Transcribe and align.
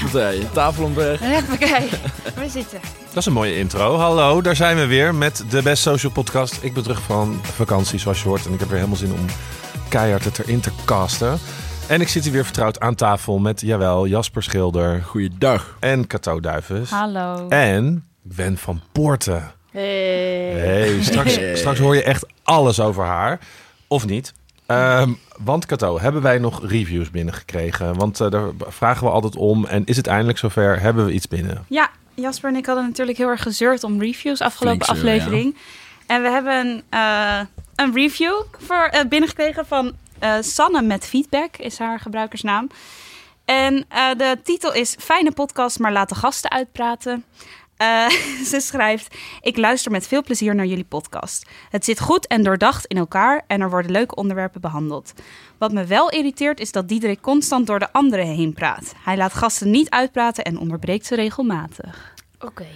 Hoppatee, 0.00 0.50
tafel 0.50 0.84
omweg. 0.84 1.20
Hoppakee, 1.34 1.88
we 2.36 2.48
zitten. 2.48 2.80
Dat 3.08 3.16
is 3.16 3.26
een 3.26 3.32
mooie 3.32 3.56
intro. 3.58 3.96
Hallo, 3.96 4.40
daar 4.42 4.56
zijn 4.56 4.76
we 4.76 4.86
weer 4.86 5.14
met 5.14 5.44
de 5.50 5.62
Best 5.62 5.82
Social 5.82 6.12
Podcast. 6.12 6.58
Ik 6.62 6.74
ben 6.74 6.82
terug 6.82 7.00
van 7.02 7.40
vakantie, 7.42 7.98
zoals 7.98 8.22
je 8.22 8.28
hoort. 8.28 8.46
En 8.46 8.52
ik 8.52 8.58
heb 8.58 8.68
weer 8.68 8.76
helemaal 8.78 8.98
zin 8.98 9.12
om 9.12 9.24
keihard 9.88 10.24
het 10.24 10.38
erin 10.38 10.60
te 10.60 10.70
casten. 10.84 11.38
En 11.88 12.00
ik 12.00 12.08
zit 12.08 12.22
hier 12.24 12.32
weer 12.32 12.44
vertrouwd 12.44 12.80
aan 12.80 12.94
tafel 12.94 13.38
met, 13.38 13.60
jawel, 13.60 14.06
Jasper 14.06 14.42
Schilder 14.42 15.02
Goeiedag. 15.02 15.76
en 15.80 16.06
Kato 16.06 16.40
Duives. 16.40 16.90
Hallo. 16.90 17.48
En 17.48 18.08
Wen 18.22 18.58
van 18.58 18.80
Poorten. 18.92 19.52
Hey. 19.70 20.50
Hey, 20.52 21.02
straks, 21.02 21.38
straks 21.54 21.78
hoor 21.78 21.94
je 21.94 22.02
echt 22.02 22.26
alles 22.42 22.80
over 22.80 23.04
haar. 23.04 23.38
Of 23.88 24.06
niet. 24.06 24.32
Ehm, 24.66 25.12
want 25.44 25.66
Kato, 25.66 25.98
hebben 25.98 26.22
wij 26.22 26.38
nog 26.38 26.68
reviews 26.68 27.10
binnengekregen? 27.10 27.94
Want 27.94 28.20
eh, 28.20 28.30
daar 28.30 28.50
vragen 28.58 29.06
we 29.06 29.12
altijd 29.12 29.36
om. 29.36 29.64
En 29.64 29.84
is 29.84 29.96
het 29.96 30.06
eindelijk 30.06 30.38
zover? 30.38 30.80
Hebben 30.80 31.04
we 31.06 31.12
iets 31.12 31.28
binnen? 31.28 31.64
Ja, 31.68 31.90
Jasper 32.14 32.50
en 32.50 32.56
ik 32.56 32.66
hadden 32.66 32.84
natuurlijk 32.84 33.18
heel 33.18 33.28
erg 33.28 33.42
gezeurd 33.42 33.84
om 33.84 34.00
reviews 34.00 34.40
afgelopen 34.40 34.84
Flink 34.84 34.98
aflevering. 34.98 35.56
En 36.06 36.22
we 36.22 36.30
hebben 36.30 36.82
eh, 36.88 37.40
een 37.76 37.94
review 37.94 38.42
voor, 38.58 38.84
eh, 38.84 39.04
binnengekregen 39.08 39.66
van 39.66 39.92
eh, 40.18 40.34
Sanne 40.40 40.82
met 40.82 41.06
feedback, 41.06 41.56
is 41.56 41.78
haar 41.78 42.00
gebruikersnaam. 42.00 42.68
En 43.44 43.84
eh, 43.88 44.10
de 44.16 44.38
titel 44.42 44.74
is 44.74 44.96
Fijne 44.98 45.32
podcast, 45.32 45.78
maar 45.78 45.92
laat 45.92 46.08
de 46.08 46.14
gasten 46.14 46.50
uitpraten. 46.50 47.24
Eh, 47.76 48.08
ze 48.50 48.60
schrijft: 48.60 49.16
Ik 49.40 49.56
luister 49.56 49.90
met 49.90 50.06
veel 50.06 50.22
plezier 50.22 50.54
naar 50.54 50.66
jullie 50.66 50.84
podcast. 50.84 51.48
Het 51.70 51.84
zit 51.84 52.00
goed 52.00 52.26
en 52.26 52.42
doordacht 52.42 52.86
in 52.86 52.96
elkaar 52.96 53.44
en 53.46 53.60
er 53.60 53.70
worden 53.70 53.90
leuke 53.90 54.14
onderwerpen 54.14 54.60
behandeld. 54.60 55.12
Wat 55.58 55.72
me 55.72 55.84
wel 55.84 56.10
irriteert 56.10 56.60
is 56.60 56.72
dat 56.72 56.88
Diederik 56.88 57.20
constant 57.20 57.66
door 57.66 57.78
de 57.78 57.92
anderen 57.92 58.26
heen 58.26 58.52
praat. 58.52 58.94
Hij 58.96 59.16
laat 59.16 59.34
gasten 59.34 59.70
niet 59.70 59.90
uitpraten 59.90 60.44
en 60.44 60.58
onderbreekt 60.58 61.06
ze 61.06 61.14
regelmatig. 61.14 62.14
Oké. 62.40 62.66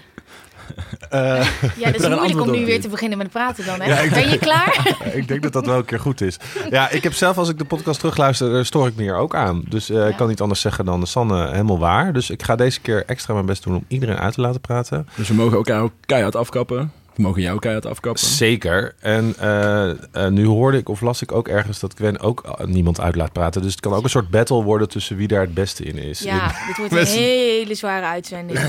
Eh, 1.11 1.47
Ja, 1.77 1.91
dat 1.91 2.01
is 2.01 2.09
moeilijk 2.09 2.41
om 2.41 2.51
nu 2.51 2.65
weer 2.65 2.81
te 2.81 2.89
beginnen 2.89 3.19
met 3.19 3.31
praten 3.31 3.65
dan, 3.67 3.81
hè? 3.81 4.03
Ja, 4.03 4.11
Ben 4.11 4.29
je 4.31 4.39
klaar? 4.39 4.97
ik 5.13 5.29
denk 5.29 5.43
dat 5.43 5.53
dat 5.53 5.67
wel 5.67 5.77
een 5.77 5.85
keer 5.85 6.01
goed 6.01 6.21
is. 6.21 6.37
Ja, 6.71 6.91
ik 6.91 7.03
heb 7.03 7.13
zelf, 7.15 7.39
als 7.39 7.49
ik 7.49 7.59
de 7.59 7.65
podcast 7.65 7.99
terugluister, 7.99 8.57
eh, 8.59 8.65
stoor 8.65 8.87
ik 8.87 8.97
me 8.97 9.03
hier 9.03 9.17
ook 9.17 9.35
aan. 9.35 9.63
Dus 9.69 9.91
eh, 9.91 10.09
ik 10.09 10.17
kan 10.17 10.29
niet 10.29 10.41
anders 10.41 10.61
zeggen 10.61 10.85
dan 10.85 11.07
Sanne 11.07 11.51
helemaal 11.51 11.79
waar. 11.79 12.13
Dus 12.13 12.31
ik 12.31 12.43
ga 12.43 12.57
deze 12.57 12.81
keer 12.81 13.05
extra 13.07 13.35
mijn 13.35 13.47
best 13.47 13.63
doen 13.63 13.75
om 13.75 13.85
iedereen 13.89 14.17
uit 14.19 14.35
te 14.35 14.41
laten 14.41 14.61
praten. 14.61 15.09
Dus 15.15 15.29
we 15.29 15.35
mogen 15.35 15.57
elkaar 15.57 15.81
ook 15.83 15.93
keihard 16.07 16.37
afkappen. 16.37 16.93
Mogen 17.21 17.43
jou 17.43 17.59
keihard 17.59 17.87
afkappen. 17.87 18.27
Zeker. 18.27 18.95
En 19.01 19.35
eh, 19.39 19.91
eh, 19.91 19.97
nu 20.31 20.47
hoorde 20.47 20.79
ik 20.79 20.89
of 20.89 21.01
las 21.01 21.23
ik 21.23 21.33
ook 21.33 21.49
ergens 21.49 21.81
dat 21.81 21.95
Gwen 21.97 22.21
ook 22.21 22.43
eh, 22.43 22.67
niemand 22.67 23.01
uit 23.01 23.17
laat 23.17 23.33
praten. 23.33 23.63
Dus 23.63 23.71
het 23.71 23.81
kan 23.81 23.93
ook 23.93 24.05
een 24.05 24.11
soort 24.11 24.31
battle 24.31 24.63
worden 24.63 24.89
tussen 24.89 25.17
wie 25.17 25.29
daar 25.29 25.41
het 25.41 25.55
beste 25.55 25.85
in 25.85 25.97
is. 25.97 26.19
Ja, 26.21 26.53
dit 26.67 26.77
wordt 26.77 26.93
een 26.97 27.07
hele 27.07 27.75
zware 27.75 28.07
uitzending. 28.07 28.59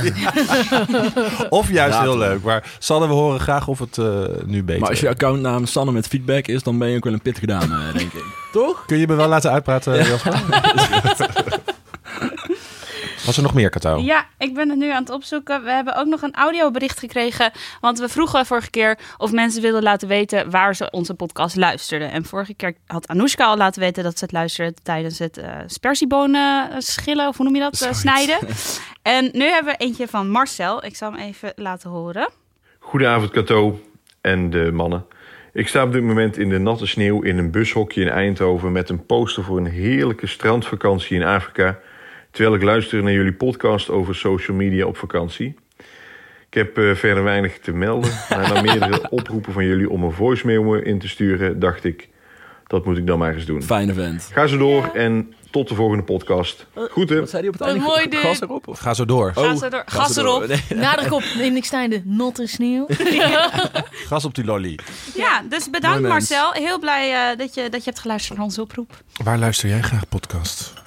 Of 1.50 1.72
juist 1.72 1.94
Later. 1.94 2.10
heel 2.10 2.18
leuk. 2.18 2.44
Maar 2.44 2.72
Sanne, 2.80 3.08
we 3.08 3.14
horen 3.14 3.40
graag 3.40 3.68
of 3.68 3.80
het 3.80 3.98
eh, 3.98 4.06
nu 4.46 4.64
beter 4.64 4.82
Maar 4.82 4.90
als 4.90 5.00
je 5.00 5.10
accountnaam 5.10 5.66
Sanne 5.66 5.92
met 5.92 6.08
feedback 6.08 6.48
is, 6.48 6.64
dan 6.64 6.78
ben 6.78 6.90
je 6.90 6.98
ook 6.98 7.04
wel 7.04 7.14
een 7.14 7.22
pit 7.22 7.40
gedaan, 7.40 7.72
eh, 7.72 7.94
denk 7.94 8.14
ik. 8.14 8.26
Toch? 8.52 8.86
Kun 8.86 8.98
je 8.98 9.08
me 9.08 9.16
wel 9.16 9.28
laten 9.28 9.52
uitpraten, 9.52 10.06
Jasper? 10.06 10.42
Was 13.32 13.40
er 13.40 13.46
nog 13.46 13.56
meer, 13.56 13.70
Kato? 13.70 13.98
Ja, 13.98 14.26
ik 14.38 14.54
ben 14.54 14.70
het 14.70 14.78
nu 14.78 14.92
aan 14.92 15.02
het 15.02 15.12
opzoeken. 15.12 15.64
We 15.64 15.72
hebben 15.72 15.96
ook 15.96 16.06
nog 16.06 16.22
een 16.22 16.34
audiobericht 16.34 17.00
gekregen. 17.00 17.52
Want 17.82 18.00
we 18.00 18.10
vroegen 18.10 18.46
vorige 18.46 18.70
keer 18.70 18.98
of 19.18 19.32
mensen 19.32 19.62
wilden 19.62 19.84
laten 19.84 20.08
weten 20.08 20.50
waar 20.50 20.76
ze 20.76 20.90
onze 20.90 21.14
podcast 21.14 21.56
luisterden. 21.56 22.12
En 22.12 22.26
vorige 22.26 22.54
keer 22.54 22.74
had 22.88 23.08
Anoushka 23.08 23.46
al 23.46 23.58
laten 23.58 23.82
weten 23.82 24.04
dat 24.04 24.18
ze 24.18 24.24
het 24.24 24.34
luisterde 24.34 24.74
tijdens 24.84 25.20
het 25.20 25.38
eh 25.38 25.56
spersiebonen 25.66 26.82
schillen, 26.82 27.28
of 27.28 27.38
hoe 27.38 27.46
noem 27.46 27.56
je 27.56 27.62
dat, 27.62 27.82
eh, 27.82 27.94
snijden. 27.94 28.38
En 29.02 29.30
nu 29.34 29.46
hebben 29.46 29.74
we 29.78 29.86
eentje 29.86 30.08
van 30.08 30.30
Marcel. 30.30 30.86
Ik 30.86 30.96
zal 30.96 31.12
hem 31.12 31.20
even 31.20 31.54
laten 31.56 31.90
horen. 31.90 32.30
Goedenavond 32.80 33.32
Cato 33.32 33.80
en 34.22 34.50
de 34.50 34.72
mannen. 34.72 35.06
Ik 35.54 35.68
sta 35.68 35.84
op 35.84 35.92
dit 35.92 36.04
moment 36.04 36.38
in 36.38 36.50
de 36.50 36.58
natte 36.58 36.88
sneeuw 36.88 37.22
in 37.22 37.38
een 37.38 37.52
bushokje 37.52 38.02
in 38.02 38.10
Eindhoven 38.10 38.72
met 38.72 38.90
een 38.90 39.06
poster 39.06 39.44
voor 39.44 39.58
een 39.58 39.72
heerlijke 39.72 40.28
strandvakantie 40.28 41.16
in 41.16 41.24
Afrika. 41.24 41.80
Terwijl 42.32 42.56
ik 42.56 42.64
luister 42.64 43.04
naar 43.04 43.14
jullie 43.14 43.34
podcast 43.34 43.90
over 43.90 44.16
social 44.16 44.58
media 44.58 44.86
op 44.86 44.98
vakantie. 44.98 45.56
Ik 46.48 46.58
heb 46.58 46.78
eh, 46.78 46.96
verder 46.96 47.24
weinig 47.24 47.60
te 47.60 47.72
melden. 47.72 48.12
Maar 48.30 48.54
na 48.54 48.62
meerdere 48.62 49.10
oproepen 49.10 49.54
van 49.54 49.66
jullie 49.66 49.90
om 49.90 50.04
een 50.04 50.12
voicemail 50.12 50.74
in 50.74 51.00
te 51.00 51.08
sturen, 51.08 51.60
dacht 51.60 51.84
ik, 51.84 52.10
dat 52.68 52.86
moet 52.86 52.98
ik 52.98 53.08
dan 53.08 53.20
maar 53.20 53.34
eens 53.34 53.46
doen. 53.46 53.64
Fijne 53.64 53.94
vent. 53.94 54.30
Ga 54.34 54.48
zo 54.48 54.58
door 54.58 54.90
en 54.94 55.34
tot 55.50 55.68
de 55.68 55.76
volgende 55.76 56.04
podcast. 56.04 56.66
Groeten. 56.76 57.20
Wat 57.20 57.30
zei 57.30 57.42
hij 57.42 57.52
op 57.52 57.60
het 57.60 57.68
einde? 57.68 57.84
mooi. 57.84 58.08
Gas 58.10 58.42
erop? 58.42 58.68
Of? 58.68 58.80
Ga 58.80 58.94
zo 58.94 59.06
door. 59.06 59.32
Ga 59.34 59.56
zo 59.56 59.70
door. 59.70 59.84
Gas 59.86 60.18
erop. 60.18 60.48
Nee. 60.48 60.62
Nadruk 60.80 61.14
op 61.14 61.24
in 61.24 61.56
ik 61.56 61.66
snijde 61.66 62.02
natte 62.06 62.48
sneeuw. 62.48 62.88
Gas 64.10 64.26
op 64.26 64.36
die 64.36 64.46
lolly. 64.46 64.80
Ja, 65.16 65.44
dus 65.50 65.70
bedankt. 65.70 66.08
Marcel. 66.08 66.52
Heel 66.52 66.80
blij 66.80 67.32
eh, 67.32 67.38
dat, 67.38 67.54
je, 67.54 67.70
dat 67.70 67.84
je 67.84 67.90
hebt 67.90 68.02
geluisterd 68.02 68.38
naar 68.38 68.46
onze 68.46 68.62
oproep. 68.62 69.02
Waar 69.24 69.38
luister 69.38 69.70
jij 69.70 69.82
graag 69.82 70.10
podcast? 70.10 70.81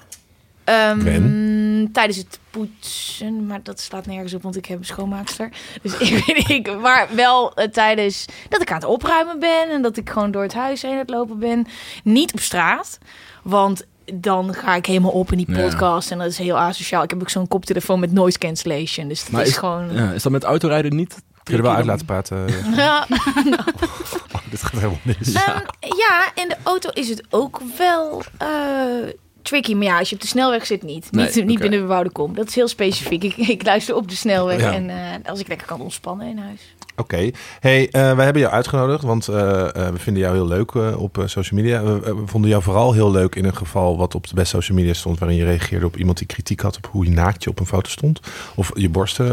Ehm, 0.65 1.01
Gwen? 1.01 1.89
tijdens 1.93 2.17
het 2.17 2.39
poetsen, 2.51 3.47
maar 3.47 3.63
dat 3.63 3.81
slaat 3.81 4.07
nergens 4.07 4.35
op, 4.35 4.43
want 4.43 4.57
ik 4.57 4.67
heb 4.67 4.79
een 4.79 4.85
schoonmaakster. 4.85 5.49
Dus 5.83 5.99
ik 6.09 6.25
weet 6.25 6.49
ik, 6.51 6.81
maar 6.81 7.09
wel 7.15 7.55
eh, 7.55 7.69
tijdens 7.69 8.25
dat 8.49 8.63
ik 8.63 8.71
aan 8.71 8.77
het 8.77 8.85
opruimen 8.85 9.39
ben 9.39 9.71
en 9.71 9.83
dat 9.83 9.97
ik 9.97 10.11
gewoon 10.11 10.31
door 10.31 10.43
het 10.43 10.55
huis 10.55 10.83
heen 10.83 10.93
aan 10.93 10.99
het 10.99 11.11
lopen 11.11 11.39
ben. 11.39 11.67
Niet 12.05 12.33
op 12.33 12.41
straat, 12.41 12.99
want 13.43 13.85
dan 14.15 14.55
ga 14.55 14.75
ik 14.75 14.87
helemaal 14.87 15.11
op 15.11 15.33
in 15.33 15.39
die 15.39 15.51
Ja. 15.57 15.63
podcast 15.63 16.11
en 16.11 16.19
dat 16.19 16.27
is 16.27 16.39
heel 16.39 16.59
asociaal. 16.59 17.03
Ik 17.03 17.11
heb 17.11 17.21
ook 17.21 17.31
zo'n 17.31 17.49
koptelefoon 17.49 18.01
met 18.01 18.13
noise 18.13 18.39
cancellation, 18.39 19.09
dus 19.09 19.23
dat 19.23 19.31
Maar 19.31 19.43
is, 19.43 19.49
is- 19.49 19.57
gewoon... 19.57 19.93
Ja, 19.95 20.11
is 20.13 20.23
dat 20.23 20.33
met 20.33 20.45
autorijden 20.45 20.97
niet? 20.97 21.15
Kun 21.43 21.55
je 21.57 21.63
er 21.63 21.67
wel 21.69 21.77
uit 21.77 21.87
laten 21.87 22.07
praten? 22.07 22.47
Ja, 22.77 23.07
Oh, 24.33 24.41
dit 24.51 24.63
gaat 24.63 24.73
helemaal 24.73 24.99
mis. 25.03 25.33
Ehm, 25.33 25.59
ja, 25.81 26.31
in 26.35 26.49
de 26.49 26.57
auto 26.63 26.91
is 26.91 27.09
het 27.09 27.23
ook 27.31 27.61
wel 27.79 28.23
eh, 28.39 28.49
tricky. 29.45 29.75
Maar 29.75 29.85
ja, 29.85 29.99
als 29.99 30.09
je 30.09 30.15
op 30.15 30.21
de 30.21 30.27
snelweg 30.27 30.67
zit, 30.67 30.83
niet. 30.83 31.09
Nee, 31.11 31.31
niet, 31.35 31.47
niet 31.47 31.59
binnen 31.59 31.81
bebouwde 31.81 32.11
kom. 32.11 32.35
Dat 32.35 32.49
is 32.49 32.55
heel 32.55 32.69
specifiek. 32.69 33.23
Ik, 33.25 33.37
ik 33.37 33.65
luister 33.65 33.95
op 33.97 34.09
de 34.09 34.17
snelweg 34.17 34.61
Ja. 34.61 34.73
en 34.73 34.91
eh, 34.91 34.97
als 35.31 35.41
ik 35.41 35.49
lekker 35.49 35.67
kan 35.67 35.81
ontspannen 35.81 36.27
in 36.29 36.39
huis. 36.39 36.61
Oké. 36.97 37.31
Hey, 37.61 37.89
eh, 37.91 38.15
wij 38.17 38.25
hebben 38.25 38.43
jou 38.43 38.55
uitgenodigd, 38.55 39.03
want 39.03 39.29
eh, 39.29 39.61
eh, 39.61 39.93
we 39.93 39.99
vinden 39.99 40.23
jou 40.23 40.35
heel 40.35 40.47
leuk 40.47 40.75
op 40.99 41.23
social 41.27 41.61
media. 41.61 41.83
We, 41.83 42.01
we 42.01 42.23
vonden 42.27 42.51
jou 42.51 42.63
vooral 42.63 42.93
heel 42.93 43.11
leuk 43.11 43.35
in 43.35 43.45
een 43.45 43.57
geval 43.57 43.97
wat 43.97 44.15
op 44.15 44.27
de 44.27 44.35
best 44.35 44.51
social 44.51 44.77
media 44.79 44.93
stond, 44.93 45.19
waarin 45.19 45.37
je 45.39 45.45
reageerde 45.45 45.87
op 45.87 45.97
iemand 45.97 46.19
die 46.19 46.27
kritiek 46.27 46.61
had 46.61 46.77
op 46.77 46.89
hoe 46.91 47.05
je 47.05 47.11
naakt 47.11 47.45
je 47.45 47.51
op 47.51 47.61
een 47.61 47.67
foto 47.67 47.91
stond. 47.91 48.21
Of 48.55 48.71
je 48.75 48.89
borsten. 48.89 49.27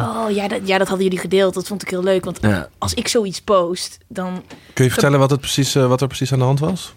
Oh 0.00 0.30
ja 0.30 0.48
dat, 0.48 0.60
ja, 0.68 0.78
dat 0.78 0.88
hadden 0.88 1.04
jullie 1.06 1.20
gedeeld. 1.20 1.54
Dat 1.54 1.66
vond 1.66 1.82
ik 1.82 1.90
heel 1.90 2.02
leuk. 2.02 2.24
Want 2.24 2.38
Ja. 2.40 2.68
als 2.78 2.94
ik 2.94 3.08
zoiets 3.08 3.40
post, 3.40 3.98
dan... 4.08 4.42
Kun 4.72 4.84
je 4.84 4.90
vertellen 4.90 5.18
wat, 5.18 5.30
het 5.30 5.40
precies, 5.40 5.74
wat 5.74 6.00
er 6.00 6.06
precies 6.06 6.32
aan 6.32 6.38
de 6.38 6.44
hand 6.44 6.60
was? 6.60 6.94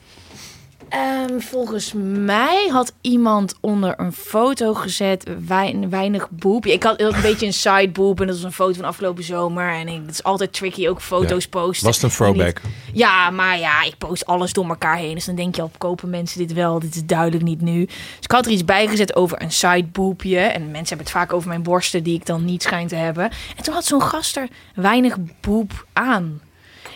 Ehm, 0.92 1.40
volgens 1.40 1.94
mij 1.96 2.68
had 2.72 2.94
iemand 3.02 3.56
onder 3.62 3.94
een 4.00 4.14
foto 4.14 4.74
gezet 4.74 5.30
wein- 5.48 5.90
weinig 5.90 6.30
boep. 6.30 6.66
Ik 6.66 6.84
had, 6.84 7.00
een 7.02 7.22
beetje 7.22 7.46
een 7.46 7.54
side 7.54 7.90
boob 7.90 8.20
en 8.22 8.28
dat 8.28 8.36
was 8.36 8.46
een 8.46 8.52
foto 8.52 8.74
van 8.74 8.86
afgelopen 8.86 9.24
zomer. 9.24 9.70
En 9.74 9.88
ik, 9.88 10.02
het 10.06 10.12
is 10.12 10.24
altijd 10.24 10.54
tricky, 10.54 10.88
ook 10.88 11.02
foto's 11.02 11.48
posten. 11.48 11.86
Was 11.86 11.96
het 11.96 12.04
een 12.04 12.10
throwback? 12.10 12.62
Ja, 12.94 13.30
maar 13.30 13.60
ja, 13.60 13.84
ik 13.84 13.98
post 13.98 14.26
alles 14.26 14.54
door 14.54 14.68
elkaar 14.68 14.98
heen. 14.98 15.14
Dus 15.16 15.26
dan 15.26 15.36
denk 15.36 15.56
je 15.56 15.62
al, 15.62 15.72
kopen 15.78 16.10
mensen 16.10 16.40
dit 16.40 16.54
wel? 16.54 16.80
Dit 16.80 16.96
is 16.96 17.06
duidelijk 17.06 17.44
niet 17.44 17.62
nu. 17.62 17.86
Dus 17.86 17.96
ik 18.22 18.32
had 18.32 18.46
er 18.46 18.52
iets 18.52 18.66
bij 18.66 18.88
gezet 18.88 19.16
over 19.16 19.42
een 19.42 19.52
sideboopje. 19.52 20.40
En 20.40 20.62
mensen 20.62 20.88
hebben 20.88 21.06
het 21.06 21.16
vaak 21.16 21.34
over 21.34 21.48
mijn 21.48 21.64
borsten 21.64 22.04
die 22.04 22.16
ik 22.16 22.26
dan 22.26 22.46
niet 22.46 22.64
schijn 22.64 22.88
te 22.88 22.96
hebben. 22.96 23.24
En 23.58 23.64
toen 23.64 23.74
had 23.74 23.86
zo'n 23.86 24.02
gast 24.02 24.38
er 24.38 24.48
weinig 24.76 25.18
boep 25.42 25.86
aan. 25.94 26.42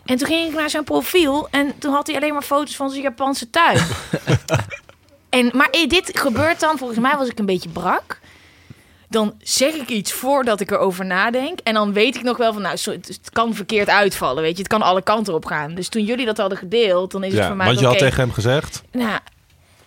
En 0.06 0.18
toen 0.18 0.28
ging 0.28 0.50
ik 0.50 0.56
naar 0.56 0.70
zijn 0.70 0.84
profiel 0.84 1.48
en 1.52 1.74
toen 1.78 1.94
had 1.94 2.08
hij 2.08 2.16
alleen 2.16 2.34
maar 2.34 2.42
foto's 2.42 2.76
van 2.76 2.90
zijn 2.90 3.02
Japanse 3.02 3.50
tuin. 3.50 3.80
en, 5.30 5.50
maar 5.54 5.70
eh, 5.70 5.90
dit 5.90 6.20
gebeurt 6.20 6.60
dan, 6.60 6.78
volgens 6.78 7.00
mij 7.00 7.18
was 7.18 7.28
ik 7.28 7.40
een 7.40 7.46
beetje 7.46 7.70
brak. 7.70 8.20
Dan 9.10 9.34
zeg 9.42 9.74
ik 9.74 9.90
iets 9.90 10.12
voordat 10.12 10.60
ik 10.60 10.72
erover 10.72 11.06
nadenk. 11.06 11.60
En 11.64 11.74
dan 11.74 11.94
weet 11.94 12.16
ik 12.16 12.24
nog 12.24 12.38
wel 12.38 12.54
van, 12.54 12.62
nou, 12.62 12.78
het, 12.84 13.08
het 13.08 13.30
kan 13.32 13.54
verkeerd 13.54 13.90
uitvallen, 13.90 14.44
weet 14.44 14.56
je. 14.56 14.58
Het 14.58 14.68
kan 14.68 14.82
alle 14.82 15.02
kanten 15.02 15.34
op 15.34 15.46
gaan. 15.46 15.76
Dus 15.76 15.88
toen 15.88 16.04
jullie 16.04 16.26
dat 16.26 16.38
hadden 16.38 16.58
gedeeld, 16.58 17.12
dan 17.12 17.24
is 17.24 17.32
het 17.32 17.42
Ja, 17.42 17.48
voor 17.48 17.56
mij 17.56 17.66
want 17.66 17.80
je 17.80 17.86
had 17.86 17.98
tegen 17.98 18.22
hem 18.22 18.32
gezegd. 18.32 18.84
Nou, 18.92 19.20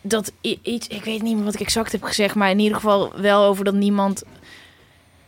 dat 0.01 0.33
iets, 0.63 0.87
ik 0.87 1.05
weet 1.05 1.23
niet 1.23 1.37
meer 1.37 1.45
wat 1.45 1.55
ik 1.55 1.61
exact 1.61 1.93
heb 1.93 2.03
gezegd, 2.03 2.35
maar 2.35 2.51
in 2.51 2.59
ieder 2.59 2.77
geval 2.77 3.13
wel 3.17 3.45
over 3.45 3.65
dat 3.65 3.75
niemand, 3.75 4.23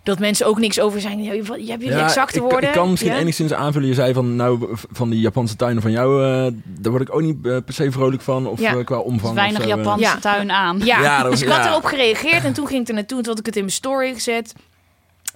dat 0.03 0.19
mensen 0.19 0.47
ook 0.47 0.59
niks 0.59 0.81
over 0.81 1.01
zijn. 1.01 1.23
Ja, 1.23 1.43
wat- 1.43 1.57
Heb 1.57 1.67
je 1.67 1.77
die 1.89 1.91
exacte 1.93 2.37
ik, 2.37 2.43
woorden? 2.43 2.69
ik 2.69 2.75
kan 2.75 2.91
misschien 2.91 3.13
Ja? 3.13 3.19
enigszins 3.19 3.53
aanvullen. 3.53 3.89
Je 3.89 3.95
zei 3.95 4.13
van, 4.13 4.37
nou, 4.37 4.69
van 4.93 5.11
die 5.11 5.21
Japanse 5.21 5.57
tuinen 5.57 5.83
van 5.83 5.91
jou, 5.91 6.25
eh, 6.25 6.53
daar 6.65 6.91
word 6.93 7.03
ik 7.03 7.15
ook 7.15 7.21
niet 7.23 7.47
eh, 7.47 7.57
per 7.65 7.75
se 7.75 7.91
vrolijk 7.93 8.23
van. 8.23 8.47
Of 8.47 8.61
Ja. 8.61 8.75
eh, 8.77 8.85
qua 8.85 8.97
omvang. 8.99 9.21
Dus 9.23 9.43
weinig 9.43 9.59
of 9.63 9.69
zo. 9.69 9.77
Japanse 9.77 10.01
Ja. 10.05 10.17
tuin 10.19 10.51
aan. 10.53 10.79
Ja, 10.85 11.01
Ja, 11.03 11.23
dat 11.23 11.31
dus 11.31 11.43
ik 11.43 11.49
had 11.49 11.65
ja. 11.65 11.71
erop 11.71 11.85
gereageerd 11.85 12.45
en 12.45 12.53
toen 12.53 12.67
ging 12.67 12.81
ik 12.83 12.89
er 12.89 12.95
naartoe. 12.95 13.19
Toen 13.19 13.29
had 13.29 13.39
ik 13.39 13.47
het 13.47 13.57
in 13.57 13.63
mijn 13.63 13.75
story 13.75 14.13
gezet. 14.15 14.53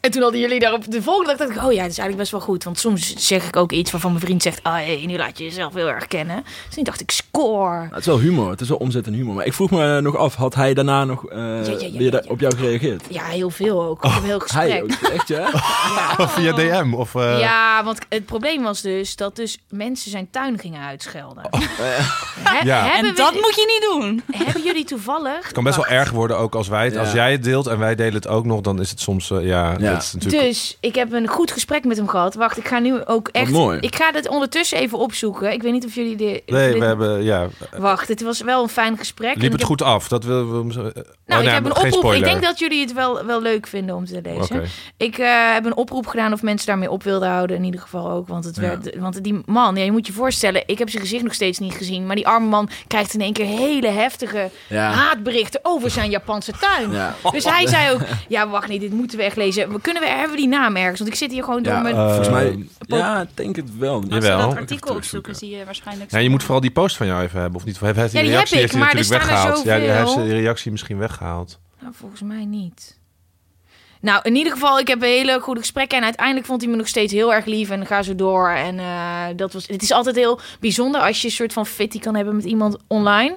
En 0.05 0.11
toen 0.11 0.23
hadden 0.23 0.41
jullie 0.41 0.59
daarop 0.61 0.91
de 0.91 1.03
volgende 1.03 1.29
dag 1.37 1.39
dacht 1.47 1.51
ik, 1.51 1.57
oh 1.67 1.73
ja, 1.73 1.83
dat 1.83 1.91
is 1.91 1.99
eigenlijk 1.99 2.17
best 2.17 2.31
wel 2.31 2.41
goed. 2.41 2.65
Want 2.65 2.79
soms 2.79 3.15
zeg 3.29 3.47
ik 3.47 3.57
ook 3.57 3.73
iets 3.73 3.91
waarvan 3.91 4.11
mijn 4.13 4.23
vriend 4.25 4.43
zegt, 4.43 4.63
ah 4.63 4.73
hey, 4.75 5.03
nu 5.07 5.17
laat 5.17 5.39
je 5.39 5.45
jezelf 5.45 5.75
heel 5.75 5.89
erg 5.89 6.07
kennen. 6.07 6.45
Dus 6.67 6.75
toen 6.75 6.85
dacht 6.85 7.01
ik, 7.01 7.11
score. 7.11 7.75
Nou, 7.77 7.89
het 7.91 7.99
is 7.99 8.07
wel 8.07 8.19
humor. 8.19 8.51
Het 8.51 8.61
is 8.61 8.69
wel 8.69 8.77
omzet 8.79 9.07
en 9.07 9.13
humor. 9.13 9.35
Maar 9.35 9.47
ik 9.47 9.53
vroeg 9.53 9.71
me 9.71 10.01
nog 10.01 10.17
af, 10.17 10.35
had 10.35 10.55
hij 10.55 10.75
daarna 10.75 11.05
nog 11.05 11.27
eh, 11.31 11.39
ja, 11.67 11.77
ja, 11.79 11.89
ja. 12.11 12.23
op 12.29 12.41
jou 12.41 12.57
gereageerd? 12.57 13.05
Ja, 13.11 13.25
heel 13.25 13.51
veel 13.51 13.83
ook. 13.83 14.05
Ik 14.05 14.11
heb 14.11 14.23
een 14.23 14.29
heel 14.29 14.39
gesprek. 14.47 14.69
Hij 14.71 14.83
ook, 14.83 14.91
echt 14.91 15.29
ja? 15.37 15.49
Ja. 16.19 16.29
Via 16.29 16.53
DM 16.53 16.95
of... 16.95 17.15
eh, 17.15 17.39
Ja, 17.41 17.85
want 17.85 17.99
het 18.09 18.27
probleem 18.27 18.63
was 18.63 18.81
dus 18.81 19.17
dat 19.17 19.37
dus 19.37 19.59
mensen 19.69 20.11
zijn 20.11 20.29
tuin 20.31 20.59
gingen 20.59 20.83
uitschelden. 20.83 21.45
Oh. 21.51 21.61
He- 22.45 22.65
Ja. 22.67 22.97
En 22.97 23.15
dat 23.15 23.33
we- 23.33 23.39
moet 23.41 23.55
je 23.55 23.81
niet 23.81 24.01
doen. 24.01 24.23
hebben 24.45 24.63
jullie 24.63 24.85
toevallig... 24.85 25.45
Het 25.45 25.53
kan 25.53 25.65
best 25.65 25.77
wel 25.77 25.87
erg 25.87 26.11
worden 26.11 26.39
ook 26.39 26.55
als 26.55 26.69
wij 26.69 26.85
het. 26.85 26.95
Ja. 26.95 27.01
Als 27.01 27.13
jij 27.13 27.33
het 27.33 27.43
deelt 27.45 27.67
en 27.67 27.79
wij 27.79 27.95
delen 27.95 28.15
het 28.15 28.27
ook 28.29 28.45
nog, 28.45 28.61
dan 28.61 28.81
is 28.81 28.91
het 28.91 29.01
soms... 29.01 29.31
eh, 29.31 29.45
ja, 29.47 29.75
Ja. 29.79 29.94
Dat 29.95 30.03
is 30.03 30.13
natuurlijk... 30.13 30.43
Dus 30.43 30.77
ik 30.81 30.95
heb 30.95 31.13
een 31.13 31.27
goed 31.29 31.51
gesprek 31.51 31.85
met 31.85 31.97
hem 31.97 32.09
gehad. 32.09 32.35
Wacht, 32.35 32.57
ik 32.59 32.69
ga 32.69 32.79
nu 32.79 33.05
ook 33.05 33.29
echt... 33.29 33.51
mooi. 33.51 33.79
Ik 33.81 33.95
ga 33.97 34.13
dit 34.13 34.29
ondertussen 34.29 34.79
even 34.79 34.99
opzoeken. 34.99 35.53
Ik 35.53 35.63
weet 35.63 35.73
niet 35.73 35.85
of 35.85 35.95
jullie 35.95 36.17
dit... 36.17 36.43
nee, 36.47 36.71
dit- 36.73 36.79
we 36.81 36.85
hebben... 36.87 37.23
Ja, 37.23 37.47
Wacht, 37.79 38.09
het 38.09 38.23
was 38.23 38.41
wel 38.41 38.63
een 38.63 38.69
fijn 38.69 38.99
gesprek. 38.99 39.35
Liep 39.35 39.43
het 39.43 39.53
heb- 39.53 39.69
goed 39.69 39.83
af? 39.83 40.09
Dat 40.09 40.25
wil 40.25 40.47
we... 40.53 40.63
Nou, 40.73 41.03
Nou, 41.27 41.45
ik 41.45 41.51
heb 41.51 41.65
een 41.65 41.77
oproep. 41.95 42.13
Ik 42.13 42.25
denk 42.25 42.43
dat 42.43 42.59
jullie 42.59 42.81
het 42.81 42.93
wel, 42.93 43.25
wel 43.25 43.43
leuk 43.43 43.67
vinden 43.67 43.95
om 43.97 44.05
te 44.05 44.21
lezen. 44.23 44.63
Ik 44.97 45.19
eh, 45.19 45.53
heb 45.53 45.65
een 45.65 45.77
oproep 45.77 46.07
gedaan 46.07 46.33
of 46.33 46.43
mensen 46.43 46.67
daarmee 46.67 46.91
op 46.91 47.03
wilden 47.03 47.29
houden. 47.29 47.57
In 47.57 47.65
ieder 47.65 47.81
geval 47.81 48.11
ook. 48.11 48.29
Want, 48.29 48.45
het 48.45 48.57
Ja. 48.57 48.61
werd, 48.63 48.97
want 48.99 49.25
die 49.25 49.41
man, 49.47 49.77
ja, 49.77 49.85
je 49.85 49.93
moet 49.93 50.07
je 50.07 50.13
voorstellen, 50.13 50.63
ik 50.67 50.79
heb 50.79 50.91
zijn 50.91 51.03
gezicht 51.03 51.23
nog 51.23 51.35
steeds 51.35 51.59
niet 51.59 51.73
gezien. 51.75 52.07
Maar 52.07 52.17
die 52.17 52.27
arme 52.27 52.47
man 52.49 52.69
krijgt 52.87 53.15
in 53.15 53.21
één 53.21 53.33
keer 53.33 53.47
hele 53.47 53.89
heftige 53.89 54.51
Ja. 54.69 54.91
haatberichten 54.91 55.61
over 55.63 55.91
zijn 55.91 56.11
Japanse 56.11 56.53
tuin. 56.61 56.91
Ja. 56.93 57.15
Dus 57.33 57.45
hij 57.45 57.67
zei 57.67 57.93
ook, 57.95 58.01
ja 58.29 58.49
wacht 58.49 58.69
niet, 58.69 58.81
dit 58.81 58.93
moeten 58.93 59.19
we 59.19 59.25
echt 59.25 59.37
lezen. 59.37 59.71
We 59.85 59.91
kunnen 59.93 60.09
we, 60.09 60.15
hebben 60.17 60.31
we 60.37 60.43
die 60.43 60.49
naam 60.51 60.77
ergens? 60.77 60.99
Want 60.99 61.11
ik 61.11 61.17
zit 61.19 61.31
hier 61.33 61.45
gewoon 61.45 61.63
door 61.63 61.73
Ja, 61.73 61.81
mijn... 61.81 61.95
eh, 61.95 62.07
Volgens 62.07 62.29
mij, 62.29 62.67
pop- 62.89 62.99
ja, 62.99 63.21
ik 63.21 63.29
denk 63.35 63.57
het 63.57 63.79
wel. 63.79 63.95
Als 63.95 64.05
je 64.05 64.15
Jawel. 64.15 64.39
dat 64.39 64.47
Even 64.49 64.61
artikel 64.61 64.95
opzoeken, 64.95 65.35
zie 65.35 65.51
je 65.57 65.65
waarschijnlijk... 65.65 66.11
Ja, 66.11 66.19
je 66.19 66.31
moet 66.31 66.43
vooral 66.43 66.61
die 66.61 66.71
post 66.71 66.97
van 66.97 67.07
jou 67.07 67.23
even 67.23 67.41
hebben, 67.41 67.61
of 67.61 67.67
niet? 67.67 67.81
Hij 67.81 67.93
heeft 67.95 67.99
Ja, 68.13 68.19
die 68.21 68.21
die 68.23 68.31
reactie 68.31 68.57
heb 68.57 68.65
ik, 68.67 68.71
heeft 68.73 68.85
maar 68.85 68.95
er 68.95 68.97
natuurlijk 69.09 69.39
staan 69.39 69.67
er. 69.75 69.83
Ja, 69.83 69.95
heeft 69.95 70.11
zijn 70.11 70.29
reactie 70.29 70.71
misschien 70.71 70.99
weggehaald. 70.99 71.59
Nou, 71.81 71.93
volgens 71.97 72.23
mij 72.23 72.45
niet. 72.45 72.99
Nou, 74.01 74.21
in 74.23 74.35
ieder 74.37 74.53
geval, 74.53 74.79
ik 74.79 74.89
heb 74.89 75.03
een 75.03 75.09
hele 75.09 75.41
goede 75.41 75.61
gesprekken. 75.61 75.99
En 75.99 76.05
uiteindelijk 76.05 76.47
vond 76.47 76.61
hij 76.61 76.71
me 76.71 76.77
nog 76.77 76.89
steeds 76.89 77.13
heel 77.13 77.35
erg 77.35 77.45
lief. 77.45 77.71
En 77.71 77.87
ga 77.87 78.03
zo 78.03 78.15
door. 78.15 78.49
En 78.51 78.79
eh, 78.79 79.25
dat 79.37 79.53
was, 79.53 79.67
het 79.67 79.83
is 79.83 79.91
altijd 79.93 80.17
heel 80.17 80.41
bijzonder 80.61 81.01
als 81.01 81.21
je 81.21 81.27
een 81.27 81.33
soort 81.33 81.53
van 81.53 81.67
fitty 81.67 81.99
kan 81.99 82.15
hebben 82.15 82.37
met 82.37 82.45
iemand 82.45 82.77
online. 82.87 83.37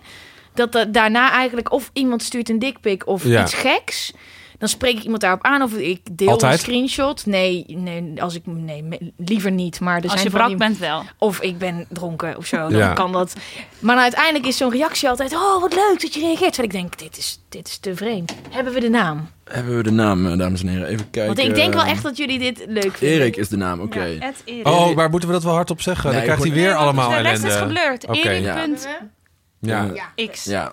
Dat 0.53 0.71
dat 0.71 0.94
daarna 0.94 1.31
eigenlijk 1.31 1.71
of 1.71 1.89
iemand 1.94 2.23
stuurt 2.23 2.49
een 2.49 2.59
dickpic 2.59 3.07
of 3.07 3.23
Ja. 3.23 3.41
iets 3.44 3.53
geks. 3.53 4.13
Dan 4.57 4.68
spreek 4.69 4.98
ik 4.98 5.04
iemand 5.04 5.21
daarop 5.21 5.44
aan 5.44 5.62
of 5.62 5.74
ik 5.74 6.01
deel 6.12 6.30
Altijd? 6.30 6.54
een 6.54 6.59
screenshot. 6.59 7.25
Nee, 7.25 7.65
nee, 7.68 8.21
als 8.21 8.36
ik, 8.36 8.42
nee, 8.45 8.83
me- 8.83 9.12
liever 9.18 9.51
niet. 9.51 9.80
Maar 9.80 9.95
er 9.98 10.04
Als 10.04 10.12
zijn 10.12 10.24
je 10.24 10.30
brak 10.30 10.48
die- 10.48 10.56
bent 10.57 10.77
wel. 10.77 11.04
of 11.18 11.42
ik 11.42 11.57
ben 11.57 11.86
dronken 11.89 12.38
of 12.38 12.45
zo, 12.45 12.57
dan 12.69 12.77
Ja. 12.77 12.94
kan 12.94 13.12
dat. 13.12 13.33
Maar 13.80 13.98
uiteindelijk 13.98 14.45
is 14.45 14.57
zo'n 14.57 14.71
reactie 14.71 15.09
altijd... 15.09 15.33
oh, 15.33 15.62
wat 15.62 15.74
leuk 15.74 16.01
dat 16.01 16.13
je 16.13 16.19
reageert. 16.19 16.54
Terwijl 16.54 16.68
ik 16.68 16.71
denk, 16.71 16.98
dit 17.00 17.18
is, 17.18 17.39
dit 17.50 17.68
is 17.68 17.77
te 17.77 17.95
vreemd. 17.95 18.36
Hebben 18.50 18.74
we 18.74 18.80
de 18.80 18.89
naam? 18.89 19.30
Hebben 19.44 19.77
we 19.77 19.83
de 19.83 19.92
naam, 19.92 20.27
eh, 20.31 20.38
dames 20.38 20.62
en 20.62 20.68
heren? 20.68 20.88
Even 20.88 21.09
kijken. 21.09 21.36
Want 21.36 21.48
ik 21.50 21.56
denk 21.56 21.74
wel 21.74 21.83
echt 21.83 22.04
dat 22.04 22.18
jullie 22.18 22.39
dit 22.39 22.63
leuk 22.68 22.98
vinden. 22.98 23.18
Erik 23.19 23.36
is 23.36 23.50
de 23.50 23.57
naam, 23.57 23.80
oké. 23.81 24.04
Ja. 24.04 24.31
Oh, 24.63 24.95
maar 24.95 25.09
moeten 25.09 25.30
we 25.30 25.36
dat 25.36 25.44
wel 25.44 25.54
hardop 25.54 25.81
zeggen? 25.81 26.06
Nee, 26.06 26.13
dan 26.15 26.24
krijgt 26.24 26.44
hij 26.44 26.51
weer 26.51 26.65
Nee, 26.68 26.75
allemaal 26.75 27.09
De 27.09 27.18
rest 27.18 27.44
is 27.44 27.56
geblurred. 27.56 28.07
Erik 28.12 28.42
ja. 28.44 28.56
punt 28.62 28.88
Ja. 29.62 29.92
X. 30.31 30.44
Ja, 30.44 30.71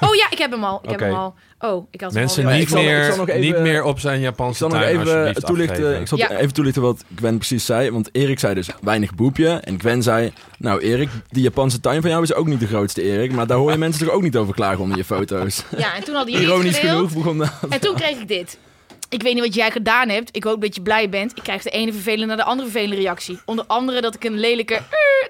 Oh 0.00 0.14
ja, 0.14 0.26
ik 0.30 0.38
heb 0.38 0.50
hem 0.50 0.64
al. 0.64 0.80
Ik 0.82 0.90
heb 0.90 1.00
hem 1.00 1.14
al. 1.14 1.34
Oh, 1.64 1.86
ik 1.90 2.00
had 2.00 2.12
Mensen 2.12 2.48
ik 2.48 2.58
niet, 2.58 2.68
zal- 2.68 2.78
ik 2.80 2.84
meer, 2.86 3.04
zal 3.04 3.16
nog 3.16 3.28
even- 3.28 3.40
niet 3.40 3.58
meer 3.58 3.82
op 3.82 3.98
zijn 4.00 4.16
ik 4.16 4.22
Japanse 4.22 4.58
zal 4.58 4.68
nog 4.68 4.78
tuin 4.78 4.90
even 4.90 5.06
alsjeblieft 5.06 5.46
toelichten, 5.46 5.76
afgeven. 5.76 6.00
ik 6.00 6.06
zal 6.08 6.18
Ja. 6.18 6.30
even 6.30 6.52
toelichten 6.52 6.82
wat 6.82 7.04
Gwen 7.16 7.36
precies 7.36 7.64
zei. 7.64 7.90
Want 7.90 8.08
Erik 8.12 8.38
zei 8.38 8.54
dus 8.54 8.68
weinig 8.80 9.14
boepje. 9.14 9.48
En 9.48 9.80
Gwen 9.80 10.02
zei, 10.02 10.32
nou 10.58 10.80
Erik, 10.80 11.08
die 11.30 11.42
Japanse 11.42 11.80
tuin 11.80 12.00
van 12.00 12.10
jou 12.10 12.22
is 12.22 12.34
ook 12.34 12.46
niet 12.46 12.60
de 12.60 12.66
grootste 12.66 13.02
Erik. 13.02 13.32
Maar 13.32 13.46
daar 13.46 13.58
hoor 13.58 13.70
je 13.72 13.78
mensen 13.86 14.06
toch 14.06 14.14
ook 14.14 14.22
niet 14.22 14.36
over 14.36 14.54
klagen 14.54 14.80
onder 14.80 14.96
je 14.96 15.04
foto's. 15.04 15.64
Ja, 15.76 15.94
en 15.96 16.04
toen 16.04 16.14
hadden 16.14 16.32
jullie 16.34 16.48
Ironisch 16.48 16.78
genoeg 16.78 17.12
begon 17.12 17.38
dat. 17.38 17.52
En 17.68 17.80
toen 17.80 17.94
kreeg 17.94 18.18
ik 18.20 18.28
dit. 18.28 18.58
Ik 19.12 19.22
weet 19.22 19.34
niet 19.34 19.42
wat 19.42 19.54
jij 19.54 19.70
gedaan 19.70 20.08
hebt. 20.08 20.36
Ik 20.36 20.44
hoop 20.44 20.60
dat 20.60 20.74
je 20.74 20.82
blij 20.82 21.08
bent. 21.08 21.36
Ik 21.36 21.42
krijg 21.42 21.62
de 21.62 21.70
ene 21.70 21.92
vervelende 21.92 22.26
naar 22.26 22.36
de 22.36 22.44
andere 22.44 22.68
vervelende 22.68 23.02
reactie. 23.02 23.40
Onder 23.44 23.64
andere 23.66 24.00
dat 24.00 24.14
ik 24.14 24.24
een 24.24 24.38
lelijke 24.38 24.74
eh, 24.74 24.82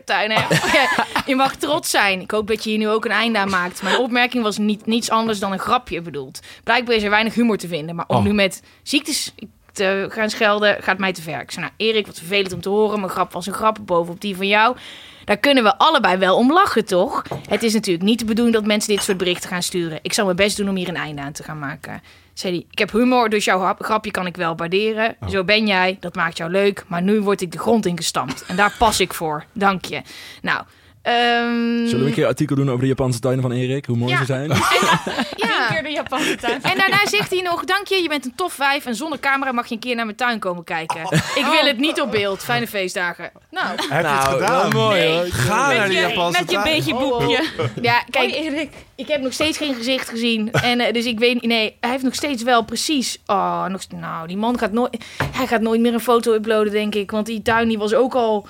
tuin 0.04 0.30
heb. 0.30 0.50
Je 1.26 1.36
mag 1.36 1.56
trots 1.56 1.90
zijn. 1.90 2.20
Ik 2.20 2.30
hoop 2.30 2.46
dat 2.48 2.64
je 2.64 2.70
hier 2.70 2.78
nu 2.78 2.88
ook 2.88 3.04
een 3.04 3.10
einde 3.10 3.38
aan 3.38 3.50
maakt. 3.50 3.82
Mijn 3.82 3.98
opmerking 3.98 4.42
was 4.42 4.58
niet, 4.58 4.86
niets 4.86 5.10
anders 5.10 5.38
dan 5.38 5.52
een 5.52 5.58
grapje 5.58 6.00
bedoeld. 6.00 6.40
Blijkbaar 6.64 6.94
is 6.94 7.02
er 7.02 7.10
weinig 7.10 7.34
humor 7.34 7.56
te 7.56 7.68
vinden. 7.68 7.94
Maar 7.94 8.04
om 8.08 8.16
Oh. 8.16 8.22
nu 8.22 8.32
met 8.32 8.62
ziektes 8.82 9.34
te 9.72 10.06
gaan 10.08 10.30
schelden, 10.30 10.82
gaat 10.82 10.98
mij 10.98 11.12
te 11.12 11.22
ver. 11.22 11.40
Ik 11.40 11.50
zei, 11.50 11.64
nou 11.64 11.76
Erik, 11.76 12.06
wat 12.06 12.18
vervelend 12.18 12.52
om 12.52 12.60
te 12.60 12.68
horen. 12.68 13.00
Mijn 13.00 13.12
grap 13.12 13.32
was 13.32 13.46
een 13.46 13.52
grap 13.52 13.78
bovenop 13.80 14.20
die 14.20 14.36
van 14.36 14.46
jou. 14.48 14.76
Daar 15.24 15.36
kunnen 15.38 15.64
we 15.64 15.78
allebei 15.78 16.16
wel 16.16 16.36
om 16.36 16.52
lachen, 16.52 16.84
toch? 16.84 17.22
Het 17.48 17.62
is 17.62 17.72
natuurlijk 17.72 18.04
niet 18.04 18.18
de 18.18 18.24
bedoeling 18.24 18.56
dat 18.56 18.66
mensen 18.66 18.94
dit 18.94 19.02
soort 19.02 19.18
berichten 19.18 19.48
gaan 19.48 19.62
sturen. 19.62 19.98
Ik 20.02 20.12
zal 20.12 20.24
mijn 20.24 20.36
best 20.36 20.56
doen 20.56 20.68
om 20.68 20.76
hier 20.76 20.88
een 20.88 20.96
einde 20.96 21.22
aan 21.22 21.32
te 21.32 21.42
gaan 21.42 21.58
maken. 21.58 22.02
Zei 22.34 22.54
hij, 22.54 22.66
ik 22.70 22.78
heb 22.78 22.90
humor, 22.92 23.28
dus 23.28 23.44
jouw 23.44 23.58
grap- 23.58 23.82
grapje 23.84 24.10
kan 24.10 24.26
ik 24.26 24.36
wel 24.36 24.56
waarderen. 24.56 25.16
Zo 25.28 25.44
ben 25.44 25.66
jij, 25.66 25.96
dat 26.00 26.14
maakt 26.14 26.36
jou 26.36 26.50
leuk. 26.50 26.84
Maar 26.86 27.02
nu 27.02 27.20
word 27.20 27.40
ik 27.40 27.52
de 27.52 27.58
grond 27.58 27.86
ingestampt. 27.86 28.44
En 28.46 28.56
daar 28.56 28.74
pas 28.78 29.00
ik 29.00 29.14
voor. 29.14 29.44
Dank 29.52 29.84
je. 29.84 30.02
Nou, 30.42 30.62
ehm, 31.02 31.86
Zullen 31.86 32.00
we 32.00 32.06
een 32.06 32.12
keer 32.12 32.22
een 32.22 32.28
artikel 32.28 32.56
doen 32.56 32.68
over 32.68 32.80
de 32.80 32.86
Japanse 32.86 33.18
tuinen 33.20 33.42
van 33.42 33.52
Erik? 33.52 33.84
Hoe 33.86 33.96
mooi 33.96 34.12
Ja. 34.12 34.18
ze 34.18 34.24
zijn? 34.24 34.48
ja. 35.46 35.60
Een 35.68 35.74
keer 35.74 35.82
de 35.82 35.90
Japanse 35.90 36.36
tuin. 36.36 36.62
En 36.62 36.76
daarna 36.78 37.06
zegt 37.06 37.30
hij 37.30 37.40
nog, 37.40 37.64
dank 37.64 37.86
je, 37.86 38.02
je 38.02 38.08
bent 38.08 38.24
een 38.24 38.34
tof 38.36 38.52
vijf. 38.52 38.86
En 38.86 38.94
zonder 38.94 39.18
camera 39.20 39.52
mag 39.52 39.66
je 39.66 39.74
een 39.74 39.80
keer 39.80 39.94
naar 39.96 40.04
mijn 40.04 40.16
tuin 40.16 40.38
komen 40.38 40.64
kijken. 40.64 41.00
Ik 41.34 41.46
wil 41.50 41.64
het 41.64 41.78
niet 41.78 42.00
op 42.00 42.10
beeld. 42.10 42.44
Fijne 42.44 42.66
feestdagen. 42.66 43.30
Nou, 43.50 43.66
Heb 43.68 43.80
je 43.80 43.94
het 44.08 44.24
gedaan? 44.28 44.70
wel 44.70 44.70
mooi 44.70 44.98
Nee. 45.00 45.16
hoor. 45.16 45.26
Ga 45.26 45.66
naar 45.68 45.76
Met 45.78 45.86
die 45.88 45.96
je, 46.00 46.06
Japanse 46.08 46.40
met 46.40 46.50
je 46.50 46.60
beetje 46.62 46.94
Oh, 46.94 47.18
boepje. 47.18 47.44
ja, 47.82 48.02
kijk, 48.10 48.30
Hoi, 48.30 48.46
Erik. 48.46 48.70
Ik 48.94 49.08
heb 49.08 49.20
nog 49.20 49.32
steeds 49.32 49.58
geen 49.58 49.74
gezicht 49.74 50.08
gezien. 50.08 50.50
En 50.52 50.80
eh, 50.80 50.92
dus 50.92 51.04
ik 51.04 51.18
weet 51.18 51.34
niet. 51.34 51.44
Nee, 51.44 51.76
hij 51.80 51.90
heeft 51.90 52.02
nog 52.02 52.14
steeds 52.14 52.42
wel 52.42 52.62
precies. 52.64 53.18
Oh, 53.26 53.66
nog, 53.66 53.80
nou, 53.96 54.26
die 54.26 54.36
man 54.36 54.58
gaat 54.58 54.72
nooit. 54.72 55.04
Hij 55.32 55.46
gaat 55.46 55.60
nooit 55.60 55.80
meer 55.80 55.94
een 55.94 56.00
foto 56.00 56.32
uploaden, 56.34 56.72
denk 56.72 56.94
ik. 56.94 57.10
Want 57.10 57.26
die 57.26 57.42
tuin 57.42 57.68
die 57.68 57.78
was 57.78 57.94
ook 57.94 58.14
al. 58.14 58.46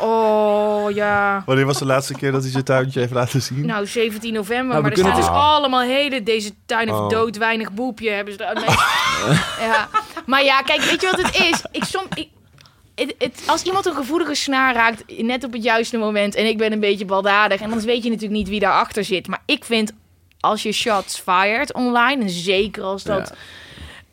Oh 0.00 0.90
ja. 0.90 1.42
Wanneer 1.46 1.66
was 1.66 1.78
de 1.78 1.84
laatste 1.84 2.14
keer 2.14 2.32
dat 2.32 2.42
hij 2.42 2.50
zijn 2.50 2.64
tuintje 2.64 3.00
heeft 3.00 3.12
laten 3.12 3.42
zien? 3.42 3.66
Nou, 3.66 3.86
17 3.86 4.32
november. 4.32 4.66
Nou, 4.66 4.76
we 4.76 4.80
maar 4.82 4.90
er 4.90 4.94
kunnen 4.96 5.12
staat 5.12 5.26
dus 5.32 5.40
het- 5.40 5.44
allemaal 5.52 5.80
hele. 5.80 6.22
Deze 6.22 6.50
tuin 6.66 6.88
heeft 6.88 7.00
Oh. 7.00 7.08
dood 7.08 7.36
weinig 7.36 7.72
boepje. 7.72 8.10
Hebben 8.10 8.34
ze 8.34 8.44
er. 8.44 8.54
Nee. 8.54 8.64
ja. 9.68 9.88
Maar 10.26 10.44
ja, 10.44 10.62
kijk, 10.62 10.80
weet 10.82 11.00
je 11.00 11.10
wat 11.16 11.22
het 11.22 11.34
is? 11.34 11.62
Ik 11.72 11.84
som. 11.84 12.04
Ik, 12.14 12.28
het, 12.94 13.14
het- 13.18 13.42
als 13.46 13.62
iemand 13.62 13.86
een 13.86 13.94
gevoelige 13.94 14.34
snaar 14.34 14.74
raakt, 14.74 15.02
net 15.22 15.44
op 15.44 15.52
het 15.52 15.62
juiste 15.62 15.96
moment, 15.98 16.34
en 16.34 16.46
ik 16.46 16.58
ben 16.58 16.72
een 16.72 16.80
beetje 16.80 17.04
baldadig, 17.04 17.60
en 17.60 17.70
dan 17.70 17.80
weet 17.80 18.02
je 18.02 18.08
natuurlijk 18.10 18.38
niet 18.38 18.48
wie 18.48 18.60
daarachter 18.60 19.04
zit. 19.04 19.26
Maar 19.28 19.42
ik 19.46 19.64
vind, 19.64 19.92
als 20.40 20.62
je 20.62 20.72
shots 20.72 21.18
fired 21.20 21.72
online, 21.74 22.22
en 22.22 22.30
zeker 22.30 22.82
als 22.82 23.02
dat 23.02 23.32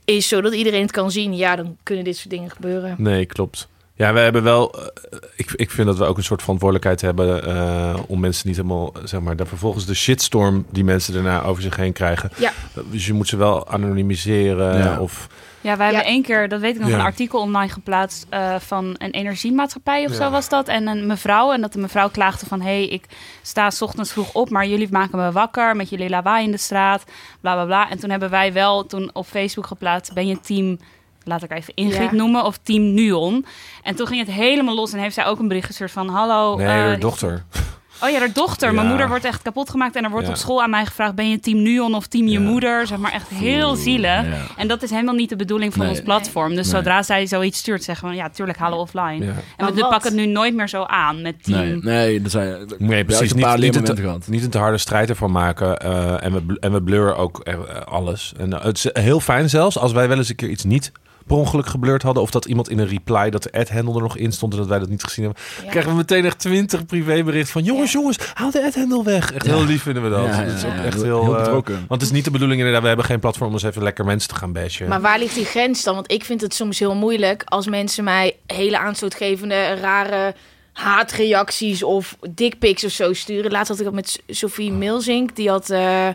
is 0.05 0.27
zodat 0.27 0.53
iedereen 0.53 0.81
het 0.81 0.91
kan 0.91 1.11
zien, 1.11 1.35
ja, 1.35 1.55
dan 1.55 1.77
kunnen 1.83 2.03
dit 2.03 2.17
soort 2.17 2.29
dingen 2.29 2.49
gebeuren. 2.49 2.95
Nee, 2.97 3.25
klopt. 3.25 3.67
Ja, 3.97 4.13
we 4.13 4.19
hebben 4.19 4.43
wel. 4.43 4.73
eh, 4.79 5.17
ik, 5.35 5.51
ik 5.55 5.71
vind 5.71 5.87
dat 5.87 5.97
we 5.97 6.03
ook 6.05 6.17
een 6.17 6.23
soort 6.23 6.41
verantwoordelijkheid 6.41 7.01
hebben 7.01 7.43
eh, 7.45 7.99
om 8.07 8.19
mensen 8.19 8.47
niet 8.47 8.55
helemaal, 8.55 8.93
zeg 9.03 9.19
maar, 9.21 9.35
daar 9.35 9.47
vervolgens 9.47 9.85
de 9.85 9.93
shitstorm 9.93 10.65
die 10.69 10.83
mensen 10.83 11.13
daarna 11.13 11.43
over 11.43 11.61
zich 11.63 11.75
heen 11.75 11.93
krijgen. 11.93 12.29
Ja. 12.37 12.51
Dus 12.91 13.05
je 13.05 13.13
moet 13.13 13.27
ze 13.27 13.37
wel 13.37 13.67
anonimiseren 13.67 14.77
Ja. 14.77 14.99
of. 14.99 15.27
Ja, 15.61 15.77
wij 15.77 15.87
Ja. 15.87 15.93
hebben 15.93 16.11
één 16.13 16.21
keer, 16.23 16.49
dat 16.49 16.59
weet 16.61 16.75
ik 16.75 16.81
nog, 16.81 16.89
Ja. 16.89 16.95
een 16.95 17.01
artikel 17.05 17.39
online 17.39 17.71
geplaatst 17.71 18.25
eh, 18.29 18.55
van 18.59 18.95
een 18.97 19.11
energiemaatschappij 19.11 20.05
of 20.05 20.11
Ja. 20.11 20.17
zo 20.17 20.29
was 20.29 20.49
dat. 20.49 20.67
En 20.67 20.87
een 20.87 21.05
mevrouw, 21.07 21.51
en 21.53 21.61
dat 21.61 21.73
de 21.73 21.79
mevrouw 21.79 22.09
klaagde 22.09 22.45
van... 22.45 22.61
hé, 22.61 22.65
hey, 22.67 22.87
ik 22.87 23.05
sta 23.41 23.69
's 23.69 23.81
ochtends 23.81 24.11
vroeg 24.11 24.33
op, 24.33 24.49
maar 24.49 24.67
jullie 24.67 24.87
maken 24.91 25.17
me 25.17 25.31
wakker 25.31 25.75
met 25.75 25.89
jullie 25.89 26.09
lawaai 26.09 26.45
in 26.45 26.51
de 26.51 26.57
straat, 26.57 27.03
bla 27.41 27.53
bla 27.53 27.65
bla. 27.65 27.89
En 27.89 27.99
toen 27.99 28.09
hebben 28.09 28.29
wij 28.29 28.53
wel 28.53 28.85
toen 28.85 29.09
op 29.13 29.25
Facebook 29.25 29.67
geplaatst, 29.67 30.13
ben 30.13 30.27
je 30.27 30.39
team... 30.39 30.79
Laat 31.25 31.43
ik 31.43 31.51
even 31.51 31.73
Ingrid 31.75 32.09
Ja. 32.09 32.15
noemen, 32.15 32.43
of 32.45 32.57
Team 32.63 32.93
Nuon. 32.93 33.45
En 33.83 33.95
toen 33.95 34.07
ging 34.07 34.19
het 34.25 34.35
helemaal 34.35 34.75
los 34.75 34.93
en 34.93 34.99
heeft 34.99 35.15
zij 35.15 35.25
ook 35.25 35.39
een 35.39 35.47
bericht 35.47 35.65
gestuurd 35.67 35.91
van... 35.91 36.07
Hallo, 36.09 36.55
Nee, 36.55 36.65
eh, 36.67 36.71
haar 36.73 36.99
dochter. 36.99 37.43
Oh 38.03 38.09
ja, 38.09 38.19
haar 38.19 38.33
dochter. 38.33 38.73
Mijn 38.73 38.87
moeder 38.87 39.07
wordt 39.07 39.25
echt 39.25 39.41
kapot 39.41 39.69
gemaakt. 39.69 39.95
En 39.95 40.03
er 40.03 40.09
wordt 40.09 40.25
Ja. 40.25 40.31
op 40.31 40.37
school 40.37 40.61
aan 40.63 40.69
mij 40.69 40.85
gevraagd... 40.85 41.15
ben 41.15 41.29
je 41.29 41.39
team 41.39 41.61
Nuon 41.61 41.95
of 41.95 42.07
team 42.07 42.27
je 42.27 42.39
moeder? 42.39 42.87
Zeg 42.87 42.97
maar 42.97 43.11
echt 43.11 43.27
heel 43.29 43.75
zielig. 43.75 44.09
Ja. 44.25 44.33
En 44.57 44.67
dat 44.67 44.83
is 44.83 44.89
helemaal 44.89 45.13
niet 45.13 45.29
de 45.29 45.35
bedoeling 45.35 45.73
van 45.73 45.81
Nee. 45.81 45.89
ons 45.89 46.01
platform. 46.01 46.55
Dus 46.55 46.65
Nee. 46.71 46.75
zodra 46.75 47.03
zij 47.03 47.27
zoiets 47.27 47.59
stuurt, 47.59 47.83
zeggen 47.83 48.09
we... 48.09 48.15
ja, 48.15 48.29
tuurlijk, 48.29 48.57
halen 48.57 48.79
offline. 48.79 49.25
Ja. 49.25 49.31
En 49.31 49.35
Maar 49.57 49.73
we 49.73 49.81
wat? 49.81 49.89
pakken 49.89 50.09
het 50.11 50.19
nu 50.19 50.25
nooit 50.25 50.55
meer 50.55 50.69
zo 50.69 50.83
aan 50.83 51.21
met 51.21 51.43
team. 51.43 51.59
Nee, 51.59 51.75
nee, 51.81 52.21
er 52.23 52.29
zijn 52.29 52.71
Nee, 52.77 53.05
precies. 53.05 53.31
een 53.33 53.39
paar 53.39 53.59
Niet, 53.59 53.79
niet, 53.87 53.99
gehad. 53.99 54.27
niet 54.27 54.43
een 54.43 54.49
te 54.49 54.57
harde 54.57 54.77
strijd 54.77 55.09
ervan 55.09 55.31
maken. 55.31 55.77
eh, 55.79 56.23
en, 56.23 56.33
we, 56.33 56.57
en 56.59 56.71
we 56.71 56.83
blurren 56.83 57.17
ook 57.17 57.39
eh, 57.39 57.55
alles. 57.85 58.33
En 58.37 58.53
het 58.53 58.77
is 58.77 58.89
heel 59.03 59.19
fijn 59.19 59.49
zelfs 59.49 59.77
als 59.77 59.91
wij 59.91 60.07
wel 60.07 60.17
eens 60.17 60.29
een 60.29 60.35
keer 60.35 60.49
iets 60.49 60.63
niet 60.63 60.91
per 61.27 61.35
ongeluk 61.35 61.65
geblurred 61.65 62.01
hadden. 62.01 62.23
Of 62.23 62.29
dat 62.31 62.45
iemand 62.45 62.69
in 62.69 62.79
een 62.79 62.87
reply 62.87 63.29
dat 63.29 63.43
de 63.43 63.51
ad-handle 63.51 63.95
er 63.95 64.01
nog 64.01 64.17
in 64.17 64.31
stond 64.31 64.53
en 64.53 64.59
dat 64.59 64.67
wij 64.67 64.79
dat 64.79 64.89
niet 64.89 65.03
gezien 65.03 65.25
hebben. 65.25 65.43
Krijgen 65.69 65.91
we 65.91 65.97
meteen 65.97 66.25
echt 66.25 66.39
20 66.39 66.85
privébericht 66.85 67.49
van 67.49 67.63
jongens, 67.63 67.91
jongens, 67.91 68.17
haal 68.33 68.51
de 68.51 68.65
ad-handle 68.65 69.03
weg. 69.03 69.31
Echt 69.33 69.45
heel 69.45 69.63
lief 69.65 69.81
vinden 69.81 70.03
we 70.03 70.09
dat. 70.09 70.25
Ja, 70.25 70.39
ja, 70.41 70.45
dat 70.45 70.55
is 70.55 70.63
ook 70.65 70.71
ja, 70.75 70.83
echt 70.83 71.01
heel- 71.01 71.23
heel, 71.23 71.35
eh, 71.37 71.43
betrokken. 71.43 71.73
want 71.73 72.01
het 72.01 72.01
is 72.01 72.11
niet 72.11 72.25
de 72.25 72.31
bedoeling 72.31 72.57
inderdaad, 72.59 72.81
we 72.81 72.87
hebben 72.87 73.05
geen 73.05 73.19
platform 73.19 73.47
om 73.47 73.53
eens 73.53 73.63
even 73.63 73.83
lekker 73.83 74.05
mensen 74.05 74.29
te 74.29 74.35
gaan 74.35 74.53
bashen. 74.53 74.87
Maar 74.87 75.01
waar 75.01 75.19
ligt 75.19 75.35
die 75.35 75.45
grens 75.45 75.83
dan? 75.83 75.95
Want 75.95 76.11
ik 76.11 76.23
vind 76.25 76.41
het 76.41 76.53
soms 76.53 76.79
heel 76.79 76.95
moeilijk 76.95 77.41
als 77.45 77.67
mensen 77.67 78.03
mij 78.03 78.35
hele 78.47 78.77
aanstootgevende, 78.79 79.73
rare 79.73 80.35
haatreacties 80.73 81.83
of 81.83 82.17
dickpics 82.29 82.83
of 82.83 82.91
zo 82.91 83.13
sturen. 83.13 83.51
Laatst 83.51 83.69
had 83.69 83.77
ik 83.79 83.85
dat 83.85 83.93
met 83.93 84.21
Sophie 84.27 84.71
Milzink. 84.71 85.35
Die 85.35 85.49
had... 85.49 85.69
eh, 85.69 86.07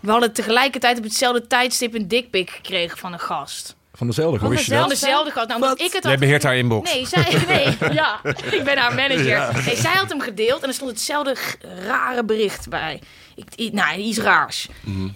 we 0.00 0.10
hadden 0.10 0.32
tegelijkertijd 0.32 0.98
op 0.98 1.04
hetzelfde 1.04 1.46
tijdstip 1.46 1.94
een 1.94 2.08
dickpic 2.08 2.50
gekregen 2.50 2.98
van 2.98 3.12
een 3.12 3.18
gast. 3.18 3.76
Van 3.98 4.06
dezelfde 4.06 4.38
Van 4.38 4.56
groep. 4.56 4.64
Van 4.64 4.88
dezelfde 4.88 5.30
gast. 5.30 5.48
Nou, 5.48 5.62
omdat 5.62 5.80
ik 5.80 5.92
het 5.92 6.04
Jij 6.04 6.18
beheert 6.18 6.42
haar 6.42 6.56
inbox. 6.56 6.92
Nee, 6.92 7.06
zij, 7.06 7.42
nee, 7.54 7.92
ja, 7.92 8.20
ik 8.58 8.62
ben 8.64 8.78
haar 8.78 8.94
manager. 8.94 9.64
Nee, 9.66 9.76
zij 9.76 9.92
had 9.92 10.08
hem 10.08 10.20
gedeeld 10.20 10.62
en 10.62 10.68
er 10.68 10.74
stond 10.74 10.90
hetzelfde 10.90 11.36
rare 11.86 12.24
bericht 12.24 12.68
bij. 12.68 13.00
Ik, 13.54 13.72
nou, 13.72 13.98
iets 13.98 14.18
raars. 14.18 14.68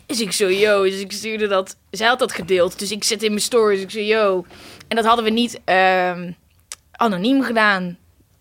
Dus 0.06 0.20
ik 0.20 0.32
zo, 0.32 0.50
yo, 0.50 0.82
dus 0.82 1.00
ik 1.00 1.12
stuurde 1.12 1.46
dat. 1.46 1.76
Zij 1.90 2.06
had 2.06 2.18
dat 2.18 2.32
gedeeld, 2.32 2.78
dus 2.78 2.90
ik 2.90 3.04
zet 3.04 3.22
in 3.22 3.30
mijn 3.30 3.42
stories. 3.42 3.80
Ik 3.80 3.90
zo, 3.90 4.00
yo. 4.00 4.44
En 4.88 4.96
dat 4.96 5.04
hadden 5.04 5.24
we 5.24 5.30
niet 5.30 5.60
ehm, 5.64 6.32
anoniem 6.92 7.42
gedaan. 7.42 7.96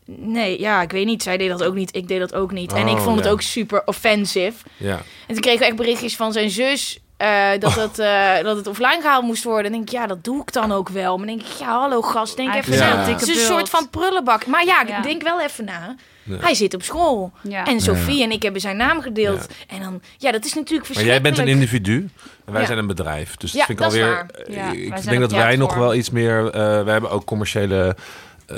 Nee, 0.06 0.60
ja, 0.60 0.82
ik 0.82 0.92
weet 0.92 1.06
niet. 1.06 1.24
Zij 1.24 1.38
deed 1.38 1.50
dat 1.50 1.64
ook 1.64 1.76
niet, 1.76 1.96
ik 1.96 2.08
deed 2.08 2.20
dat 2.20 2.34
ook 2.34 2.52
niet. 2.52 2.74
en 2.74 2.88
ik 2.88 2.96
Oh, 2.96 3.04
vond 3.04 3.16
het 3.16 3.26
ja. 3.26 3.32
ook 3.32 3.42
super 3.42 3.82
offensive. 3.86 4.54
Ja. 4.78 4.96
En 5.28 5.34
toen 5.34 5.40
kregen 5.40 5.60
we 5.60 5.66
echt 5.66 5.76
berichtjes 5.76 6.16
van 6.16 6.32
zijn 6.32 6.50
zus. 6.50 7.00
Eh, 7.22 7.60
dat, 7.60 7.76
het, 7.76 8.00
eh, 8.00 8.44
dat 8.44 8.58
het 8.58 8.68
offline 8.68 9.02
gehaald 9.02 9.24
moest 9.24 9.44
worden. 9.44 9.66
En 9.66 9.72
denk 9.72 9.84
ik, 9.84 9.90
ja, 9.90 10.08
dat 10.08 10.24
doe 10.24 10.42
ik 10.42 10.54
dan 10.54 10.72
ook 10.72 10.90
wel. 10.90 11.18
Maar 11.18 11.28
dan 11.28 11.36
denk 11.38 11.48
ik, 11.50 11.58
ja, 11.60 11.80
hallo 11.80 12.02
gast, 12.02 12.38
denk 12.38 12.54
even 12.56 12.74
Ja. 12.74 12.98
Het 12.98 13.06
dikke 13.06 13.22
is 13.32 13.40
een 13.40 13.46
soort 13.46 13.70
van 13.70 13.90
prullenbak. 13.90 14.46
Maar 14.46 14.66
ja, 14.66 14.84
Ja. 14.88 14.98
ik 14.98 15.04
denk 15.04 15.22
wel 15.24 15.42
even 15.42 15.66
na. 15.66 15.96
Ja. 16.24 16.38
Hij 16.40 16.54
zit 16.54 16.74
op 16.74 16.84
school. 16.84 17.32
Ja. 17.42 17.66
En 17.66 17.82
Sophie 17.82 18.24
en 18.24 18.32
ik 18.32 18.44
hebben 18.44 18.62
zijn 18.62 18.78
naam 18.78 19.02
gedeeld. 19.02 19.48
En 19.68 19.82
dan, 19.82 20.02
ja, 20.18 20.32
dat 20.32 20.46
is 20.46 20.54
natuurlijk 20.54 20.94
Maar 20.94 21.04
jij 21.04 21.22
bent 21.22 21.38
een 21.38 21.46
verschrikkelijk. 21.46 21.84
individu 21.84 22.10
en 22.46 22.52
wij 22.54 22.62
Ja. 22.62 22.68
zijn 22.68 22.80
een 22.80 22.88
bedrijf. 22.88 23.36
Dus 23.36 23.52
Ja, 23.52 23.58
dat 23.58 23.66
vind 23.68 23.80
ik 23.80 23.86
dat 23.86 23.94
is 23.94 24.02
alweer. 24.02 24.16
waar. 24.16 24.30
eh, 24.46 24.56
Ja, 24.56 24.68
wij 24.70 24.78
ik 25.00 25.04
denk 25.04 25.20
dat 25.22 25.32
wij 25.32 25.56
nog 25.56 25.76
wel 25.76 25.94
iets 25.94 26.10
meer. 26.10 26.46
eh 26.46 26.84
we 26.84 26.92
hebben 26.92 27.10
ook 27.12 27.26
commerciële 27.26 27.96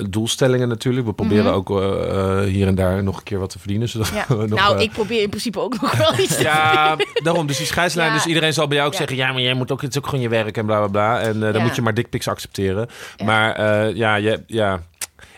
doelstellingen 0.10 0.68
natuurlijk. 0.68 1.06
We 1.06 1.14
proberen 1.14 1.46
Mhm. 1.46 1.54
ook 1.54 1.70
eh, 1.70 2.40
eh, 2.40 2.48
hier 2.50 2.68
en 2.68 2.76
daar 2.76 3.04
nog 3.04 3.18
een 3.18 3.24
keer 3.24 3.40
wat 3.40 3.50
te 3.50 3.60
verdienen. 3.60 3.90
Zodat 3.90 4.08
Ja. 4.08 4.26
we 4.38 4.48
nog, 4.48 4.60
nou, 4.60 4.76
eh, 4.78 4.82
ik 4.84 4.92
probeer 4.92 5.22
in 5.22 5.30
principe 5.30 5.60
ook 5.60 5.82
nog 5.82 5.96
wel 5.98 6.20
iets 6.20 6.36
te 6.36 6.42
Ja, 6.42 6.96
daarom. 7.24 7.48
Dus 7.48 7.58
die 7.58 7.66
scheidslijn. 7.66 8.08
Ja. 8.08 8.14
Dus 8.14 8.26
iedereen 8.26 8.54
zal 8.54 8.68
bij 8.68 8.76
jou 8.76 8.88
ook 8.88 8.94
Ja. 8.94 9.00
zeggen... 9.00 9.18
ja, 9.18 9.32
maar 9.32 9.42
jij 9.42 9.54
moet 9.54 9.72
ook... 9.72 9.82
het 9.82 9.92
is 9.92 9.98
ook 9.98 10.06
gewoon 10.08 10.22
je 10.22 10.30
werk 10.30 10.58
en 10.58 10.66
bla, 10.66 10.78
bla, 10.78 10.88
bla. 10.88 11.20
En 11.20 11.34
eh, 11.36 11.40
dan 11.42 11.54
Ja. 11.54 11.62
moet 11.62 11.76
je 11.76 11.82
maar 11.82 11.94
dickpics 11.94 12.28
accepteren. 12.28 12.88
Ja. 13.18 13.26
Maar 13.26 13.52
eh, 13.56 13.96
ja, 13.96 14.16
je, 14.16 14.44
ja, 14.48 14.82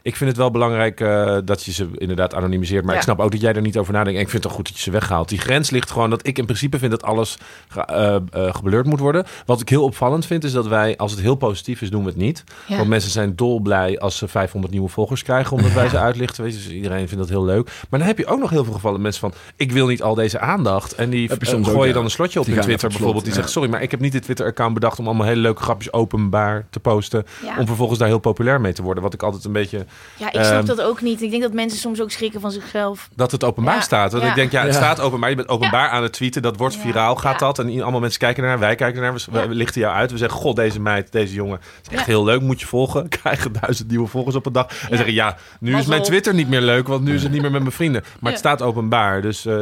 ik 0.06 0.16
vind 0.16 0.30
het 0.30 0.40
wel 0.40 0.52
belangrijk 0.52 1.00
eh, 1.02 1.38
dat 1.46 1.64
je 1.64 1.72
ze 1.72 1.88
inderdaad 1.94 2.34
anonimiseert. 2.34 2.84
Maar 2.84 2.92
Ja. 2.94 2.98
ik 2.98 3.04
snap 3.06 3.20
ook 3.20 3.32
dat 3.32 3.42
jij 3.42 3.54
er 3.54 3.62
niet 3.62 3.78
over 3.78 3.94
nadenkt. 3.94 4.16
En 4.18 4.24
ik 4.24 4.30
vind 4.30 4.44
het 4.44 4.52
toch 4.52 4.62
goed 4.62 4.68
dat 4.68 4.78
je 4.78 4.84
ze 4.84 4.92
weghaalt. 4.92 5.30
Die 5.30 5.40
grens 5.40 5.70
ligt 5.70 5.92
gewoon 5.92 6.10
dat 6.10 6.28
ik 6.28 6.38
in 6.38 6.46
principe 6.46 6.80
vind 6.80 6.92
dat 6.92 7.04
alles 7.04 7.38
ge, 7.68 7.82
eh, 7.82 8.16
eh, 8.16 8.54
geblurred 8.56 8.86
moet 8.86 9.00
worden. 9.00 9.26
Wat 9.46 9.62
ik 9.62 9.70
heel 9.70 9.84
opvallend 9.84 10.26
vind 10.26 10.44
is 10.44 10.52
dat 10.52 10.68
wij, 10.68 10.98
als 10.98 11.12
het 11.12 11.22
heel 11.22 11.36
positief 11.36 11.82
is, 11.82 11.90
doen 11.90 12.04
we 12.04 12.10
het 12.10 12.18
niet. 12.18 12.44
Ja. 12.68 12.78
Want 12.78 12.90
mensen 12.90 13.12
zijn 13.12 13.36
dolblij 13.36 14.00
als 14.00 14.18
ze 14.18 14.28
500 14.28 14.74
nieuwe 14.74 14.90
volgers 14.90 15.24
krijgen, 15.24 15.58
omdat 15.58 15.72
wij 15.74 15.90
ze 15.90 15.98
uitlichten. 16.00 16.44
Weet 16.44 16.54
je, 16.54 16.64
dus 16.64 16.72
iedereen 16.72 17.08
vindt 17.08 17.24
dat 17.24 17.30
heel 17.30 17.46
leuk. 17.46 17.66
Maar 17.90 18.00
dan 18.00 18.08
heb 18.08 18.18
je 18.18 18.26
ook 18.26 18.40
nog 18.40 18.50
heel 18.50 18.64
veel 18.64 18.74
gevallen 18.74 19.02
mensen 19.02 19.22
van, 19.22 19.34
ik 19.56 19.72
wil 19.72 19.88
niet 19.88 20.02
al 20.04 20.16
deze 20.16 20.40
aandacht. 20.40 20.96
En 20.96 21.10
die 21.10 21.28
Heb 21.28 21.40
je 21.40 21.46
eh, 21.46 21.52
soms 21.54 21.68
ook, 21.68 21.74
gooien 21.74 21.88
ja. 21.88 21.94
dan 21.94 22.04
een 22.04 22.10
slotje 22.10 22.40
op 22.40 22.46
Die 22.46 22.56
in 22.56 22.62
Twitter 22.62 22.90
bijvoorbeeld. 22.90 23.24
Die 23.26 23.34
zegt, 23.34 23.50
sorry, 23.50 23.70
maar 23.70 23.82
ik 23.82 23.92
heb 23.92 24.00
niet 24.00 24.12
dit 24.12 24.24
Twitter-account 24.24 24.74
bedacht 24.74 25.00
om 25.00 25.06
allemaal 25.06 25.28
hele 25.28 25.42
leuke 25.42 25.62
grapjes 25.62 25.94
openbaar 25.94 26.66
te 26.70 26.80
posten. 26.80 27.26
Ja. 27.44 27.58
Om 27.60 27.66
vervolgens 27.68 28.00
daar 28.00 28.08
heel 28.08 28.20
populair 28.20 28.62
mee 28.62 28.74
te 28.74 28.82
worden. 28.82 29.04
Wat 29.04 29.14
ik 29.14 29.24
altijd 29.24 29.44
een 29.44 29.52
beetje, 29.52 29.86
Ja, 30.18 30.26
ik 30.32 30.44
snap 30.44 30.58
Ehm, 30.58 30.66
dat 30.66 30.82
ook 30.82 31.02
niet. 31.02 31.22
Ik 31.22 31.30
denk 31.30 31.42
dat 31.42 31.54
mensen 31.54 31.80
soms 31.80 32.02
ook 32.02 32.12
schrikken 32.12 32.42
van 32.42 32.52
zichzelf. 32.52 33.10
dat 33.16 33.32
het 33.32 33.44
openbaar 33.44 33.76
Ja, 33.76 33.82
staat. 33.82 34.12
Want 34.12 34.24
ja. 34.24 34.30
ik 34.30 34.36
denk, 34.36 34.52
ja, 34.52 34.62
het 34.62 34.72
Ja. 34.74 34.76
staat 34.78 35.00
openbaar. 35.00 35.30
Je 35.30 35.36
bent 35.36 35.50
openbaar 35.50 35.90
aan 35.90 36.04
het 36.04 36.14
tweeten. 36.14 36.42
Dat 36.42 36.58
wordt 36.58 36.74
Ja. 36.76 36.82
viraal, 36.82 37.16
gaat 37.16 37.40
Ja. 37.40 37.46
dat. 37.46 37.60
En 37.60 37.82
allemaal 37.82 38.00
mensen 38.00 38.20
kijken 38.20 38.44
ernaar. 38.44 38.60
Wij 38.60 38.76
kijken 38.76 39.04
ernaar. 39.04 39.22
We, 39.32 39.40
Ja. 39.40 39.48
we 39.48 39.56
lichten 39.56 39.82
jou 39.82 39.96
uit. 39.96 40.12
We 40.12 40.18
zeggen, 40.18 40.40
god, 40.40 40.56
deze 40.56 40.80
meid, 40.80 41.12
deze 41.12 41.34
jongen. 41.34 41.58
Het 41.78 41.88
is 41.88 41.98
echt 41.98 42.06
Ja. 42.06 42.12
heel 42.12 42.24
leuk. 42.24 42.42
Moet 42.42 42.60
je 42.60 42.66
volgen. 42.68 43.10
Krijgen 43.22 43.54
duizend 43.62 43.90
nieuwe 43.90 44.08
volgers 44.08 44.36
op 44.36 44.46
een 44.46 44.54
dag. 44.54 44.68
En 44.70 44.76
Ja. 44.90 44.96
zeggen, 44.96 45.14
ja, 45.14 45.38
nu 45.60 45.78
is 45.78 45.86
mijn 45.86 46.04
Twitter 46.04 46.34
niet 46.34 46.50
meer 46.50 46.62
leuk. 46.62 46.88
Want 46.88 47.04
nu 47.04 47.14
is 47.16 47.24
het 47.24 47.32
niet 47.32 47.42
meer 47.42 47.52
met 47.52 47.62
mijn 47.62 47.74
vrienden. 47.74 48.02
Maar 48.02 48.12
Ja. 48.22 48.30
het 48.30 48.38
staat 48.38 48.62
openbaar. 48.62 49.22
Dus, 49.22 49.46
eh, 49.46 49.56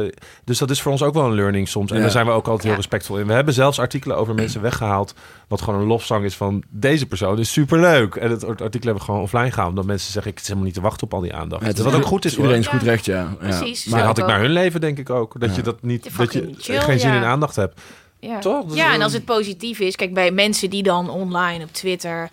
dus 0.44 0.58
dat 0.58 0.70
is 0.70 0.82
voor 0.82 0.92
ons 0.92 1.02
ook 1.02 1.14
wel 1.14 1.24
een 1.24 1.34
learning 1.34 1.68
soms. 1.68 1.90
En 1.90 1.96
Ja. 1.96 2.02
daar 2.02 2.10
zijn 2.10 2.26
we 2.26 2.32
ook 2.32 2.46
altijd 2.46 2.66
heel 2.66 2.76
respectvol 2.76 3.18
in. 3.18 3.26
We 3.26 3.32
hebben 3.32 3.54
zelfs 3.54 3.78
artikelen 3.80 4.16
over 4.16 4.34
mensen 4.34 4.60
weggehaald. 4.62 5.14
Wat 5.48 5.62
gewoon 5.62 5.80
een 5.80 5.86
lofzang 5.86 6.24
is 6.24 6.34
van 6.36 6.62
deze 6.70 7.06
persoon 7.06 7.38
is 7.38 7.52
superleuk. 7.52 8.14
En 8.14 8.30
het 8.30 8.44
artikel 8.44 8.70
hebben 8.80 8.94
we 8.94 9.00
gewoon 9.00 9.20
offline 9.20 9.50
gehaald. 9.50 9.70
Omdat 9.70 9.84
mensen 9.84 10.12
zeggen, 10.12 10.23
ik 10.26 10.38
zit 10.38 10.46
helemaal 10.46 10.64
niet 10.66 10.74
te 10.74 10.80
wachten 10.80 11.06
op 11.06 11.14
al 11.14 11.20
die 11.20 11.34
aandacht. 11.34 11.62
Ja, 11.62 11.68
het 11.68 11.78
is 11.78 11.84
wat 11.84 11.94
ook 11.94 12.04
goed 12.04 12.24
is. 12.24 12.36
Iedereen 12.36 12.58
is 12.58 12.66
goed 12.66 12.82
recht, 12.82 13.04
ja. 13.04 13.14
ja. 13.14 13.36
Precies. 13.38 13.84
Maar 13.84 14.00
Ja, 14.00 14.06
had 14.06 14.18
ik 14.18 14.26
naar 14.26 14.40
hun 14.40 14.50
leven 14.50 14.80
denk 14.80 14.98
ik 14.98 15.10
ook. 15.10 15.40
Dat 15.40 15.50
Ja. 15.50 15.56
je 15.56 15.62
dat 15.62 15.82
niet, 15.82 16.16
dat 16.16 16.32
je 16.32 16.54
chill, 16.58 16.80
geen 16.80 17.00
zin 17.00 17.10
ja. 17.10 17.16
in 17.16 17.24
aandacht 17.24 17.56
hebt. 17.56 17.80
Ja. 18.20 18.38
Toch? 18.38 18.70
Is 18.70 18.74
ja, 18.74 18.94
en 18.94 19.02
als 19.02 19.12
het 19.12 19.24
positief 19.24 19.78
is, 19.78 19.96
kijk 19.96 20.14
bij 20.14 20.30
mensen 20.30 20.70
die 20.70 20.82
dan 20.82 21.10
online 21.10 21.64
op 21.64 21.72
Twitter 21.72 22.28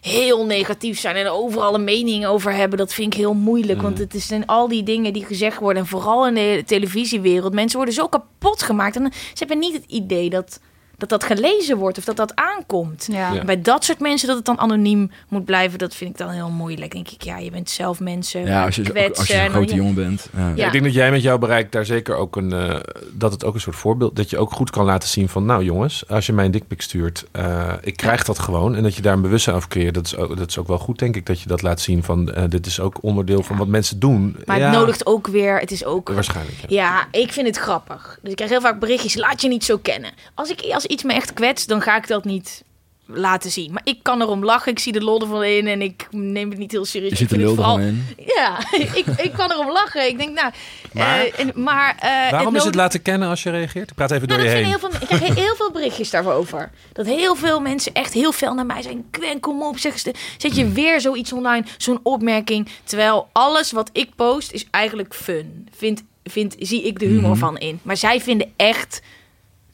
heel 0.00 0.46
negatief 0.46 0.98
zijn 0.98 1.16
en 1.16 1.30
overal 1.30 1.74
een 1.74 1.84
mening 1.84 2.26
over 2.26 2.52
hebben, 2.52 2.78
dat 2.78 2.94
vind 2.94 3.12
ik 3.12 3.20
heel 3.20 3.34
moeilijk. 3.34 3.78
Mm. 3.78 3.84
Want 3.84 3.98
het 3.98 4.14
zijn 4.16 4.46
al 4.46 4.68
die 4.68 4.82
dingen 4.82 5.12
die 5.12 5.24
gezegd 5.24 5.58
worden, 5.58 5.82
en 5.82 5.88
vooral 5.88 6.26
in 6.26 6.34
de 6.34 6.62
televisiewereld, 6.66 7.52
mensen 7.54 7.76
worden 7.76 7.94
zo 7.94 8.08
kapot 8.08 8.62
gemaakt. 8.62 8.96
En 8.96 9.12
ze 9.12 9.18
hebben 9.34 9.58
niet 9.58 9.74
het 9.74 9.84
idee 9.86 10.30
dat 10.30 10.60
dat, 11.08 11.20
dat 11.20 11.24
gelezen 11.38 11.76
wordt 11.76 11.98
of 11.98 12.04
dat 12.04 12.16
dat 12.16 12.32
aankomt. 12.34 13.08
Ja. 13.10 13.32
Ja. 13.32 13.44
Bij 13.44 13.62
dat 13.62 13.84
soort 13.84 14.00
mensen 14.00 14.26
dat 14.28 14.36
het 14.36 14.44
dan 14.46 14.58
anoniem 14.58 15.10
moet 15.28 15.44
blijven, 15.44 15.78
dat 15.78 15.94
vind 15.94 16.10
ik 16.10 16.16
dan 16.16 16.30
heel 16.30 16.50
moeilijk. 16.50 16.92
denk 16.92 17.08
ik, 17.08 17.22
ja, 17.22 17.38
je 17.38 17.50
bent 17.50 17.70
zelf 17.70 18.00
mensen 18.00 18.44
Ja, 18.46 18.64
als 18.64 18.76
je, 18.76 18.82
kwetsen. 18.82 19.16
als 19.16 19.26
je 19.26 19.32
zo'n 19.32 19.42
en 19.42 19.46
dan 19.46 19.54
grote 19.54 19.74
jongen 19.74 19.94
bent. 19.94 20.28
Ja. 20.36 20.52
Ja. 20.56 20.66
Ik 20.66 20.72
denk 20.72 20.84
dat 20.84 20.94
jij 20.94 21.10
met 21.10 21.22
jouw 21.22 21.38
bereik 21.38 21.72
daar 21.72 21.84
zeker 21.84 22.16
ook 22.16 22.36
een... 22.36 22.52
eh, 22.52 22.80
dat 23.12 23.32
het 23.32 23.44
ook 23.44 23.54
een 23.54 23.60
soort 23.60 23.76
voorbeeld... 23.76 24.16
Dat 24.16 24.30
je 24.30 24.38
ook 24.38 24.52
goed 24.52 24.70
kan 24.70 24.84
laten 24.84 25.08
zien 25.08 25.28
van... 25.28 25.44
Nou 25.44 25.64
jongens, 25.64 26.08
als 26.08 26.26
je 26.26 26.32
mij 26.32 26.44
een 26.44 26.50
dikpik 26.50 26.82
stuurt... 26.82 27.24
eh, 27.32 27.72
ik 27.80 27.96
krijg 27.96 28.24
dat 28.24 28.38
gewoon. 28.38 28.74
En 28.74 28.82
dat 28.82 28.94
je 28.94 29.02
daar 29.02 29.12
een 29.14 29.22
bewustzijn 29.22 29.56
over 29.56 29.68
creëert. 29.68 29.94
Dat 29.94 30.06
is, 30.06 30.16
ook, 30.16 30.36
dat 30.36 30.48
is 30.48 30.58
ook 30.58 30.68
wel 30.68 30.78
goed, 30.78 30.98
denk 30.98 31.16
ik. 31.16 31.26
Dat 31.26 31.40
je 31.40 31.48
dat 31.48 31.62
laat 31.62 31.80
zien 31.80 32.02
van... 32.02 32.32
eh, 32.32 32.44
dit 32.48 32.66
is 32.66 32.80
ook 32.80 32.98
onderdeel 33.00 33.42
van 33.42 33.56
wat 33.56 33.66
mensen 33.68 33.98
doen. 33.98 34.36
Maar 34.44 34.58
ja, 34.58 34.70
het 34.70 34.78
nodigt 34.78 35.06
ook 35.06 35.26
weer, 35.26 35.58
het 35.58 35.70
is 35.70 35.84
ook 35.84 36.08
Waarschijnlijk, 36.08 36.56
ja. 36.60 36.66
Ja, 36.68 37.06
ik 37.20 37.32
vind 37.32 37.46
het 37.46 37.56
grappig. 37.56 38.18
Dus 38.22 38.30
ik 38.30 38.36
krijg 38.36 38.50
heel 38.50 38.60
vaak 38.60 38.78
berichtjes, 38.78 39.14
laat 39.14 39.42
je 39.42 39.48
niet 39.48 39.64
zo 39.64 39.78
kennen. 39.78 40.10
Als, 40.34 40.50
ik, 40.50 40.60
als 40.72 40.86
iets 40.92 41.02
me 41.02 41.12
echt 41.12 41.32
kwetst, 41.32 41.68
dan 41.68 41.80
ga 41.82 41.96
ik 41.96 42.06
dat 42.06 42.24
niet 42.24 42.62
laten 43.06 43.50
zien. 43.50 43.72
Maar 43.72 43.82
ik 43.84 43.98
kan 44.02 44.20
erom 44.22 44.44
lachen, 44.44 44.72
ik 44.72 44.78
zie 44.78 44.92
de 44.92 45.00
lol 45.00 45.20
ervan 45.20 45.44
in 45.44 45.66
en 45.66 45.82
ik 45.82 46.06
neem 46.10 46.50
het 46.50 46.58
niet 46.58 46.70
heel 46.72 46.84
serieus. 46.84 47.10
Je 47.10 47.16
ziet 47.16 47.28
de 47.30 47.36
lul 47.36 47.54
vooral- 47.54 47.78
in. 47.78 48.06
Ja, 48.36 48.58
ik, 48.94 49.04
ik 49.16 49.32
kan 49.36 49.50
erom 49.52 49.70
lachen. 49.72 50.08
Ik 50.08 50.18
denk, 50.18 50.34
nou... 50.40 50.52
Maar? 50.92 51.18
eh, 51.20 51.38
en, 51.40 51.52
maar 51.54 51.96
eh, 52.00 52.30
Waarom 52.30 52.56
is 52.56 52.64
het 52.64 52.74
laten 52.74 53.02
kennen 53.02 53.28
als 53.28 53.42
je 53.42 53.50
reageert? 53.50 53.90
Ik 53.90 53.96
praat 53.96 54.10
even 54.10 54.28
door 54.28 54.36
nou, 54.38 54.48
je 54.48 54.54
dat 54.54 54.64
heen. 54.64 54.78
heel 54.80 54.90
veel, 54.90 55.00
ik 55.08 55.18
krijg 55.18 55.34
heel 55.34 55.54
veel 55.56 55.70
berichtjes 55.70 56.10
daarover. 56.10 56.70
Dat 56.92 57.06
heel 57.06 57.34
veel 57.34 57.60
mensen 57.60 57.92
echt 57.92 58.12
heel 58.12 58.32
fel 58.32 58.54
naar 58.54 58.66
mij 58.66 58.82
zijn. 58.82 59.04
Gwen, 59.10 59.40
kom 59.40 59.62
op, 59.62 59.78
zeg, 59.78 59.92
eens- 59.92 60.18
zet 60.38 60.56
je 60.56 60.68
weer 60.68 61.00
zoiets 61.00 61.32
online, 61.32 61.64
zo'n 61.78 62.00
opmerking. 62.02 62.68
Terwijl 62.84 63.28
alles 63.32 63.72
wat 63.72 63.90
ik 63.92 64.14
post 64.16 64.52
is 64.52 64.66
eigenlijk 64.70 65.14
fun. 65.14 65.68
Vind, 65.76 66.02
vind, 66.24 66.54
zie 66.58 66.82
ik 66.86 66.98
de 66.98 67.06
humor 67.06 67.30
Mhm. 67.30 67.38
van 67.38 67.58
in. 67.58 67.80
Maar 67.82 67.96
zij 67.96 68.20
vinden 68.20 68.52
echt 68.56 69.00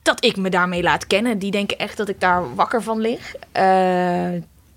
dat 0.09 0.25
ik 0.25 0.37
me 0.37 0.49
daarmee 0.49 0.83
laat 0.83 1.07
kennen. 1.07 1.39
Die 1.39 1.51
denken 1.51 1.79
echt 1.79 1.97
dat 1.97 2.09
ik 2.09 2.21
daar 2.21 2.55
wakker 2.55 2.83
van 2.83 3.01
lig. 3.01 3.35
Eh, 3.53 4.29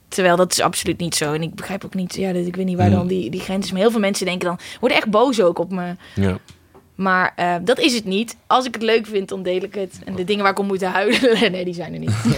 terwijl 0.07 0.35
dat 0.35 0.51
is 0.51 0.61
absoluut 0.61 0.97
niet 0.97 1.15
zo. 1.15 1.33
En 1.33 1.41
ik 1.41 1.55
begrijp 1.55 1.85
ook 1.85 1.93
niet, 1.93 2.15
ja, 2.15 2.33
dat, 2.33 2.45
ik 2.45 2.55
weet 2.55 2.65
niet 2.65 2.77
waar 2.77 2.89
dan 2.89 3.07
die, 3.07 3.29
die 3.29 3.39
grens 3.39 3.65
is. 3.65 3.71
Maar 3.71 3.81
heel 3.81 3.91
veel 3.91 3.99
mensen 3.99 4.25
denken 4.25 4.47
dan, 4.47 4.59
worden 4.79 4.97
echt 4.97 5.09
boos 5.09 5.41
ook 5.41 5.59
op 5.59 5.71
me. 5.71 5.95
Ja. 6.15 6.37
Maar 7.01 7.33
eh, 7.35 7.55
dat 7.61 7.79
is 7.79 7.93
het 7.93 8.05
niet. 8.05 8.35
Als 8.47 8.65
ik 8.65 8.73
het 8.73 8.83
leuk 8.83 9.05
vind, 9.05 9.29
dan 9.29 9.43
deel 9.43 9.61
ik 9.63 9.75
het. 9.75 9.99
En 10.05 10.15
de 10.15 10.23
dingen 10.23 10.43
waar 10.43 10.51
ik 10.51 10.59
om 10.59 10.65
moet 10.67 10.83
huilen, 10.83 11.37
nee, 11.51 11.65
die 11.65 11.73
zijn 11.73 11.93
er 11.93 11.99
niet. 11.99 12.11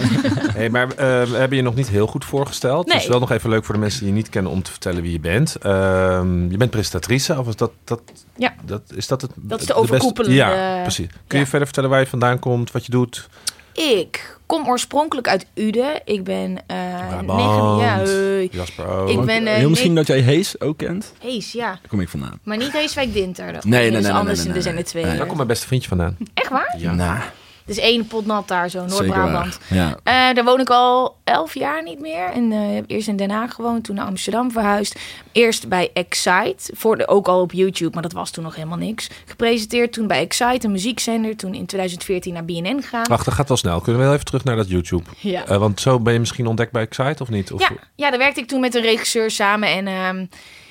Hey, 0.54 0.70
maar 0.70 0.90
eh, 0.90 0.96
we 1.30 1.36
hebben 1.38 1.58
je 1.58 1.64
nog 1.64 1.76
niet 1.76 1.90
heel 1.90 2.08
goed 2.08 2.26
voorgesteld. 2.26 2.88
Nee. 2.88 2.98
Dus 2.98 3.08
wel 3.08 3.20
nog 3.20 3.32
even 3.32 3.50
leuk 3.50 3.64
voor 3.66 3.74
de 3.74 3.80
mensen 3.80 4.00
die 4.00 4.10
je 4.10 4.14
niet 4.16 4.30
kennen 4.30 4.52
om 4.52 4.64
te 4.64 4.72
vertellen 4.72 5.02
wie 5.02 5.12
je 5.12 5.20
bent. 5.20 5.56
Ehm, 5.56 6.52
je 6.52 6.58
bent 6.58 6.72
presentatrice, 6.72 7.40
of 7.40 7.48
is 7.48 7.56
dat, 7.56 7.72
dat, 7.84 8.02
Ja. 8.36 8.54
dat, 8.66 8.82
is 8.96 9.08
dat 9.08 9.22
het 9.22 9.32
Dat 9.36 9.60
is 9.62 9.66
de 9.68 9.74
overkoepelende- 9.74 10.36
Ja, 10.36 10.82
precies. 10.82 11.08
Kun 11.28 11.40
je 11.40 11.46
verder 11.46 11.66
vertellen 11.68 11.90
waar 11.90 12.00
je 12.00 12.08
vandaan 12.08 12.40
komt, 12.40 12.72
wat 12.72 12.86
je 12.86 12.92
doet? 12.92 13.30
Ik 13.74 14.38
kom 14.54 14.68
oorspronkelijk 14.68 15.28
uit 15.28 15.46
Uden. 15.54 16.02
Ik 16.06 16.24
ben 16.24 16.58
eh 16.68 17.08
Brabant. 17.08 17.40
negen... 17.40 17.78
Ja. 17.78 18.48
Jasper 18.52 18.88
ook. 18.88 19.10
Ik 19.10 19.22
ben, 19.26 19.48
eh, 19.48 19.54
Heel 19.54 19.70
misschien 19.70 19.94
nee- 19.94 20.04
dat 20.04 20.16
jij 20.16 20.20
Hees 20.26 20.60
ook 20.62 20.78
kent. 20.78 21.14
Hees, 21.20 21.52
ja. 21.52 21.68
Daar 21.68 21.88
kom 21.88 22.00
ik 22.00 22.10
vandaan. 22.10 22.40
Maar 22.44 22.58
niet 22.58 22.72
Heeswijk 22.72 23.14
Dinter. 23.14 23.54
Dat 23.54 23.64
Nee, 23.64 23.80
nee, 23.80 23.90
dat 23.92 24.00
is 24.00 24.04
nee, 24.04 24.12
nee, 24.12 24.20
anders. 24.20 24.38
nee, 24.38 24.48
en 24.48 24.52
nee, 24.52 24.58
er 24.58 24.64
zijn 24.64 24.76
er 24.76 24.82
nee. 24.82 24.92
twee. 24.92 25.04
Nee. 25.06 25.16
Daar 25.16 25.26
komt 25.26 25.36
mijn 25.36 25.48
beste 25.48 25.68
vriendje 25.68 25.88
vandaan. 25.90 26.18
Echt 26.34 26.50
waar? 26.50 26.76
Ja. 26.78 26.94
Nou, 26.94 27.20
Dus 27.66 27.78
één 27.78 28.08
pot 28.08 28.26
nat 28.26 28.48
daar, 28.48 28.70
zo, 28.70 28.86
Noord-Brabant. 28.86 29.60
Ja. 29.70 29.90
Eh, 30.04 30.36
daar 30.36 30.44
woon 30.44 30.60
ik 30.60 30.70
al 30.70 31.16
elf 31.24 31.54
jaar 31.54 31.84
niet 31.84 32.00
meer. 32.00 32.26
En 32.30 32.52
eh, 32.52 32.76
heb 32.76 32.84
eerst 32.88 33.08
in 33.08 33.16
Den 33.16 33.30
Haag 33.32 33.54
gewoond, 33.54 33.84
toen 33.84 33.96
naar 33.96 34.06
Amsterdam 34.06 34.52
verhuisd. 34.52 35.00
Eerst 35.32 35.68
bij 35.68 35.90
Excite, 35.94 36.74
voor 36.76 36.98
de, 36.98 37.08
ook 37.08 37.28
al 37.28 37.42
op 37.42 37.52
YouTube, 37.52 37.94
maar 37.94 38.02
dat 38.02 38.12
was 38.12 38.32
toen 38.32 38.44
nog 38.44 38.56
helemaal 38.56 38.78
niks. 38.78 39.10
Gepresenteerd 39.26 39.94
toen 39.94 40.08
bij 40.08 40.20
Excite, 40.22 40.66
een 40.66 40.72
muziekzender. 40.72 41.36
Toen 41.36 41.54
in 41.54 41.66
2014 41.66 42.34
naar 42.34 42.46
BNN 42.46 42.82
gegaan. 42.82 43.08
Wacht, 43.08 43.26
dat 43.26 43.34
gaat 43.34 43.48
wel 43.48 43.58
snel. 43.58 43.80
Kunnen 43.82 43.96
we 44.02 44.06
wel 44.06 44.14
even 44.14 44.26
terug 44.26 44.44
naar 44.44 44.56
dat 44.56 44.70
YouTube? 44.70 45.04
Ja. 45.20 45.46
Eh, 45.46 45.58
want 45.58 45.82
zo 45.82 46.00
ben 46.00 46.14
je 46.14 46.20
misschien 46.20 46.48
ontdekt 46.48 46.72
bij 46.72 46.82
Excite 46.82 47.24
of 47.24 47.30
niet? 47.30 47.52
Of, 47.52 47.62
Ja, 47.62 47.70
ja, 47.96 48.10
daar 48.10 48.20
werkte 48.20 48.40
ik 48.42 48.48
toen 48.48 48.60
met 48.62 48.76
een 48.76 48.82
regisseur 48.82 49.32
samen. 49.32 49.70
En 49.70 49.88
ehm, 49.88 50.26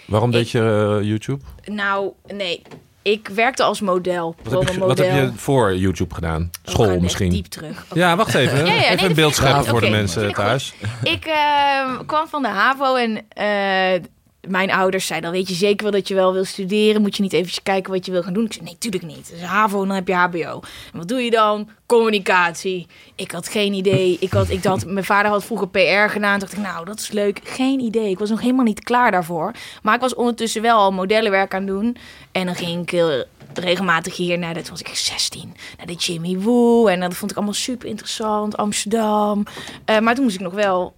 Waarom 0.07 0.29
Ik- 0.29 0.35
deed 0.35 0.51
je 0.51 1.01
YouTube? 1.03 1.45
nou, 1.65 2.11
nee, 2.35 2.63
ik 3.02 3.28
werkte 3.28 3.62
als 3.62 3.80
model. 3.80 4.35
Wat 4.42 4.64
heb, 4.64 4.75
je, 4.75 4.80
wat 4.80 4.99
heb 4.99 5.14
je 5.14 5.30
voor 5.37 5.76
YouTube 5.76 6.14
gedaan? 6.14 6.50
Oh, 6.64 6.73
School 6.73 7.00
misschien? 7.00 7.30
diep 7.30 7.47
terug. 7.47 7.87
Ja, 7.94 8.16
wacht 8.16 8.35
even. 8.35 8.66
Ja, 8.66 8.75
ja, 8.75 8.90
even 8.90 9.09
een 9.09 9.14
beeld 9.14 9.35
scheppen 9.35 9.61
goed. 9.61 9.68
voor 9.68 9.80
de 9.80 9.90
mensen 9.90 10.32
thuis. 10.32 10.75
Ik 11.02 11.25
eh, 11.25 11.99
kwam 12.06 12.28
van 12.28 12.42
de 12.42 12.49
HAVO 12.49 12.94
en 12.94 13.25
eh, 13.28 14.02
mijn 14.49 14.71
ouders 14.73 15.07
zeiden... 15.07 15.31
dan 15.31 15.39
weet 15.39 15.49
je 15.49 15.55
zeker 15.55 15.83
wel 15.83 15.93
dat 15.93 16.09
je 16.09 16.15
wel 16.15 16.33
wil 16.33 16.45
studeren. 16.45 17.03
Moet 17.03 17.17
je 17.17 17.23
niet 17.23 17.33
even 17.33 17.63
kijken 17.63 17.93
wat 17.93 18.07
je 18.07 18.13
wil 18.13 18.23
gaan 18.23 18.33
doen? 18.33 18.45
Ik 18.45 18.53
zei, 18.53 18.65
nee, 18.65 18.79
tuurlijk 18.79 19.05
niet. 19.05 19.31
Dus 19.31 19.43
HAVO, 19.43 19.87
dan 19.87 19.95
heb 19.95 20.09
je 20.09 20.15
HBO. 20.15 20.61
En 20.93 20.99
wat 20.99 21.09
doe 21.09 21.21
je 21.21 21.31
dan? 21.31 21.69
Communicatie. 21.87 22.87
Ik 23.15 23.31
had 23.31 23.49
geen 23.49 23.73
idee. 23.73 24.17
Ik 24.21 24.33
had, 24.33 24.51
ik 24.51 24.63
dacht, 24.63 24.87
mijn 24.87 25.05
vader 25.05 25.31
had 25.31 25.45
vroeger 25.45 25.69
PR 25.69 26.09
gedaan. 26.09 26.39
Dacht 26.39 26.53
ik, 26.53 26.59
nou, 26.59 26.85
dat 26.85 27.01
is 27.01 27.11
leuk. 27.11 27.41
Geen 27.45 27.81
idee. 27.81 28.11
Ik 28.11 28.19
was 28.19 28.31
nog 28.31 28.41
helemaal 28.41 28.65
niet 28.65 28.85
klaar 28.85 29.11
daarvoor. 29.11 29.53
Maar 29.83 29.95
ik 29.95 30.01
was 30.01 30.15
ondertussen 30.15 30.63
wel 30.63 30.79
al 30.79 30.93
modellenwerk 30.93 31.55
aan 31.55 31.67
doen. 31.67 31.97
En 32.33 32.47
dan 32.47 32.55
ging 32.55 32.83
ik 32.83 32.91
heel 32.91 33.25
regelmatig 33.55 34.17
hier 34.17 34.39
naar, 34.39 34.55
dat 34.55 34.69
was 34.69 34.81
ik 34.81 34.89
16, 34.89 35.55
naar 35.77 35.87
de 35.87 35.95
Jimmy 35.95 36.39
Woo. 36.39 36.87
En 36.87 37.01
dat 37.01 37.15
vond 37.15 37.31
ik 37.31 37.37
allemaal 37.37 37.55
super 37.55 37.89
interessant. 37.89 38.57
Amsterdam. 38.57 39.45
Eh, 39.85 39.99
maar 39.99 40.15
toen 40.15 40.25
moest 40.25 40.37
ik 40.37 40.43
nog 40.43 40.55
wel 40.55 40.95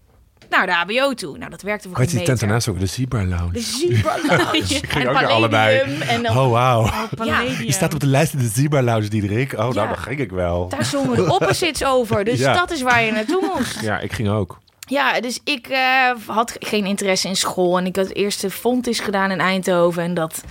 naar 0.56 0.66
de 0.66 0.94
HBO 0.94 1.14
toe. 1.14 1.38
Nou, 1.38 1.50
dat 1.50 1.62
werkte 1.62 1.88
voor 1.88 1.98
Weet 1.98 2.10
je 2.10 2.16
die 2.16 2.26
tent 2.26 2.40
daarnaast 2.40 2.68
ook? 2.68 2.80
De 2.80 2.86
Zebra 2.86 3.24
Lounge. 3.24 3.52
De 3.52 3.60
Zebra 3.60 4.16
Lounge. 4.36 4.64
ging 4.64 4.92
en 4.92 5.08
ook 5.08 5.14
naar 5.14 5.26
allebei. 5.26 5.78
Palladium. 5.78 6.08
En 6.08 6.22
dan, 6.22 6.38
Oh, 6.38 6.50
wauw. 6.50 6.90
ja, 7.24 7.40
Je 7.40 7.72
staat 7.72 7.94
op 7.94 8.00
de 8.00 8.06
lijst 8.06 8.32
in 8.32 8.38
de 8.38 8.50
Zebra 8.54 8.82
Lounge, 8.82 9.08
Diederik. 9.08 9.52
Oh, 9.52 9.58
nou, 9.58 9.74
Ja. 9.74 9.86
dan 9.86 9.96
ging 9.98 10.20
ik 10.20 10.30
wel. 10.30 10.68
daar 10.68 10.84
zongen 10.84 11.16
de 11.16 11.32
opposites 11.32 11.84
over. 11.84 12.24
Dus 12.24 12.38
Ja. 12.38 12.52
dat 12.54 12.70
is 12.70 12.82
waar 12.82 13.02
je 13.02 13.12
naartoe 13.12 13.50
moest. 13.56 13.80
Ja, 13.80 13.98
ik 13.98 14.12
ging 14.12 14.28
ook. 14.28 14.58
Ja, 14.86 15.20
dus 15.20 15.40
ik 15.44 15.66
eh, 15.66 16.10
had 16.26 16.56
geen 16.58 16.84
interesse 16.86 17.28
in 17.28 17.36
school. 17.36 17.78
En 17.78 17.86
ik 17.86 17.96
had 17.96 18.08
eerst 18.10 18.40
de 18.40 18.50
Fontis 18.50 19.00
gedaan 19.00 19.30
in 19.30 19.40
Eindhoven. 19.40 20.02
En 20.02 20.14
dat... 20.14 20.42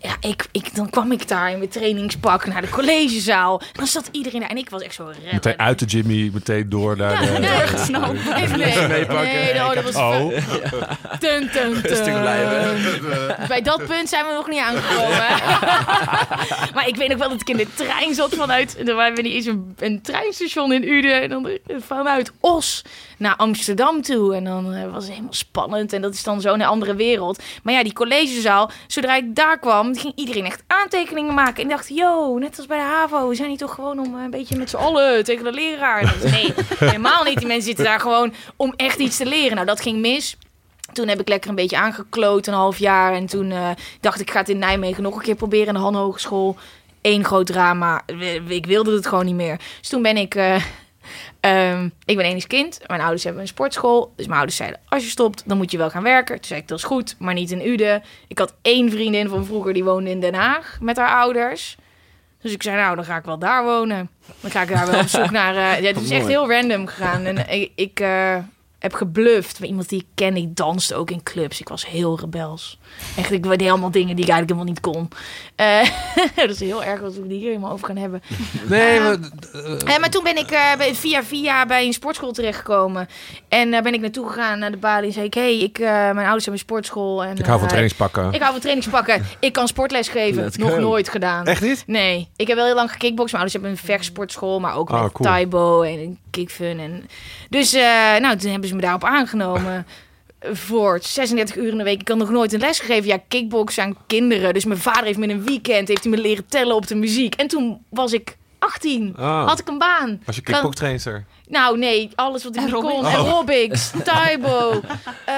Ja, 0.00 0.16
ik, 0.20 0.46
ik, 0.52 0.74
dan 0.74 0.90
kwam 0.90 1.12
ik 1.12 1.28
daar 1.28 1.50
in 1.50 1.58
mijn 1.58 1.70
trainingspak 1.70 2.46
naar 2.46 2.60
de 2.60 2.68
collegezaal. 2.68 3.60
En 3.60 3.66
dan 3.72 3.86
zat 3.86 4.08
iedereen 4.12 4.40
daar. 4.40 4.48
En 4.50 4.56
ik 4.56 4.70
was 4.70 4.82
echt 4.82 4.94
zo 4.94 5.04
rellen. 5.04 5.28
Meteen 5.32 5.58
uit 5.58 5.78
de 5.78 5.84
Jimmy, 5.84 6.30
meteen 6.32 6.68
door 6.68 6.96
naar 6.96 7.24
Ja, 7.24 7.34
de... 7.34 7.40
nee. 8.26 8.42
Even 8.42 8.58
nee, 8.58 8.88
meepakken. 8.88 9.32
nee, 9.32 9.54
oh, 9.54 9.74
dat 9.74 9.84
was 9.84 9.94
Oh, 9.96 10.28
Tun, 11.18 11.50
tun, 11.50 11.50
tun. 11.50 11.80
Rustig 11.82 12.20
blijven. 12.20 12.78
Bij 13.48 13.62
dat 13.62 13.84
punt 13.86 14.08
zijn 14.08 14.26
we 14.26 14.32
nog 14.32 14.48
niet 14.48 14.60
aangekomen. 14.60 15.16
maar 16.74 16.88
ik 16.88 16.96
weet 16.96 17.08
nog 17.08 17.18
wel 17.18 17.28
dat 17.28 17.40
ik 17.40 17.48
in 17.48 17.56
de 17.56 17.66
trein 17.74 18.14
zat 18.14 18.34
vanuit... 18.34 18.88
Er 18.88 18.94
waren 18.94 19.22
niet 19.22 19.32
eens 19.32 19.46
een, 19.46 19.74
een 19.78 20.02
treinstation 20.02 20.72
in 20.72 20.88
Uden. 20.88 21.22
En 21.22 21.28
dan 21.28 21.48
vanuit 21.86 22.32
Os 22.40 22.82
naar 23.16 23.36
Amsterdam 23.36 24.02
toe. 24.02 24.34
En 24.34 24.44
dan 24.44 24.72
eh, 24.72 24.92
was 24.92 25.02
het 25.02 25.12
helemaal 25.12 25.32
spannend. 25.32 25.92
En 25.92 26.02
dat 26.02 26.14
is 26.14 26.22
dan 26.22 26.40
zo'n 26.40 26.60
andere 26.60 26.94
wereld. 26.94 27.42
Maar 27.62 27.74
ja, 27.74 27.82
die 27.82 27.92
collegezaal, 27.92 28.70
zodra 28.86 29.14
ik 29.16 29.34
daar 29.34 29.58
kwam... 29.58 29.96
ging 29.96 30.12
iedereen 30.16 30.44
echt 30.44 30.62
aantekeningen 30.66 31.34
maken. 31.34 31.62
En 31.62 31.68
dacht, 31.68 31.88
yo, 31.88 32.38
net 32.38 32.56
als 32.56 32.66
bij 32.66 32.78
de 32.78 32.84
HAVO... 32.84 33.28
we 33.28 33.34
zijn 33.34 33.48
hier 33.48 33.58
toch 33.58 33.74
gewoon 33.74 33.98
om 33.98 34.16
eh, 34.16 34.24
een 34.24 34.30
beetje 34.30 34.56
met 34.56 34.70
z'n 34.70 34.76
allen 34.76 35.24
tegen 35.24 35.44
de 35.44 35.52
leraar. 35.52 36.14
Nee, 36.26 36.54
helemaal 36.78 37.24
niet. 37.24 37.38
Die 37.38 37.46
mensen 37.46 37.66
zitten 37.66 37.84
daar 37.84 38.00
gewoon 38.00 38.34
om 38.56 38.72
echt 38.76 38.98
iets 38.98 39.16
te 39.16 39.26
leren. 39.26 39.54
Nou, 39.54 39.66
dat 39.66 39.80
ging 39.80 39.98
mis. 40.00 40.36
Toen 40.92 41.08
heb 41.08 41.20
ik 41.20 41.28
lekker 41.28 41.50
een 41.50 41.56
beetje 41.56 41.76
aangekloot, 41.76 42.46
een 42.46 42.54
half 42.54 42.78
jaar. 42.78 43.12
En 43.12 43.26
toen 43.26 43.50
eh, 43.50 43.70
dacht 44.00 44.20
ik, 44.20 44.26
ik 44.26 44.32
ga 44.32 44.38
het 44.38 44.48
in 44.48 44.58
Nijmegen 44.58 45.02
nog 45.02 45.16
een 45.16 45.22
keer 45.22 45.34
proberen 45.34 45.66
in 45.66 45.74
de 45.74 45.80
Han 45.80 45.94
Hogeschool. 45.94 46.56
Eén 47.02 47.24
groot 47.24 47.46
drama. 47.46 48.02
Ik 48.48 48.66
wilde 48.66 48.94
het 48.94 49.06
gewoon 49.06 49.24
niet 49.24 49.34
meer. 49.34 49.60
Dus 49.80 49.88
toen 49.88 50.02
ben 50.02 50.16
ik... 50.16 50.34
ehm, 51.46 51.88
ik 52.04 52.16
ben 52.16 52.24
enig 52.24 52.46
kind. 52.46 52.80
Mijn 52.86 53.00
ouders 53.00 53.24
hebben 53.24 53.42
een 53.42 53.48
sportschool. 53.48 54.12
Dus 54.16 54.26
mijn 54.26 54.38
ouders 54.38 54.56
zeiden, 54.56 54.80
als 54.88 55.04
je 55.04 55.10
stopt, 55.10 55.42
dan 55.46 55.56
moet 55.56 55.70
je 55.70 55.78
wel 55.78 55.90
gaan 55.90 56.02
werken. 56.02 56.34
Toen 56.34 56.44
zei 56.44 56.60
ik, 56.60 56.68
dat 56.68 56.78
is 56.78 56.84
goed, 56.84 57.16
maar 57.18 57.34
niet 57.34 57.50
in 57.50 57.66
Uden. 57.66 58.02
Ik 58.28 58.38
had 58.38 58.54
één 58.62 58.90
vriendin 58.90 59.28
van 59.28 59.44
vroeger, 59.44 59.72
die 59.72 59.84
woonde 59.84 60.10
in 60.10 60.20
Den 60.20 60.34
Haag 60.34 60.78
met 60.80 60.96
haar 60.96 61.20
ouders. 61.20 61.76
Dus 62.40 62.52
ik 62.52 62.62
zei, 62.62 62.76
nou, 62.76 62.96
dan 62.96 63.04
ga 63.04 63.16
ik 63.16 63.24
wel 63.24 63.38
daar 63.38 63.64
wonen. 63.64 64.10
Dan 64.40 64.50
ga 64.50 64.62
ik 64.62 64.68
daar 64.68 64.90
wel 64.90 65.00
op 65.00 65.08
zoek 65.08 65.30
naar... 65.40 65.56
eh, 65.56 65.80
ja, 65.80 65.86
het 65.86 66.00
is 66.00 66.10
echt 66.10 66.26
heel 66.26 66.50
random 66.50 66.86
gegaan. 66.86 67.24
En 67.24 67.48
ik, 67.48 67.72
ik 67.74 68.00
eh, 68.00 68.36
heb 68.86 68.94
gebluft. 68.94 69.58
Maar 69.60 69.68
iemand 69.68 69.88
die 69.88 70.00
ik 70.00 70.06
ken, 70.14 70.36
ik 70.36 70.56
danste 70.56 70.94
ook 70.94 71.10
in 71.10 71.22
clubs. 71.22 71.60
Ik 71.60 71.68
was 71.68 71.86
heel 71.86 72.18
rebels. 72.20 72.78
Echt, 73.16 73.32
ik 73.32 73.42
deed 73.42 73.68
allemaal 73.68 73.90
dingen 73.90 74.16
die 74.16 74.24
ik 74.24 74.30
eigenlijk 74.30 74.50
helemaal 74.50 74.64
niet 74.72 74.80
kon. 74.80 75.08
Eh, 75.56 75.88
dat 76.46 76.50
is 76.50 76.60
heel 76.60 76.84
erg 76.84 77.02
als 77.02 77.14
we 77.14 77.20
het 77.20 77.30
hier 77.30 77.48
helemaal 77.48 77.72
over 77.72 77.86
gaan 77.86 77.96
hebben. 77.96 78.22
nee, 78.68 79.00
maar, 79.00 79.16
Eh, 79.86 79.98
maar 79.98 80.10
toen 80.10 80.22
ben 80.24 80.36
ik 80.36 80.50
eh, 80.50 80.76
bij- 80.78 80.94
via 80.94 81.22
via 81.24 81.66
bij 81.66 81.86
een 81.86 81.92
sportschool 81.92 82.32
terechtgekomen. 82.32 83.08
En 83.48 83.70
daar 83.70 83.82
ben 83.82 83.94
ik 83.94 84.00
naartoe 84.00 84.28
gegaan 84.28 84.58
naar 84.58 84.70
de 84.70 84.76
balie. 84.76 85.06
En 85.06 85.12
zei 85.12 85.26
ik, 85.26 85.34
hey, 85.34 85.58
ik, 85.58 85.78
eh, 85.78 85.86
mijn 85.88 86.16
ouders 86.16 86.44
hebben 86.44 86.52
een 86.52 86.58
sportschool. 86.58 87.24
En, 87.24 87.36
ik 87.36 87.44
hou 87.44 87.50
van 87.58 87.60
eh, 87.62 87.66
trainingspakken. 87.68 88.32
Ik 88.32 88.40
hou 88.40 88.50
van 88.52 88.60
trainingspakken. 88.60 89.24
Ik 89.40 89.52
kan 89.52 89.66
sportles 89.68 90.08
geven. 90.08 90.42
Let's 90.42 90.56
Nog 90.56 90.70
go. 90.70 90.80
nooit 90.80 91.08
gedaan. 91.08 91.46
Echt 91.46 91.62
niet? 91.62 91.84
Nee, 91.86 92.28
ik 92.36 92.46
heb 92.46 92.56
wel 92.56 92.66
heel 92.66 92.74
lang 92.74 92.90
gekickboxd. 92.92 93.32
Mijn 93.32 93.44
ouders 93.44 93.52
hebben 93.52 93.70
een 93.70 93.86
vechtsportschool, 93.94 94.60
maar 94.60 94.74
ook 94.76 94.90
Ah, 94.90 95.02
met 95.02 95.12
cool. 95.12 95.28
Taibo 95.28 95.82
en 95.82 96.18
kickfun. 96.36 96.78
En... 96.78 97.08
Dus 97.50 97.72
eh, 97.72 98.16
nou, 98.16 98.36
toen 98.36 98.50
hebben 98.50 98.68
ze 98.68 98.74
me 98.74 98.80
daarop 98.80 99.04
aangenomen. 99.04 99.86
Voor 100.52 100.98
36 101.02 101.56
uur 101.56 101.68
in 101.70 101.78
de 101.78 101.84
week. 101.84 102.00
Ik 102.00 102.08
had 102.08 102.16
nog 102.16 102.30
nooit 102.30 102.52
een 102.52 102.60
les 102.60 102.78
gegeven. 102.80 103.06
Ja, 103.06 103.18
kickboksen 103.28 103.82
aan 103.82 103.96
kinderen. 104.06 104.54
Dus 104.54 104.64
mijn 104.64 104.78
vader 104.80 105.04
heeft 105.04 105.18
me 105.18 105.24
in 105.24 105.30
een 105.30 105.44
weekend 105.44 105.88
heeft 105.88 106.02
hij 106.02 106.12
me 106.12 106.18
leren 106.18 106.46
tellen 106.46 106.74
op 106.74 106.86
de 106.86 106.94
muziek. 106.94 107.34
En 107.34 107.46
toen 107.46 107.84
was 107.88 108.12
ik 108.12 108.36
18. 108.58 109.14
Ah. 109.16 109.46
Had 109.46 109.58
ik 109.58 109.68
een 109.68 109.78
baan. 109.78 110.20
Was 110.24 110.36
je 110.36 110.42
Kan- 110.42 110.54
kickboxtrainer? 110.54 111.24
Nou, 111.48 111.78
nee, 111.78 112.10
alles 112.14 112.44
wat 112.44 112.56
ik 112.56 112.60
niet 112.62 112.74
Aerobics. 112.74 112.94
kon. 112.94 113.06
Aerobics, 113.06 113.90
Taibo. 114.04 114.70
eh, 115.24 115.34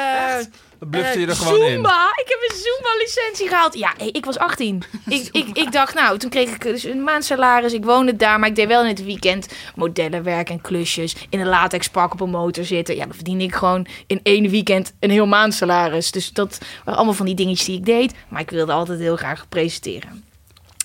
Dan 0.78 0.88
blufte 0.88 1.20
je 1.20 1.24
eh, 1.26 1.30
er 1.30 1.36
gewoon 1.36 1.62
in. 1.62 1.72
Zumba. 1.72 2.12
Ik 2.16 2.28
heb 2.28 2.50
een 2.50 2.56
Zumba-licentie 2.56 3.48
gehaald. 3.48 3.74
Ja, 3.74 3.92
ik 4.12 4.24
was 4.24 4.38
18. 4.38 4.82
ik, 5.06 5.28
ik, 5.32 5.48
ik 5.52 5.72
dacht, 5.72 5.94
nou, 5.94 6.18
toen 6.18 6.30
kreeg 6.30 6.50
ik 6.50 6.62
dus 6.62 6.84
een 6.84 7.02
maandsalaris. 7.02 7.72
Ik 7.72 7.84
woonde 7.84 8.16
daar, 8.16 8.38
maar 8.38 8.48
ik 8.48 8.54
deed 8.54 8.66
wel 8.66 8.82
in 8.82 8.88
het 8.88 9.04
weekend 9.04 9.48
modellenwerk 9.74 10.50
en 10.50 10.60
klusjes. 10.60 11.16
In 11.28 11.40
een 11.40 11.46
latexpak 11.46 12.12
op 12.12 12.20
een 12.20 12.30
motor 12.30 12.64
zitten. 12.64 12.96
Ja, 12.96 13.04
dan 13.04 13.14
verdiende 13.14 13.44
ik 13.44 13.54
gewoon 13.54 13.86
in 14.06 14.20
één 14.22 14.50
weekend 14.50 14.92
een 15.00 15.10
heel 15.10 15.26
maandsalaris. 15.26 16.10
Dus 16.10 16.30
dat 16.32 16.58
waren 16.78 16.94
allemaal 16.94 17.14
van 17.14 17.26
die 17.26 17.34
dingetjes 17.34 17.66
die 17.66 17.78
ik 17.78 17.84
deed. 17.84 18.14
Maar 18.28 18.40
ik 18.40 18.50
wilde 18.50 18.72
altijd 18.72 18.98
heel 18.98 19.16
graag 19.16 19.48
presenteren. 19.48 20.24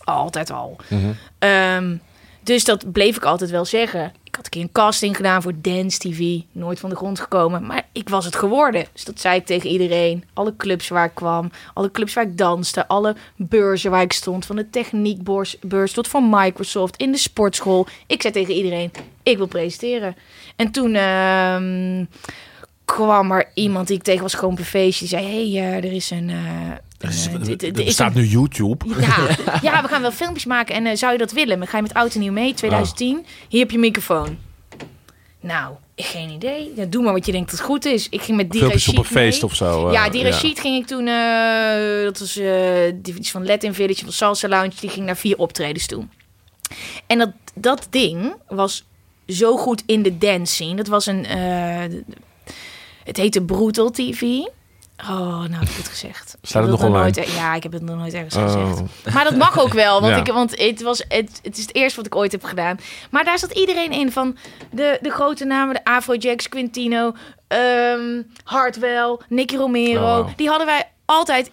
Altijd 0.04 0.52
al. 0.52 0.76
Mhm. 0.88 1.12
Ehm, 1.40 1.96
dus 2.44 2.64
dat 2.64 2.92
bleef 2.92 3.16
ik 3.16 3.24
altijd 3.24 3.50
wel 3.50 3.66
zeggen. 3.66 4.14
Ik 4.44 4.50
had 4.54 4.62
keer 4.62 4.70
een 4.70 4.84
casting 4.86 5.16
gedaan 5.16 5.42
voor 5.42 5.54
Dance 5.62 5.98
TV. 6.00 6.40
Nooit 6.52 6.80
van 6.80 6.90
de 6.90 6.96
grond 6.96 7.20
gekomen. 7.20 7.66
Maar 7.66 7.88
ik 7.92 8.10
was 8.10 8.26
het 8.26 8.36
geworden. 8.36 8.86
Dus 8.94 9.04
dat 9.04 9.20
zei 9.20 9.38
ik 9.40 9.46
tegen 9.46 9.70
iedereen. 9.70 10.24
Alle 10.34 10.56
clubs 10.56 10.88
waar 10.88 11.06
ik 11.06 11.16
kwam. 11.16 11.52
Alle 11.74 11.92
clubs 11.92 12.14
waar 12.14 12.24
ik 12.24 12.38
danste. 12.38 12.88
Alle 12.88 13.16
beurzen 13.36 13.92
waar 13.92 14.02
ik 14.02 14.14
stond. 14.14 14.46
Van 14.46 14.56
de 14.56 14.70
techniekbeurs 14.70 15.58
beurs 15.62 15.94
tot 15.94 16.08
van 16.08 16.30
Microsoft. 16.30 16.98
In 16.98 17.12
de 17.12 17.18
sportschool. 17.18 17.88
Ik 18.08 18.22
zei 18.22 18.34
tegen 18.34 18.54
iedereen. 18.54 18.92
Ik 19.24 19.38
wil 19.38 19.48
presenteren. 19.48 20.16
En 20.56 20.72
toen... 20.72 20.96
ehm, 20.96 22.06
kwam 22.86 23.32
er 23.32 23.52
iemand 23.54 23.88
die 23.88 23.98
ik 23.98 24.04
tegen 24.04 24.22
was 24.22 24.34
gewoon 24.34 24.54
op 24.54 24.60
een 24.60 24.66
feestje. 24.66 25.08
Die 25.08 25.18
zei, 25.18 25.26
hey, 25.26 25.62
eh, 25.68 25.76
er 25.78 25.94
is 25.94 26.10
een... 26.10 26.30
eh, 26.30 26.72
Er, 27.04 27.74
eh, 27.80 27.86
er 27.86 27.92
staat 27.92 28.14
nu 28.14 28.24
YouTube. 28.26 28.86
ja, 29.00 29.28
ja, 29.72 29.82
we 29.82 29.88
gaan 29.88 30.02
wel 30.02 30.12
filmpjes 30.12 30.46
maken. 30.46 30.76
En 30.76 30.86
eh, 30.86 30.96
zou 30.96 31.12
je 31.12 31.18
dat 31.18 31.32
willen? 31.32 31.58
Dan 31.58 31.68
ga 31.68 31.78
je 31.78 31.84
met 31.84 31.94
Oud 31.94 32.14
en 32.14 32.20
Nieuw 32.20 32.32
mee, 32.32 32.54
2010. 32.54 33.26
Hier 33.48 33.60
heb 33.60 33.72
je 33.72 33.78
microfoon. 33.78 34.38
Nou, 35.40 35.76
geen 35.96 36.30
idee. 36.30 36.72
Ja, 36.76 36.86
doe 36.86 37.04
maar 37.04 37.14
wat 37.14 37.26
je 37.26 37.32
denkt 37.32 37.52
dat 37.52 37.60
goed 37.62 37.86
is. 37.86 38.10
Ik 38.10 38.22
ging 38.22 38.38
met 38.38 38.52
die 38.52 38.60
Filmpjes 38.60 38.88
op 38.88 38.94
een 38.96 39.02
Rashid 39.02 39.18
feest 39.18 39.44
of 39.44 39.56
zo. 39.56 39.88
eh, 39.88 39.94
ja, 39.94 40.10
die 40.10 40.24
Rashid 40.24 40.60
ging 40.60 40.82
ik 40.82 40.88
toen... 40.88 41.08
eh, 41.08 42.04
dat 42.04 42.20
was 42.20 42.38
eh 42.38 42.92
die 42.96 43.16
iets 43.16 43.32
van 43.32 43.46
Latin 43.46 43.74
Village, 43.74 44.04
van 44.04 44.14
Salsa 44.14 44.48
Lounge. 44.48 44.72
Die 44.80 44.90
ging 44.90 45.06
naar 45.06 45.18
vier 45.18 45.38
optredens 45.38 45.86
toe. 45.86 46.04
En 47.08 47.18
dat, 47.18 47.32
dat 47.56 47.88
ding 47.90 48.34
was 48.48 48.86
zo 49.28 49.58
goed 49.58 49.84
in 49.86 50.04
de 50.04 50.18
dance 50.18 50.54
scene. 50.54 50.76
Dat 50.76 50.88
was 50.88 51.06
een... 51.06 51.26
het 53.04 53.18
heette 53.18 53.42
Brutal 53.42 53.92
TV. 53.92 54.22
Oh, 55.02 55.10
nou 55.40 55.54
heb 55.54 55.62
ik 55.70 55.76
het 55.76 55.88
gezegd. 55.88 56.38
Staat 56.42 56.62
het 56.62 56.72
nog 56.72 56.90
nooit, 56.90 57.34
ja, 57.36 57.56
ik 57.56 57.64
heb 57.64 57.72
het 57.72 57.82
nog 57.82 57.98
nooit 57.98 58.14
ergens 58.14 58.36
Oh. 58.36 58.44
gezegd. 58.44 59.14
Maar 59.14 59.24
dat 59.24 59.36
mag 59.36 59.60
ook 59.60 59.74
wel, 59.74 60.02
want, 60.02 60.14
Ja. 60.16 60.20
ik, 60.20 60.28
want 60.34 60.60
het, 60.60 60.82
was, 60.82 61.04
het, 61.08 61.40
het 61.44 61.58
is 61.58 61.62
het 61.66 61.76
eerste 61.76 61.96
wat 61.98 62.06
ik 62.06 62.16
ooit 62.16 62.32
heb 62.32 62.44
gedaan. 62.44 62.78
Maar 63.12 63.24
daar 63.24 63.40
zat 63.40 63.52
iedereen 63.52 63.92
in 63.92 64.12
van 64.12 64.38
de, 64.72 64.98
de 65.02 65.10
grote 65.12 65.46
namen, 65.46 65.76
de 65.76 65.84
Afrojax, 65.86 66.50
Quintino, 66.50 67.14
ehm 67.48 68.22
Hartwell, 68.44 69.18
Nicky 69.28 69.56
Romero. 69.56 70.02
Oh, 70.02 70.16
wow. 70.18 70.28
Die 70.36 70.48
hadden 70.50 70.68
wij 70.68 70.90
altijd 71.06 71.52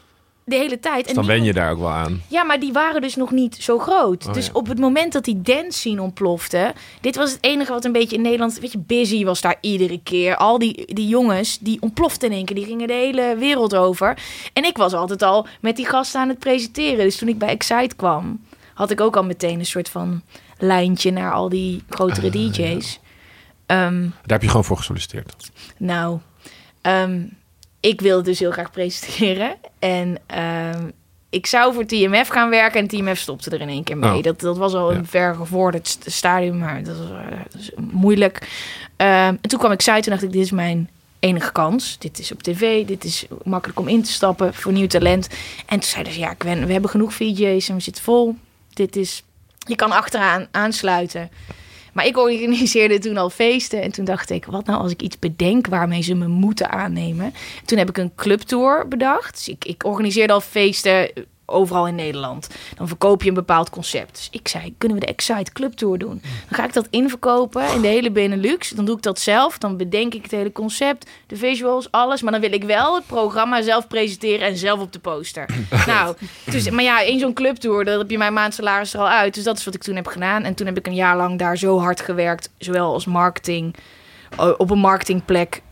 de 0.50 0.56
hele 0.56 0.80
tijd. 0.80 0.98
En 1.00 1.04
Dus 1.06 1.14
dan 1.14 1.26
wen 1.26 1.44
je 1.44 1.52
daar 1.52 1.70
ook 1.70 1.78
wel 1.78 1.88
aan. 1.90 2.22
Ja, 2.28 2.44
maar 2.44 2.60
die 2.60 2.72
waren 2.72 3.00
dus 3.00 3.16
nog 3.16 3.30
niet 3.30 3.56
zo 3.56 3.78
groot. 3.78 4.26
Oh, 4.26 4.32
dus 4.34 4.46
ja. 4.46 4.52
op 4.52 4.68
het 4.68 4.78
moment 4.78 5.12
dat 5.12 5.24
die 5.24 5.42
dance 5.42 5.78
scene 5.78 6.02
ontplofte... 6.02 6.72
Dit 7.00 7.16
was 7.16 7.30
het 7.32 7.38
enige 7.44 7.72
wat 7.72 7.84
een 7.84 7.92
beetje 7.92 8.16
in 8.16 8.22
Nederland... 8.22 8.58
Weet 8.58 8.72
je, 8.72 8.78
Busy 8.78 9.24
was 9.24 9.40
daar 9.40 9.56
iedere 9.60 10.00
keer. 10.02 10.36
Al 10.36 10.58
die, 10.58 10.94
die 10.94 11.08
jongens, 11.08 11.58
die 11.58 11.80
ontploften 11.82 12.28
in 12.28 12.34
één 12.36 12.44
keer. 12.44 12.56
Die 12.56 12.64
gingen 12.64 12.86
de 12.86 12.92
hele 12.94 13.36
wereld 13.38 13.76
over. 13.76 14.18
En 14.52 14.64
ik 14.64 14.76
was 14.76 14.92
altijd 14.92 15.22
al 15.22 15.46
met 15.60 15.76
die 15.76 15.86
gasten 15.86 16.20
aan 16.20 16.28
het 16.28 16.38
presenteren. 16.38 17.04
Dus 17.04 17.16
toen 17.16 17.28
ik 17.28 17.38
bij 17.38 17.48
Excite 17.48 17.94
kwam... 17.96 18.40
had 18.74 18.90
ik 18.90 19.00
ook 19.00 19.16
al 19.16 19.24
meteen 19.24 19.58
een 19.58 19.66
soort 19.66 19.88
van 19.88 20.22
lijntje 20.58 21.10
naar 21.10 21.32
al 21.32 21.48
die 21.48 21.82
grotere 21.88 22.26
Ah, 22.26 22.32
DJ's. 22.32 23.00
Ehm, 23.66 24.00
Daar 24.02 24.10
heb 24.24 24.42
je 24.42 24.48
gewoon 24.48 24.64
voor 24.64 24.76
gesolliciteerd. 24.76 25.50
nou, 25.76 26.18
ehm, 26.80 27.20
ik 27.80 28.00
wilde 28.00 28.22
dus 28.22 28.38
heel 28.38 28.50
graag 28.50 28.70
presenteren. 28.70 29.56
En 29.78 30.18
ehm, 30.26 30.88
ik 31.30 31.46
zou 31.46 31.74
voor 31.74 31.86
TMF 31.86 32.28
gaan 32.28 32.50
werken 32.50 32.80
en 32.80 32.86
TMF 32.88 33.18
stopte 33.18 33.50
er 33.50 33.60
in 33.60 33.68
één 33.68 33.84
keer 33.84 33.98
mee. 33.98 34.16
Oh. 34.16 34.22
Dat, 34.22 34.40
dat 34.40 34.56
was 34.58 34.74
al 34.74 34.92
Ja. 34.92 34.98
een 34.98 35.06
vergevorderd 35.06 35.88
st- 35.88 36.04
stadium, 36.12 36.58
maar 36.58 36.82
dat 36.82 36.96
was, 36.98 37.10
eh, 37.10 37.38
dat 37.52 37.70
moeilijk. 37.92 38.48
Ehm, 38.96 39.08
en 39.40 39.48
toen 39.48 39.58
kwam 39.58 39.72
ik 39.72 39.82
zei, 39.82 40.00
toen 40.00 40.12
dacht 40.12 40.24
ik, 40.24 40.32
dit 40.32 40.42
is 40.42 40.50
mijn 40.50 40.90
enige 41.20 41.52
kans. 41.52 41.96
Dit 41.98 42.18
is 42.18 42.32
op 42.32 42.42
tv, 42.42 42.86
dit 42.86 43.04
is 43.04 43.26
makkelijk 43.44 43.78
om 43.80 43.88
in 43.88 44.02
te 44.02 44.12
stappen 44.12 44.54
voor 44.54 44.72
nieuw 44.72 44.86
talent. 44.86 45.28
En 45.66 45.80
toen 45.80 45.82
zeiden 45.88 46.12
ze, 46.12 46.18
ja, 46.18 46.34
Gwen, 46.38 46.66
we 46.66 46.72
hebben 46.72 46.90
genoeg 46.90 47.14
VJ's 47.14 47.68
en 47.68 47.74
we 47.74 47.80
zitten 47.80 48.02
vol. 48.02 48.36
Dit 48.74 48.96
is, 48.96 49.22
je 49.58 49.76
kan 49.76 49.92
achteraan 49.92 50.46
aansluiten. 50.50 51.30
Maar 51.92 52.06
ik 52.06 52.16
organiseerde 52.16 52.98
toen 52.98 53.16
al 53.16 53.30
feesten. 53.30 53.82
En 53.82 53.92
toen 53.92 54.04
dacht 54.04 54.30
ik, 54.30 54.44
wat 54.44 54.66
nou 54.66 54.80
als 54.82 54.92
ik 54.92 55.02
iets 55.02 55.18
bedenk 55.18 55.66
waarmee 55.66 56.02
ze 56.02 56.14
me 56.14 56.26
moeten 56.26 56.70
aannemen? 56.70 57.34
Toen 57.64 57.78
heb 57.78 57.88
ik 57.88 57.98
een 57.98 58.14
clubtour 58.14 58.88
bedacht. 58.88 59.34
Dus 59.34 59.48
ik, 59.48 59.64
ik 59.64 59.84
organiseerde 59.84 60.32
al 60.32 60.40
feesten 60.40 61.10
overal 61.50 61.86
in 61.86 61.94
Nederland. 61.94 62.48
Dan 62.76 62.88
verkoop 62.88 63.22
je 63.22 63.28
een 63.28 63.34
bepaald 63.34 63.70
concept. 63.70 64.10
Dus 64.10 64.28
ik 64.30 64.48
zei, 64.48 64.74
kunnen 64.78 64.98
we 64.98 65.04
de 65.04 65.12
Excite 65.12 65.52
Club 65.52 65.72
Tour 65.72 65.98
doen? 65.98 66.22
Dan 66.22 66.58
ga 66.58 66.64
ik 66.64 66.72
dat 66.72 66.86
inverkopen 66.90 67.72
in 67.74 67.80
de 67.80 67.88
hele 67.88 68.10
Benelux. 68.10 68.70
Dan 68.70 68.84
doe 68.84 68.96
ik 68.96 69.02
dat 69.02 69.18
zelf. 69.18 69.58
Dan 69.58 69.76
bedenk 69.76 70.14
ik 70.14 70.22
het 70.22 70.30
hele 70.30 70.52
concept, 70.52 71.10
de 71.26 71.36
visuals, 71.36 71.90
alles. 71.90 72.22
Maar 72.22 72.32
dan 72.32 72.40
wil 72.40 72.52
ik 72.52 72.64
wel 72.64 72.94
het 72.94 73.06
programma 73.06 73.62
zelf 73.62 73.86
presenteren 73.86 74.46
en 74.46 74.56
zelf 74.56 74.80
op 74.80 74.92
de 74.92 74.98
poster. 74.98 75.48
nou, 75.86 76.16
dus, 76.50 76.70
maar 76.70 76.84
ja, 76.84 77.00
in 77.00 77.18
zo'n 77.18 77.32
clubtour, 77.32 77.84
dan 77.84 77.98
heb 77.98 78.10
je 78.10 78.18
mijn 78.18 78.32
maandsalaris 78.32 78.94
er 78.94 79.00
al 79.00 79.08
uit. 79.08 79.34
Dus 79.34 79.44
dat 79.44 79.58
is 79.58 79.64
wat 79.64 79.74
ik 79.74 79.82
toen 79.82 79.96
heb 79.96 80.06
gedaan. 80.06 80.42
En 80.42 80.54
toen 80.54 80.66
heb 80.66 80.78
ik 80.78 80.86
een 80.86 80.94
jaar 80.94 81.16
lang 81.16 81.38
daar 81.38 81.58
zo 81.58 81.78
hard 81.78 82.00
gewerkt. 82.00 82.50
Zowel 82.58 82.92
als 82.92 83.06
marketing, 83.06 83.74
op 84.36 84.70
een 84.70 84.78
marketingplek. 84.78 85.62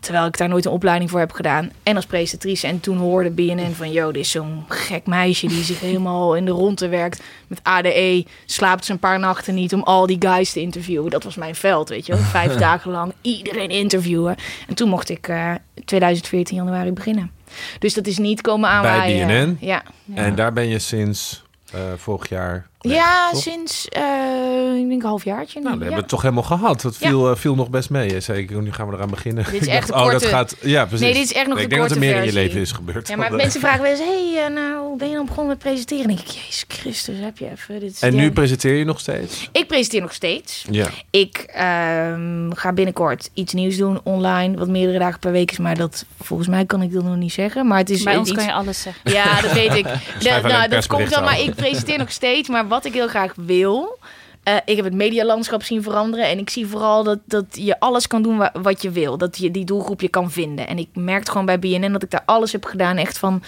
Terwijl 0.00 0.26
ik 0.26 0.38
daar 0.38 0.48
nooit 0.48 0.64
een 0.64 0.72
opleiding 0.72 1.10
voor 1.10 1.18
heb 1.18 1.32
gedaan. 1.32 1.70
En 1.82 1.96
als 1.96 2.06
presentatrice. 2.06 2.66
En 2.66 2.80
toen 2.80 2.98
hoorde 2.98 3.30
BNN 3.30 3.72
van... 3.74 3.92
Yo, 3.92 4.12
dit 4.12 4.22
is 4.22 4.30
zo'n 4.30 4.64
gek 4.68 5.06
meisje 5.06 5.46
die 5.46 5.64
zich 5.64 5.80
helemaal 5.80 6.36
in 6.36 6.44
de 6.44 6.50
ronde 6.50 6.88
werkt. 6.88 7.22
Met 7.46 7.60
ADE. 7.62 8.24
Slaapt 8.44 8.84
ze 8.84 8.92
een 8.92 8.98
paar 8.98 9.18
nachten 9.18 9.54
niet 9.54 9.74
om 9.74 9.82
al 9.82 10.06
die 10.06 10.16
guys 10.20 10.52
te 10.52 10.60
interviewen. 10.60 11.10
Dat 11.10 11.24
was 11.24 11.36
mijn 11.36 11.54
veld, 11.54 11.88
weet 11.88 12.06
je 12.06 12.12
wel. 12.12 12.22
Vijf 12.22 12.54
dagen 12.68 12.90
lang 12.90 13.12
iedereen 13.20 13.70
interviewen. 13.70 14.36
En 14.68 14.74
toen 14.74 14.88
mocht 14.88 15.08
ik 15.08 15.28
eh 15.28 15.54
2014 15.84 16.56
januari 16.56 16.92
beginnen. 16.92 17.30
Dus 17.78 17.94
dat 17.94 18.06
is 18.06 18.18
niet 18.18 18.40
komen 18.40 18.68
aanwaaien. 18.68 19.26
BNN? 19.26 19.56
Ja. 19.60 19.82
En 20.14 20.34
daar 20.34 20.52
ben 20.52 20.68
je 20.68 20.78
sinds 20.78 21.42
eh, 21.72 21.80
vorig 21.96 22.28
jaar. 22.28 22.66
Ja, 22.92 23.30
toch? 23.30 23.40
sinds 23.42 23.88
uh, 23.98 24.76
ik 24.80 24.88
denk 24.88 25.02
een 25.02 25.08
halfjaartje. 25.08 25.58
nu. 25.58 25.64
Nou, 25.64 25.78
dat 25.78 25.86
ja. 25.88 25.94
hebben 25.94 25.94
we 25.94 26.00
het 26.00 26.08
toch 26.08 26.22
helemaal 26.22 26.42
gehad. 26.42 26.80
Dat 26.80 26.96
viel, 26.96 27.30
eh, 27.30 27.36
viel 27.36 27.54
nog 27.54 27.70
best 27.70 27.90
mee. 27.90 28.20
Zeker, 28.20 28.62
nu 28.62 28.72
gaan 28.72 28.88
we 28.88 28.94
eraan 28.94 29.10
beginnen. 29.10 29.44
Dit 29.44 29.60
is 29.60 29.66
Ik 29.66 29.72
echt 29.72 29.88
dacht, 29.88 30.06
oh, 30.06 30.12
dat 30.12 30.24
gaat. 30.24 30.56
Ja, 30.60 30.84
precies. 30.84 31.06
Nee, 31.06 31.14
dit 31.14 31.24
is 31.24 31.32
echt 31.32 31.46
nog 31.46 31.54
Nee, 31.54 31.64
ik 31.64 31.70
denk 31.70 31.82
dat 31.82 31.90
er 31.90 31.98
meer 31.98 32.16
in 32.16 32.24
je 32.24 32.32
leven 32.32 32.60
is 32.60 32.72
gebeurd. 32.72 33.08
Ja, 33.08 33.16
maar 33.16 33.30
eh, 33.30 33.36
mensen 33.36 33.60
vragen 33.60 33.82
wel 33.82 33.90
eens: 33.90 34.00
hey, 34.00 34.48
uh, 34.48 34.54
nou, 34.54 34.96
ben 34.96 35.08
je 35.08 35.14
dan 35.14 35.26
begonnen 35.26 35.48
met 35.52 35.58
presenteren? 35.58 36.06
Dan 36.06 36.16
denk 36.16 36.28
ik: 36.28 36.34
Jezus 36.34 36.64
Christus, 36.68 37.18
heb 37.18 37.38
je 37.38 37.50
even. 37.50 37.80
Dit 37.80 37.90
is 37.90 38.00
En 38.00 38.14
nu 38.14 38.32
presenteer 38.32 38.74
je 38.74 38.84
nog 38.84 39.00
steeds? 39.00 39.48
Ik 39.52 39.66
presenteer 39.66 40.00
nog 40.00 40.12
steeds. 40.12 40.64
Ja. 40.70 40.88
Ik 41.10 41.36
ehm, 41.36 42.50
ga 42.50 42.72
binnenkort 42.72 43.30
iets 43.34 43.52
nieuws 43.52 43.76
doen 43.76 44.00
online, 44.02 44.56
wat 44.56 44.68
meerdere 44.68 44.98
dagen 44.98 45.18
per 45.18 45.32
week 45.32 45.50
is, 45.50 45.58
maar 45.58 45.76
dat 45.76 46.04
volgens 46.20 46.48
mij 46.48 46.64
kan 46.64 46.82
ik 46.82 46.92
dat 46.92 47.04
nog 47.04 47.16
niet 47.16 47.32
zeggen. 47.32 47.66
Maar 47.66 47.78
het 47.78 47.90
is 47.90 48.02
Bij 48.02 48.16
ons 48.16 48.28
iets... 48.28 48.38
kan 48.38 48.46
je 48.46 48.52
alles 48.52 48.82
zeggen. 48.82 49.12
Ja, 49.12 49.40
dat 49.40 49.52
weet 49.52 49.74
ik. 49.74 49.86
nou, 50.42 50.68
dat 50.68 50.86
komt 50.86 51.10
dan, 51.10 51.24
maar 51.24 51.40
ik 51.40 51.54
presenteer 51.54 51.98
nog 51.98 52.10
steeds. 52.10 52.48
Maar 52.48 52.68
wat 52.74 52.84
ik 52.84 52.92
heel 52.92 53.08
graag 53.08 53.32
wil. 53.36 53.98
eh, 54.42 54.56
ik 54.64 54.76
heb 54.76 54.84
het 54.84 54.94
medialandschap 54.94 55.62
zien 55.62 55.82
veranderen. 55.82 56.26
En 56.28 56.38
ik 56.38 56.50
zie 56.50 56.66
vooral 56.66 57.04
dat, 57.04 57.18
dat 57.24 57.44
je 57.50 57.80
alles 57.80 58.06
kan 58.06 58.22
doen 58.22 58.36
wa- 58.36 58.52
wat 58.62 58.82
je 58.82 58.90
wil. 58.90 59.18
Dat 59.18 59.36
je 59.38 59.50
die 59.50 59.64
doelgroep 59.64 60.00
je 60.00 60.08
kan 60.08 60.30
vinden. 60.30 60.66
En 60.68 60.78
ik 60.78 60.88
merkte 60.94 61.30
gewoon 61.30 61.46
bij 61.46 61.58
BNN 61.58 61.92
dat 61.92 62.02
ik 62.02 62.10
daar 62.10 62.22
alles 62.26 62.52
heb 62.52 62.64
gedaan. 62.64 62.96
Echt 62.96 63.18
van 63.18 63.42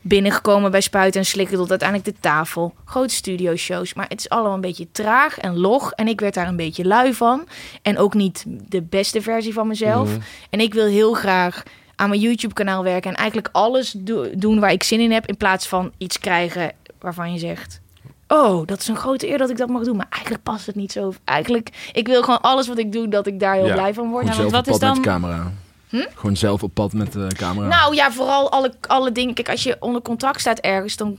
binnengekomen 0.00 0.70
bij 0.70 0.80
Spuiten 0.80 1.20
en 1.20 1.26
Slikken 1.26 1.56
tot 1.56 1.70
uiteindelijk 1.70 2.08
de 2.14 2.20
tafel. 2.20 2.74
Grote 2.84 3.14
studioshows. 3.14 3.94
Maar 3.94 4.06
het 4.08 4.18
is 4.20 4.28
allemaal 4.28 4.54
een 4.54 4.60
beetje 4.60 4.88
traag 4.92 5.38
en 5.38 5.56
log. 5.58 5.92
En 5.92 6.08
ik 6.08 6.20
werd 6.20 6.34
daar 6.34 6.48
een 6.48 6.56
beetje 6.56 6.84
lui 6.84 7.14
van. 7.14 7.46
En 7.82 7.98
ook 7.98 8.14
niet 8.14 8.44
de 8.48 8.82
beste 8.82 9.22
versie 9.22 9.52
van 9.52 9.66
mezelf. 9.66 10.08
Mhm. 10.10 10.20
En 10.50 10.60
ik 10.60 10.74
wil 10.74 10.86
heel 10.86 11.12
graag 11.12 11.62
aan 11.96 12.08
mijn 12.08 12.20
YouTube-kanaal 12.20 12.82
werken. 12.82 13.10
En 13.10 13.16
eigenlijk 13.16 13.48
alles 13.52 13.90
do- 13.98 14.30
doen 14.34 14.60
waar 14.60 14.72
ik 14.72 14.82
zin 14.82 15.00
in 15.00 15.12
heb. 15.12 15.26
In 15.26 15.36
plaats 15.36 15.66
van 15.68 15.92
iets 15.98 16.18
krijgen 16.18 16.72
waarvan 17.00 17.32
je 17.32 17.38
zegt... 17.38 17.80
Oh, 18.28 18.66
dat 18.66 18.80
is 18.80 18.88
een 18.88 18.96
grote 18.96 19.28
eer 19.28 19.38
dat 19.38 19.50
ik 19.50 19.56
dat 19.56 19.68
mag 19.68 19.82
doen. 19.82 19.96
Maar 19.96 20.06
eigenlijk 20.10 20.42
past 20.42 20.66
het 20.66 20.74
niet 20.74 20.92
zo. 20.92 21.12
Eigenlijk, 21.24 21.90
ik 21.92 22.06
wil 22.06 22.22
gewoon 22.22 22.40
alles 22.40 22.68
wat 22.68 22.78
ik 22.78 22.92
doe, 22.92 23.08
dat 23.08 23.26
ik 23.26 23.40
daar 23.40 23.54
heel 23.54 23.66
Ja. 23.66 23.72
blij 23.74 23.94
van 23.94 24.10
word. 24.10 24.30
Gewoon 24.30 24.44
Ja, 24.46 24.50
want 24.50 24.64
zelf 24.66 24.76
op 24.76 24.80
wat 24.80 24.80
pad 24.80 24.90
is 24.92 25.02
met 25.02 25.04
de 25.04 25.10
dan- 25.10 25.20
camera. 25.20 25.52
Hm? 25.88 26.04
Gewoon 26.14 26.36
zelf 26.36 26.62
op 26.62 26.74
pad 26.74 26.92
met 26.92 27.12
de 27.12 27.26
camera. 27.36 27.68
Nou 27.68 27.94
ja, 27.94 28.12
vooral 28.12 28.50
alle, 28.50 28.72
alle 28.86 29.12
dingen. 29.12 29.34
Kijk, 29.34 29.48
als 29.48 29.62
je 29.62 29.76
onder 29.80 30.02
contract 30.02 30.40
staat 30.40 30.58
ergens, 30.58 30.96
dan, 30.96 31.16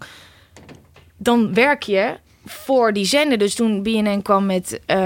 dan 1.17 1.54
werk 1.54 1.84
je 1.84 2.17
voor 2.46 2.93
die 2.93 3.06
zender. 3.06 3.38
Dus 3.38 3.56
toen 3.56 3.84
BNN 3.84 4.22
kwam 4.22 4.46
met, 4.46 4.80
eh, 4.86 4.98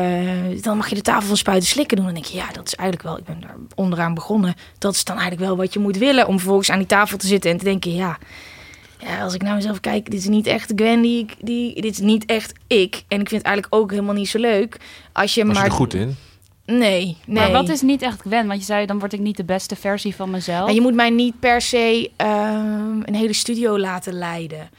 dan 0.61 0.77
mag 0.77 0.89
je 0.89 0.95
de 0.95 1.01
tafel 1.01 1.27
van 1.27 1.37
spuiten 1.37 1.67
slikken 1.69 1.97
doen. 1.97 2.05
Dan 2.05 2.13
denk 2.13 2.25
je, 2.25 2.37
ja, 2.37 2.47
dat 2.53 2.67
is 2.67 2.75
eigenlijk 2.75 3.09
wel, 3.09 3.17
ik 3.17 3.25
ben 3.25 3.41
daar 3.41 3.55
onderaan 3.75 4.13
begonnen. 4.13 4.55
Dat 4.77 4.93
is 4.93 5.03
dan 5.03 5.17
eigenlijk 5.17 5.47
wel 5.47 5.57
wat 5.57 5.73
je 5.73 5.79
moet 5.79 5.97
willen 5.97 6.27
om 6.27 6.37
vervolgens 6.37 6.69
aan 6.71 6.77
die 6.77 6.87
tafel 6.87 7.17
te 7.17 7.27
zitten 7.27 7.51
en 7.51 7.57
te 7.57 7.63
denken, 7.63 7.93
ja, 7.93 8.17
ja 9.05 9.21
als 9.23 9.33
ik 9.33 9.41
naar 9.41 9.55
mezelf 9.55 9.79
kijk, 9.79 10.11
dit 10.11 10.19
is 10.19 10.27
niet 10.27 10.47
echt 10.47 10.71
Gwen, 10.75 11.01
die, 11.01 11.19
ik- 11.19 11.35
die, 11.39 11.81
dit 11.81 11.91
is 11.91 11.99
niet 11.99 12.25
echt 12.25 12.53
ik. 12.67 12.95
En 13.07 13.19
ik 13.19 13.29
vind 13.29 13.41
het 13.41 13.43
eigenlijk 13.51 13.75
ook 13.75 13.91
helemaal 13.91 14.13
niet 14.13 14.29
zo 14.29 14.39
leuk 14.39 14.77
als 15.11 15.33
je 15.33 15.45
Was 15.45 15.53
je 15.53 15.59
maar... 15.61 15.69
er 15.69 15.75
goed 15.75 15.93
in? 15.93 16.15
Nee, 16.65 16.79
nee. 16.79 17.17
Maar 17.25 17.51
wat 17.51 17.69
is 17.69 17.81
niet 17.81 18.01
echt 18.01 18.21
Gwen? 18.21 18.47
Want 18.47 18.59
je 18.59 18.65
zei, 18.65 18.85
dan 18.85 18.99
word 18.99 19.13
ik 19.13 19.19
niet 19.19 19.37
de 19.37 19.43
beste 19.43 19.75
versie 19.75 20.15
van 20.15 20.29
mezelf. 20.29 20.67
En 20.69 20.73
je 20.75 20.81
moet 20.81 20.93
mij 20.93 21.09
niet 21.09 21.39
per 21.39 21.61
se 21.61 22.11
ehm, 22.15 22.99
een 23.05 23.15
hele 23.15 23.33
studio 23.33 23.79
laten 23.79 24.13
leiden. 24.13 24.69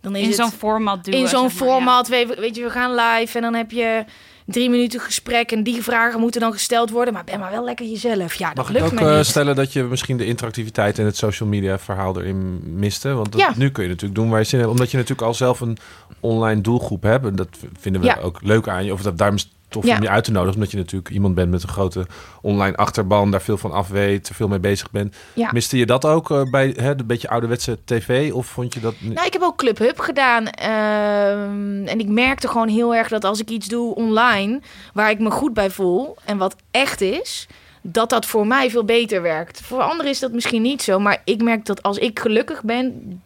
Dan 0.00 0.16
is 0.16 0.26
in 0.26 0.32
zo'n 0.34 0.50
format 0.50 1.04
duwen. 1.04 1.20
in 1.20 1.28
zo'n 1.28 1.50
zeg 1.50 1.58
maar, 1.60 1.68
ja. 1.68 1.74
format, 1.74 2.08
weet, 2.08 2.38
weet 2.38 2.56
je, 2.56 2.62
we 2.62 2.70
gaan 2.70 2.94
live 2.94 3.36
en 3.36 3.42
dan 3.42 3.54
heb 3.54 3.70
je 3.70 4.04
drie 4.52 4.70
minuten 4.70 5.00
gesprek 5.00 5.52
en 5.52 5.62
die 5.62 5.82
vragen 5.82 6.20
moeten 6.20 6.40
dan 6.40 6.52
gesteld 6.52 6.90
worden. 6.90 7.14
Maar 7.14 7.24
ben 7.24 7.38
maar 7.38 7.50
wel 7.50 7.64
lekker 7.64 7.86
jezelf. 7.86 8.34
Ja, 8.34 8.46
dat 8.48 8.56
Mag 8.56 8.66
ik 8.68 8.72
lukt 8.72 8.84
ook 8.92 9.00
me 9.00 9.08
eh, 9.10 9.16
niet. 9.16 9.26
stellen 9.26 9.56
dat 9.56 9.72
je 9.72 9.82
misschien 9.82 10.16
de 10.16 10.24
interactiviteit 10.26 10.98
en 10.98 11.04
het 11.04 11.16
social 11.16 11.48
media 11.48 11.78
verhaal 11.78 12.20
erin 12.20 12.60
miste? 12.78 13.12
Want 13.12 13.32
dat- 13.32 13.40
Ja. 13.40 13.52
nu 13.56 13.70
kun 13.70 13.82
je 13.82 13.88
natuurlijk 13.88 14.20
doen 14.20 14.30
waar 14.30 14.38
je 14.38 14.44
zin 14.44 14.58
in 14.58 14.64
hebt. 14.64 14.76
Omdat 14.76 14.90
je 14.90 14.96
natuurlijk 14.96 15.26
al 15.28 15.34
zelf 15.34 15.60
een 15.60 15.76
online 16.20 16.60
doelgroep 16.60 17.02
hebt. 17.02 17.26
En 17.26 17.36
dat 17.36 17.48
vinden 17.80 18.00
we 18.00 18.06
Ja. 18.06 18.18
ook 18.22 18.38
leuk 18.42 18.68
aan 18.68 18.84
je. 18.84 18.92
Of 18.92 19.02
dat, 19.02 19.18
daarom 19.18 19.38
tof 19.72 19.84
Ja. 19.86 19.96
om 19.96 20.02
je 20.02 20.08
uit 20.08 20.24
te 20.24 20.30
nodigen. 20.30 20.54
Omdat 20.54 20.70
je 20.70 20.76
natuurlijk 20.76 21.10
iemand 21.10 21.34
bent 21.34 21.50
met 21.50 21.62
een 21.62 21.68
grote 21.68 22.06
online 22.40 22.76
achterban. 22.76 23.30
Daar 23.30 23.42
veel 23.42 23.58
van 23.58 23.72
af 23.72 23.88
weet. 23.88 24.28
Er 24.28 24.34
veel 24.34 24.48
mee 24.48 24.58
bezig 24.60 24.90
bent. 24.90 25.16
Ja. 25.34 25.50
Miste 25.52 25.78
je 25.78 25.86
dat 25.86 26.04
ook 26.04 26.30
eh, 26.30 26.42
bij 26.50 26.74
hè, 26.76 26.94
de 26.94 27.04
beetje 27.04 27.28
ouderwetse 27.28 27.78
tv? 27.84 28.32
Of 28.32 28.46
vond 28.46 28.74
je 28.74 28.80
dat... 28.80 28.94
Nou, 29.00 29.26
ik 29.26 29.32
heb 29.32 29.42
ook 29.42 29.56
Club 29.56 29.78
Hub 29.78 29.98
gedaan. 29.98 30.46
ehm, 30.48 31.86
en 31.86 31.98
ik 32.00 32.08
merkte 32.08 32.48
gewoon 32.48 32.68
heel 32.68 32.94
erg 32.94 33.08
dat 33.08 33.24
als 33.24 33.40
ik 33.40 33.50
iets 33.50 33.68
doe 33.68 33.94
online... 33.94 34.60
waar 34.94 35.10
ik 35.10 35.18
me 35.18 35.30
goed 35.30 35.54
bij 35.54 35.70
voel 35.70 36.16
en 36.24 36.38
wat 36.38 36.56
echt 36.70 37.00
is... 37.00 37.46
dat 37.82 38.10
dat 38.10 38.26
voor 38.26 38.46
mij 38.46 38.70
veel 38.70 38.84
beter 38.84 39.22
werkt. 39.22 39.60
Voor 39.60 39.80
anderen 39.80 40.10
is 40.10 40.18
dat 40.18 40.32
misschien 40.32 40.62
niet 40.62 40.82
zo. 40.82 40.98
Maar 40.98 41.20
ik 41.24 41.42
merk 41.42 41.64
dat 41.64 41.82
als 41.82 41.98
ik 41.98 42.18
gelukkig 42.18 42.62
ben... 42.62 43.20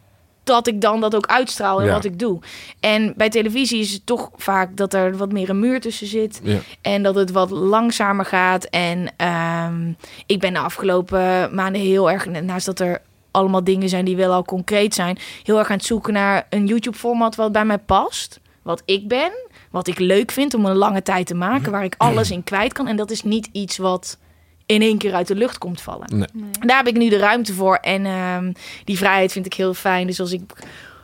dat 0.47 0.67
ik 0.67 0.81
dan 0.81 1.01
dat 1.01 1.15
ook 1.15 1.25
uitstraal 1.27 1.83
Ja. 1.83 1.91
wat 1.91 2.05
ik 2.05 2.19
doe. 2.19 2.39
En 2.79 3.13
bij 3.17 3.29
televisie 3.29 3.79
is 3.79 3.93
het 3.93 4.05
toch 4.05 4.29
vaak 4.35 4.77
dat 4.77 4.93
er 4.93 5.17
wat 5.17 5.31
meer 5.31 5.49
een 5.49 5.59
muur 5.59 5.81
tussen 5.81 6.07
zit... 6.07 6.39
Ja. 6.43 6.57
En 6.81 7.03
dat 7.03 7.15
het 7.15 7.31
wat 7.31 7.49
langzamer 7.49 8.25
gaat. 8.25 8.63
En 8.63 9.13
ehm, 9.17 9.91
ik 10.25 10.39
ben 10.39 10.53
de 10.53 10.59
afgelopen 10.59 11.55
maanden 11.55 11.81
heel 11.81 12.11
erg, 12.11 12.25
naast 12.25 12.65
dat 12.65 12.79
er 12.79 13.01
allemaal 13.31 13.63
dingen 13.63 13.89
zijn 13.89 14.05
die 14.05 14.15
wel 14.15 14.33
al 14.33 14.43
concreet 14.43 14.93
zijn, 14.93 15.17
heel 15.43 15.57
erg 15.59 15.69
aan 15.69 15.77
het 15.77 15.85
zoeken 15.85 16.13
naar 16.13 16.47
een 16.49 16.65
YouTube-format 16.65 17.35
wat 17.35 17.51
bij 17.51 17.65
mij 17.65 17.77
past. 17.77 18.39
Wat 18.61 18.81
ik 18.85 19.07
ben, 19.07 19.31
wat 19.71 19.87
ik 19.87 19.99
leuk 19.99 20.31
vind 20.31 20.53
om 20.53 20.65
een 20.65 20.75
lange 20.75 21.01
tijd 21.01 21.27
te 21.27 21.35
maken, 21.35 21.71
waar 21.71 21.83
ik 21.83 21.95
alles 21.97 22.31
in 22.31 22.43
kwijt 22.43 22.73
kan. 22.73 22.87
En 22.87 22.95
dat 22.95 23.11
is 23.11 23.23
niet 23.23 23.49
iets 23.51 23.77
wat 23.77 24.17
in 24.67 24.81
één 24.81 24.97
keer 24.97 25.13
uit 25.13 25.27
de 25.27 25.35
lucht 25.35 25.57
komt 25.57 25.81
vallen. 25.81 26.07
Nee. 26.17 26.27
Daar 26.59 26.77
heb 26.77 26.87
ik 26.87 26.97
nu 26.97 27.09
de 27.09 27.17
ruimte 27.17 27.53
voor. 27.53 27.75
En 27.75 28.05
ehm, 28.05 28.51
die 28.83 28.97
vrijheid 28.97 29.31
vind 29.31 29.45
ik 29.45 29.53
heel 29.53 29.73
fijn. 29.73 30.07
Dus 30.07 30.19
als 30.19 30.31
ik 30.31 30.41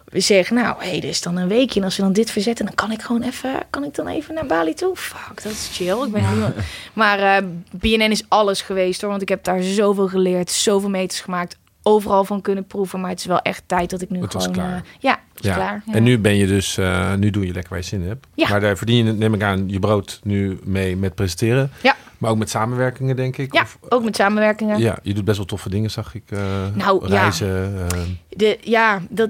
zeg, 0.05 0.51
nou, 0.51 0.75
hé, 0.83 0.97
er 0.97 1.03
is 1.03 1.21
dan 1.21 1.37
een 1.37 1.47
weekje. 1.47 1.79
En 1.79 1.85
als 1.85 1.95
we 1.95 2.01
dan 2.03 2.13
dit 2.13 2.31
verzetten, 2.31 2.65
dan 2.65 2.75
kan 2.75 2.91
ik 2.91 3.01
gewoon 3.01 3.21
even, 3.21 3.51
kan 3.69 3.83
ik 3.83 3.95
dan 3.95 4.07
even 4.07 4.33
naar 4.33 4.45
Bali 4.45 4.73
toe. 4.73 4.95
Fuck, 4.95 5.43
dat 5.43 5.51
is 5.51 5.69
chill. 5.73 6.03
Ik 6.05 6.11
ben 6.11 6.23
nu- 6.39 6.61
Maar 6.93 7.19
eh, 7.19 7.43
BNN 7.71 8.11
is 8.11 8.23
alles 8.27 8.61
geweest 8.61 9.01
hoor. 9.01 9.09
Want 9.09 9.21
ik 9.21 9.29
heb 9.29 9.43
daar 9.43 9.61
zoveel 9.61 10.07
geleerd, 10.07 10.51
zoveel 10.51 10.89
meters 10.89 11.19
gemaakt. 11.21 11.57
Overal 11.83 12.23
van 12.25 12.41
kunnen 12.41 12.65
proeven. 12.65 12.99
Maar 13.01 13.09
het 13.09 13.19
is 13.19 13.25
wel 13.25 13.39
echt 13.41 13.63
tijd 13.65 13.89
dat 13.89 14.01
ik 14.01 14.09
nu 14.09 14.21
Het 14.21 14.33
was 14.33 14.43
gewoon... 14.43 14.57
klaar. 14.57 14.73
eh, 14.75 14.81
ja, 14.99 15.19
het 15.33 15.43
is 15.43 15.49
Ja. 15.49 15.55
klaar. 15.55 15.83
En 15.91 16.03
nu 16.03 16.19
ben 16.19 16.35
je 16.35 16.47
dus, 16.47 16.77
eh, 16.77 17.13
nu 17.13 17.29
doe 17.29 17.45
je 17.45 17.53
lekker 17.53 17.69
waar 17.71 17.79
je 17.79 17.85
zin 17.85 18.01
in 18.01 18.07
hebt. 18.07 18.27
Ja. 18.35 18.49
Maar 18.49 18.59
daar 18.59 18.77
verdien 18.77 19.05
je, 19.05 19.11
neem 19.13 19.33
ik 19.33 19.43
aan, 19.43 19.69
je 19.69 19.79
brood 19.79 20.19
nu 20.23 20.59
mee 20.63 20.95
met 20.97 21.15
presenteren. 21.15 21.71
Ja. 21.83 21.95
Maar 22.17 22.31
ook 22.31 22.37
met 22.37 22.49
samenwerkingen, 22.49 23.15
denk 23.15 23.37
ik. 23.37 23.53
Ja, 23.53 23.61
Of- 23.61 23.77
ook 23.89 24.03
met 24.03 24.15
samenwerkingen. 24.15 24.79
ja, 24.79 24.97
je 25.01 25.13
doet 25.13 25.25
best 25.25 25.37
wel 25.37 25.45
toffe 25.45 25.69
dingen, 25.69 25.91
zag 25.91 26.15
ik. 26.15 26.23
eh, 26.29 26.39
Nou, 26.73 27.07
ja. 27.07 27.19
reizen. 27.19 27.87
eh, 27.91 27.99
De, 28.29 28.57
ja, 28.61 29.01
dat, 29.09 29.29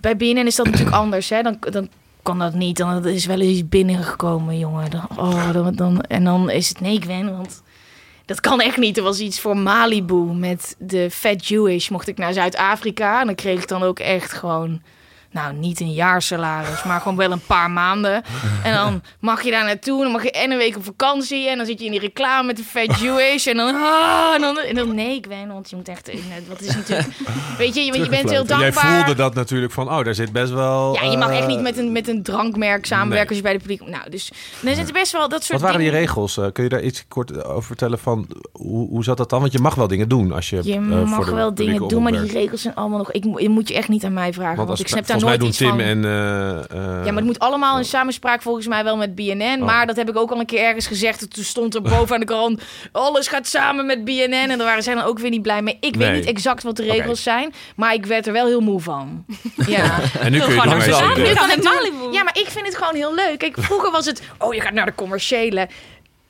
bij 0.00 0.16
BNN 0.16 0.46
is 0.46 0.56
dat 0.56 0.66
natuurlijk 0.66 0.96
anders. 1.02 1.28
Hè? 1.28 1.42
Dan, 1.42 1.56
dan 1.70 1.88
kan 2.22 2.38
dat 2.38 2.54
niet. 2.54 2.76
Dan 2.76 3.06
is 3.06 3.26
wel 3.26 3.40
eens 3.40 3.58
iets 3.58 3.68
binnengekomen, 3.68 4.58
jongen. 4.58 4.90
Dan, 4.90 5.06
oh, 5.16 5.52
dan, 5.52 5.74
dan, 5.74 6.00
en 6.00 6.24
dan 6.24 6.50
is 6.50 6.68
het 6.68 6.80
nee, 6.80 7.00
Gwen, 7.00 7.36
want 7.36 7.62
dat 8.30 8.40
kan 8.40 8.60
echt 8.60 8.76
niet. 8.76 8.96
Er 8.96 9.02
was 9.02 9.20
iets 9.20 9.40
voor 9.40 9.56
Malibu 9.56 10.14
met 10.14 10.76
de 10.78 11.10
Fat 11.10 11.46
Jewish. 11.46 11.88
Mocht 11.88 12.08
ik 12.08 12.18
naar 12.18 12.32
Zuid-Afrika 12.32 13.20
en 13.20 13.26
dan 13.26 13.34
kreeg 13.34 13.62
ik 13.62 13.68
dan 13.68 13.82
ook 13.82 13.98
echt 13.98 14.32
gewoon... 14.32 14.82
Nou, 15.32 15.54
niet 15.54 15.80
een 15.80 15.92
jaarsalaris, 15.92 16.82
maar 16.82 17.00
gewoon 17.00 17.16
wel 17.16 17.30
een 17.30 17.46
paar 17.46 17.70
maanden. 17.70 18.22
En 18.64 18.74
dan 18.74 19.02
mag 19.20 19.42
je 19.42 19.50
daar 19.50 19.64
naartoe. 19.64 20.02
Dan 20.02 20.12
mag 20.12 20.22
je 20.22 20.30
en 20.30 20.50
een 20.50 20.58
week 20.58 20.76
op 20.76 20.84
vakantie. 20.84 21.48
En 21.48 21.56
dan 21.56 21.66
zit 21.66 21.78
je 21.78 21.84
in 21.84 21.90
die 21.90 22.00
reclame 22.00 22.46
met 22.46 22.56
de 22.56 22.62
Fat 22.62 23.00
Jewish. 23.00 23.46
En 23.46 23.56
dan, 23.56 23.74
ah, 23.74 24.34
en 24.34 24.40
dan, 24.40 24.58
en 24.58 24.74
dan 24.74 24.94
nee, 24.94 25.18
Gwen, 25.20 25.48
want 25.48 25.70
je 25.70 25.76
moet 25.76 25.88
echt... 25.88 26.10
Wat 26.48 26.60
is 26.60 26.76
natuurlijk... 26.76 27.08
Weet 27.58 27.74
je, 27.74 27.84
je, 27.84 28.08
bent 28.08 28.30
heel 28.30 28.40
en 28.40 28.46
jij 28.46 28.58
dankbaar. 28.58 28.96
voelde 28.96 29.14
dat 29.14 29.34
natuurlijk 29.34 29.72
van, 29.72 29.90
oh, 29.90 30.04
daar 30.04 30.14
zit 30.14 30.32
best 30.32 30.52
wel... 30.52 30.94
Ja, 30.94 31.10
je 31.10 31.16
mag 31.16 31.30
echt 31.30 31.40
eh, 31.40 31.46
niet 31.46 31.60
met 31.60 31.78
een, 31.78 31.92
met 31.92 32.08
een 32.08 32.22
drankmerk 32.22 32.86
samenwerken 32.86 33.28
als 33.28 33.36
je 33.36 33.42
bij 33.42 33.52
de 33.52 33.58
publiek... 33.58 33.86
Nou, 33.86 34.10
dus 34.10 34.30
er 34.64 34.74
zitten 34.74 34.94
best 34.94 35.12
wel 35.12 35.28
dat 35.28 35.44
soort 35.44 35.60
Wat 35.60 35.70
waren 35.70 35.84
die 35.84 35.90
regels? 35.90 36.38
Eh, 36.38 36.46
kun 36.52 36.64
je 36.64 36.70
daar 36.70 36.82
iets 36.82 37.04
kort 37.08 37.44
over 37.44 37.62
vertellen 37.62 37.98
van 37.98 38.26
hoe, 38.52 38.88
hoe 38.88 39.04
zat 39.04 39.16
dat 39.16 39.30
dan? 39.30 39.40
Want 39.40 39.52
je 39.52 39.58
mag 39.58 39.74
wel 39.74 39.88
dingen 39.88 40.08
doen 40.08 40.32
als 40.32 40.50
je. 40.50 40.60
Je 40.62 40.74
eh, 40.74 40.88
voor 40.88 41.08
mag 41.08 41.28
de 41.28 41.34
wel 41.34 41.54
dingen 41.54 41.88
doen, 41.88 42.02
maar 42.02 42.12
die 42.12 42.32
regels 42.32 42.62
zijn 42.62 42.74
allemaal 42.74 42.98
nog... 42.98 43.12
Ik, 43.12 43.24
je 43.40 43.48
moet 43.48 43.68
je 43.68 43.74
echt 43.74 43.88
niet 43.88 44.04
aan 44.04 44.12
mij 44.12 44.32
vragen, 44.32 44.56
want, 44.56 44.68
Want 44.68 44.80
ik 44.80 44.88
snap 44.88 45.06
daar 45.06 45.19
volgens 45.20 45.38
mij 45.38 45.38
doen 45.38 45.50
Tim 45.50 45.68
van. 45.68 45.80
en. 45.80 46.04
eh, 46.04 46.50
eh, 46.98 47.04
Ja, 47.04 47.12
maar 47.12 47.14
het 47.14 47.24
moet 47.24 47.38
allemaal 47.38 47.78
in 47.78 47.84
samenspraak 47.84 48.42
volgens 48.42 48.66
mij 48.66 48.84
wel 48.84 48.96
met 48.96 49.14
BNN. 49.14 49.56
Oh. 49.60 49.66
Maar 49.66 49.86
dat 49.86 49.96
heb 49.96 50.08
ik 50.08 50.16
ook 50.16 50.30
al 50.30 50.40
een 50.40 50.46
keer 50.46 50.60
ergens 50.64 50.86
gezegd. 50.86 51.34
Toen 51.34 51.44
stond 51.44 51.74
er 51.74 51.82
boven 51.82 52.14
aan 52.14 52.20
de 52.20 52.26
krant... 52.26 52.62
alles 52.92 53.28
gaat 53.28 53.46
samen 53.46 53.86
met 53.86 54.04
BNN. 54.04 54.32
En 54.32 54.48
daar 54.48 54.58
waren 54.66 54.82
zij 54.82 54.94
dan 54.94 55.04
ook 55.04 55.18
weer 55.18 55.30
niet 55.30 55.42
blij 55.42 55.62
mee. 55.62 55.76
Ik 55.80 55.96
Nee. 55.96 56.08
weet 56.10 56.20
niet 56.20 56.28
exact 56.28 56.62
wat 56.62 56.76
de 56.76 56.82
regels 56.84 57.22
zijn. 57.22 57.52
Maar 57.76 57.94
ik 57.94 58.06
werd 58.06 58.26
er 58.26 58.32
wel 58.32 58.46
heel 58.46 58.60
moe 58.60 58.80
van. 58.80 59.24
Ja. 59.66 59.98
En 60.20 60.32
nu 60.32 60.38
kun 60.40 60.54
je 60.54 60.60
het. 60.60 61.68
Ja, 62.12 62.22
maar 62.22 62.38
ik 62.38 62.46
vind 62.48 62.66
het 62.66 62.76
gewoon 62.76 62.94
heel 62.94 63.14
leuk. 63.14 63.38
Kijk, 63.38 63.56
vroeger 63.58 63.90
was 63.90 64.06
het... 64.06 64.22
Oh, 64.38 64.54
je 64.54 64.60
gaat 64.60 64.72
naar 64.72 64.86
de 64.86 64.94
commerciële. 64.94 65.68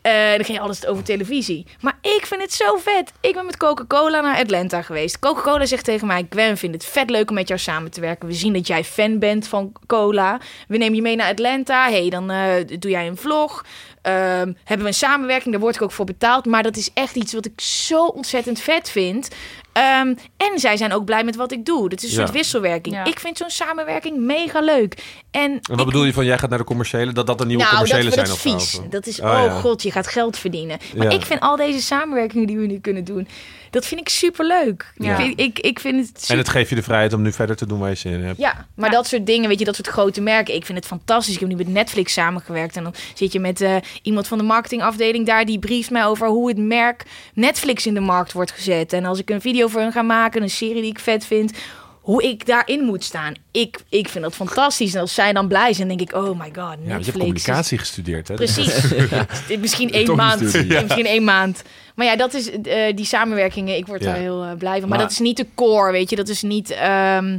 Eh 0.02 0.30
dan 0.30 0.44
ging 0.44 0.58
je 0.58 0.60
alles 0.60 0.86
over 0.86 1.04
televisie. 1.04 1.66
Maar 1.80 1.98
ik 2.00 2.26
vind 2.26 2.42
het 2.42 2.52
zo 2.52 2.76
vet. 2.76 3.12
Ik 3.20 3.34
ben 3.34 3.46
met 3.46 3.56
Coca-Cola 3.56 4.20
naar 4.20 4.38
Atlanta 4.38 4.82
geweest. 4.82 5.18
Coca-Cola 5.18 5.66
zegt 5.66 5.84
tegen 5.84 6.06
mij... 6.06 6.26
Gwen, 6.30 6.56
vindt 6.56 6.74
het 6.74 6.84
vet 6.84 7.10
leuk 7.10 7.28
om 7.28 7.34
met 7.34 7.48
jou 7.48 7.60
samen 7.60 7.90
te 7.90 8.00
werken. 8.00 8.28
We 8.28 8.34
zien 8.34 8.52
dat 8.52 8.66
jij 8.66 8.84
fan 8.84 9.18
bent 9.18 9.48
van 9.48 9.72
cola. 9.86 10.40
We 10.68 10.76
nemen 10.76 10.94
je 10.94 11.02
mee 11.02 11.16
naar 11.16 11.30
Atlanta. 11.30 11.88
hey, 11.90 12.10
dan 12.10 12.30
eh, 12.30 12.78
doe 12.78 12.90
jij 12.90 13.06
een 13.06 13.16
vlog. 13.16 13.64
Ehm, 14.02 14.52
hebben 14.64 14.86
we 14.86 14.86
een 14.86 14.94
samenwerking. 14.94 15.50
Daar 15.50 15.62
word 15.62 15.74
ik 15.74 15.82
ook 15.82 15.92
voor 15.92 16.04
betaald. 16.04 16.46
Maar 16.46 16.62
dat 16.62 16.76
is 16.76 16.90
echt 16.94 17.16
iets 17.16 17.32
wat 17.32 17.46
ik 17.46 17.60
zo 17.60 18.06
ontzettend 18.06 18.60
vet 18.60 18.90
vind. 18.90 19.28
Ehm, 19.72 20.14
en 20.36 20.52
zij 20.58 20.76
zijn 20.76 20.92
ook 20.92 21.04
blij 21.04 21.24
met 21.24 21.36
wat 21.36 21.52
ik 21.52 21.64
doe. 21.64 21.88
Dat 21.88 22.02
is 22.02 22.10
een 22.10 22.18
Ja. 22.18 22.24
soort 22.24 22.36
wisselwerking. 22.36 22.94
Ja. 22.94 23.04
Ik 23.04 23.20
vind 23.20 23.36
zo'n 23.36 23.50
samenwerking 23.50 24.18
mega 24.18 24.60
leuk. 24.60 25.04
En, 25.30 25.50
En 25.70 25.76
wat 25.76 25.86
bedoel 25.86 26.04
je 26.04 26.12
van 26.12 26.24
jij 26.24 26.38
gaat 26.38 26.50
naar 26.50 26.58
de 26.58 26.64
commerciële? 26.64 27.12
Dat 27.12 27.26
dat 27.26 27.40
een 27.40 27.46
nieuwe 27.46 27.62
nou, 27.62 27.74
commerciële 27.76 28.04
dat, 28.04 28.14
zijn 28.14 28.26
dat 28.26 28.34
of 28.34 28.40
vies. 28.40 28.78
of- 28.78 28.84
Dat 28.90 29.06
is, 29.06 29.20
Oh, 29.20 29.26
oh, 29.26 29.32
ja. 29.44 29.50
god, 29.60 29.82
je 29.82 29.90
gaat 29.90 30.06
geld 30.06 30.38
verdienen. 30.38 30.78
Maar 30.96 31.06
Ja. 31.10 31.18
ik 31.18 31.24
vind 31.26 31.40
al 31.40 31.56
deze 31.56 31.80
samenwerkingen 31.82 32.46
die 32.46 32.58
we 32.58 32.66
nu 32.66 32.78
kunnen 32.80 33.04
doen, 33.04 33.28
dat 33.70 33.86
vind 33.86 34.00
ik 34.00 34.08
superleuk. 34.08 34.92
Ja. 34.96 35.10
Ik, 35.10 35.16
vind, 35.24 35.40
ik, 35.40 35.58
ik 35.58 35.80
vind 35.80 36.06
het 36.08 36.16
super 36.20 36.30
En 36.30 36.38
het 36.38 36.48
geeft 36.48 36.68
je 36.68 36.74
de 36.74 36.82
vrijheid 36.82 37.12
om 37.12 37.22
nu 37.22 37.32
verder 37.32 37.56
te 37.56 37.66
doen 37.66 37.78
waar 37.78 37.88
je 37.88 37.94
zin 37.94 38.12
in 38.12 38.24
hebt. 38.24 38.38
ja, 38.38 38.66
maar 38.74 38.90
Ja. 38.90 38.96
dat 38.96 39.06
soort 39.06 39.26
dingen, 39.26 39.48
weet 39.48 39.58
je, 39.58 39.64
dat 39.64 39.74
soort 39.74 39.86
grote 39.88 40.20
merken. 40.20 40.54
Ik 40.54 40.64
vind 40.64 40.78
het 40.78 40.86
fantastisch. 40.86 41.34
Ik 41.34 41.40
heb 41.40 41.48
nu 41.48 41.54
met 41.56 41.68
Netflix 41.68 42.12
samengewerkt. 42.12 42.76
En 42.76 42.82
dan 42.82 42.94
zit 43.14 43.32
je 43.32 43.40
met 43.40 43.60
eh, 43.60 43.76
iemand 44.02 44.26
van 44.28 44.38
de 44.38 44.44
marketingafdeling 44.44 45.26
daar. 45.26 45.44
Die 45.44 45.58
brieft 45.58 45.90
mij 45.90 46.04
over 46.06 46.28
hoe 46.28 46.48
het 46.48 46.58
merk 46.58 47.04
Netflix 47.34 47.86
in 47.86 47.94
de 47.94 48.00
markt 48.00 48.32
wordt 48.32 48.50
gezet. 48.52 48.92
En 48.92 49.04
als 49.04 49.18
ik 49.18 49.30
een 49.30 49.40
video 49.40 49.59
voor 49.68 49.80
hun 49.80 49.92
ga 49.92 50.02
maken, 50.02 50.42
een 50.42 50.50
serie 50.50 50.82
die 50.82 50.90
ik 50.90 50.98
vet 50.98 51.24
vind. 51.24 51.52
Hoe 52.00 52.22
ik 52.22 52.46
daarin 52.46 52.84
moet 52.84 53.04
staan. 53.04 53.34
Ik, 53.50 53.80
ik 53.88 54.08
vind 54.08 54.24
dat 54.24 54.34
fantastisch. 54.34 54.94
En 54.94 55.00
als 55.00 55.14
zij 55.14 55.32
dan 55.32 55.48
blij 55.48 55.72
zijn, 55.72 55.88
denk 55.88 56.00
ik, 56.00 56.14
oh 56.14 56.38
my 56.38 56.44
god, 56.44 56.54
Ja, 56.54 56.64
want 56.64 56.78
je 56.78 56.86
Netflix. 56.86 57.06
hebt 57.06 57.18
communicatie 57.18 57.78
gestudeerd, 57.78 58.28
hè? 58.28 58.34
Precies. 58.34 58.82
Dit 59.48 59.60
Misschien 59.60 59.90
één 59.92 60.16
maand. 60.16 60.52
Ja, 60.68 60.82
Misschien 60.82 61.06
één 61.06 61.24
maand. 61.24 61.62
Maar 61.94 62.06
ja, 62.06 62.16
dat 62.16 62.34
is 62.34 62.50
eh, 62.50 62.96
die 62.96 63.04
samenwerkingen. 63.04 63.76
Ik 63.76 63.86
word 63.86 64.02
Ja. 64.02 64.06
daar 64.06 64.16
heel 64.20 64.42
eh, 64.44 64.52
blij 64.58 64.70
van. 64.80 64.80
Maar, 64.80 64.88
Maar- 64.88 64.98
dat 64.98 65.10
is 65.10 65.18
niet 65.18 65.36
de 65.36 65.46
core, 65.54 65.92
weet 65.92 66.10
je. 66.10 66.16
Dat 66.16 66.28
is 66.28 66.42
niet... 66.42 66.70
ehm, 66.70 67.38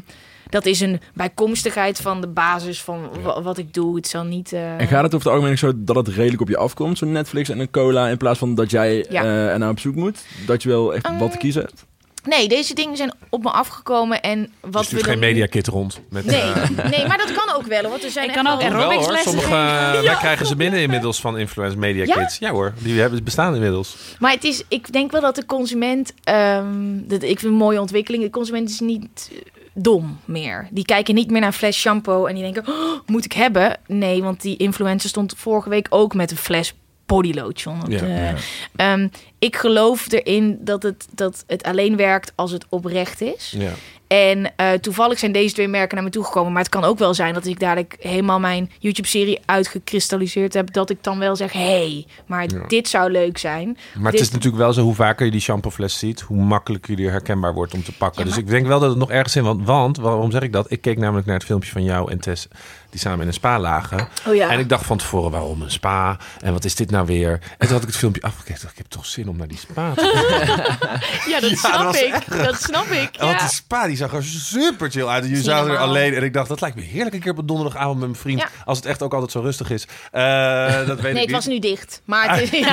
dat 0.50 0.66
is 0.66 0.80
een 0.80 1.02
bijkomstigheid 1.14 2.00
van 2.02 2.22
de 2.22 2.28
basis 2.28 2.82
van 2.82 3.10
wa- 3.24 3.42
wat 3.42 3.58
ik 3.58 3.74
doe. 3.74 3.96
Het 3.96 4.08
zal 4.08 4.24
niet... 4.24 4.54
eh, 4.54 4.80
En 4.80 4.88
gaat 4.88 5.04
het 5.04 5.16
over 5.16 5.28
het 5.28 5.36
algemeen 5.36 5.58
zo 5.58 5.72
dat 5.76 5.96
het 5.96 6.08
redelijk 6.08 6.42
op 6.42 6.50
je 6.50 6.58
afkomt, 6.58 6.98
zo'n 6.98 7.12
Netflix 7.12 7.50
en 7.50 7.60
een 7.60 7.70
cola, 7.72 8.08
in 8.08 8.18
plaats 8.18 8.40
van 8.40 8.56
dat 8.56 8.72
jij 8.72 9.06
Ja. 9.10 9.24
eh 9.24 9.48
ernaar 9.52 9.70
op 9.70 9.80
zoek 9.80 9.96
moet? 9.96 10.24
Dat 10.46 10.64
je 10.64 10.70
wel 10.70 10.94
echt 10.96 11.08
wat 11.08 11.18
te 11.18 11.26
Ehm, 11.26 11.38
kiezen 11.38 11.62
hebt? 11.62 11.86
Nee, 12.24 12.48
deze 12.48 12.74
dingen 12.74 12.98
zijn 12.98 13.14
op 13.30 13.44
me 13.44 13.50
afgekomen. 13.52 14.22
En 14.22 14.54
wat 14.60 14.86
stuurt 14.86 15.02
we 15.02 15.10
geen 15.10 15.20
mediakit 15.20 15.68
rond. 15.68 16.00
Met, 16.10 16.26
Nee, 16.26 16.42
eh, 16.42 16.70
nee, 16.92 17.08
maar 17.08 17.18
dat 17.18 17.32
kan 17.34 17.56
ook 17.56 17.66
wel. 17.66 17.82
Want 17.90 18.04
er 18.04 18.10
zijn 18.10 18.30
Ik 18.30 18.36
echt 18.36 18.44
kan 18.44 18.54
ook 18.54 18.62
wel- 18.62 18.72
aerobics 18.72 19.08
lessen 19.08 19.24
Sommige, 19.32 19.48
geven. 19.48 20.04
wij 20.04 20.16
krijgen 20.16 20.46
ze 20.46 20.56
binnen 20.56 20.80
inmiddels 20.82 21.22
van 21.22 21.38
influence 21.38 21.78
media 21.78 22.06
Ja? 22.06 22.14
kids. 22.16 22.38
Ja 22.38 22.52
hoor, 22.52 22.74
die 22.80 23.00
hebben 23.00 23.24
bestaan 23.24 23.54
inmiddels. 23.56 23.96
Maar 24.20 24.32
het 24.32 24.44
is, 24.44 24.64
ik 24.68 24.92
denk 24.94 25.12
wel 25.12 25.22
dat 25.22 25.36
de 25.36 25.46
consument, 25.46 26.14
ehm, 26.24 26.98
dat, 27.08 27.22
ik 27.24 27.40
vind 27.40 27.52
een 27.52 27.58
mooie 27.58 27.80
ontwikkeling. 27.82 28.24
De 28.24 28.30
consument 28.30 28.70
is 28.70 28.80
niet 28.80 29.30
eh, 29.32 29.38
dom 29.74 30.20
meer. 30.26 30.68
Die 30.72 30.86
kijken 30.86 31.16
niet 31.16 31.30
meer 31.32 31.40
naar 31.40 31.50
een 31.50 31.56
fles 31.56 31.80
shampoo 31.80 32.26
en 32.26 32.34
die 32.36 32.44
denken, 32.44 32.68
oh, 32.74 33.00
moet 33.06 33.26
ik 33.26 33.34
hebben? 33.34 33.78
Nee, 33.88 34.24
want 34.24 34.42
die 34.42 34.58
influencer 34.58 35.10
stond 35.10 35.34
vorige 35.38 35.70
week 35.70 35.88
ook 35.90 36.14
met 36.14 36.32
een 36.32 36.38
fles 36.38 36.74
body 37.06 37.34
lotion. 37.34 37.82
op 37.84 37.92
Ja, 37.92 38.00
de- 38.00 38.08
ja. 38.08 38.34
Ehm, 38.76 39.08
ik 39.40 39.56
geloof 39.56 40.12
erin 40.12 40.58
dat 40.62 40.84
het, 40.84 41.08
dat 41.16 41.44
het 41.48 41.64
alleen 41.64 41.96
werkt 41.96 42.32
als 42.36 42.52
het 42.52 42.66
oprecht 42.70 43.22
is. 43.22 43.54
Ja. 43.58 43.72
En 44.08 44.52
eh, 44.56 44.72
toevallig 44.74 45.20
zijn 45.20 45.32
deze 45.32 45.54
twee 45.54 45.68
merken 45.68 45.96
naar 45.96 46.04
me 46.06 46.10
toegekomen. 46.12 46.52
Maar 46.52 46.62
het 46.62 46.72
kan 46.72 46.84
ook 46.84 46.98
wel 47.00 47.14
zijn 47.14 47.34
dat 47.34 47.46
ik 47.46 47.60
dadelijk 47.60 47.96
helemaal 48.00 48.40
mijn 48.40 48.72
YouTube-serie 48.80 49.40
uitgekristalliseerd 49.46 50.54
heb. 50.54 50.74
Dat 50.74 50.90
ik 50.90 50.98
dan 51.04 51.20
wel 51.20 51.36
zeg, 51.36 51.52
hey, 51.54 52.06
maar 52.26 52.44
Ja. 52.50 52.68
dit 52.68 52.88
zou 52.88 53.12
leuk 53.12 53.38
zijn. 53.38 53.78
Maar 54.00 54.12
het 54.12 54.22
is 54.22 54.32
natuurlijk 54.32 54.64
wel 54.64 54.74
zo, 54.74 54.82
hoe 54.82 54.96
vaker 54.96 55.26
je 55.26 55.32
die 55.32 55.42
shampoofles 55.42 56.00
ziet, 56.00 56.22
hoe 56.22 56.44
makkelijker 56.44 56.96
die 56.96 57.10
herkenbaar 57.10 57.54
wordt 57.54 57.74
om 57.74 57.84
te 57.84 57.92
pakken. 57.98 58.22
Ja, 58.24 58.28
Dus 58.30 58.38
ik 58.38 58.48
denk 58.48 58.68
wel 58.68 58.80
dat 58.80 58.90
het 58.90 59.00
nog 59.00 59.12
ergens 59.12 59.36
in, 59.36 59.44
want, 59.44 59.66
want 59.66 59.98
waarom 59.98 60.32
zeg 60.32 60.42
ik 60.42 60.54
dat? 60.54 60.72
Ik 60.72 60.82
keek 60.82 60.98
namelijk 60.98 61.26
naar 61.28 61.36
het 61.36 61.46
filmpje 61.46 61.72
van 61.72 61.84
jou 61.84 62.12
en 62.12 62.20
Tess, 62.20 62.48
die 62.92 63.00
samen 63.00 63.22
in 63.22 63.28
een 63.28 63.34
spa 63.34 63.60
lagen. 63.60 64.08
Oh 64.28 64.36
ja. 64.36 64.50
En 64.50 64.60
ik 64.60 64.70
dacht 64.70 64.86
van 64.86 64.98
tevoren, 64.98 65.32
waarom 65.32 65.62
een 65.62 65.72
spa? 65.72 66.18
En 66.42 66.54
wat 66.54 66.66
is 66.66 66.76
dit 66.76 66.92
nou 66.92 67.06
weer? 67.06 67.32
En 67.32 67.40
toen 67.58 67.70
had 67.72 67.82
ik 67.82 67.88
het 67.88 67.98
filmpje 67.98 68.22
afgekeken, 68.22 68.70
ik, 68.72 68.78
heb 68.78 68.86
toch 68.88 69.06
zin 69.06 69.30
om 69.30 69.38
naar 69.38 69.48
die 69.48 69.58
spa 69.58 69.94
te 69.96 70.02
gaan. 70.14 70.80
Ja, 71.32 71.40
dat 71.40 71.50
Ja, 71.50 71.56
snap 71.56 71.82
dat 71.84 71.96
ik. 71.96 72.44
Dat 72.44 72.62
snap 72.62 72.86
ik. 72.86 73.10
Want 73.20 73.32
Ja. 73.32 73.38
die 73.38 73.48
spa 73.48 73.88
die 73.88 73.96
zag 73.98 74.14
er 74.14 74.24
super 74.24 74.92
chill 74.92 75.06
uit. 75.08 75.24
Je 75.26 75.30
Niet 75.30 75.44
zag 75.44 75.68
er 75.68 75.78
alleen. 75.78 76.14
En 76.14 76.24
ik 76.24 76.34
dacht, 76.34 76.48
dat 76.48 76.62
lijkt 76.62 76.76
me 76.76 76.82
heerlijk 76.82 77.16
een 77.16 77.22
keer 77.22 77.32
op 77.32 77.38
een 77.38 77.46
donderdagavond 77.46 78.00
met 78.00 78.08
mijn 78.08 78.20
vriend. 78.22 78.40
Ja. 78.40 78.48
Als 78.66 78.78
het 78.78 78.86
echt 78.88 79.02
ook 79.02 79.14
altijd 79.14 79.32
zo 79.32 79.40
rustig 79.40 79.70
is. 79.70 79.88
Eh, 80.12 80.22
dat 80.88 81.00
weet 81.00 81.02
Nee, 81.02 81.12
ik 81.12 81.18
het 81.18 81.26
niet. 81.26 81.32
was 81.32 81.46
nu 81.48 81.60
dicht. 81.60 82.02
Maar 82.06 82.30
het 82.40 82.54
is, 82.54 82.60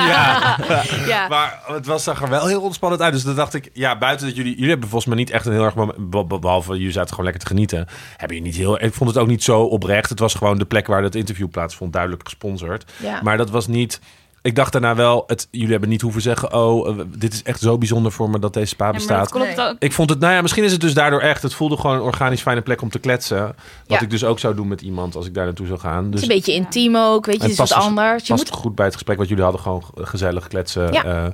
Ja. 1.07 1.27
Maar 1.29 1.59
het 1.65 1.85
was, 1.85 2.03
zag 2.03 2.21
er 2.21 2.29
wel 2.29 2.47
heel 2.47 2.61
ontspannend 2.61 3.01
uit. 3.01 3.13
Dus 3.13 3.23
dan 3.23 3.35
dacht 3.35 3.53
ik, 3.53 3.69
ja, 3.73 3.97
buiten 3.97 4.27
dat 4.27 4.35
jullie... 4.35 4.53
Jullie 4.53 4.69
hebben 4.69 4.89
volgens 4.89 5.09
mij 5.13 5.19
niet 5.23 5.29
echt 5.29 5.45
een 5.45 5.53
heel 5.53 5.63
erg... 5.63 5.75
moment- 5.75 6.09
be- 6.09 6.25
be- 6.25 6.39
Behalve, 6.39 6.73
jullie 6.73 6.91
zaten 6.91 7.09
gewoon 7.09 7.25
lekker 7.25 7.43
te 7.43 7.47
genieten. 7.49 7.87
Hebben 8.17 8.37
je 8.37 8.43
niet 8.43 8.55
heel... 8.55 8.83
Ik 8.83 8.93
vond 8.93 9.09
het 9.09 9.19
ook 9.19 9.27
niet 9.27 9.43
zo 9.43 9.61
oprecht. 9.61 10.08
Het 10.09 10.19
was 10.19 10.33
gewoon 10.33 10.57
de 10.57 10.65
plek 10.65 10.87
waar 10.87 11.03
het 11.03 11.15
interview 11.15 11.49
plaatsvond. 11.49 11.93
Duidelijk 11.93 12.23
gesponsord. 12.23 12.91
Ja. 12.97 13.21
Maar 13.23 13.37
dat 13.37 13.49
was 13.49 13.67
niet... 13.67 13.99
Ik 14.41 14.55
dacht 14.55 14.71
daarna 14.71 14.95
wel, 14.95 15.23
het, 15.27 15.47
jullie 15.51 15.71
hebben 15.71 15.89
niet 15.89 16.01
hoeven 16.01 16.21
zeggen... 16.21 16.53
Oh, 16.53 16.87
eh, 16.89 17.05
dit 17.17 17.33
is 17.33 17.43
echt 17.43 17.59
zo 17.59 17.77
bijzonder 17.77 18.11
voor 18.11 18.29
me 18.29 18.39
dat 18.39 18.53
deze 18.53 18.65
spa 18.65 18.85
Ja, 18.85 18.89
maar 18.91 18.99
bestaat. 18.99 19.19
dat 19.19 19.31
klopt 19.31 19.55
Nee. 19.55 19.65
ook. 19.67 19.75
Ik 19.79 19.93
vond 19.93 20.09
het, 20.09 20.19
nou 20.19 20.33
ja, 20.33 20.41
misschien 20.41 20.63
is 20.63 20.71
het 20.71 20.81
dus 20.81 20.93
daardoor 20.93 21.19
echt. 21.19 21.41
Het 21.43 21.53
voelde 21.53 21.77
gewoon 21.77 21.95
een 21.95 22.01
organisch 22.01 22.41
fijne 22.41 22.61
plek 22.61 22.81
om 22.81 22.89
te 22.89 22.99
kletsen. 22.99 23.41
Wat 23.41 23.55
Ja. 23.87 23.99
ik 24.01 24.09
dus 24.09 24.23
ook 24.23 24.39
zou 24.39 24.55
doen 24.55 24.67
met 24.67 24.81
iemand 24.81 25.15
als 25.15 25.25
ik 25.25 25.33
daar 25.33 25.45
naartoe 25.45 25.67
zou 25.67 25.79
gaan. 25.79 26.03
Het 26.03 26.11
Dus 26.11 26.21
is 26.21 26.27
een 26.27 26.35
beetje 26.35 26.53
intiem 26.53 26.95
ook, 26.95 27.25
weet 27.25 27.35
je. 27.35 27.41
Het 27.41 27.51
is 27.51 27.57
wat 27.57 27.67
past 27.67 27.79
dus- 27.79 27.89
anders. 27.89 28.27
Je 28.27 28.33
past 28.33 28.49
moet, 28.51 28.59
goed 28.59 28.75
bij 28.75 28.85
het 28.85 28.93
gesprek 28.93 29.17
wat 29.17 29.27
jullie 29.27 29.43
hadden. 29.43 29.61
Gewoon 29.61 29.83
gezellig 29.95 30.47
kletsen. 30.47 30.93
Ja. 30.93 31.03
eh, 31.03 31.25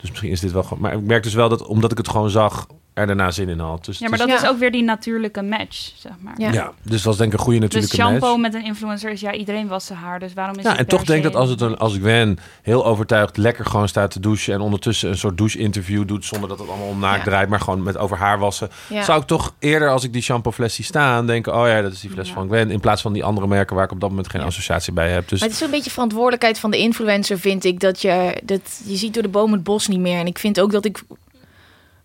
dus 0.00 0.10
misschien 0.10 0.30
is 0.30 0.40
dit 0.40 0.52
wel 0.52 0.62
gewoon... 0.62 0.80
Maar 0.80 0.92
ik 0.92 1.00
merk 1.02 1.22
dus 1.22 1.34
wel 1.34 1.48
dat, 1.48 1.66
omdat 1.66 1.90
ik 1.92 1.98
het 1.98 2.08
gewoon 2.08 2.30
zag... 2.30 2.66
er 2.94 3.06
daarna 3.06 3.30
zin 3.30 3.48
in 3.48 3.58
had. 3.58 3.84
Dus 3.84 3.98
Ja, 3.98 4.08
maar 4.08 4.18
dat 4.18 4.28
is- 4.28 4.42
is 4.42 4.48
ook 4.48 4.58
weer 4.58 4.70
die 4.70 4.82
natuurlijke 4.82 5.42
match, 5.42 5.90
zeg 5.96 6.12
maar. 6.20 6.34
Ja. 6.36 6.52
ja, 6.52 6.72
dus 6.82 6.92
dat 6.96 7.02
was 7.02 7.16
denk 7.16 7.32
ik 7.32 7.38
een 7.38 7.44
goede 7.44 7.58
Dus 7.60 7.68
natuurlijke 7.68 7.96
shampoo 7.96 8.36
match. 8.36 8.52
met 8.52 8.54
een 8.62 8.68
influencer 8.68 9.10
is, 9.10 9.20
ja, 9.20 9.32
iedereen 9.32 9.66
was 9.66 9.86
zijn 9.86 9.98
haar, 9.98 10.18
dus 10.18 10.32
waarom 10.34 10.56
is 10.58 10.62
Ja, 10.64 10.70
het 10.70 10.78
en 10.78 10.86
toch 10.86 11.04
denk 11.04 11.24
ik 11.24 11.32
dat 11.32 11.40
als, 11.40 11.50
het 11.50 11.60
een- 11.60 11.78
als 11.78 11.94
Gwen 11.96 12.38
heel 12.62 12.86
overtuigd 12.86 13.36
lekker 13.36 13.64
gewoon 13.66 13.88
staat 13.88 14.10
te 14.10 14.20
douchen... 14.20 14.54
en 14.54 14.60
ondertussen 14.60 15.08
een 15.10 15.16
soort 15.16 15.36
douche-interview 15.38 16.06
doet... 16.06 16.24
zonder 16.24 16.48
dat 16.48 16.58
het 16.58 16.68
allemaal 16.68 16.86
om 16.88 16.98
naakt 16.98 17.18
Ja. 17.18 17.24
draait... 17.24 17.48
maar 17.48 17.60
gewoon 17.60 17.82
met 17.82 17.96
over 17.98 18.16
haar 18.16 18.38
wassen... 18.38 18.68
ja. 18.88 19.02
zou 19.02 19.20
ik 19.20 19.26
toch 19.26 19.54
eerder 19.58 19.88
als 19.90 20.04
ik 20.04 20.12
die 20.12 20.22
shampoofles 20.22 20.74
zie 20.74 20.84
staan... 20.84 21.26
denken, 21.26 21.54
oh 21.60 21.66
ja, 21.66 21.82
dat 21.82 21.92
is 21.92 22.00
die 22.00 22.10
fles 22.10 22.28
Ja. 22.28 22.34
van 22.34 22.46
Gwen... 22.46 22.70
in 22.70 22.80
plaats 22.80 23.02
van 23.02 23.12
die 23.12 23.24
andere 23.24 23.46
merken 23.46 23.76
waar 23.76 23.84
ik 23.84 23.92
op 23.92 24.00
dat 24.00 24.08
moment 24.10 24.28
geen 24.30 24.40
Ja. 24.40 24.46
associatie 24.46 24.92
bij 24.92 25.10
heb. 25.10 25.28
Dus 25.28 25.40
Maar 25.40 25.48
het 25.48 25.58
is 25.58 25.64
een 25.64 25.70
beetje 25.70 25.90
verantwoordelijkheid 25.90 26.58
van 26.58 26.70
de 26.70 26.78
influencer, 26.78 27.38
vind 27.38 27.64
ik. 27.64 27.80
Dat 27.80 28.02
je, 28.02 28.40
dat 28.44 28.60
je 28.86 28.96
ziet 28.96 29.14
door 29.14 29.22
de 29.22 29.28
boom 29.28 29.52
het 29.52 29.62
bos 29.64 29.88
niet 29.88 30.00
meer. 30.00 30.18
En 30.18 30.26
ik 30.26 30.38
vind 30.38 30.60
ook 30.60 30.72
dat 30.72 30.84
ik 30.84 31.02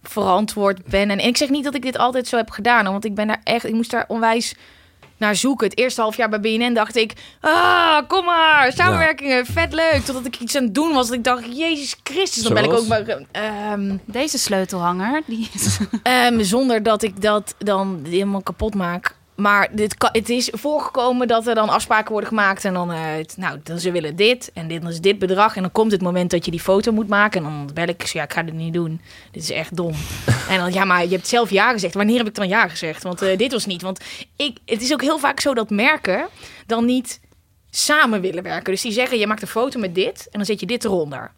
verantwoord 0.09 0.85
ben. 0.85 1.09
En, 1.09 1.19
en 1.19 1.27
ik 1.27 1.37
zeg 1.37 1.49
niet 1.49 1.63
dat 1.63 1.75
ik 1.75 1.81
dit 1.81 1.97
altijd 1.97 2.27
zo 2.27 2.37
heb 2.37 2.49
gedaan, 2.49 2.85
want 2.85 3.05
ik 3.05 3.15
ben 3.15 3.27
daar 3.27 3.41
echt, 3.43 3.65
ik 3.65 3.73
moest 3.73 3.91
daar 3.91 4.05
onwijs 4.07 4.55
naar 5.17 5.35
zoeken. 5.35 5.67
Het 5.67 5.77
eerste 5.77 6.01
half 6.01 6.17
jaar 6.17 6.29
bij 6.29 6.39
BNN 6.39 6.73
dacht 6.73 6.95
ik, 6.95 7.13
ah, 7.41 7.97
kom 8.07 8.25
maar, 8.25 8.71
samenwerkingen, 8.71 9.45
vet 9.45 9.73
leuk. 9.73 10.01
Totdat 10.05 10.25
ik 10.25 10.39
iets 10.39 10.55
aan 10.55 10.63
het 10.63 10.75
doen 10.75 10.93
was, 10.93 11.07
dat 11.07 11.15
ik 11.15 11.23
dacht, 11.23 11.57
Jezus 11.57 11.95
Christus, 12.03 12.43
dan 12.43 12.53
ben 12.53 12.63
ik 12.63 12.73
ook 12.73 12.87
maar, 12.87 13.25
ehm, 13.31 13.97
Deze 14.05 14.37
sleutelhanger, 14.37 15.21
die 15.25 15.49
is... 15.53 15.77
Ehm, 16.03 16.43
zonder 16.43 16.83
dat 16.83 17.03
ik 17.03 17.21
dat 17.21 17.55
dan 17.57 17.99
helemaal 18.03 18.41
kapot 18.41 18.75
maak. 18.75 19.17
Maar 19.39 19.67
dit 19.71 19.97
kan, 19.97 20.09
het 20.11 20.29
is 20.29 20.49
voorgekomen 20.51 21.27
dat 21.27 21.47
er 21.47 21.55
dan 21.55 21.69
afspraken 21.69 22.11
worden 22.11 22.29
gemaakt. 22.29 22.65
En 22.65 22.73
dan, 22.73 22.89
het- 22.89 23.37
nou, 23.37 23.59
dan 23.63 23.79
ze 23.79 23.91
willen 23.91 24.15
dit. 24.15 24.51
En 24.53 24.67
dit 24.67 24.83
is 24.83 25.01
dit 25.01 25.19
bedrag. 25.19 25.55
En 25.55 25.61
dan 25.61 25.71
komt 25.71 25.91
het 25.91 26.01
moment 26.01 26.31
dat 26.31 26.45
je 26.45 26.51
die 26.51 26.59
foto 26.59 26.91
moet 26.91 27.07
maken. 27.07 27.43
En 27.45 27.49
dan 27.49 27.69
bel 27.73 27.87
ik, 27.87 28.03
ja, 28.05 28.23
ik 28.23 28.33
ga 28.33 28.43
dit 28.43 28.53
niet 28.53 28.73
doen. 28.73 29.01
Dit 29.31 29.43
is 29.43 29.51
echt 29.51 29.75
dom. 29.75 29.93
en 30.49 30.57
dan, 30.57 30.73
ja, 30.73 30.83
maar 30.85 31.03
je 31.03 31.09
hebt 31.15 31.27
zelf 31.27 31.49
ja 31.49 31.71
gezegd. 31.71 31.93
Wanneer 31.93 32.17
heb 32.17 32.27
ik 32.27 32.35
dan 32.35 32.47
ja 32.47 32.67
gezegd? 32.67 33.03
Want 33.03 33.21
eh, 33.21 33.37
dit 33.37 33.51
was 33.51 33.65
niet. 33.65 33.81
Want 33.81 33.99
ik, 34.35 34.57
het 34.65 34.81
is 34.81 34.93
ook 34.93 35.01
heel 35.01 35.19
vaak 35.19 35.39
zo 35.39 35.53
dat 35.53 35.69
merken 35.69 36.27
dan 36.65 36.85
niet 36.85 37.19
samen 37.69 38.21
willen 38.21 38.43
werken. 38.43 38.71
Dus 38.73 38.81
die 38.81 38.91
zeggen, 38.91 39.17
je 39.19 39.27
maakt 39.27 39.41
een 39.41 39.47
foto 39.47 39.79
met 39.79 39.95
dit. 39.95 40.23
En 40.23 40.29
dan 40.31 40.45
zet 40.45 40.59
je 40.59 40.65
dit 40.65 40.83
eronder. 40.85 41.31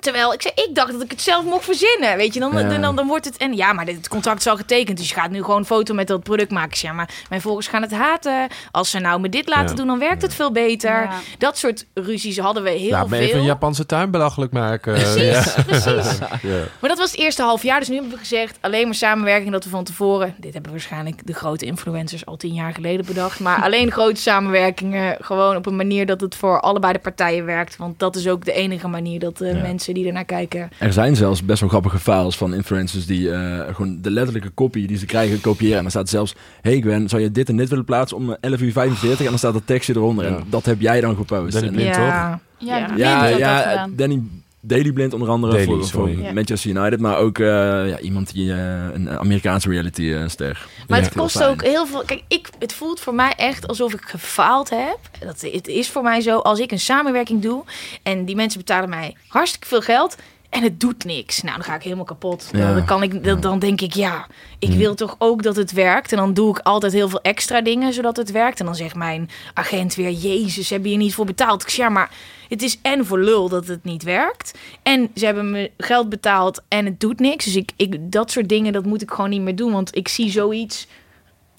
Terwijl 0.00 0.32
ik 0.32 0.42
zei, 0.42 0.54
ik 0.54 0.74
dacht 0.74 0.92
dat 0.92 1.02
ik 1.02 1.10
het 1.10 1.20
zelf 1.20 1.44
mocht 1.44 1.64
verzinnen. 1.64 2.16
Weet 2.16 2.34
je, 2.34 2.40
dan, 2.40 2.52
Ja. 2.56 2.68
dan, 2.68 2.80
dan, 2.80 2.96
dan 2.96 3.06
wordt 3.06 3.24
het. 3.24 3.36
En 3.36 3.56
ja, 3.56 3.72
maar 3.72 3.86
het 3.86 4.08
contract 4.08 4.38
is 4.40 4.46
al 4.46 4.56
getekend. 4.56 4.98
Dus 4.98 5.08
je 5.08 5.14
gaat 5.14 5.30
nu 5.30 5.42
gewoon 5.42 5.58
een 5.58 5.64
foto 5.66 5.94
met 5.94 6.06
dat 6.06 6.22
product 6.22 6.50
maken. 6.50 6.70
Ik 6.70 6.76
zeg, 6.76 6.90
Ja, 6.90 6.96
maar 6.96 7.10
mijn 7.28 7.40
volgers 7.40 7.66
gaan 7.66 7.82
het 7.82 7.92
haten. 7.92 8.46
Als 8.70 8.90
ze 8.90 8.98
nou 8.98 9.20
me 9.20 9.28
dit 9.28 9.48
laten 9.48 9.68
Ja. 9.68 9.74
doen, 9.74 9.86
dan 9.86 9.98
werkt 9.98 10.22
het 10.22 10.34
veel 10.34 10.52
beter. 10.52 10.90
Ja. 11.02 11.10
Dat 11.38 11.58
soort 11.58 11.86
ruzies 11.94 12.38
hadden 12.38 12.62
we 12.62 12.70
heel 12.70 12.90
Laat 12.90 13.08
me 13.08 13.16
even 13.16 13.28
veel. 13.30 13.38
een 13.38 13.44
Japanse 13.44 13.86
tuin 13.86 14.10
belachelijk 14.10 14.52
maken. 14.52 14.92
Precies, 14.94 15.54
Ja. 15.54 15.62
precies. 15.62 16.18
Ja. 16.42 16.62
Maar 16.80 16.90
dat 16.90 16.98
was 16.98 17.10
het 17.10 17.20
eerste 17.20 17.42
half 17.42 17.62
jaar. 17.62 17.78
Dus 17.78 17.88
nu 17.88 17.94
hebben 17.94 18.12
we 18.12 18.18
gezegd, 18.18 18.58
alleen 18.60 18.84
maar 18.84 18.94
samenwerking 18.94 19.52
dat 19.52 19.64
we 19.64 19.70
van 19.70 19.84
tevoren... 19.84 20.34
Dit 20.38 20.52
hebben 20.52 20.70
waarschijnlijk 20.72 21.26
de 21.26 21.32
grote 21.32 21.64
influencers 21.66 22.26
al 22.26 22.36
tien 22.36 22.54
jaar 22.54 22.72
geleden 22.72 23.06
bedacht. 23.06 23.40
Maar 23.40 23.62
alleen 23.66 23.92
grote 23.92 24.20
samenwerkingen. 24.20 25.16
Gewoon 25.20 25.56
op 25.56 25.66
een 25.66 25.76
manier 25.76 26.06
dat 26.06 26.20
het 26.20 26.34
voor 26.34 26.60
allebei 26.60 26.92
de 26.92 26.98
partijen 26.98 27.44
werkt. 27.44 27.76
Want 27.76 27.98
dat 27.98 28.16
is 28.16 28.28
ook 28.28 28.44
de 28.44 28.52
enige 28.52 28.88
manier 28.88 29.18
dat 29.18 29.36
de 29.38 29.46
Ja. 29.46 29.54
Mensen 29.86 29.94
die 29.94 30.06
ernaar 30.06 30.48
kijken... 30.48 30.68
Er 30.78 30.92
zijn 30.92 31.16
zelfs 31.16 31.44
best 31.44 31.60
wel 31.60 31.68
grappige 31.68 31.98
files 31.98 32.36
van 32.36 32.54
influencers 32.54 33.06
die 33.06 33.30
eh, 33.30 33.74
gewoon 33.74 33.98
de 34.02 34.10
letterlijke 34.10 34.48
kopie 34.50 34.86
die 34.86 34.96
ze 34.98 35.06
krijgen 35.06 35.40
kopiëren. 35.40 35.76
En 35.76 35.82
dan 35.82 35.90
staat 35.90 36.08
zelfs, 36.08 36.34
hey 36.60 36.80
Gwen, 36.80 37.08
zou 37.08 37.22
je 37.22 37.30
dit 37.30 37.48
en 37.48 37.56
dit 37.56 37.68
willen 37.68 37.84
plaatsen 37.84 38.16
om 38.16 38.30
eh, 38.30 38.36
11 38.40 38.60
uur 38.60 38.72
45? 38.72 39.18
En 39.18 39.30
dan 39.30 39.38
staat 39.38 39.52
dat 39.52 39.66
tekstje 39.66 39.94
eronder. 39.96 40.24
Ja. 40.24 40.36
En 40.36 40.44
dat 40.48 40.64
heb 40.64 40.80
jij 40.80 41.00
dan 41.00 41.16
gepost. 41.16 41.52
Danny 41.52 41.68
En- 41.68 41.74
Blind, 41.74 41.92
toch? 41.94 42.02
Ja, 42.02 42.40
Ja, 42.58 42.76
Ja. 42.78 42.96
Ja, 42.96 43.26
ja. 43.36 43.88
Danny 43.96 44.22
Daily 44.66 44.92
Blind 44.92 45.12
onder 45.12 45.28
andere 45.28 45.52
Daily, 45.52 45.66
voor, 45.66 45.84
voor. 45.86 46.10
Ja. 46.10 46.32
Manchester 46.32 46.70
United. 46.70 47.00
Maar 47.00 47.16
ook 47.18 47.38
eh, 47.38 47.46
ja, 47.88 47.98
iemand 47.98 48.32
die 48.32 48.52
eh, 48.52 48.84
een 48.92 49.10
Amerikaanse 49.10 49.68
reality 49.68 50.12
eh, 50.12 50.28
ster. 50.28 50.66
Maar 50.88 50.98
Ja. 50.98 51.04
het 51.04 51.14
kost 51.14 51.44
ook 51.44 51.62
heel 51.62 51.86
veel. 51.86 52.02
Kijk, 52.04 52.22
ik, 52.28 52.48
het 52.58 52.72
voelt 52.72 53.00
voor 53.00 53.14
mij 53.14 53.32
echt 53.36 53.66
alsof 53.68 53.92
ik 53.94 54.00
gefaald 54.04 54.70
heb. 54.70 54.98
Dat, 55.20 55.40
het 55.40 55.66
is 55.68 55.88
voor 55.90 56.02
mij 56.02 56.20
zo. 56.20 56.38
Als 56.38 56.58
ik 56.58 56.72
een 56.72 56.80
samenwerking 56.80 57.42
doe 57.42 57.64
en 58.02 58.24
die 58.24 58.36
mensen 58.36 58.60
betalen 58.60 58.88
mij 58.88 59.16
hartstikke 59.28 59.66
veel 59.66 59.80
geld. 59.82 60.16
En 60.50 60.62
het 60.62 60.80
doet 60.80 61.04
niks. 61.04 61.42
Nou, 61.42 61.54
dan 61.56 61.64
ga 61.64 61.74
ik 61.74 61.82
helemaal 61.82 62.04
kapot. 62.04 62.48
Ja. 62.52 62.74
Dan, 62.74 62.84
kan 62.84 63.02
ik, 63.02 63.24
dan, 63.24 63.40
dan 63.40 63.58
denk 63.58 63.80
ik, 63.80 63.92
ja, 63.94 64.26
ik 64.58 64.68
Hmm. 64.68 64.78
wil 64.78 64.94
toch 64.94 65.16
ook 65.18 65.42
dat 65.42 65.56
het 65.56 65.72
werkt. 65.72 66.10
En 66.12 66.18
dan 66.18 66.34
doe 66.34 66.50
ik 66.50 66.58
altijd 66.58 66.92
heel 66.92 67.08
veel 67.08 67.20
extra 67.20 67.60
dingen 67.60 67.92
zodat 67.92 68.16
het 68.16 68.30
werkt. 68.30 68.60
En 68.60 68.66
dan 68.66 68.74
zegt 68.74 68.94
mijn 68.94 69.30
agent 69.54 69.94
weer, 69.94 70.10
jezus, 70.10 70.70
heb 70.70 70.82
je 70.82 70.88
hier 70.88 70.98
niet 70.98 71.14
voor 71.14 71.24
betaald? 71.24 71.62
Ik 71.62 71.68
zeg, 71.68 71.86
ja, 71.86 71.92
maar 71.92 72.10
het 72.48 72.62
is 72.62 72.78
en 72.82 73.06
voor 73.06 73.18
lul 73.20 73.48
dat 73.48 73.66
het 73.66 73.84
niet 73.84 74.02
werkt. 74.02 74.58
En 74.82 75.08
ze 75.14 75.24
hebben 75.24 75.50
me 75.50 75.70
geld 75.78 76.08
betaald 76.08 76.62
en 76.68 76.84
het 76.84 77.00
doet 77.00 77.20
niks. 77.20 77.44
Dus 77.44 77.56
ik, 77.56 77.70
ik, 77.76 78.12
dat 78.12 78.30
soort 78.30 78.48
dingen, 78.48 78.72
dat 78.72 78.84
moet 78.84 79.02
ik 79.02 79.10
gewoon 79.10 79.30
niet 79.30 79.40
meer 79.42 79.56
doen. 79.56 79.72
Want 79.72 79.96
ik 79.96 80.08
zie 80.08 80.30
zoiets 80.30 80.86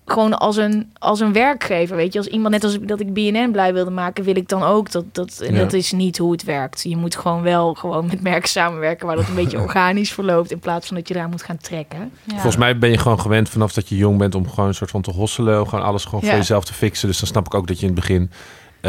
gewoon 0.05 0.37
als 0.39 0.55
een, 0.57 0.91
als 0.99 1.19
een 1.19 1.33
werkgever, 1.33 1.95
weet 1.95 2.13
je. 2.13 2.19
Als 2.19 2.27
iemand, 2.27 2.53
net 2.53 2.63
als 2.63 2.73
ik- 2.73 2.87
dat 2.87 2.99
ik 2.99 3.13
BNN 3.13 3.51
blij 3.51 3.73
wilde 3.73 3.91
maken, 3.91 4.23
wil 4.23 4.35
ik 4.35 4.47
dan 4.49 4.63
ook. 4.63 4.91
Dat, 4.91 5.03
dat, 5.11 5.43
Ja. 5.49 5.57
dat 5.57 5.73
is 5.73 5.91
niet 5.91 6.17
hoe 6.17 6.31
het 6.31 6.43
werkt. 6.43 6.83
Je 6.83 6.97
moet 6.97 7.15
gewoon 7.15 7.41
wel 7.41 7.73
gewoon 7.73 8.05
met 8.05 8.21
merken 8.21 8.49
samenwerken... 8.49 9.07
waar 9.07 9.15
dat 9.15 9.27
een 9.27 9.35
beetje 9.35 9.59
organisch 9.67 10.13
verloopt... 10.13 10.51
in 10.51 10.59
plaats 10.59 10.87
van 10.87 10.95
dat 10.95 11.07
je 11.07 11.13
daar 11.13 11.29
moet 11.29 11.43
gaan 11.43 11.57
trekken. 11.57 12.11
Ja. 12.23 12.33
Volgens 12.33 12.57
mij 12.57 12.77
ben 12.77 12.89
je 12.89 12.97
gewoon 12.97 13.19
gewend 13.19 13.49
vanaf 13.49 13.73
dat 13.73 13.89
je 13.89 13.95
jong 13.95 14.17
bent 14.17 14.35
om 14.35 14.49
gewoon 14.49 14.67
een 14.67 14.75
soort 14.75 14.91
van 14.91 15.01
te 15.01 15.11
hosselen. 15.11 15.67
Gewoon 15.67 15.85
alles 15.85 16.05
gewoon 16.05 16.21
Ja. 16.23 16.27
voor 16.29 16.37
jezelf 16.37 16.65
te 16.65 16.73
fixen. 16.73 17.07
Dus 17.07 17.19
dan 17.19 17.27
snap 17.27 17.45
ik 17.45 17.53
ook 17.53 17.67
dat 17.67 17.79
je 17.79 17.85
in 17.87 17.91
het 17.91 17.99
begin 18.01 18.31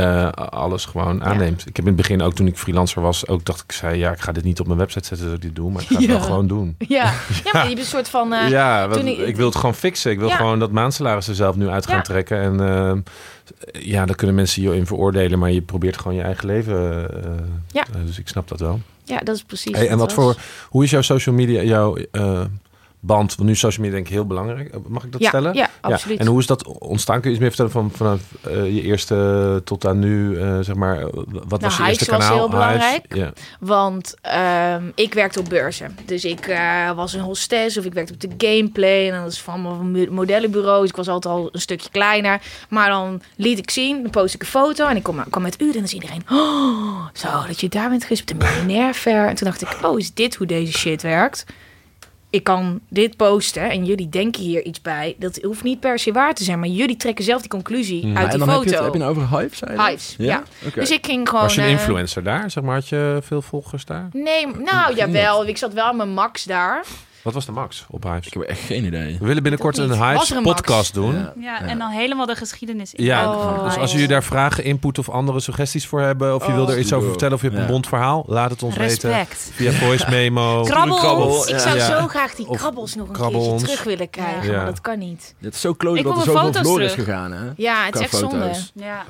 eh, 0.02 0.28
alles 0.32 0.84
gewoon 0.84 1.24
aanneemt. 1.24 1.61
Ik 1.66 1.76
heb 1.76 1.84
in 1.84 1.92
het 1.92 1.96
begin 1.96 2.22
ook 2.22 2.34
toen 2.34 2.46
ik 2.46 2.56
freelancer 2.58 3.02
was, 3.02 3.26
ook 3.28 3.44
dacht 3.44 3.62
ik 3.62 3.72
zei 3.72 3.98
ja, 3.98 4.12
ik 4.12 4.20
ga 4.20 4.32
dit 4.32 4.44
niet 4.44 4.61
op 4.61 4.66
mijn 4.66 4.78
website 4.78 5.06
zetten 5.06 5.26
dat 5.26 5.37
ik 5.37 5.42
dit 5.42 5.54
doe, 5.56 5.70
maar 5.70 5.82
ik 5.82 5.88
ga 5.88 5.94
het 5.94 6.02
Ja. 6.04 6.08
wel 6.11 6.20
gewoon 6.20 6.46
doen. 6.46 6.74
Ja, 6.88 7.04
ja 7.44 7.50
maar 7.52 7.62
je 7.62 7.68
bent 7.68 7.78
een 7.78 7.84
soort 7.84 8.08
van... 8.08 8.32
eh, 8.32 8.48
ja, 8.48 8.88
ik, 8.90 9.18
ik- 9.18 9.37
wil 9.37 9.46
het 9.46 9.56
gewoon 9.56 9.74
fixen. 9.74 10.11
Ik 10.11 10.18
wil 10.18 10.30
gewoon 10.30 10.58
dat 10.58 10.70
maandsalaris 10.70 11.28
er 11.28 11.34
zelf 11.34 11.56
nu 11.56 11.68
uit 11.68 11.87
gaan 11.87 12.02
trekken. 12.02 12.40
En 12.40 12.61
eh, 12.61 12.96
ja, 13.82 14.04
daar 14.06 14.16
kunnen 14.16 14.37
mensen 14.37 14.62
je 14.62 14.76
in 14.76 14.87
veroordelen, 14.87 15.38
maar 15.38 15.50
je 15.50 15.62
probeert 15.62 15.96
gewoon 15.98 16.16
je 16.16 16.22
eigen 16.22 16.46
leven. 16.46 16.76
Ja. 17.72 17.84
dus 18.06 18.18
ik 18.18 18.28
snap 18.28 18.48
dat 18.48 18.61
wel. 18.61 18.80
ja, 19.04 19.18
dat 19.18 19.34
is 19.37 19.42
precies 19.42 19.76
Hey, 19.76 19.88
en 19.88 19.98
wat 19.98 20.14
was. 20.14 20.24
voor, 20.24 20.37
hoe 20.68 20.84
is 20.84 20.90
jouw 20.90 21.02
social 21.02 21.34
media, 21.34 21.62
jouw 21.62 21.96
band? 23.00 23.34
Want 23.34 23.48
nu 23.48 23.54
is 23.54 23.58
social 23.58 23.80
media 23.80 23.94
denk 23.94 24.08
ik 24.08 24.14
heel 24.14 24.26
belangrijk. 24.26 24.68
Eh, 24.74 24.80
Mag 24.87 25.04
ik 25.04 25.12
dat 25.12 25.20
ja, 25.20 25.28
stellen? 25.28 25.54
Ja, 25.54 25.70
absoluut. 25.80 26.18
En 26.18 26.26
hoe 26.26 26.40
is 26.40 26.46
dat 26.46 26.66
ontstaan? 26.66 27.20
Kun 27.20 27.30
je 27.30 27.37
iets 27.37 27.38
meer 27.38 27.54
vertellen 27.54 27.72
van 27.72 27.90
vanaf 27.90 28.20
eh, 28.42 28.74
je 28.74 28.82
eerste 28.82 29.16
tot 29.64 29.87
aan 29.87 29.98
nu, 29.98 30.38
eh, 30.40 30.58
zeg 30.61 30.74
maar, 30.74 30.98
eh, 30.98 31.06
wat 31.48 31.62
was 31.62 31.76
je 31.76 31.84
eerste 31.84 32.11
was 32.11 32.18
kanaal? 32.18 32.37
heel 32.37 32.48
belangrijk. 32.48 33.32
Want 33.61 34.14
ehm, 34.20 34.82
ik 34.94 35.14
werkte 35.14 35.40
op 35.40 35.48
beurzen. 35.48 35.96
Dus 36.04 36.24
ik 36.24 36.46
eh, 36.46 36.92
was 36.92 37.12
een 37.12 37.20
hostess 37.20 37.78
of 37.78 37.84
ik 37.84 37.92
werkte 37.92 38.12
op 38.12 38.20
de 38.20 38.46
gameplay. 38.46 39.06
En 39.06 39.14
dat 39.14 39.22
was 39.22 39.40
van 39.40 39.90
mijn 39.90 40.12
modellenbureaus. 40.12 40.88
Ik 40.88 40.96
was 40.96 41.08
altijd 41.08 41.34
al 41.34 41.48
een 41.52 41.61
stukje 41.61 41.90
kleiner. 41.90 42.40
Maar 42.68 42.88
dan 42.88 43.22
liet 43.37 43.58
ik 43.58 43.70
zien, 43.70 44.02
dan 44.02 44.11
post 44.11 44.34
ik 44.34 44.40
een 44.40 44.46
foto. 44.46 44.87
En 44.87 44.96
ik 44.96 45.02
kwam, 45.02 45.24
kwam 45.30 45.42
met 45.42 45.61
u 45.61 45.66
en 45.66 45.72
dan 45.72 45.82
is 45.82 45.92
iedereen... 45.92 46.22
Oh, 46.30 47.06
zo, 47.12 47.28
dat 47.46 47.61
je 47.61 47.68
daar 47.68 47.88
bent 47.88 48.02
geweest 48.02 48.20
op 48.20 48.26
de 48.26 48.34
miljonair 48.34 48.94
fair. 48.94 49.28
En 49.28 49.34
toen 49.34 49.46
dacht 49.48 49.62
ik, 49.62 49.68
oh, 49.82 49.98
is 49.98 50.14
dit 50.14 50.34
hoe 50.34 50.46
deze 50.46 50.72
shit 50.72 51.02
werkt? 51.02 51.44
Ik 52.30 52.44
kan 52.44 52.80
dit 52.88 53.16
posten 53.16 53.70
en 53.70 53.84
jullie 53.84 54.08
denken 54.08 54.42
hier 54.42 54.64
iets 54.64 54.80
bij. 54.80 55.16
Dat 55.18 55.38
hoeft 55.42 55.62
niet 55.62 55.80
per 55.80 55.98
se 55.98 56.12
waar 56.12 56.34
te 56.34 56.44
zijn. 56.44 56.58
Maar 56.58 56.68
jullie 56.68 56.96
trekken 56.96 57.24
zelf 57.24 57.40
die 57.40 57.50
conclusie 57.50 58.06
Mm. 58.06 58.16
uit 58.16 58.30
die 58.30 58.38
dan 58.38 58.48
heb 58.48 58.58
je, 58.58 58.64
foto. 58.70 58.76
het, 58.76 58.84
heb 58.84 58.94
je 58.94 59.00
het 59.00 59.08
over 59.16 59.38
je? 59.40 59.80
Hives, 59.88 60.14
ja. 60.18 60.42
Oké. 60.66 60.80
Dus 60.80 60.90
ik 60.90 61.06
ging 61.06 61.28
gewoon... 61.28 61.44
Was 61.44 61.54
je 61.54 61.60
een 61.60 61.66
eh, 61.66 61.72
influencer 61.72 62.22
daar? 62.22 62.50
Zeg 62.50 62.64
maar, 62.64 62.74
had 62.74 62.88
je 62.88 63.18
veel 63.22 63.42
volgers 63.42 63.84
daar? 63.84 64.08
Nee, 64.12 64.46
nou 64.46 64.94
jawel. 64.94 65.46
Ik 65.46 65.56
zat 65.56 65.72
wel 65.72 65.84
aan 65.84 65.96
mijn 65.96 66.08
max 66.12 66.44
daar. 66.44 66.84
Wat 67.22 67.35
was 67.35 67.46
de 67.46 67.52
max 67.52 67.87
op 67.90 68.02
Hives? 68.02 68.26
Ik 68.26 68.33
heb 68.33 68.42
echt 68.42 68.61
geen 68.61 68.85
idee. 68.85 69.16
We 69.20 69.26
willen 69.26 69.42
binnenkort 69.42 69.76
Dat 69.76 69.90
een 69.90 70.09
Hives 70.09 70.31
max? 70.33 70.44
podcast 70.44 70.94
doen. 70.94 71.14
Ja. 71.14 71.33
Ja, 71.40 71.61
en 71.62 71.78
dan 71.78 71.90
helemaal 71.90 72.26
de 72.26 72.35
geschiedenis 72.35 72.94
in. 72.94 73.04
Ja, 73.04 73.33
Oh. 73.33 73.64
dus 73.64 73.76
als 73.76 73.92
jullie 73.92 74.07
daar 74.09 74.22
vragen, 74.24 74.64
input 74.64 74.98
of 74.98 75.09
andere 75.11 75.40
suggesties 75.40 75.87
voor 75.87 76.00
hebben... 76.00 76.35
of 76.35 76.42
je 76.46 76.48
Oh. 76.48 76.54
wil 76.54 76.70
er 76.70 76.78
iets 76.78 76.92
over 76.92 77.09
vertellen 77.09 77.35
of 77.35 77.42
je 77.42 77.48
hebt 77.48 77.61
een 77.61 77.66
bond 77.66 77.87
verhaal... 77.87 78.24
laat 78.26 78.50
het 78.50 78.62
ons 78.62 78.76
weten 78.76 79.11
Respect. 79.11 79.50
via 79.54 79.72
voice 79.72 80.11
memo. 80.16 80.62
Krabbel. 80.64 80.96
krabbel. 80.96 81.48
Ik 81.48 81.59
zou 81.59 81.76
Ja. 81.76 81.98
zo 82.00 82.07
graag 82.07 82.35
die 82.35 82.46
krabbels 82.50 82.94
nog 82.94 83.07
een 83.09 83.12
krabbel 83.12 83.40
keertje 83.48 83.66
terug 83.66 83.83
willen 83.85 84.11
krijgen. 84.11 84.50
Ja. 84.50 84.57
Maar 84.57 84.66
dat 84.66 84.81
kan 84.81 84.98
niet. 84.98 85.35
Dit 85.38 85.54
is 85.54 85.61
zo 85.61 85.72
kloot 85.72 85.96
Ik 85.96 86.02
dat 86.02 86.12
wil 86.12 86.20
er 86.22 86.26
zoveel 86.28 86.42
foto's 86.42 86.61
verloren 86.61 86.85
is 86.87 86.92
gegaan, 86.92 87.33
hè? 87.33 87.44
Ja, 87.57 87.85
het 87.85 87.94
is 87.94 88.00
echt 88.00 88.16
zonde. 88.16 88.50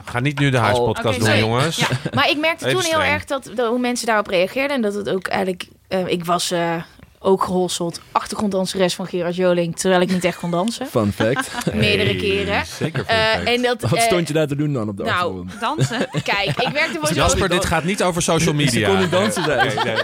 Ga 0.05 0.21
niet 0.21 0.39
nu 0.39 0.51
de 0.51 0.59
Hives 0.61 0.79
Oh, 0.79 0.85
podcast 0.87 1.21
doen, 1.25 1.39
jongens. 1.39 1.77
Ja. 1.77 1.87
Maar 2.15 2.31
ik 2.31 2.39
merkte 2.39 2.69
toen 2.71 2.83
heel 2.83 3.03
erg 3.03 3.25
dat, 3.25 3.51
dat 3.55 3.69
hoe 3.69 3.79
mensen 3.79 4.07
daarop 4.07 4.27
reageerden. 4.27 4.77
En 4.77 4.83
dat 4.83 4.95
het 4.95 5.09
ook 5.11 5.27
eigenlijk... 5.27 5.69
eh, 5.89 6.07
ik 6.07 6.25
was 6.25 6.51
eh, 6.51 6.75
ook 7.21 7.43
gehosseld. 7.45 8.01
Achtergronddanseres 8.13 8.95
van 8.95 9.07
Gerard 9.07 9.37
Joling. 9.37 9.77
Terwijl 9.77 10.01
ik 10.01 10.11
niet 10.11 10.25
echt 10.25 10.39
kon 10.39 10.51
dansen. 10.51 10.87
Fun 10.97 11.13
fact. 11.13 11.51
Meerdere 11.75 12.09
Hey, 12.09 12.17
keren. 12.17 12.67
Zeker 12.67 13.05
Eh, 13.07 13.07
perfect. 13.07 13.49
en 13.49 13.63
dat, 13.63 13.81
Wat 13.81 13.93
eh, 13.99 14.01
stond 14.05 14.29
je 14.29 14.35
daar 14.35 14.47
te 14.47 14.57
doen 14.57 14.73
dan 14.73 14.89
op 14.89 14.97
de 14.97 15.03
nou? 15.03 15.47
Dansen. 15.61 16.09
Kijk, 16.23 16.49
ik 16.57 16.69
werkte 16.73 16.99
voor 17.01 17.13
Jasper, 17.13 17.49
dit 17.49 17.65
gaat 17.65 17.85
niet 17.85 18.03
over 18.03 18.23
social 18.23 18.55
media. 18.55 18.89
kon 18.89 18.99
niet 18.99 19.11
dansen, 19.11 19.45
zei 19.45 19.69
Oké, 19.69 19.85
nee. 19.85 19.97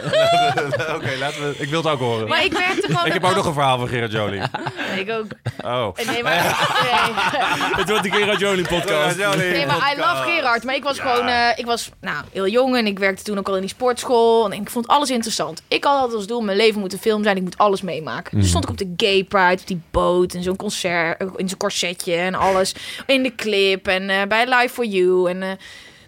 Oké, 0.95 1.11
laten 1.19 1.41
we. 1.49 1.55
Ik 1.59 1.69
wil 1.69 1.83
het 1.83 1.93
ook 1.93 1.99
horen. 2.01 2.29
Maar 2.29 2.45
ik 2.45 2.53
merkte 2.53 2.87
gewoon... 2.87 3.07
Ik 3.07 3.13
heb 3.13 3.25
ook 3.25 3.35
nog 3.35 3.47
een 3.47 3.53
verhaal 3.53 3.79
van 3.79 3.89
Gerard 3.89 4.13
Joling. 4.13 4.45
Ik 4.97 5.11
ook. 5.11 5.27
Oh. 5.65 5.89
Nee, 6.07 6.23
maar... 6.23 6.33
Nee. 6.83 7.73
Het 7.77 7.89
wordt 7.89 8.03
de 8.03 8.11
Gerard 8.11 8.41
Joling 8.41 8.69
podcast. 8.69 9.17
Nee, 9.37 9.67
maar 9.67 9.93
I 9.95 9.99
love 10.01 10.31
Gerard. 10.31 10.65
Maar 10.65 10.75
ik 10.75 10.83
was 10.83 10.99
gewoon, 10.99 11.27
eh, 11.27 11.49
ik 11.57 11.67
was 11.67 11.91
nou, 12.01 12.25
heel 12.33 12.49
jong 12.49 12.77
en 12.77 12.87
ik 12.87 12.99
werkte 12.99 13.23
toen 13.23 13.39
ook 13.39 13.49
al 13.49 13.55
in 13.55 13.61
die 13.61 13.71
sportschool. 13.71 14.45
En 14.45 14.61
ik 14.61 14.71
vond 14.71 14.87
alles 14.87 15.11
interessant. 15.11 15.63
Ik 15.69 15.85
had 15.85 15.95
altijd 15.95 16.15
als 16.17 16.27
doel, 16.27 16.41
mijn 16.41 16.57
leven 16.57 16.81
moet 16.81 16.93
een 16.93 16.99
film 17.05 17.23
zijn. 17.23 17.37
Ik 17.37 17.43
moet 17.43 17.59
alles 17.59 17.83
meemaken. 17.83 18.39
Dus 18.39 18.49
stond 18.49 18.65
ik 18.65 18.71
op 18.71 18.79
de 18.79 18.93
gay 18.97 19.25
pride, 19.25 19.61
op 19.61 19.67
die 19.67 19.81
boot 19.91 20.35
en 20.35 20.43
zo'n 20.43 20.57
concert, 20.57 21.21
eh, 21.21 21.29
in 21.37 21.49
zo'n 21.49 21.59
corsetje 21.59 22.15
en 22.15 22.35
alles. 22.35 22.75
In 23.07 23.23
de 23.23 23.35
clip 23.35 23.87
en 23.87 24.11
eh, 24.11 24.27
bij 24.29 24.45
Live 24.45 24.75
for 24.75 24.85
You. 24.85 25.31
En 25.31 25.43
eh, 25.43 25.49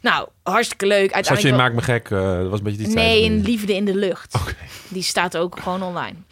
nou, 0.01 0.29
hartstikke 0.43 0.87
leuk. 0.87 1.11
Zat 1.11 1.11
je 1.13 1.19
in 1.21 1.29
Uiteindelijk 1.29 1.57
Maak 1.57 1.73
Me 1.73 1.83
Gek? 1.83 2.09
dat 2.41 2.51
was 2.51 2.59
een 2.59 2.65
beetje 2.65 2.85
die 2.85 2.95
tijd. 2.95 3.07
Nee, 3.07 3.25
in 3.25 3.43
Liefde 3.43 3.75
in 3.75 3.85
de 3.85 3.95
Lucht. 3.95 4.39
Die 4.89 5.03
staat 5.03 5.37
ook 5.37 5.61
gewoon 5.61 5.83
online. 5.83 6.15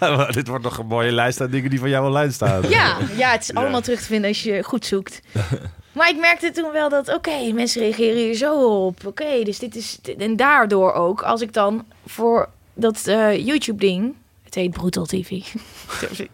Ehm, 0.00 0.32
Dit 0.38 0.48
wordt 0.48 0.64
nog 0.64 0.78
een 0.78 0.86
mooie 0.86 1.12
lijst 1.12 1.40
aan 1.40 1.50
dingen 1.50 1.70
die 1.70 1.78
van 1.78 1.88
jou 1.88 2.06
online 2.06 2.32
staan. 2.32 2.68
Ja, 2.68 2.96
ja, 3.16 3.30
het 3.30 3.42
is 3.42 3.54
allemaal 3.58 3.80
terug 3.80 3.98
te 4.00 4.06
vinden 4.06 4.28
als 4.28 4.42
je 4.42 4.62
goed 4.62 4.86
zoekt. 4.86 5.20
Maar 5.92 6.08
ik 6.08 6.18
merkte 6.18 6.50
toen 6.50 6.72
wel 6.72 6.88
dat, 6.88 7.14
oké, 7.14 7.52
mensen 7.52 7.80
reageren 7.80 8.16
hier 8.16 8.34
zo 8.34 8.84
op. 8.86 9.06
Oké, 9.06 9.42
dus 9.44 9.58
dit 9.58 9.76
is... 9.76 9.98
En 10.18 10.36
daardoor 10.36 10.92
ook, 10.92 11.22
als 11.22 11.40
ik 11.40 11.52
dan 11.52 11.84
voor 12.06 12.48
dat 12.78 13.06
eh, 13.06 13.46
YouTube-ding 13.46 14.14
Het 14.44 14.54
heet 14.56 14.70
Brutal 14.70 15.04
TV. 15.06 15.28
Dus 16.10 16.20
ik- 16.20 16.30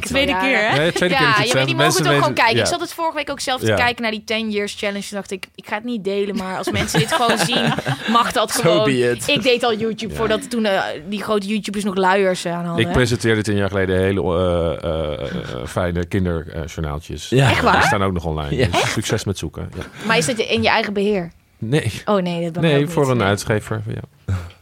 Tweede 0.00 0.36
keer, 0.40 0.70
hè? 0.70 0.78
Nee, 0.78 0.92
tweede 0.92 1.14
keer 1.16 1.26
dat 1.26 1.36
je 1.36 1.36
Ja, 1.36 1.36
maar 1.38 1.46
zegt. 1.46 1.66
die 1.66 1.74
mogen 1.76 2.02
het 2.02 2.06
ook 2.12 2.18
gewoon 2.18 2.34
kijken. 2.34 2.56
ja. 2.56 2.60
Ik 2.62 2.66
zat 2.68 2.80
het 2.80 2.92
vorige 2.92 3.16
week 3.16 3.30
ook 3.30 3.40
zelf 3.40 3.60
te 3.60 3.66
Ja. 3.66 3.74
kijken 3.76 4.02
naar 4.02 4.10
die 4.10 4.22
10 4.24 4.50
years 4.50 4.74
challenge. 4.78 5.00
Toen 5.08 5.16
dacht 5.16 5.30
ik, 5.30 5.46
ik 5.54 5.66
ga 5.66 5.74
het 5.74 5.84
niet 5.84 6.04
delen, 6.04 6.36
maar 6.36 6.58
als 6.58 6.70
mensen 6.70 6.98
dit 6.98 7.12
gewoon 7.12 7.38
zien, 7.48 7.72
mag 8.10 8.32
dat 8.32 8.50
So 8.50 8.60
gewoon. 8.60 8.84
be 8.84 9.10
it. 9.10 9.28
Ik 9.28 9.42
deed 9.42 9.64
al 9.64 9.76
YouTube 9.76 10.14
voordat 10.14 10.50
toen 10.50 10.64
eh, 10.64 10.82
die 11.08 11.22
grote 11.22 11.46
YouTubers 11.46 11.84
nog 11.84 11.96
luiers 11.96 12.46
aan 12.46 12.64
hadden. 12.64 12.86
Ik 12.86 12.92
presenteerde 12.92 13.42
tien 13.42 13.56
jaar 13.56 13.68
geleden 13.68 13.98
hele 14.00 14.20
eh, 14.22 14.90
eh, 14.90 15.30
eh, 15.30 15.66
fijne 15.66 16.06
kinderjournaaltjes. 16.06 17.28
Ja. 17.28 17.50
Echt 17.50 17.62
waar? 17.62 17.72
Die 17.78 17.82
staan 17.86 18.02
ook 18.02 18.12
nog 18.12 18.24
online. 18.24 18.56
Ja. 18.56 18.66
Dus 18.66 18.92
succes 18.92 19.24
met 19.24 19.38
zoeken. 19.38 19.70
Ja. 19.76 19.82
Maar 20.06 20.16
is 20.18 20.26
dat 20.26 20.38
in 20.38 20.62
je 20.62 20.68
eigen 20.68 20.92
beheer? 20.92 21.32
Nee, 21.58 21.92
Oh 22.04 22.22
nee, 22.22 22.42
dat 22.42 22.52
ben 22.52 22.64
ik 22.64 22.70
nee 22.76 22.82
ook 22.84 22.90
voor 22.90 23.02
niet. 23.02 23.12
een 23.12 23.22
uitgever. 23.22 23.82
Ja. 23.86 24.00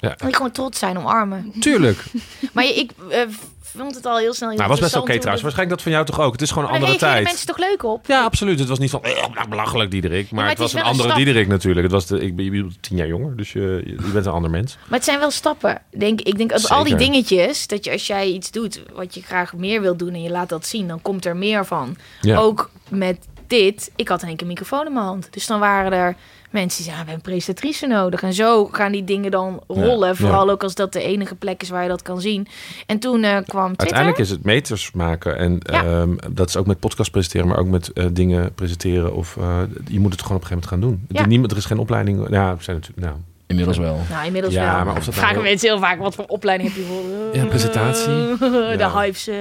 Je 0.09 0.35
gewoon 0.35 0.51
trots 0.51 0.79
zijn, 0.79 0.99
omarmen. 0.99 1.53
Tuurlijk. 1.61 2.05
Maar 2.53 2.65
je- 2.65 2.75
ik 2.75 2.91
eh, 3.11 3.21
vond 3.61 3.95
het 3.95 4.07
al 4.07 4.17
heel 4.17 4.35
snel 4.35 4.49
heel 4.49 4.59
Nou, 4.59 4.71
was 4.71 4.81
best 4.81 4.97
oké 4.97 5.11
hoe 5.13 5.21
trouwens. 5.21 5.25
dat- 5.25 5.43
Waarschijnlijk 5.43 5.71
dat 5.71 5.83
van 5.83 5.93
jou 5.93 6.05
toch 6.07 6.21
ook. 6.27 6.33
Het 6.33 6.43
is 6.43 6.49
gewoon 6.51 6.65
een 6.65 6.71
daar 6.71 6.81
andere 6.81 6.99
tijd. 6.99 7.25
mensen 7.25 7.47
toch 7.47 7.59
leuk 7.59 7.83
op? 7.83 8.07
Ja, 8.07 8.23
absoluut. 8.25 8.59
Het 8.59 8.69
was 8.69 8.79
niet 8.79 8.91
van 8.91 9.03
eh, 9.03 9.45
belachelijk 9.49 9.91
Diederik. 9.91 10.31
Maar, 10.31 10.41
maar 10.41 10.51
het 10.51 10.59
was 10.59 10.73
een 10.73 10.83
andere. 10.83 11.15
Diederik 11.15 11.49
natuurlijk. 11.49 11.83
Het 11.83 11.93
was 11.93 12.07
de, 12.07 12.21
ik 12.21 12.37
ben 12.37 12.45
je 12.45 12.51
bent 12.51 12.83
tien 12.83 12.97
jaar 12.97 13.07
jonger, 13.07 13.37
dus 13.37 13.53
je, 13.53 13.83
je 13.87 14.11
bent 14.13 14.27
een 14.27 14.33
ander 14.33 14.51
mens. 14.51 14.77
Maar 14.89 14.99
het 14.99 15.05
zijn 15.05 15.19
wel 15.19 15.31
stappen. 15.31 15.83
Denk, 15.99 16.21
ik 16.21 16.37
denk 16.39 16.51
dat 16.51 16.69
al 16.69 16.85
die 16.85 16.95
dingetjes, 16.97 17.67
dat 17.67 17.85
je 17.85 17.91
als 17.93 18.07
jij 18.07 18.29
iets 18.31 18.51
doet 18.51 18.83
wat 18.93 19.15
je 19.15 19.23
graag 19.23 19.55
meer 19.55 19.81
wil 19.81 19.97
doen 19.97 20.13
en 20.15 20.23
je 20.23 20.31
laat 20.31 20.49
dat 20.49 20.67
zien, 20.67 20.89
dan 20.89 21.03
komt 21.03 21.25
er 21.25 21.37
meer 21.37 21.67
van. 21.67 21.97
Ja. 22.21 22.37
Ook 22.39 22.71
met 22.89 23.19
dit, 23.47 23.91
ik 23.97 24.09
had 24.09 24.23
in 24.23 24.29
één 24.29 24.37
keer 24.37 24.47
een 24.47 24.53
microfoon 24.53 24.87
in 24.87 24.93
mijn 24.93 25.05
hand. 25.05 25.29
Dus 25.31 25.47
dan 25.47 25.61
waren 25.61 25.93
er 25.93 26.17
mensen 26.53 26.83
die 26.83 26.93
zeiden, 26.93 26.95
"Ah, 26.99 27.05
we 27.05 27.11
hebben 27.13 27.15
een 27.15 27.39
presentatrice 27.41 27.87
nodig. 27.87 28.23
En 28.23 28.33
zo 28.33 28.65
gaan 28.67 28.93
die 28.93 29.05
dingen 29.05 29.31
dan 29.31 29.61
rollen. 29.67 30.09
Ja. 30.09 30.15
Vooral 30.15 30.51
ook 30.51 30.63
als 30.63 30.75
dat 30.75 30.93
de 30.93 31.03
enige 31.03 31.35
plek 31.35 31.63
is 31.63 31.69
waar 31.69 31.83
je 31.83 31.89
dat 31.89 32.03
kan 32.03 32.21
zien. 32.21 32.47
En 32.87 32.99
toen 32.99 33.25
eh, 33.25 33.31
kwam 33.31 33.43
Twitter. 33.45 33.77
Uiteindelijk 33.79 34.19
is 34.19 34.31
het 34.31 34.45
meters 34.45 34.93
maken. 34.93 35.37
En 35.39 35.59
Ja. 35.63 35.85
ehm, 35.85 36.15
dat 36.33 36.49
is 36.49 36.57
ook 36.57 36.67
met 36.67 36.79
podcast 36.81 37.11
presenteren, 37.11 37.47
maar 37.49 37.59
ook 37.59 37.67
met 37.69 37.93
eh, 37.93 38.07
dingen 38.13 38.55
presenteren. 38.55 39.15
Of 39.15 39.37
eh, 39.37 39.59
je 39.89 40.01
moet 40.01 40.13
het 40.13 40.23
gewoon 40.23 40.37
op 40.37 40.43
een 40.43 40.49
gegeven 40.49 40.51
moment 40.51 40.67
gaan 40.67 40.81
doen. 40.81 41.05
Ja. 41.09 41.27
Niemand, 41.27 41.51
er 41.51 41.57
is 41.57 41.65
geen 41.65 41.79
opleiding. 41.79 42.29
Ja, 42.31 42.51
er 42.51 42.63
zijn 42.63 42.77
natuurlijk. 42.77 43.07
Nou, 43.07 43.17
Inmiddels 43.53 43.79
wel. 43.79 44.01
Nou, 44.11 44.27
inmiddels 44.27 44.55
Ja, 44.55 44.75
wel. 44.77 44.85
maar 44.85 44.97
of 44.97 45.05
dat 45.05 45.05
nou 45.05 45.13
Vragen 45.17 45.35
heel- 45.35 45.43
mensen 45.45 45.69
heel 45.69 45.79
vaak, 45.79 45.99
wat 45.99 46.15
voor 46.15 46.25
opleiding 46.27 46.69
heb 46.75 46.79
je 46.79 46.89
voor? 46.89 47.41
Ja, 47.41 47.45
presentatie. 47.47 48.07
De 48.39 48.75
Ja. 48.79 48.93
hypes. 48.93 49.27
eh. 49.29 49.37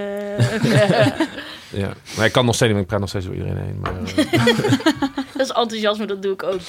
ja. 1.82 1.89
Maar 2.18 2.26
ik 2.26 2.32
kan 2.32 2.45
nog 2.45 2.55
steeds, 2.55 2.80
ik 2.80 2.86
praat 2.88 2.99
nog 2.99 3.09
steeds 3.09 3.26
door 3.26 3.34
iedereen 3.36 3.57
heen. 3.57 3.80
Maar, 3.82 3.91
eh, 3.91 4.45
dat 5.38 5.41
is 5.41 5.49
enthousiasme, 5.49 6.05
dat 6.05 6.22
doe 6.22 6.34
ik 6.34 6.43
ook. 6.43 6.59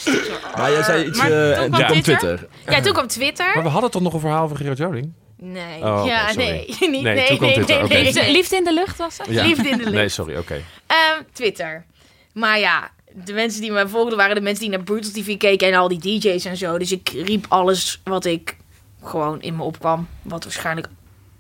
Maar 0.56 0.70
jij 0.70 0.82
zei 0.82 1.04
iets... 1.06 1.18
Maar 1.18 1.50
eh, 1.50 1.58
toen 1.60 1.70
kwam 1.70 1.86
Twitter? 1.86 2.16
Twitter. 2.18 2.48
Ja, 2.68 2.80
toen 2.80 2.92
kwam 2.92 3.06
Twitter. 3.06 3.50
maar 3.54 3.62
we 3.62 3.68
hadden 3.68 3.90
toch 3.90 4.02
nog 4.02 4.12
een 4.14 4.20
verhaal 4.20 4.48
van 4.48 4.56
Gerard 4.56 4.78
Joling? 4.78 5.12
Nee. 5.36 5.82
Oh, 5.84 6.02
ja, 6.06 6.32
nee. 6.34 6.64
Niet, 6.66 6.80
nee, 6.80 6.90
Nee, 6.90 7.02
nee, 7.02 7.26
toen 7.26 7.38
nee, 7.40 7.52
Twitter, 7.52 7.74
nee, 7.76 7.84
oké. 7.84 7.92
nee, 7.94 8.02
Liefde, 8.04 8.20
nee. 8.20 8.32
liefde 8.32 8.56
in 8.56 8.64
de 8.64 8.72
lucht 8.74 8.96
was 8.98 9.18
het? 9.18 9.26
Ja. 9.30 9.42
Liefde 9.44 9.68
in 9.68 9.76
de 9.76 9.82
lucht. 9.84 9.94
Nee, 9.96 10.08
sorry, 10.08 10.36
oké. 10.36 10.60
Ehm, 10.86 11.22
Twitter. 11.32 11.84
Maar 12.32 12.58
ja, 12.58 12.90
de 13.24 13.32
mensen 13.32 13.60
die 13.60 13.72
mij 13.72 13.86
volgden 13.86 14.16
waren 14.16 14.34
de 14.34 14.40
mensen 14.40 14.64
die 14.64 14.76
naar 14.76 14.84
Brutal 14.84 15.10
TV 15.10 15.36
keken 15.36 15.68
en 15.68 15.74
al 15.74 15.88
die 15.88 15.98
DJ's 15.98 16.44
en 16.44 16.56
zo. 16.56 16.78
Dus 16.78 16.92
ik 16.92 17.08
riep 17.08 17.46
alles 17.48 18.00
wat 18.04 18.24
ik 18.24 18.56
gewoon 19.02 19.42
in 19.42 19.56
me 19.56 19.62
opkwam. 19.62 20.08
Wat 20.22 20.44
waarschijnlijk 20.44 20.88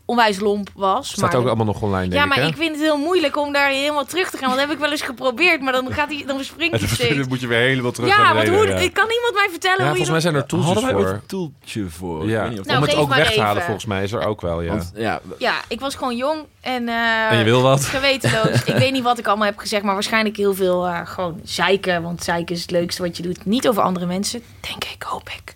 onwijs 0.04 0.40
lomp 0.40 0.68
was. 0.74 1.08
Staat 1.08 1.30
maar 1.32 1.40
ook 1.40 1.46
allemaal 1.46 1.66
nog 1.66 1.82
online, 1.82 2.08
denk 2.08 2.22
ja, 2.22 2.26
maar 2.26 2.36
ik, 2.36 2.42
hè? 2.42 2.48
ik 2.48 2.56
vind 2.56 2.70
het 2.70 2.80
heel 2.80 2.96
moeilijk 2.98 3.36
om 3.36 3.52
daar 3.52 3.68
helemaal 3.68 4.04
terug 4.04 4.30
te 4.30 4.36
gaan. 4.36 4.46
Want 4.48 4.58
dat 4.60 4.68
heb 4.68 4.76
ik 4.76 4.82
wel 4.82 4.90
eens 4.92 5.02
geprobeerd, 5.02 5.60
maar 5.60 5.72
dan, 5.72 5.92
gaat 5.92 6.08
hij, 6.08 6.24
dan 6.26 6.44
springt 6.44 6.78
hij 6.78 6.88
steeds. 6.88 7.16
Dan 7.16 7.28
moet 7.28 7.40
je 7.40 7.46
weer 7.46 7.58
helemaal 7.58 7.90
terug 7.90 8.08
Ja, 8.08 8.22
naar 8.22 8.34
want 8.34 8.48
hoe, 8.48 8.66
ja. 8.66 8.74
kan 8.74 9.08
iemand 9.10 9.34
mij 9.34 9.48
vertellen 9.50 9.84
Ja, 9.84 9.90
hoe 9.90 9.98
je 9.98 10.04
volgens 10.04 10.10
mij 10.10 10.20
zijn 10.20 10.34
er 10.34 10.46
tooltjes 10.46 10.72
Hadden 10.72 10.92
wij 10.92 11.00
ooit 11.00 11.08
voor. 11.08 11.16
een 11.16 11.26
toeltje 11.26 11.88
voor? 11.88 12.28
Ja. 12.28 12.36
Ik 12.36 12.40
weet 12.42 12.50
niet 12.50 12.60
of 12.60 12.66
Nou, 12.66 12.78
Om 12.78 12.84
het 12.88 12.94
ook 12.96 13.14
weg 13.14 13.32
te 13.32 13.40
halen, 13.40 13.62
volgens 13.62 13.84
mij, 13.86 14.02
is 14.02 14.12
er 14.12 14.26
ook 14.26 14.40
wel, 14.40 14.60
ja. 14.60 14.68
Want, 14.70 14.92
ja, 14.94 15.20
Ja, 15.38 15.54
ik 15.68 15.80
was 15.80 15.94
gewoon 15.94 16.16
jong 16.16 16.40
en, 16.60 16.88
eh, 16.88 17.30
En 17.30 17.38
je 17.38 17.44
wil 17.44 17.62
wat? 17.62 17.84
gewetenloos. 17.96 18.64
ik 18.64 18.74
weet 18.76 18.92
niet 18.92 19.02
wat 19.02 19.18
ik 19.18 19.26
allemaal 19.26 19.46
heb 19.46 19.58
gezegd, 19.58 19.82
maar 19.82 19.94
waarschijnlijk 19.94 20.36
heel 20.36 20.54
veel 20.54 20.86
eh, 20.86 21.00
gewoon 21.04 21.40
zeiken. 21.44 22.02
Want 22.02 22.24
zeiken 22.24 22.54
is 22.54 22.60
het 22.62 22.70
leukste 22.70 23.02
wat 23.02 23.16
je 23.16 23.22
doet. 23.22 23.44
Niet 23.44 23.68
over 23.68 23.82
andere 23.82 24.06
mensen, 24.06 24.42
denk 24.68 24.84
ik, 24.84 25.02
hoop 25.02 25.28
ik. 25.28 25.52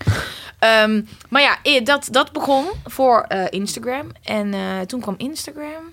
Ehm, 0.59 1.02
maar 1.28 1.42
ja, 1.42 1.59
eh, 1.62 1.84
dat, 1.84 2.09
dat 2.11 2.32
begon 2.32 2.66
voor 2.84 3.24
eh, 3.28 3.44
Instagram. 3.50 4.11
En 4.22 4.54
eh, 4.54 4.80
toen 4.80 5.00
kwam 5.00 5.14
Instagram. 5.18 5.92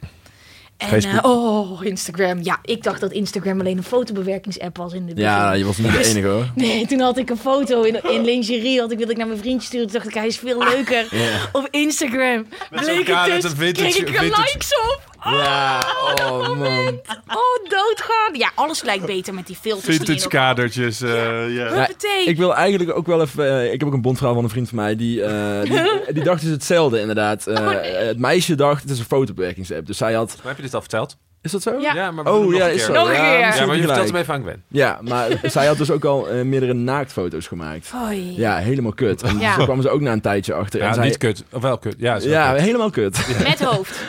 En, 0.78 1.04
eh, 1.04 1.20
oh, 1.22 1.86
Instagram. 1.86 2.40
Ja, 2.44 2.60
ik 2.64 2.84
dacht 2.84 3.02
dat 3.02 3.12
Instagram 3.12 3.60
alleen 3.60 3.78
een 3.78 3.84
fotobewerkingsapp 3.84 4.78
was 4.78 4.94
in 4.94 5.06
de 5.06 5.14
ja, 5.16 5.44
begin. 5.44 5.60
je 5.60 5.66
was 5.66 5.78
niet 5.78 5.92
de 5.92 6.06
enige 6.06 6.28
hoor. 6.28 6.52
Nee, 6.56 6.88
toen 6.88 7.00
had 7.00 7.18
ik 7.18 7.30
een 7.30 7.38
foto 7.38 7.82
in, 7.82 8.04
in 8.04 8.24
lingerie. 8.24 8.80
Had 8.80 8.92
ik 8.92 8.98
wilde 8.98 9.12
ik 9.12 9.18
naar 9.18 9.28
mijn 9.28 9.40
vriendje 9.40 9.68
sturen. 9.68 9.88
Toen 9.88 9.96
dacht 9.96 10.08
ik, 10.08 10.14
hij 10.14 10.28
is 10.28 10.38
veel 10.38 10.64
leuker 10.64 11.06
op 11.52 11.68
Instagram. 11.72 12.48
Bleek 12.70 13.06
kader 13.06 13.42
dus, 13.42 13.54
kreeg 13.54 13.96
ik 13.96 14.16
er 14.16 14.24
likes 14.24 14.70
op. 14.92 15.13
Ja, 15.24 15.80
oh 16.22 16.48
man. 16.58 17.00
Oh, 17.28 17.70
doodgaan. 17.70 18.34
Ja, 18.34 18.52
alles 18.56 18.84
lijkt 18.84 19.06
beter 19.06 19.34
met 19.34 19.48
die 19.48 19.56
filters. 19.56 19.96
Vintage 19.98 20.28
kadertjes. 20.28 21.02
eh, 21.02 21.56
ja. 21.56 21.90
Ik 22.26 22.38
wil 22.38 22.56
eigenlijk 22.56 22.98
ook 22.98 23.08
wel 23.08 23.22
even... 23.22 23.48
eh, 23.60 23.66
ik 23.74 23.80
heb 23.80 23.88
ook 23.88 23.94
een 23.94 24.02
bondvrouw 24.02 24.34
van 24.34 24.44
een 24.44 24.50
vriend 24.50 24.70
van 24.70 24.78
mij. 24.78 24.96
Die, 24.96 25.24
eh, 25.24 25.62
die, 25.62 25.82
die 26.14 26.24
dacht 26.24 26.42
dus 26.42 26.50
hetzelfde 26.52 27.00
inderdaad. 27.00 27.48
Eh, 27.48 27.70
Het 28.08 28.20
meisje 28.20 28.56
dacht, 28.56 28.82
het 28.82 28.92
is 28.92 29.00
een 29.00 29.06
fotobewerkingsapp. 29.06 29.86
Dus 29.86 29.98
zij 29.98 30.14
had... 30.14 30.36
Maar 30.38 30.48
heb 30.48 30.56
je 30.56 30.62
dit 30.64 30.74
al 30.74 30.82
verteld? 30.82 31.18
Is 31.44 31.52
dat 31.52 31.62
zo? 31.62 31.80
Ja. 31.80 32.12
maar 32.12 32.24
we 32.24 32.30
Oh 32.32 32.44
nog 32.44 32.56
ja, 32.56 32.66
een 32.68 32.74
is 32.74 32.86
keer. 32.86 32.86
zo. 32.86 32.94
Nog 32.94 33.08
een 33.10 33.14
keer. 33.16 33.22
misschien 33.40 33.60
Ja, 33.60 33.66
maar 33.66 33.76
je 33.76 33.82
vertelt 33.84 34.08
hem 34.08 34.16
even 34.16 34.34
aan 34.34 34.42
Gwen. 34.42 34.64
Ja, 34.68 35.00
maar 35.02 35.28
zij 35.56 35.66
had 35.66 35.78
dus 35.78 35.92
ook 35.92 36.06
al 36.06 36.30
eh, 36.30 36.42
meerdere 36.42 36.74
naaktfoto's 36.74 37.48
gemaakt. 37.48 37.90
Hoi. 37.90 38.34
Ja, 38.38 38.58
helemaal 38.58 38.94
kut. 38.94 39.22
En 39.22 39.40
Ja. 39.40 39.56
zo 39.56 39.64
kwamen 39.64 39.84
ze 39.84 39.90
ook 39.90 40.02
na 40.02 40.12
een 40.12 40.22
tijdje 40.22 40.54
achter. 40.54 40.80
Ja, 40.82 40.88
en 40.88 40.94
zij, 40.94 41.04
niet 41.06 41.18
kut. 41.18 41.44
Of 41.52 41.62
wel 41.62 41.78
kut. 41.78 41.96
Ja, 41.98 42.16
is 42.16 42.24
wel 42.24 42.34
Ja, 42.34 42.52
kut. 42.52 42.62
helemaal 42.62 42.90
kut. 42.90 43.28
Met 43.44 43.64
hoofd. 43.64 44.00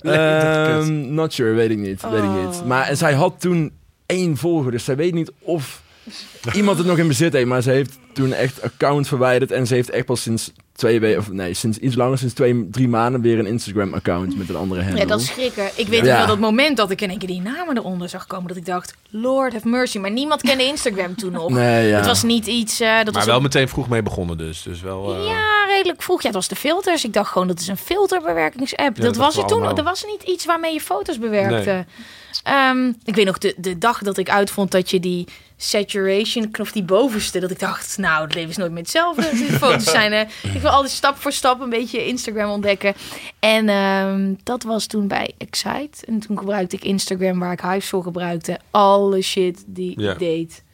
Ehm, 0.00 1.14
not 1.14 1.32
sure, 1.32 1.52
weet 1.54 1.70
ik 1.70 1.78
niet. 1.78 2.02
Weet 2.10 2.22
ik 2.22 2.28
Oh. 2.28 2.46
niet. 2.46 2.64
Maar 2.64 2.88
en 2.88 2.96
zij 2.96 3.12
had 3.14 3.40
toen 3.40 3.72
één 4.06 4.36
volger, 4.36 4.70
dus 4.70 4.84
zij 4.84 4.96
weet 4.96 5.14
niet 5.14 5.32
of 5.40 5.82
iemand 6.54 6.78
het 6.78 6.86
nog 6.86 6.98
in 6.98 7.08
bezit 7.08 7.32
heeft. 7.32 7.46
Maar 7.46 7.62
ze 7.62 7.70
heeft 7.70 7.98
toen 8.12 8.32
echt 8.32 8.62
account 8.62 9.08
verwijderd 9.08 9.50
en 9.50 9.66
ze 9.66 9.74
heeft 9.74 9.90
echt 9.90 10.04
pas 10.04 10.22
sinds 10.22 10.52
twee 10.72 11.00
weken, 11.00 11.18
of 11.18 11.30
nee, 11.30 11.54
sinds 11.54 11.78
iets 11.78 11.94
langer, 11.94 12.18
sinds 12.18 12.34
twee, 12.34 12.68
drie 12.70 12.88
maanden 12.88 13.20
weer 13.20 13.38
een 13.38 13.46
Instagram-account 13.46 14.38
met 14.38 14.48
een 14.48 14.56
andere 14.56 14.82
handle. 14.82 15.00
Ja, 15.00 15.06
dat 15.08 15.20
is 15.20 15.26
schrikken. 15.26 15.70
Ik 15.74 15.86
weet 15.88 16.04
Ja. 16.04 16.16
wel 16.16 16.26
dat 16.26 16.38
moment 16.38 16.76
dat 16.76 16.90
ik 16.90 17.00
in 17.00 17.08
één 17.10 17.18
keer 17.18 17.28
die 17.28 17.40
namen 17.42 17.76
eronder 17.76 18.08
zag 18.08 18.26
komen. 18.26 18.48
Dat 18.48 18.56
ik 18.56 18.66
dacht, 18.66 18.94
Lord 19.10 19.52
have 19.52 19.68
mercy. 19.68 19.98
Maar 19.98 20.10
niemand 20.10 20.42
kende 20.42 20.64
Instagram 20.64 21.14
toen 21.16 21.32
nog. 21.32 21.50
Nee, 21.66 21.88
ja. 21.88 21.96
Het 21.96 22.06
was 22.06 22.22
niet 22.22 22.46
iets... 22.46 22.80
eh, 22.80 22.96
dat 22.96 23.04
Maar 23.04 23.14
was 23.14 23.24
wel 23.24 23.40
meteen 23.40 23.68
vroeg 23.68 23.88
mee 23.88 24.02
begonnen 24.02 24.38
dus. 24.38 24.62
Dus 24.62 24.80
wel... 24.80 25.14
eh, 25.16 25.26
Ja, 25.26 25.64
redelijk 25.68 26.02
vroeg. 26.02 26.20
Ja, 26.20 26.26
het 26.26 26.36
was 26.36 26.48
de 26.48 26.56
filters. 26.56 27.04
Ik 27.04 27.12
dacht 27.12 27.30
gewoon, 27.32 27.46
dat 27.48 27.60
is 27.60 27.68
een 27.68 27.76
filterbewerkingsapp. 27.76 28.96
Ja, 28.96 29.02
dat 29.02 29.14
dat 29.14 29.16
was 29.16 29.36
het 29.36 29.48
toen. 29.48 29.56
allemaal. 29.58 29.76
Er 29.78 29.84
was 29.84 30.04
niet 30.04 30.22
iets 30.22 30.44
waarmee 30.44 30.72
je 30.72 30.80
foto's 30.80 31.18
bewerkte. 31.18 31.70
Nee. 31.70 31.84
Ehm, 32.44 32.92
ik 33.04 33.14
weet 33.14 33.26
nog, 33.26 33.38
de, 33.38 33.54
de 33.56 33.78
dag 33.78 34.02
dat 34.02 34.18
ik 34.18 34.30
uitvond 34.30 34.70
dat 34.70 34.90
je 34.90 35.00
die 35.00 35.26
saturation, 35.56 36.48
of 36.60 36.72
die 36.72 36.82
bovenste, 36.82 37.38
dat 37.40 37.50
ik 37.50 37.58
dacht, 37.58 37.98
nou, 37.98 38.24
het 38.24 38.34
leven 38.34 38.50
is 38.50 38.56
nooit 38.56 38.70
meer 38.70 38.80
hetzelfde. 38.82 39.28
Die 39.36 39.52
foto's 39.52 39.84
zijn, 39.90 40.12
eh, 40.12 40.54
ik 40.54 40.60
wil 40.60 40.70
altijd 40.70 40.92
stap 40.92 41.16
voor 41.16 41.32
stap 41.32 41.60
een 41.60 41.70
beetje 41.70 42.06
Instagram 42.06 42.50
ontdekken. 42.50 42.94
En 43.38 43.68
ehm, 43.68 44.34
dat 44.42 44.62
was 44.62 44.86
toen 44.86 45.08
bij 45.08 45.32
Excite. 45.38 46.06
En 46.06 46.18
toen 46.18 46.38
gebruikte 46.38 46.76
ik 46.76 46.84
Instagram, 46.84 47.38
waar 47.38 47.52
ik 47.52 47.60
Hives 47.60 47.88
voor 47.88 48.02
gebruikte. 48.02 48.58
Alle 48.70 49.22
shit 49.22 49.64
die 49.66 50.00
Ja. 50.00 50.12
ik 50.12 50.18
deed. 50.18 50.64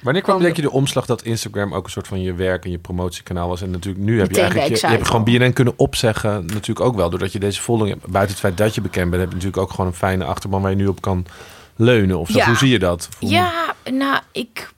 Wanneer 0.00 0.22
kwam 0.22 0.40
denk 0.42 0.56
je 0.56 0.62
de 0.62 0.70
omslag 0.70 1.06
dat 1.06 1.22
Instagram 1.22 1.74
ook 1.74 1.84
een 1.84 1.90
soort 1.90 2.08
van 2.08 2.22
je 2.22 2.34
werk 2.34 2.64
en 2.64 2.70
je 2.70 2.78
promotiekanaal 2.78 3.48
was? 3.48 3.62
En 3.62 3.70
natuurlijk 3.70 4.04
nu 4.04 4.18
heb 4.20 4.30
je 4.30 4.40
eigenlijk 4.40 4.76
je, 4.80 4.86
hebt 4.86 5.06
gewoon 5.06 5.24
BNN 5.24 5.52
kunnen 5.52 5.74
opzeggen. 5.76 6.46
Natuurlijk 6.46 6.80
ook 6.80 6.94
wel, 6.96 7.10
doordat 7.10 7.32
je 7.32 7.38
deze 7.38 7.60
following 7.60 7.94
hebt. 8.00 8.12
Buiten 8.12 8.32
het 8.34 8.44
feit 8.44 8.56
dat 8.56 8.74
je 8.74 8.80
bekend 8.80 9.10
bent, 9.10 9.22
heb 9.22 9.28
je 9.30 9.36
natuurlijk 9.36 9.62
ook 9.62 9.70
gewoon 9.70 9.86
een 9.86 9.92
fijne 9.94 10.24
achterban 10.24 10.62
waar 10.62 10.70
je 10.70 10.76
nu 10.76 10.86
op 10.86 11.00
kan 11.00 11.26
leunen. 11.76 12.18
Of 12.18 12.28
zo. 12.30 12.38
Ja. 12.38 12.46
Hoe 12.46 12.56
zie 12.56 12.68
je 12.68 12.78
dat? 12.78 13.08
Hoe- 13.18 13.30
Ja, 13.30 13.74
nou, 13.92 14.20
ik... 14.32 14.70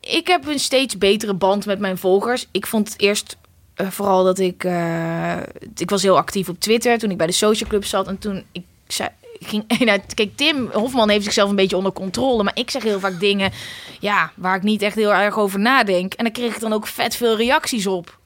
Ik 0.00 0.26
heb 0.26 0.46
een 0.46 0.58
steeds 0.58 0.98
betere 0.98 1.34
band 1.34 1.66
met 1.66 1.78
mijn 1.78 1.98
volgers. 1.98 2.48
Ik 2.50 2.66
vond 2.66 2.88
het 2.88 3.00
eerst 3.00 3.36
eh, 3.74 3.86
vooral 3.90 4.24
dat 4.24 4.38
ik... 4.38 4.64
eh, 4.64 5.36
ik 5.76 5.90
was 5.90 6.02
heel 6.02 6.16
actief 6.16 6.48
op 6.48 6.60
Twitter 6.60 6.98
toen 6.98 7.10
ik 7.10 7.16
bij 7.16 7.26
de 7.26 7.32
Social 7.32 7.68
Club 7.68 7.84
zat. 7.84 8.06
En 8.08 8.18
toen 8.18 8.44
ik 8.52 8.64
zei... 8.86 9.08
ik 9.38 9.46
Ging, 9.46 9.64
nou, 9.84 10.00
kijk, 10.14 10.36
Tim 10.36 10.70
Hofman 10.72 11.08
heeft 11.08 11.24
zichzelf 11.24 11.50
een 11.50 11.56
beetje 11.56 11.76
onder 11.76 11.92
controle. 11.92 12.42
Maar 12.42 12.56
ik 12.56 12.70
zeg 12.70 12.82
heel 12.82 13.00
vaak 13.00 13.20
dingen 13.20 13.52
ja, 14.00 14.32
waar 14.34 14.56
ik 14.56 14.62
niet 14.62 14.82
echt 14.82 14.94
heel 14.94 15.14
erg 15.14 15.38
over 15.38 15.58
nadenk. 15.58 16.14
En 16.14 16.24
dan 16.24 16.32
kreeg 16.32 16.54
ik 16.54 16.60
dan 16.60 16.72
ook 16.72 16.86
vet 16.86 17.16
veel 17.16 17.36
reacties 17.36 17.86
op. 17.86 18.18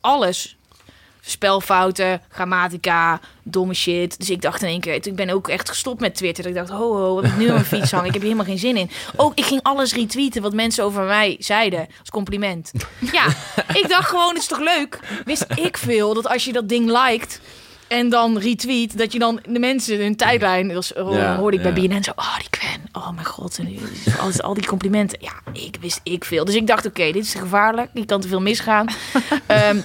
Alles 0.00 0.56
spelfouten, 1.20 2.22
grammatica, 2.28 3.20
domme 3.42 3.74
shit. 3.74 4.18
Dus 4.18 4.30
ik 4.30 4.42
dacht 4.42 4.62
in 4.62 4.68
één 4.68 4.80
keer, 4.80 4.94
ik 4.94 5.14
ben 5.14 5.30
ook 5.30 5.48
echt 5.48 5.68
gestopt 5.68 6.00
met 6.00 6.14
Twitter. 6.14 6.42
Dat 6.42 6.52
ik 6.52 6.58
dacht, 6.58 6.70
ho, 6.80 6.96
ho, 6.96 7.16
heb 7.16 7.32
ik 7.32 7.36
nu 7.36 7.46
aan 7.46 7.54
mijn 7.54 7.64
fiets 7.74 7.90
hangen? 7.90 8.06
Ik 8.06 8.12
heb 8.12 8.22
hier 8.22 8.30
helemaal 8.30 8.52
geen 8.52 8.58
zin 8.58 8.76
in. 8.76 8.90
Ook, 9.16 9.32
ik 9.34 9.44
ging 9.44 9.62
alles 9.62 9.94
retweeten 9.94 10.42
wat 10.42 10.52
mensen 10.52 10.84
over 10.84 11.04
mij 11.04 11.36
zeiden, 11.38 11.88
als 12.00 12.10
compliment. 12.10 12.72
Ja, 13.12 13.26
ik 13.72 13.88
dacht 13.88 14.08
gewoon, 14.08 14.28
het 14.28 14.38
is 14.38 14.46
toch 14.46 14.60
leuk? 14.60 14.98
Wist 15.24 15.46
ik 15.54 15.76
veel 15.76 16.14
dat 16.14 16.28
als 16.28 16.44
je 16.44 16.52
dat 16.52 16.68
ding 16.68 16.86
liked, 16.86 17.40
en 17.90 18.08
dan 18.08 18.38
retweet, 18.38 18.98
dat 18.98 19.12
je 19.12 19.18
dan 19.18 19.40
de 19.48 19.58
mensen 19.58 19.98
hun 19.98 20.16
tijdlijn, 20.16 20.68
dat 20.68 20.92
Ja, 20.94 21.36
hoorde 21.36 21.56
ik 21.56 21.62
bij 21.62 21.82
ja. 21.82 21.88
BNN 21.88 22.02
zo, 22.02 22.10
oh 22.16 22.38
die 22.38 22.48
Gwen, 22.50 22.80
oh 22.92 23.10
mijn 23.10 23.26
god, 23.26 23.58
en 23.58 23.78
is 24.28 24.42
al, 24.42 24.54
die 24.54 24.66
complimenten. 24.66 25.18
Ja, 25.20 25.32
ik 25.52 25.76
wist 25.80 26.00
ik 26.02 26.24
veel. 26.24 26.44
Dus 26.44 26.54
ik 26.54 26.66
dacht, 26.66 26.86
oké, 26.86 27.12
dit 27.12 27.24
is 27.24 27.34
gevaarlijk, 27.34 27.90
hier 27.94 28.06
kan 28.06 28.20
te 28.20 28.28
veel 28.28 28.40
misgaan. 28.40 28.86
Ehm, 29.46 29.76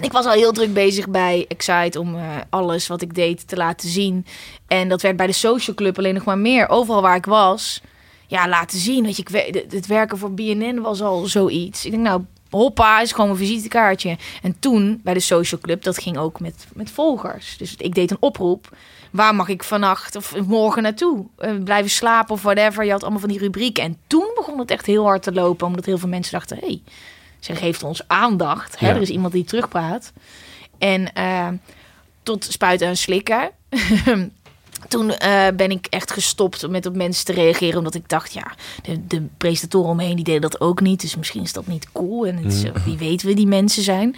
ik 0.00 0.12
was 0.12 0.24
al 0.24 0.32
heel 0.32 0.52
druk 0.52 0.72
bezig 0.72 1.08
bij 1.08 1.44
Excite 1.48 2.00
om 2.00 2.14
eh, 2.14 2.22
alles 2.50 2.86
wat 2.86 3.02
ik 3.02 3.14
deed 3.14 3.48
te 3.48 3.56
laten 3.56 3.88
zien. 3.88 4.26
En 4.66 4.88
dat 4.88 5.02
werd 5.02 5.16
bij 5.16 5.26
de 5.26 5.32
social 5.32 5.76
club 5.76 5.98
alleen 5.98 6.14
nog 6.14 6.24
maar 6.24 6.38
meer. 6.38 6.68
Overal 6.68 7.02
waar 7.02 7.16
ik 7.16 7.26
was, 7.26 7.80
ja, 8.26 8.48
laten 8.48 8.78
zien. 8.78 9.04
Weet 9.04 9.16
je, 9.16 9.22
ik, 9.22 9.64
het 9.70 9.86
werken 9.86 10.18
voor 10.18 10.32
BNN 10.32 10.80
was 10.80 11.02
al 11.02 11.26
zoiets. 11.26 11.84
Ik 11.84 11.90
denk, 11.90 12.02
nou, 12.02 12.22
hoppa, 12.50 13.00
is 13.00 13.12
gewoon 13.12 13.26
mijn 13.26 13.46
visitekaartje. 13.46 14.16
En 14.42 14.56
toen, 14.58 15.00
bij 15.04 15.14
de 15.14 15.20
social 15.20 15.60
club, 15.60 15.82
dat 15.82 15.98
ging 15.98 16.18
ook 16.18 16.40
met, 16.40 16.66
met 16.74 16.90
volgers. 16.90 17.56
Dus 17.56 17.76
ik 17.76 17.94
deed 17.94 18.10
een 18.10 18.16
oproep. 18.20 18.68
Waar 19.10 19.34
mag 19.34 19.48
ik 19.48 19.64
vannacht 19.64 20.16
of 20.16 20.36
morgen 20.46 20.82
naartoe? 20.82 21.26
Eh, 21.36 21.54
blijven 21.64 21.90
slapen 21.90 22.34
of 22.34 22.42
whatever. 22.42 22.84
Je 22.84 22.90
had 22.90 23.02
allemaal 23.02 23.20
van 23.20 23.28
die 23.28 23.38
rubrieken. 23.38 23.84
En 23.84 23.96
toen 24.06 24.32
begon 24.34 24.58
het 24.58 24.70
echt 24.70 24.86
heel 24.86 25.04
hard 25.04 25.22
te 25.22 25.32
lopen. 25.32 25.66
Omdat 25.66 25.84
heel 25.84 25.98
veel 25.98 26.08
mensen 26.08 26.32
dachten, 26.32 26.56
hé, 26.56 26.66
hey, 26.66 26.82
ze 27.40 27.54
geeft 27.54 27.82
ons 27.82 28.08
aandacht. 28.08 28.78
Hè? 28.78 28.88
Ja. 28.88 28.94
Er 28.94 29.00
is 29.02 29.08
iemand 29.08 29.32
die 29.32 29.44
terugpraat. 29.44 30.12
En 30.78 31.12
eh, 31.12 31.48
tot 32.22 32.44
spuiten 32.44 32.86
en 32.86 32.96
slikken. 32.96 33.50
Toen 34.90 35.10
eh, 35.10 35.46
ben 35.56 35.70
ik 35.70 35.86
echt 35.90 36.12
gestopt 36.12 36.68
met 36.68 36.86
op 36.86 36.96
mensen 36.96 37.24
te 37.24 37.32
reageren. 37.32 37.78
Omdat 37.78 37.94
ik 37.94 38.08
dacht, 38.08 38.32
ja, 38.32 38.52
de, 38.82 39.06
de 39.06 39.22
presentatoren 39.36 39.90
omheen 39.90 40.16
die 40.16 40.24
deden 40.24 40.40
dat 40.40 40.60
ook 40.60 40.80
niet. 40.80 41.00
Dus 41.00 41.16
misschien 41.16 41.42
is 41.42 41.52
dat 41.52 41.66
niet 41.66 41.86
cool. 41.92 42.26
En 42.26 42.36
het 42.36 42.52
is, 42.52 42.64
Mm. 42.64 42.72
wie 42.84 42.96
weet 42.98 43.22
wie 43.22 43.34
die 43.34 43.46
mensen 43.46 43.82
zijn. 43.82 44.08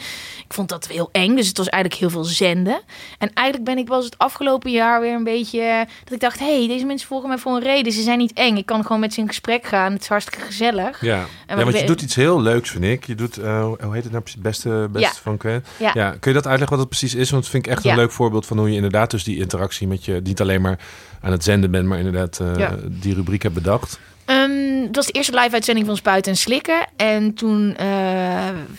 Ik 0.47 0.55
vond 0.55 0.69
dat 0.69 0.87
heel 0.87 1.09
eng. 1.13 1.37
Dus 1.37 1.49
het 1.49 1.57
was 1.57 1.69
eigenlijk 1.69 2.03
heel 2.03 2.11
veel 2.11 2.25
zenden. 2.25 2.81
En 3.19 3.31
eigenlijk 3.35 3.67
ben 3.69 3.79
ik 3.79 3.89
wel 3.89 3.97
eens 3.97 4.07
het 4.07 4.19
afgelopen 4.19 4.71
jaar 4.71 5.01
weer 5.01 5.15
een 5.15 5.25
beetje... 5.25 5.61
eh, 5.61 5.79
Dat 6.05 6.13
ik 6.15 6.21
dacht, 6.21 6.39
hé, 6.39 6.59
hey, 6.59 6.67
deze 6.69 6.85
mensen 6.87 7.09
volgen 7.09 7.29
mij 7.29 7.39
voor 7.39 7.53
een 7.57 7.63
reden. 7.63 7.93
Ze 7.93 8.03
zijn 8.03 8.19
niet 8.19 8.33
eng. 8.33 8.57
Ik 8.57 8.67
kan 8.67 8.83
gewoon 8.83 9.01
met 9.01 9.15
ze 9.15 9.21
in 9.21 9.27
gesprek 9.29 9.67
gaan. 9.67 9.93
Het 9.93 10.03
is 10.03 10.09
hartstikke 10.09 10.45
gezellig. 10.47 11.01
Ja, 11.01 11.27
En 11.47 11.59
ja 11.59 11.65
want 11.65 11.79
je 11.79 11.87
doet 11.87 12.03
iets 12.03 12.15
heel 12.15 12.41
leuks, 12.43 12.71
vind 12.71 12.85
ik. 12.85 13.07
Je 13.07 13.15
doet, 13.15 13.37
eh, 13.37 13.63
hoe 13.65 13.77
heet 13.95 14.03
het 14.03 14.13
nou 14.13 14.23
precies? 14.23 14.41
Beste, 14.41 14.89
beste 14.93 15.09
Ja. 15.15 15.21
van 15.23 15.37
Gwen. 15.39 15.65
Ja. 15.77 15.91
Ja. 15.95 16.11
kun 16.11 16.31
je 16.31 16.37
dat 16.37 16.47
uitleggen 16.47 16.77
wat 16.77 16.87
het 16.89 16.99
precies 16.99 17.15
is? 17.15 17.31
Want 17.31 17.43
dat 17.43 17.53
vind 17.53 17.67
ik 17.67 17.73
echt 17.73 17.85
een 17.85 17.95
leuk 17.97 18.13
voorbeeld 18.13 18.47
van 18.47 18.59
hoe 18.59 18.69
je 18.69 18.75
inderdaad 18.75 19.11
dus 19.11 19.25
die 19.25 19.39
interactie 19.39 19.87
met 19.87 20.05
je... 20.05 20.21
niet 20.25 20.41
alleen 20.41 20.62
maar 20.63 20.79
aan 21.21 21.33
het 21.33 21.45
zenden 21.45 21.71
bent, 21.71 21.87
maar 21.87 21.99
inderdaad 21.99 22.41
eh, 22.41 22.57
Ja. 22.57 22.77
die 22.89 23.15
rubriek 23.15 23.43
hebt 23.43 23.55
bedacht. 23.55 23.99
Ehm, 24.25 24.83
het 24.87 24.97
was 24.97 25.07
de 25.07 25.13
eerste 25.13 25.35
live-uitzending 25.41 25.87
van 25.87 25.97
Spuiten 25.97 26.33
en 26.33 26.39
Slikken. 26.39 26.87
En 26.97 27.35
toen 27.35 27.77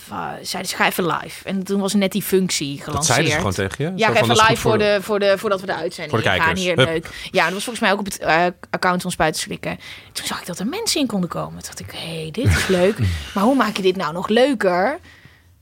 wa- 0.10 0.38
zeiden 0.42 0.72
ze, 0.72 0.76
ga 0.76 0.88
even 0.88 1.06
live. 1.08 1.48
En 1.48 1.64
toen 1.64 1.80
was 1.80 1.94
net 1.94 2.12
die 2.12 2.22
functie 2.22 2.76
Dat 2.76 2.84
gelanceerd. 2.84 3.06
zeiden 3.14 3.32
ze 3.32 3.38
gewoon 3.38 3.54
tegen 3.54 3.86
je? 3.86 3.92
Ja, 3.98 4.08
ga 4.08 4.14
even 4.16 4.28
dat 4.28 4.50
live 4.50 4.62
voor 4.62 4.78
de, 4.78 4.98
voor 5.02 5.20
de, 5.20 5.34
voordat 5.38 5.60
we 5.60 5.66
de 5.66 5.76
uitzending 5.76 6.10
Voor 6.24 6.32
de 6.32 6.40
gaan. 6.40 6.56
Hier, 6.58 6.76
Hup. 6.78 6.88
leuk. 6.88 7.10
Ja, 7.32 7.44
dat 7.44 7.54
was 7.54 7.64
volgens 7.64 7.80
mij 7.86 7.92
ook 7.94 8.00
op 8.00 8.06
het 8.06 8.18
eh, 8.20 8.46
account 8.70 9.02
van 9.02 9.12
Spuiten 9.12 9.42
en 9.42 9.48
Slikken. 9.48 9.80
Toen 10.12 10.26
zag 10.26 10.40
ik 10.40 10.46
dat 10.46 10.60
er 10.60 10.68
mensen 10.68 11.02
in 11.02 11.08
konden 11.08 11.30
komen. 11.30 11.52
Toen 11.64 11.74
dacht 11.76 11.80
ik, 11.80 11.92
hé, 11.92 12.22
hey, 12.22 12.30
dit 12.32 12.46
is 12.46 12.68
leuk. 12.68 12.98
maar 13.34 13.44
hoe 13.44 13.56
maak 13.56 13.76
je 13.76 13.82
dit 13.82 13.96
nou 13.96 14.14
nog 14.14 14.28
leuker? 14.28 15.00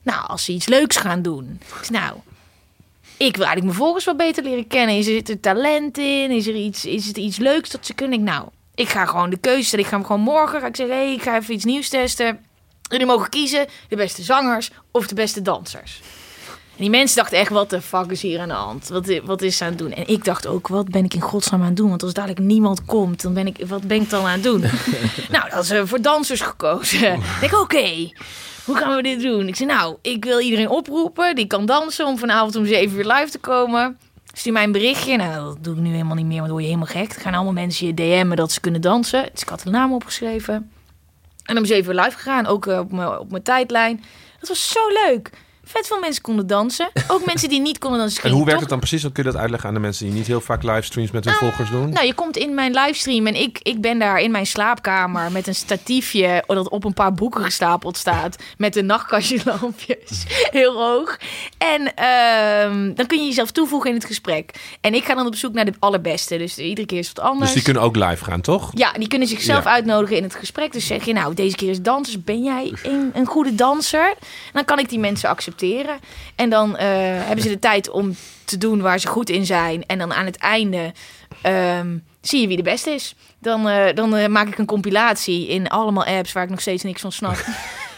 Nou, 0.04 0.28
als 0.28 0.46
ze 0.46 0.52
iets 0.52 0.68
leuks 0.68 0.98
gaan 0.98 1.22
doen. 1.22 1.62
Zei, 1.82 2.00
nou, 2.00 2.14
ik 3.28 3.36
wil 3.36 3.46
eigenlijk 3.46 3.64
mijn 3.64 3.86
volgers 3.86 4.06
wat 4.06 4.18
beter 4.18 4.44
leren 4.44 4.68
kennen. 4.68 4.96
Is 4.96 5.08
er 5.08 5.40
talent 5.40 5.98
in? 5.98 6.32
Is 6.32 6.48
er 6.48 6.56
iets, 6.56 6.86
is 6.86 7.08
het 7.08 7.18
iets 7.18 7.38
leuks 7.38 7.70
dat 7.70 7.86
ze 7.86 7.94
kunnen? 7.94 8.20
Ik, 8.20 8.26
nou, 8.26 8.48
ik 8.76 8.90
ga 8.90 9.06
gewoon 9.06 9.30
de 9.30 9.38
keuze 9.38 9.64
stellen. 9.64 9.86
Ik 9.86 9.92
ga 9.92 9.98
hem 9.98 10.06
gewoon 10.06 10.22
morgen. 10.22 10.60
Ga 10.60 10.68
ik 10.68 10.76
zeggen, 10.76 10.96
hey, 10.96 11.14
ik 11.14 11.22
ga 11.22 11.36
even 11.38 11.54
iets 11.54 11.66
nieuws 11.66 11.90
testen. 11.90 12.40
Jullie 12.90 13.06
mogen 13.06 13.30
kiezen 13.30 13.68
de 13.90 13.96
beste 13.96 14.24
zangers 14.24 14.72
of 14.92 15.08
de 15.08 15.16
beste 15.16 15.42
dansers. 15.42 16.02
En 16.48 16.88
die 16.88 16.90
mensen 16.90 17.18
dachten 17.18 17.38
echt, 17.38 17.50
wat 17.50 17.70
de 17.70 17.82
fuck 17.82 18.12
is 18.12 18.22
hier 18.22 18.40
aan 18.40 18.48
de 18.48 18.54
hand? 18.54 18.88
Wat, 18.88 19.20
wat 19.24 19.42
is 19.42 19.58
ze 19.58 19.64
aan 19.64 19.70
het 19.70 19.80
doen? 19.80 19.94
En 19.94 20.08
ik 20.08 20.26
dacht 20.26 20.48
ook, 20.48 20.68
wat 20.68 20.90
ben 20.90 21.04
ik 21.04 21.14
in 21.14 21.22
godsnaam 21.22 21.62
aan 21.62 21.68
het 21.68 21.76
doen? 21.76 21.90
Want 21.90 22.04
als 22.04 22.14
dadelijk 22.14 22.40
niemand 22.40 22.86
komt, 22.86 23.22
dan 23.22 23.34
ben 23.34 23.48
ik, 23.48 23.68
wat 23.68 23.88
ben 23.88 24.02
ik 24.02 24.10
dan 24.10 24.26
aan 24.26 24.32
het 24.32 24.44
doen? 24.44 24.62
nou, 25.36 25.50
dat 25.50 25.64
is 25.64 25.70
eh, 25.70 25.82
voor 25.86 26.02
dansers 26.02 26.42
gekozen. 26.42 27.14
ik 27.14 27.40
denk, 27.40 27.60
oké, 27.60 28.10
hoe 28.66 28.78
gaan 28.78 28.96
we 28.96 29.02
dit 29.02 29.22
doen? 29.22 29.48
Ik 29.48 29.56
zei, 29.56 29.70
nou, 29.70 29.98
ik 30.02 30.26
wil 30.26 30.40
iedereen 30.40 30.70
oproepen 30.70 31.36
die 31.36 31.48
kan 31.48 31.66
dansen 31.66 32.06
om 32.06 32.18
vanavond 32.18 32.56
om 32.56 32.66
7 32.66 32.98
uur 32.98 33.06
live 33.06 33.30
te 33.30 33.40
komen. 33.40 33.98
Stuur 34.34 34.54
mij 34.54 34.64
een 34.64 34.72
berichtje. 34.72 35.18
Nou, 35.18 35.46
dat 35.46 35.64
doe 35.64 35.76
ik 35.76 35.82
nu 35.82 35.92
helemaal 35.92 36.16
niet 36.16 36.26
meer, 36.26 36.38
want 36.38 36.48
dan 36.48 36.60
word 36.60 36.64
je 36.64 36.76
helemaal 36.76 37.04
gek. 37.04 37.14
Er 37.14 37.22
gaan 37.22 37.34
allemaal 37.34 37.54
mensen 37.54 37.88
je 37.88 37.94
DM'en 37.94 38.36
dat 38.36 38.52
ze 38.52 38.60
kunnen 38.60 38.82
dansen. 38.82 39.30
Dus 39.32 39.42
ik 39.42 39.50
had 39.50 39.62
de 39.64 39.70
naam 39.70 39.94
opgeschreven. 39.94 40.72
En 41.46 41.58
om 41.58 41.66
7 41.66 41.94
uur 41.94 42.02
live 42.02 42.18
gegaan, 42.18 42.46
ook 42.46 42.68
eh, 42.68 42.80
op 42.80 42.92
mijn 42.92 43.20
op 43.20 43.32
mijn 43.32 43.44
tijdlijn. 43.44 44.04
Dat 44.40 44.50
was 44.50 44.72
zo 44.72 44.80
leuk. 45.06 45.30
Vet 45.72 45.88
veel 45.88 46.00
mensen 46.00 46.22
konden 46.22 46.48
dansen. 46.48 46.90
Ook 47.08 47.26
mensen 47.26 47.50
die 47.50 47.60
niet 47.60 47.78
konden 47.78 48.00
dansen. 48.00 48.24
En 48.24 48.30
hoe 48.32 48.46
werkt 48.46 48.60
het 48.60 48.70
dan 48.70 48.80
precies? 48.80 49.02
Dan 49.02 49.12
kun 49.12 49.24
je 49.24 49.32
dat 49.32 49.42
uitleggen 49.42 49.70
aan 49.70 49.76
de 49.76 49.82
mensen 49.82 50.06
die 50.06 50.14
niet 50.14 50.28
heel 50.28 50.42
vaak 50.42 50.64
livestreams 50.64 51.12
met 51.12 51.26
hun 51.26 51.34
volgers 51.34 51.70
doen? 51.70 51.90
Nou, 51.90 52.06
je 52.06 52.14
komt 52.14 52.38
in 52.38 52.54
mijn 52.54 52.74
livestream 52.74 53.28
en 53.28 53.36
ik, 53.36 53.60
ik 53.62 53.82
ben 53.82 54.00
daar 54.00 54.20
in 54.20 54.32
mijn 54.32 54.46
slaapkamer 54.46 55.32
met 55.32 55.48
een 55.48 55.56
statiefje 55.56 56.44
dat 56.48 56.70
op 56.70 56.84
een 56.84 56.94
paar 56.94 57.14
boeken 57.14 57.44
gestapeld 57.44 57.98
staat. 57.98 58.36
Met 58.58 58.74
de 58.74 58.82
nachtkastjelampjes, 58.84 60.24
heel 60.60 60.74
hoog. 60.74 61.18
En 61.58 61.94
ehm, 61.96 62.94
dan 62.94 63.06
kun 63.06 63.20
je 63.20 63.26
jezelf 63.26 63.52
toevoegen 63.52 63.90
in 63.90 63.96
het 63.96 64.06
gesprek. 64.06 64.52
En 64.82 64.94
ik 64.94 65.04
ga 65.04 65.16
dan 65.16 65.26
op 65.28 65.36
zoek 65.36 65.54
naar 65.54 65.66
de 65.66 65.74
allerbeste. 65.80 66.38
Dus 66.38 66.58
iedere 66.58 66.88
keer 66.88 67.00
is 67.00 67.08
het 67.08 67.18
wat 67.18 67.26
anders. 67.26 67.46
dus 67.46 67.54
die 67.54 67.64
kunnen 67.64 67.82
ook 67.84 67.96
live 67.96 68.24
gaan, 68.24 68.42
toch? 68.42 68.72
Ja, 68.74 68.92
die 68.92 69.08
kunnen 69.08 69.28
zichzelf 69.28 69.64
Ja. 69.64 69.70
uitnodigen 69.72 70.18
in 70.18 70.24
het 70.24 70.36
gesprek. 70.36 70.72
Dus 70.72 70.86
zeg 70.88 71.06
je, 71.06 71.14
nou, 71.14 71.34
deze 71.34 71.56
keer 71.56 71.70
is 71.70 71.82
dansers. 71.82 72.24
Ben 72.24 72.44
jij 72.44 72.74
een, 72.84 73.12
een 73.14 73.26
goede 73.26 73.56
danser? 73.56 74.14
Dan 74.54 74.66
kan 74.66 74.80
ik 74.80 74.90
die 74.90 75.00
mensen 75.00 75.30
accepteren. 75.30 75.60
En 76.36 76.50
dan 76.50 76.78
eh, 76.78 76.88
hebben 77.26 77.42
ze 77.42 77.50
de 77.50 77.60
tijd 77.60 77.90
om 77.90 78.16
te 78.46 78.58
doen 78.58 78.82
waar 78.82 79.00
ze 79.00 79.08
goed 79.08 79.30
in 79.30 79.46
zijn. 79.46 79.86
En 79.86 79.98
dan 79.98 80.14
aan 80.14 80.26
het 80.26 80.38
einde 80.38 80.94
ehm, 81.42 81.98
zie 82.22 82.42
je 82.42 82.48
wie 82.48 82.58
de 82.58 82.64
beste 82.64 82.90
is. 82.90 83.16
Dan, 83.40 83.70
eh, 83.70 83.96
dan 83.96 84.16
eh, 84.16 84.28
maak 84.28 84.48
ik 84.48 84.58
een 84.58 84.66
compilatie 84.66 85.48
in 85.48 85.68
allemaal 85.68 86.06
apps 86.06 86.32
waar 86.32 86.44
ik 86.44 86.50
nog 86.50 86.62
steeds 86.62 86.84
niks 86.84 87.02
van 87.02 87.12
snap. 87.12 87.46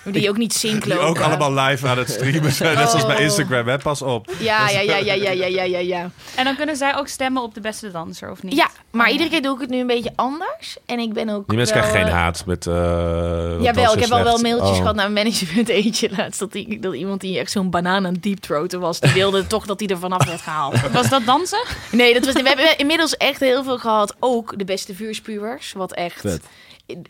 Die 0.04 0.30
ook 0.30 0.38
niet 0.38 0.54
zinken. 0.54 0.90
Die 0.90 1.00
ook 1.00 1.20
allemaal 1.20 1.54
live 1.54 1.88
aan 1.88 1.98
het 1.98 2.10
streamen 2.10 2.52
zijn. 2.62 2.78
Net 2.78 2.90
zoals 2.90 3.06
bij 3.06 3.16
oh. 3.16 3.22
Instagram, 3.22 3.68
hè? 3.68 3.78
Pas 3.78 4.02
op. 4.02 4.32
Ja, 4.40 4.70
ja, 4.70 4.80
ja, 4.80 4.98
ja, 4.98 5.14
ja, 5.14 5.32
ja, 5.32 5.64
ja, 5.64 5.80
ja. 5.80 6.10
En 6.36 6.46
dan 6.46 6.56
kunnen 6.56 6.76
zij 6.76 6.96
ook 6.96 7.08
stemmen 7.08 7.44
op 7.44 7.54
de 7.54 7.62
beste 7.62 7.92
danser, 7.92 8.32
of 8.32 8.44
niet? 8.44 8.56
Ja, 8.56 8.70
maar 8.92 9.12
iedere 9.12 9.30
keer 9.30 9.42
doe 9.42 9.56
ik 9.56 9.62
het 9.62 9.70
nu 9.70 9.80
een 9.80 9.88
beetje 9.88 10.12
anders. 10.16 10.78
En 10.86 11.00
ik 11.00 11.14
ben 11.14 11.30
ook. 11.30 11.48
Die 11.48 11.58
mensen 11.58 11.76
krijgen 11.76 12.00
geen 12.00 12.08
eh, 12.08 12.14
haat 12.14 12.46
met. 12.46 12.66
Uh, 12.66 12.74
Jawel, 13.62 13.94
ik 13.94 14.00
heb 14.00 14.12
al 14.12 14.24
wel 14.24 14.38
mailtjes 14.38 14.70
oh. 14.70 14.76
gehad 14.76 14.96
naar 14.96 15.12
mijn 15.12 15.26
management 15.26 15.70
eentje 15.70 16.10
laatst. 16.18 16.40
Dat, 16.40 16.52
die, 16.52 16.80
dat 16.80 16.94
iemand 16.94 17.22
die 17.22 17.40
echt 17.40 17.52
zo'n 17.52 17.70
banaan 17.70 18.06
aan 18.06 18.18
deep 18.20 18.40
throaten 18.40 18.80
was. 18.80 19.00
Die 19.00 19.14
wilde 19.14 19.48
toch 19.54 19.66
dat 19.66 19.80
hij 19.80 19.90
er 19.90 20.00
vanaf 20.00 20.26
werd 20.26 20.42
gehaald. 20.42 20.92
Was 20.92 21.10
dat 21.10 21.26
dansen? 21.26 21.64
Nee, 21.92 22.14
dat 22.14 22.26
was, 22.26 22.34
we 22.34 22.48
hebben 22.48 22.78
inmiddels 22.78 23.18
echt 23.18 23.40
heel 23.40 23.64
veel 23.64 23.78
gehad. 23.78 24.16
Ook 24.20 24.58
de 24.58 24.66
beste 24.66 24.96
vuurspuwers. 24.96 25.74
Wat 25.74 25.94
echt. 25.94 26.40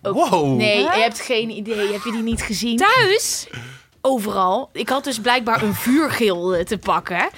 Ook, 0.01 0.13
Wow. 0.29 0.57
Nee, 0.57 0.77
Huh? 0.77 0.93
je 0.95 1.01
hebt 1.01 1.19
geen 1.19 1.49
idee. 1.49 1.91
Heb 1.91 2.03
je 2.03 2.11
die 2.11 2.21
niet 2.21 2.41
gezien? 2.41 2.77
Thuis? 2.77 3.47
Overal. 4.01 4.69
Ik 4.73 4.89
had 4.89 5.03
dus 5.03 5.19
blijkbaar 5.19 5.61
een 5.61 5.73
vuurgilde 5.73 6.63
te 6.63 6.77
pakken. 6.77 7.29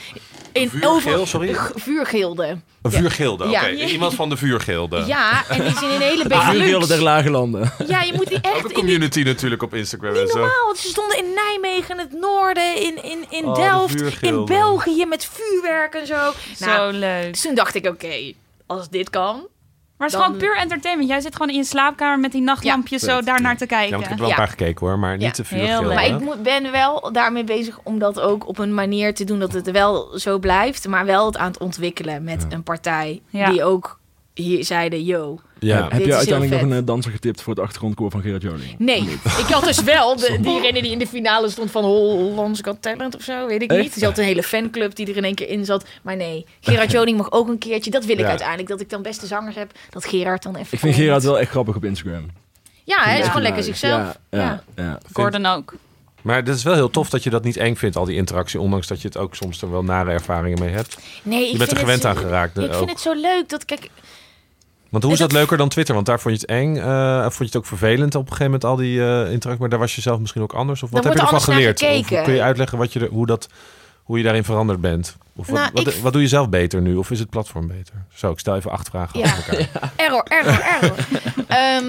In 0.51 0.69
Vuurgeel, 0.69 1.25
sorry? 1.25 1.53
G- 1.53 1.71
Vuurgilde. 1.75 2.57
Een 2.81 2.91
vuurgilde, 2.91 3.43
oké. 3.43 3.65
Ja. 3.65 3.69
Iemand 3.87 4.13
van 4.13 4.29
de 4.29 4.37
vuurgilde. 4.37 5.03
Ja, 5.07 5.43
en 5.49 5.61
die 5.63 5.71
zijn 5.77 5.89
in 5.89 5.95
een 5.95 6.01
hele 6.01 6.27
Benelux. 6.27 6.49
Vuurgilde 6.51 6.87
der 6.87 7.01
lage 7.03 7.29
landen. 7.29 7.71
Ja, 7.87 8.01
je 8.01 8.13
moet 8.13 8.27
die 8.27 8.41
echt 8.41 8.55
Ook 8.55 8.61
een 8.61 8.67
die 8.67 8.77
community 8.77 9.21
natuurlijk 9.21 9.63
op 9.63 9.73
Instagram 9.73 10.13
en 10.13 10.19
Niet 10.21 10.29
zo. 10.29 10.37
normaal, 10.37 10.65
want 10.65 10.77
ze 10.77 10.87
stonden 10.87 11.17
in 11.17 11.33
Nijmegen, 11.33 11.91
in 11.95 11.99
het 11.99 12.13
noorden, 12.19 12.75
in, 12.75 13.03
in, 13.03 13.25
in 13.29 13.45
Oh, 13.45 13.53
de 13.55 13.61
Delft, 13.61 14.21
in 14.21 14.45
België 14.45 15.05
met 15.05 15.29
vuurwerk 15.31 15.93
en 15.93 16.07
zo. 16.07 16.31
Nou, 16.59 16.93
Zo 16.93 16.97
leuk. 16.99 17.31
dus 17.33 17.41
toen 17.41 17.55
dacht 17.55 17.75
ik, 17.75 17.85
oké, 17.85 18.33
als 18.65 18.89
dit 18.89 19.09
kan. 19.09 19.47
Maar 19.97 20.07
het 20.07 20.15
is 20.15 20.23
Dan- 20.23 20.35
gewoon 20.35 20.47
puur 20.47 20.57
entertainment. 20.61 21.09
Jij 21.09 21.19
zit 21.21 21.33
gewoon 21.35 21.49
in 21.49 21.55
je 21.57 21.63
slaapkamer 21.63 22.19
met 22.19 22.31
die 22.31 22.41
nachtlampjes 22.41 23.01
Ja, 23.01 23.07
zo 23.09 23.15
vet. 23.15 23.25
daar 23.25 23.41
naar 23.41 23.57
te 23.57 23.65
Ja, 23.69 23.75
kijken. 23.75 23.91
want 23.91 24.03
ik 24.03 24.09
heb 24.09 24.17
er 24.19 24.23
wel 24.25 24.33
Ja. 24.33 24.39
een 24.39 24.47
paar 24.47 24.57
gekeken 24.57 24.87
hoor, 24.87 24.99
maar 24.99 25.11
Ja. 25.19 25.25
niet 25.27 25.35
Heel 25.37 25.45
vuurgilde. 25.45 25.85
leuk. 25.87 25.95
Maar 25.95 26.05
ik 26.05 26.19
moet, 26.19 26.43
ben 26.43 26.71
wel 26.71 27.11
daarmee 27.11 27.43
bezig 27.43 27.79
om 27.83 27.99
dat 27.99 28.19
ook 28.19 28.47
op 28.47 28.57
een 28.57 28.73
manier 28.73 29.13
te 29.13 29.23
doen 29.23 29.39
dat 29.39 29.53
het 29.53 29.71
wel 29.71 30.19
zo 30.19 30.39
blijft. 30.39 30.87
Maar 30.87 31.05
wel 31.05 31.25
het 31.25 31.37
aan 31.37 31.47
het 31.47 31.59
ontwikkelen 31.59 32.23
met 32.23 32.45
een 32.49 32.63
partij 32.63 33.21
Ja. 33.29 33.49
die 33.49 33.63
ook 33.63 33.99
hier 34.35 34.63
zeiden, 34.65 35.03
yo. 35.03 35.39
Ja. 35.59 35.87
Heb 35.89 36.05
je 36.05 36.15
uiteindelijk 36.15 36.61
nog 36.61 36.71
een 36.71 36.77
eh, 36.77 36.85
danser 36.85 37.11
getipt 37.11 37.41
voor 37.41 37.53
het 37.53 37.63
achtergrondkoor 37.63 38.11
van 38.11 38.21
Gerard 38.21 38.41
Joling? 38.41 38.75
Nee, 38.77 39.01
ik 39.43 39.45
had 39.49 39.63
dus 39.63 39.83
wel 39.83 40.15
de, 40.15 40.37
diegene 40.41 40.81
die 40.81 40.91
in 40.91 40.99
de 40.99 41.07
finale 41.07 41.49
stond 41.49 41.71
van 41.71 41.83
Hollands 41.83 42.61
Got 42.63 42.81
Talent 42.81 43.15
of 43.15 43.21
zo, 43.21 43.47
weet 43.47 43.61
ik 43.61 43.71
Echt? 43.71 43.81
niet. 43.81 43.91
Dus 43.91 43.99
je 44.01 44.07
had 44.07 44.17
een 44.17 44.23
hele 44.23 44.43
fanclub 44.43 44.95
die 44.95 45.07
er 45.09 45.17
in 45.17 45.23
één 45.23 45.35
keer 45.35 45.49
in 45.49 45.65
zat. 45.65 45.85
Maar 46.01 46.15
nee, 46.15 46.45
Gerard 46.59 46.91
Joning 46.95 47.17
mag 47.17 47.31
ook 47.31 47.47
een 47.47 47.57
keertje. 47.57 47.91
Dat 47.91 48.05
wil 48.05 48.15
ik 48.15 48.21
Ja. 48.21 48.27
uiteindelijk, 48.29 48.69
dat 48.69 48.81
ik 48.81 48.89
dan 48.89 49.01
beste 49.01 49.25
zangers 49.27 49.55
heb. 49.55 49.71
Dat 49.89 50.05
Gerard 50.05 50.43
dan 50.43 50.55
even... 50.55 50.73
Ik 50.73 50.79
vind. 50.79 50.95
Gerard 50.95 51.23
wel 51.23 51.39
echt 51.39 51.49
grappig 51.49 51.75
op 51.75 51.83
Instagram. 51.85 52.25
Ja, 52.83 52.97
hij 53.03 53.19
is 53.19 53.25
gewoon 53.27 53.41
lekker 53.41 53.63
zichzelf. 53.63 54.01
Ja, 54.01 54.39
Ja. 54.39 54.63
ja, 54.75 54.83
ja. 54.83 54.99
Gordon 55.13 55.45
ook. 55.45 55.73
Maar 56.21 56.35
het 56.35 56.47
is 56.47 56.63
wel 56.63 56.73
heel 56.73 56.89
tof 56.89 57.09
dat 57.09 57.23
je 57.23 57.29
dat 57.29 57.43
niet 57.43 57.57
eng 57.57 57.75
vindt, 57.75 57.95
al 57.95 58.05
die 58.05 58.15
interactie. 58.15 58.59
Ondanks 58.59 58.87
dat 58.87 59.01
je 59.01 59.07
het 59.07 59.17
ook 59.17 59.35
soms 59.35 59.61
er 59.61 59.71
wel 59.71 59.83
nare 59.83 60.11
ervaringen 60.11 60.59
mee 60.59 60.69
hebt. 60.73 60.97
Nee, 61.23 61.45
ik 61.45 61.51
Je 61.51 61.57
bent 61.57 61.71
er 61.71 61.77
gewend 61.77 62.03
het, 62.03 62.11
aan 62.11 62.17
geraakt. 62.17 62.57
Ik 62.57 62.63
ook. 62.63 62.73
vind 62.73 62.89
het 62.89 62.99
zo 62.99 63.13
leuk 63.13 63.49
dat, 63.49 63.65
kijk, 63.65 63.89
Want 64.95 65.03
hoe 65.03 65.13
is 65.13 65.19
dat 65.19 65.29
dat- 65.29 65.39
leuker 65.39 65.57
dan 65.57 65.69
Twitter? 65.69 65.93
Want 65.95 66.05
daar 66.07 66.19
vond 66.19 66.35
je 66.35 66.41
het 66.41 66.49
eng. 66.49 66.75
eh, 66.77 67.21
vond 67.21 67.37
je 67.37 67.43
het 67.45 67.55
ook 67.55 67.65
vervelend 67.65 68.15
op 68.15 68.21
een 68.21 68.27
gegeven 68.27 68.45
moment, 68.45 68.63
al 68.63 68.75
die 68.75 68.99
eh 69.01 69.19
interactie. 69.31 69.59
Maar 69.59 69.69
daar 69.69 69.79
was 69.79 69.95
je 69.95 70.01
zelf 70.01 70.19
misschien 70.19 70.41
ook 70.41 70.53
anders. 70.53 70.83
Of 70.83 70.89
wat 70.89 71.03
heb 71.03 71.13
je 71.13 71.19
ervan 71.19 71.41
geleerd? 71.41 71.81
Of 71.83 72.07
kun 72.23 72.33
je 72.33 72.41
uitleggen 72.41 72.77
wat 72.77 72.93
je 72.93 72.99
er, 72.99 73.07
hoe 73.09 73.25
dat... 73.25 73.47
hoe 74.03 74.17
je 74.17 74.23
daarin 74.23 74.43
veranderd 74.43 74.81
bent? 74.81 75.15
Of 75.35 75.47
wat, 75.47 75.55
Nou, 75.59 75.69
wat, 75.73 75.87
ik- 75.87 76.01
wat 76.01 76.13
doe 76.13 76.21
je 76.21 76.27
zelf 76.27 76.49
beter 76.49 76.81
nu? 76.81 76.95
Of 76.95 77.11
is 77.11 77.19
het 77.19 77.29
platform 77.29 77.67
beter? 77.67 77.93
Zo, 78.13 78.31
ik 78.31 78.39
stel 78.39 78.55
even 78.55 78.71
acht 78.71 78.89
vragen 78.89 79.19
Ja. 79.19 79.35
elkaar. 79.35 79.69
Error, 79.95 80.23
error, 80.27 80.59
error. 80.81 80.95
Ehm, 81.47 81.85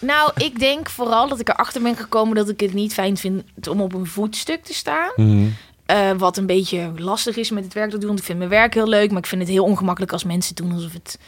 nou, 0.00 0.30
ik 0.36 0.58
denk 0.58 0.88
vooral 0.90 1.28
dat 1.28 1.40
ik 1.40 1.48
erachter 1.48 1.82
ben 1.82 1.96
gekomen 1.96 2.34
dat 2.34 2.48
ik 2.48 2.60
het 2.60 2.72
niet 2.74 2.92
fijn 2.92 3.16
vind 3.16 3.68
om 3.68 3.80
op 3.80 3.94
een 3.94 4.06
voetstuk 4.06 4.64
te 4.64 4.74
staan. 4.74 5.10
Mhm. 5.16 5.46
Eh, 5.86 6.10
wat 6.16 6.36
een 6.36 6.46
beetje 6.46 6.90
lastig 6.96 7.36
is 7.36 7.50
met 7.50 7.64
het 7.64 7.72
werk 7.72 7.86
dat 7.86 7.94
ik 7.94 8.00
doe. 8.00 8.08
Want 8.08 8.18
ik 8.20 8.26
vind 8.26 8.38
mijn 8.38 8.50
werk 8.50 8.74
heel 8.74 8.88
leuk, 8.88 9.08
maar 9.10 9.18
ik 9.18 9.26
vind 9.26 9.40
het 9.40 9.50
heel 9.50 9.64
ongemakkelijk 9.64 10.12
als 10.12 10.24
mensen 10.24 10.54
doen 10.54 10.72
alsof 10.72 10.92
het... 10.92 11.18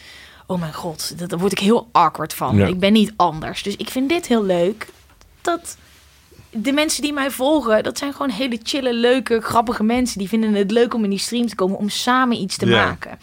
Oh 0.52 0.60
mijn 0.60 0.74
god, 0.74 1.18
dat- 1.18 1.28
daar 1.30 1.38
word 1.38 1.52
ik 1.52 1.58
heel 1.58 1.88
awkward 1.92 2.34
van. 2.34 2.56
Ja. 2.56 2.66
Ik 2.66 2.78
ben 2.80 2.92
niet 2.92 3.12
anders. 3.16 3.62
Dus 3.62 3.76
ik 3.76 3.88
vind 3.90 4.08
dit 4.08 4.26
heel 4.26 4.44
leuk. 4.44 4.88
Dat 5.40 5.76
de 6.50 6.72
mensen 6.72 7.02
die 7.02 7.12
mij 7.12 7.30
volgen, 7.30 7.82
dat 7.82 7.98
zijn 7.98 8.12
gewoon 8.12 8.30
hele 8.30 8.60
chille, 8.62 8.94
leuke, 8.94 9.40
grappige 9.40 9.82
mensen. 9.82 10.18
Die 10.18 10.28
vinden 10.28 10.54
het 10.54 10.70
leuk 10.70 10.94
om 10.94 11.04
in 11.04 11.10
die 11.10 11.18
stream 11.18 11.46
te 11.46 11.54
komen 11.54 11.78
om 11.78 11.88
samen 11.88 12.40
iets 12.40 12.56
te 12.56 12.66
Ja. 12.66 12.84
maken. 12.84 13.18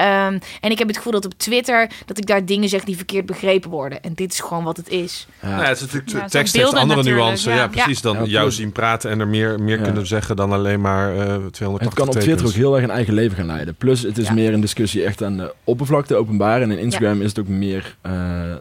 Ehm, 0.00 0.38
en 0.60 0.70
ik 0.70 0.78
heb 0.78 0.88
het 0.88 0.96
gevoel 0.96 1.12
dat 1.12 1.24
op 1.24 1.32
Twitter 1.36 1.90
dat 2.06 2.18
ik 2.18 2.26
daar 2.26 2.44
dingen 2.44 2.68
zeg 2.68 2.84
die 2.84 2.96
verkeerd 2.96 3.26
begrepen 3.26 3.70
worden. 3.70 4.02
En 4.02 4.12
dit 4.14 4.32
is 4.32 4.40
gewoon 4.40 4.64
wat 4.64 4.76
het 4.76 4.88
is. 4.88 5.26
Ja. 5.42 5.48
Nou, 5.48 5.62
het 5.64 5.76
is 5.76 5.80
natuurlijk, 5.80 6.10
Ja, 6.10 6.26
tekst 6.28 6.56
heeft 6.56 6.74
andere 6.74 7.02
nuances. 7.02 7.44
Ja, 7.54 7.54
ja. 7.60 7.68
precies. 7.68 8.00
Dan 8.00 8.16
Ja, 8.16 8.24
jou 8.24 8.50
zien 8.50 8.72
praten 8.72 9.10
en 9.10 9.20
er 9.20 9.28
meer, 9.28 9.60
meer 9.60 9.78
Ja. 9.78 9.82
kunnen 9.84 10.06
zeggen 10.06 10.36
dan 10.36 10.52
alleen 10.52 10.80
maar 10.80 11.08
eh 11.12 11.16
280 11.18 11.78
Het 11.80 11.94
kan 11.94 12.06
op 12.06 12.12
tekens. 12.12 12.24
Twitter 12.24 12.46
ook 12.46 12.52
heel 12.52 12.74
erg 12.74 12.84
een 12.84 12.90
eigen 12.90 13.14
leven 13.14 13.36
gaan 13.36 13.46
leiden. 13.46 13.74
Plus, 13.74 14.02
het 14.02 14.18
is 14.18 14.26
Ja. 14.26 14.32
meer 14.34 14.52
een 14.52 14.60
discussie 14.60 15.04
echt 15.04 15.22
aan 15.22 15.36
de 15.36 15.54
oppervlakte, 15.64 16.14
openbaar. 16.16 16.62
En 16.62 16.70
in 16.70 16.78
Instagram 16.78 17.20
is 17.22 17.28
het 17.28 17.38
ook 17.38 17.48
meer 17.48 17.96
eh, 18.00 18.12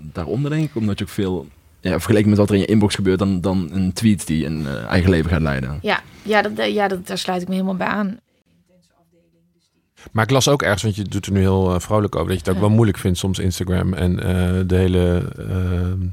daaronder, 0.01 0.51
denk 0.51 0.63
ik. 0.63 0.75
Omdat 0.75 0.97
je 0.99 1.03
ook 1.05 1.11
veel, 1.11 1.47
ja, 1.81 1.91
vergeleken 1.91 2.29
met 2.29 2.37
wat 2.37 2.49
er 2.49 2.55
in 2.55 2.61
je 2.61 2.67
inbox 2.67 2.95
gebeurt, 2.95 3.19
dan, 3.19 3.41
dan 3.41 3.69
een 3.73 3.93
tweet 3.93 4.27
die 4.27 4.45
een 4.45 4.65
eh, 4.67 4.85
eigen 4.89 5.09
leven 5.09 5.29
gaat 5.29 5.41
leiden. 5.41 5.79
Ja, 5.81 5.99
ja, 6.21 6.41
dat, 6.41 6.51
ja 6.73 6.87
dat, 6.87 7.07
daar 7.07 7.17
sluit 7.17 7.41
ik 7.41 7.47
me 7.47 7.53
helemaal 7.53 7.75
bij 7.75 7.87
aan. 7.87 8.19
Maar 10.11 10.23
ik 10.23 10.29
las 10.31 10.47
ook 10.47 10.61
ergens, 10.61 10.83
want 10.83 10.95
je 10.95 11.03
doet 11.03 11.25
er 11.25 11.31
nu 11.31 11.39
heel 11.39 11.73
eh, 11.73 11.79
vrolijk 11.79 12.15
over, 12.15 12.27
dat 12.27 12.37
je 12.39 12.43
het 12.45 12.53
ook 12.55 12.61
wel 12.61 12.69
moeilijk 12.75 12.97
vindt 12.97 13.17
soms 13.17 13.39
Instagram 13.39 13.93
en 13.93 14.19
eh, 14.19 14.59
de 14.67 14.75
hele 14.75 15.31
eh, 15.37 16.07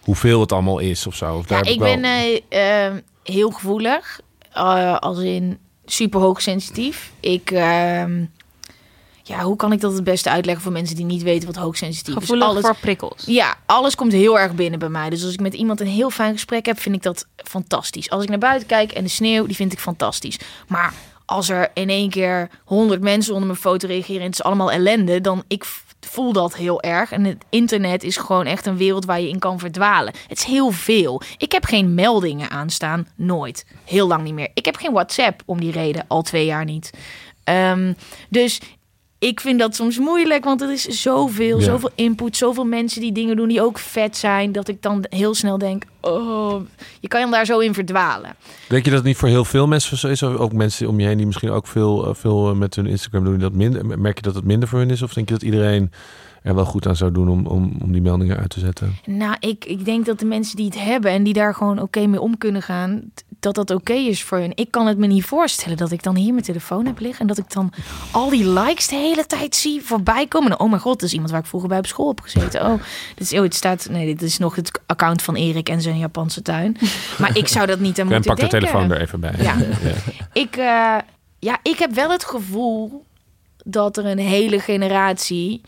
hoeveel 0.00 0.40
het 0.40 0.52
allemaal 0.52 0.78
is 0.78 1.06
of 1.06 1.14
zo. 1.14 1.36
Of 1.36 1.46
daar 1.46 1.58
Ja, 1.58 1.64
heb 1.64 1.72
ik 1.74 1.80
wel- 1.80 1.94
ben 2.00 2.04
eh, 2.50 2.86
eh, 2.86 2.94
heel 3.22 3.50
gevoelig. 3.50 4.20
eh, 4.52 4.96
als 4.98 5.18
in 5.18 5.58
super 5.84 6.20
hoog 6.20 6.40
sensitief. 6.42 7.12
Ik, 7.20 7.50
ehm, 7.50 8.24
ja, 9.22 9.42
hoe 9.42 9.56
kan 9.56 9.72
ik 9.72 9.80
dat 9.80 9.92
het 9.92 10.04
beste 10.04 10.30
uitleggen 10.30 10.62
voor 10.62 10.72
mensen 10.72 10.96
die 10.96 11.04
niet 11.04 11.22
weten 11.22 11.46
wat 11.46 11.56
hoogsensitief 11.56 12.14
is? 12.14 12.20
Gevoelig 12.20 12.46
Alles, 12.46 12.62
voor 12.64 12.76
prikkels. 12.80 13.22
Ja, 13.26 13.56
alles 13.66 13.94
komt 13.94 14.12
heel 14.12 14.38
erg 14.38 14.54
binnen 14.54 14.78
bij 14.78 14.88
mij. 14.88 15.10
Dus 15.10 15.24
als 15.24 15.32
ik 15.32 15.40
met 15.40 15.54
iemand 15.54 15.80
een 15.80 15.86
heel 15.86 16.10
fijn 16.10 16.32
gesprek 16.32 16.66
heb, 16.66 16.78
vind 16.80 16.94
ik 16.94 17.02
dat 17.02 17.26
fantastisch. 17.36 18.10
Als 18.10 18.22
ik 18.22 18.28
naar 18.28 18.38
buiten 18.38 18.68
kijk 18.68 18.92
en 18.92 19.02
de 19.02 19.08
sneeuw, 19.10 19.46
die 19.46 19.56
vind 19.56 19.72
ik 19.72 19.78
fantastisch. 19.78 20.38
Maar 20.68 20.94
als 21.30 21.48
er 21.48 21.70
in 21.74 21.88
één 21.88 22.10
keer 22.10 22.50
honderd 22.64 23.00
mensen 23.00 23.32
onder 23.32 23.48
mijn 23.48 23.60
foto 23.60 23.86
reageren 23.86 24.20
en 24.20 24.26
het 24.26 24.34
is 24.34 24.42
allemaal 24.42 24.70
ellende, 24.70 25.20
dan 25.20 25.44
ik 25.48 25.64
voel 26.00 26.32
dat 26.32 26.56
heel 26.56 26.82
erg. 26.82 27.12
En 27.12 27.24
het 27.24 27.44
internet 27.48 28.02
is 28.02 28.16
gewoon 28.16 28.46
echt 28.46 28.66
een 28.66 28.76
wereld 28.76 29.04
waar 29.04 29.20
je 29.20 29.28
in 29.28 29.38
kan 29.38 29.58
verdwalen. 29.58 30.14
Het 30.26 30.38
is 30.38 30.44
heel 30.44 30.70
veel. 30.70 31.22
Ik 31.36 31.52
heb 31.52 31.64
geen 31.64 31.94
meldingen 31.94 32.50
aanstaan, 32.50 33.08
nooit. 33.14 33.66
Heel 33.84 34.06
lang 34.06 34.22
niet 34.22 34.34
meer. 34.34 34.50
Ik 34.54 34.64
heb 34.64 34.76
geen 34.76 34.92
WhatsApp 34.92 35.42
om 35.44 35.60
die 35.60 35.72
reden, 35.72 36.04
al 36.08 36.22
twee 36.22 36.44
jaar 36.44 36.64
niet. 36.64 36.90
Ehm, 37.44 37.92
dus 38.28 38.60
ik 39.20 39.40
vind 39.40 39.58
dat 39.58 39.74
soms 39.74 39.98
moeilijk, 39.98 40.44
want 40.44 40.60
het 40.60 40.70
is 40.70 40.84
zoveel, 41.02 41.58
Ja. 41.58 41.64
zoveel 41.64 41.90
input, 41.94 42.36
zoveel 42.36 42.64
mensen 42.64 43.00
die 43.00 43.12
dingen 43.12 43.36
doen 43.36 43.48
die 43.48 43.62
ook 43.62 43.78
vet 43.78 44.16
zijn, 44.16 44.52
dat 44.52 44.68
ik 44.68 44.82
dan 44.82 45.04
heel 45.10 45.34
snel 45.34 45.58
denk, 45.58 45.84
oh, 46.00 46.60
je 47.00 47.08
kan 47.08 47.20
je 47.20 47.30
daar 47.30 47.44
zo 47.44 47.58
in 47.58 47.74
verdwalen. 47.74 48.34
Denk 48.68 48.84
je 48.84 48.90
dat 48.90 48.98
het 48.98 49.08
niet 49.08 49.16
voor 49.16 49.28
heel 49.28 49.44
veel 49.44 49.66
mensen 49.66 49.96
zo 49.96 50.08
is? 50.08 50.22
Ook 50.22 50.52
mensen 50.52 50.88
om 50.88 51.00
je 51.00 51.06
heen 51.06 51.16
die 51.16 51.26
misschien 51.26 51.50
ook 51.50 51.66
veel, 51.66 52.06
eh, 52.06 52.14
veel 52.14 52.50
eh, 52.50 52.56
met 52.56 52.74
hun 52.76 52.86
Instagram 52.86 53.24
doen. 53.24 53.38
Dat 53.38 53.52
minder, 53.52 53.98
merk 53.98 54.16
je 54.16 54.22
dat 54.22 54.34
het 54.34 54.44
minder 54.44 54.68
voor 54.68 54.78
hun 54.78 54.90
is? 54.90 55.02
Of 55.02 55.12
denk 55.12 55.28
je 55.28 55.34
dat 55.34 55.42
iedereen 55.42 55.92
er 56.42 56.54
wel 56.54 56.64
goed 56.64 56.86
aan 56.86 56.96
zou 56.96 57.12
doen 57.12 57.28
om, 57.28 57.46
om, 57.46 57.76
om 57.82 57.92
die 57.92 58.02
meldingen 58.02 58.36
uit 58.36 58.50
te 58.50 58.60
zetten? 58.60 58.96
Nou, 59.04 59.36
ik, 59.38 59.64
ik 59.64 59.84
denk 59.84 60.06
dat 60.06 60.18
de 60.18 60.24
mensen 60.24 60.56
die 60.56 60.66
het 60.66 60.82
hebben 60.84 61.10
en 61.10 61.22
die 61.22 61.32
daar 61.34 61.54
gewoon 61.54 61.80
oké 61.80 62.06
mee 62.06 62.20
om 62.20 62.38
kunnen 62.38 62.62
gaan, 62.62 63.02
dat 63.40 63.54
dat 63.54 63.70
oké 63.70 63.92
is 63.92 64.22
voor 64.22 64.38
hun. 64.38 64.52
Ik 64.54 64.70
kan 64.70 64.86
het 64.86 64.98
me 64.98 65.06
niet 65.06 65.24
voorstellen 65.24 65.76
dat 65.76 65.90
ik 65.90 66.02
dan 66.02 66.16
hier 66.16 66.32
mijn 66.32 66.44
telefoon 66.44 66.86
heb 66.86 66.98
liggen 66.98 67.20
en 67.20 67.26
dat 67.26 67.38
ik 67.38 67.52
dan 67.52 67.72
al 68.10 68.30
die 68.30 68.48
likes 68.48 68.88
de 68.88 68.96
hele 68.96 69.26
tijd 69.26 69.56
zie 69.56 69.82
voorbij 69.82 70.26
komen. 70.26 70.50
En, 70.50 70.60
oh 70.60 70.68
mijn 70.68 70.80
god, 70.82 71.00
dat 71.00 71.08
is 71.08 71.12
iemand 71.12 71.30
waar 71.30 71.40
ik 71.40 71.46
vroeger 71.46 71.68
bij 71.68 71.78
op 71.78 71.86
school 71.86 72.08
heb 72.08 72.20
gezeten. 72.20 72.66
Oh, 72.66 72.82
dit 73.14 73.32
is, 73.32 73.38
oh, 73.38 73.42
het 73.42 73.54
staat, 73.54 73.88
nee, 73.90 74.06
dit 74.06 74.22
is 74.22 74.38
nog 74.38 74.54
het 74.54 74.80
account 74.86 75.22
van 75.22 75.34
Erik 75.34 75.68
en 75.68 75.80
zijn 75.80 75.98
Japanse 75.98 76.42
tuin. 76.42 76.76
Maar 77.18 77.36
ik 77.36 77.48
zou 77.48 77.66
dat 77.66 77.80
niet 77.80 78.00
aan 78.00 78.06
En 78.10 78.12
moeten 78.12 78.34
pak 78.34 78.40
de 78.40 78.48
denken. 78.48 78.68
telefoon 78.68 78.90
er 78.96 79.00
even 79.00 79.20
bij. 79.20 79.34
Ja. 79.42 79.56
Ik, 80.32 80.56
eh, 80.56 80.96
ja, 81.38 81.58
ik 81.62 81.78
heb 81.78 81.92
wel 81.94 82.10
het 82.10 82.24
gevoel 82.24 83.04
dat 83.64 83.96
er 83.96 84.06
een 84.06 84.18
hele 84.18 84.60
generatie 84.60 85.60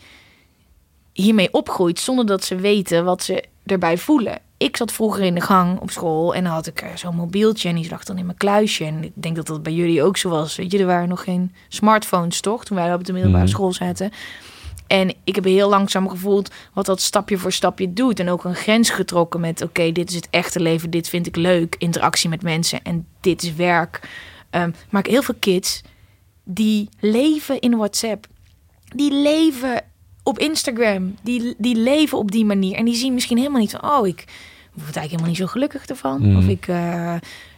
hiermee 1.13 1.53
opgroeit 1.53 1.99
zonder 1.99 2.25
dat 2.25 2.43
ze 2.43 2.55
weten 2.55 3.05
wat 3.05 3.23
ze 3.23 3.43
erbij 3.65 3.97
voelen. 3.97 4.39
Ik 4.57 4.77
zat 4.77 4.91
vroeger 4.91 5.23
in 5.23 5.35
de 5.35 5.41
gang 5.41 5.79
op 5.79 5.91
school 5.91 6.35
en 6.35 6.43
dan 6.43 6.53
had 6.53 6.67
ik 6.67 6.81
eh, 6.81 6.95
zo'n 6.95 7.15
mobieltje 7.15 7.69
en 7.69 7.75
die 7.75 7.89
lag 7.89 8.03
dan 8.03 8.17
in 8.17 8.25
mijn 8.25 8.37
kluisje. 8.37 8.85
En 8.85 9.03
ik 9.03 9.11
denk 9.13 9.35
dat 9.35 9.47
dat 9.47 9.63
bij 9.63 9.73
jullie 9.73 10.03
ook 10.03 10.17
zo 10.17 10.29
was. 10.29 10.55
Weet 10.55 10.71
je, 10.71 10.79
er 10.79 10.85
waren 10.85 11.09
nog 11.09 11.23
geen 11.23 11.53
smartphones 11.67 12.41
toch 12.41 12.65
toen 12.65 12.77
wij 12.77 12.93
op 12.93 13.03
de 13.03 13.13
middelbare 13.13 13.47
school 13.47 13.73
zaten. 13.73 14.11
En 14.87 15.13
ik 15.23 15.35
heb 15.35 15.43
heel 15.43 15.69
langzaam 15.69 16.09
gevoeld 16.09 16.51
wat 16.73 16.85
dat 16.85 17.01
stapje 17.01 17.37
voor 17.37 17.51
stapje 17.51 17.93
doet. 17.93 18.19
En 18.19 18.29
ook 18.29 18.43
een 18.43 18.55
grens 18.55 18.89
getrokken 18.89 19.39
met: 19.39 19.61
oké, 19.61 19.91
dit 19.91 20.09
is 20.09 20.15
het 20.15 20.27
echte 20.29 20.59
leven, 20.59 20.89
dit 20.89 21.09
vind 21.09 21.27
ik 21.27 21.35
leuk, 21.35 21.75
interactie 21.77 22.29
met 22.29 22.41
mensen 22.41 22.83
en 22.83 23.07
dit 23.21 23.43
is 23.43 23.53
werk. 23.53 24.09
Ehm, 24.49 24.71
maar 24.89 25.05
ik 25.05 25.11
heel 25.11 25.23
veel 25.23 25.35
kids 25.39 25.81
die 26.43 26.89
leven 26.99 27.59
in 27.59 27.77
WhatsApp, 27.77 28.27
die 28.95 29.13
leven 29.13 29.81
op 30.23 30.39
Instagram, 30.39 31.15
die, 31.21 31.55
die 31.57 31.75
leven 31.75 32.17
op 32.17 32.31
die 32.31 32.45
manier. 32.45 32.75
En 32.75 32.85
die 32.85 32.95
zien 32.95 33.13
misschien 33.13 33.37
helemaal 33.37 33.59
niet 33.59 33.71
van: 33.71 33.91
oh, 33.91 34.07
ik 34.07 34.25
word 34.73 34.95
eigenlijk 34.95 35.03
helemaal 35.03 35.29
niet 35.29 35.37
zo 35.37 35.47
gelukkig 35.47 35.85
ervan. 35.85 36.27
Mhm. 36.27 36.37
Of 36.37 36.47
ik, 36.47 36.67
eh, 36.67 37.15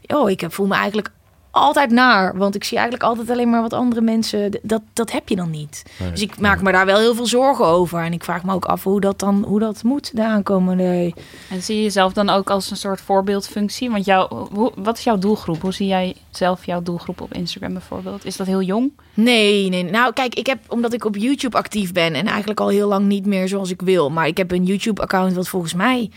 oh, 0.08 0.30
ik 0.30 0.46
voel 0.48 0.68
me 0.68 0.76
eigenlijk 0.76 1.12
altijd 1.56 1.92
naar, 1.92 2.38
want 2.38 2.56
ik 2.56 2.64
zie 2.64 2.78
eigenlijk 2.78 3.10
altijd 3.10 3.30
alleen 3.30 3.50
maar 3.50 3.62
wat 3.62 3.74
andere 3.74 4.02
mensen. 4.02 4.60
Dat, 4.62 4.82
dat 4.94 5.12
heb 5.12 5.30
je 5.30 5.36
dan 5.36 5.50
niet. 5.50 5.84
Dus 6.12 6.22
ik 6.22 6.40
maak 6.40 6.62
me 6.62 6.72
daar 6.72 6.86
wel 6.86 6.98
heel 6.98 7.16
veel 7.16 7.26
zorgen 7.26 7.66
over. 7.66 8.04
En 8.04 8.14
ik 8.14 8.24
vraag 8.24 8.44
me 8.44 8.54
ook 8.54 8.66
af 8.66 8.84
hoe 8.84 9.02
dat 9.02 9.20
dan 9.20 9.44
hoe 9.48 9.60
dat 9.60 9.84
moet 9.84 10.16
de 10.16 10.26
aankomende. 10.26 11.14
En 11.50 11.62
zie 11.62 11.76
je 11.76 11.84
jezelf 11.84 12.14
dan 12.14 12.30
ook 12.30 12.50
als 12.50 12.72
een 12.72 12.78
soort 12.78 13.02
voorbeeldfunctie? 13.02 13.90
Want 13.90 14.06
jou, 14.06 14.48
hoe, 14.54 14.72
wat 14.76 14.98
is 14.98 15.04
jouw 15.04 15.18
doelgroep? 15.18 15.62
Hoe 15.62 15.74
zie 15.74 15.88
jij 15.88 16.16
zelf 16.30 16.66
jouw 16.66 16.82
doelgroep 16.82 17.22
op 17.22 17.34
Instagram 17.34 17.74
bijvoorbeeld? 17.74 18.26
Is 18.26 18.38
dat 18.38 18.48
heel 18.48 18.62
jong? 18.62 18.92
Nee, 19.14 19.70
nee. 19.70 19.84
Nou, 19.84 20.14
kijk, 20.14 20.36
ik 20.36 20.46
heb 20.46 20.60
omdat 20.68 20.94
ik 20.94 21.06
op 21.06 21.16
YouTube 21.16 21.58
actief 21.58 21.92
ben 21.92 22.14
en 22.14 22.26
eigenlijk 22.26 22.60
al 22.60 22.68
heel 22.68 22.88
lang 22.88 23.06
niet 23.06 23.26
meer 23.26 23.48
zoals 23.48 23.70
ik 23.70 23.82
wil. 23.82 24.10
Maar 24.10 24.28
ik 24.28 24.38
heb 24.38 24.52
een 24.52 24.66
YouTube-account 24.66 25.34
wat 25.34 25.48
volgens 25.48 25.74
mij 25.74 26.10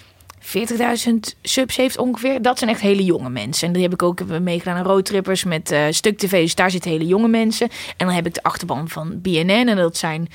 40.000 0.49 1.15
subs 1.43 1.77
heeft 1.77 1.99
ongeveer. 1.99 2.43
Dat 2.43 2.59
zijn 2.59 2.71
echt 2.71 2.81
hele 2.81 3.05
jonge 3.05 3.31
mensen. 3.31 3.67
En 3.67 3.73
die 3.73 3.83
heb 3.83 3.93
ik 3.93 4.03
ook 4.03 4.25
meegedaan 4.41 4.77
aan 4.77 4.85
roadtrippers 4.85 5.45
met 5.45 5.71
eh 5.71 5.85
Stuk 5.91 6.19
TV. 6.19 6.43
Dus 6.43 6.55
daar 6.55 6.71
zitten 6.71 6.91
hele 6.91 7.07
jonge 7.07 7.29
mensen. 7.29 7.69
En 7.97 8.07
dan 8.07 8.15
heb 8.15 8.27
ik 8.27 8.35
de 8.35 8.43
achterban 8.43 8.89
van 8.89 9.21
BNN. 9.21 9.69
En 9.69 9.77
dat 9.77 9.97
zijn, 9.97 10.29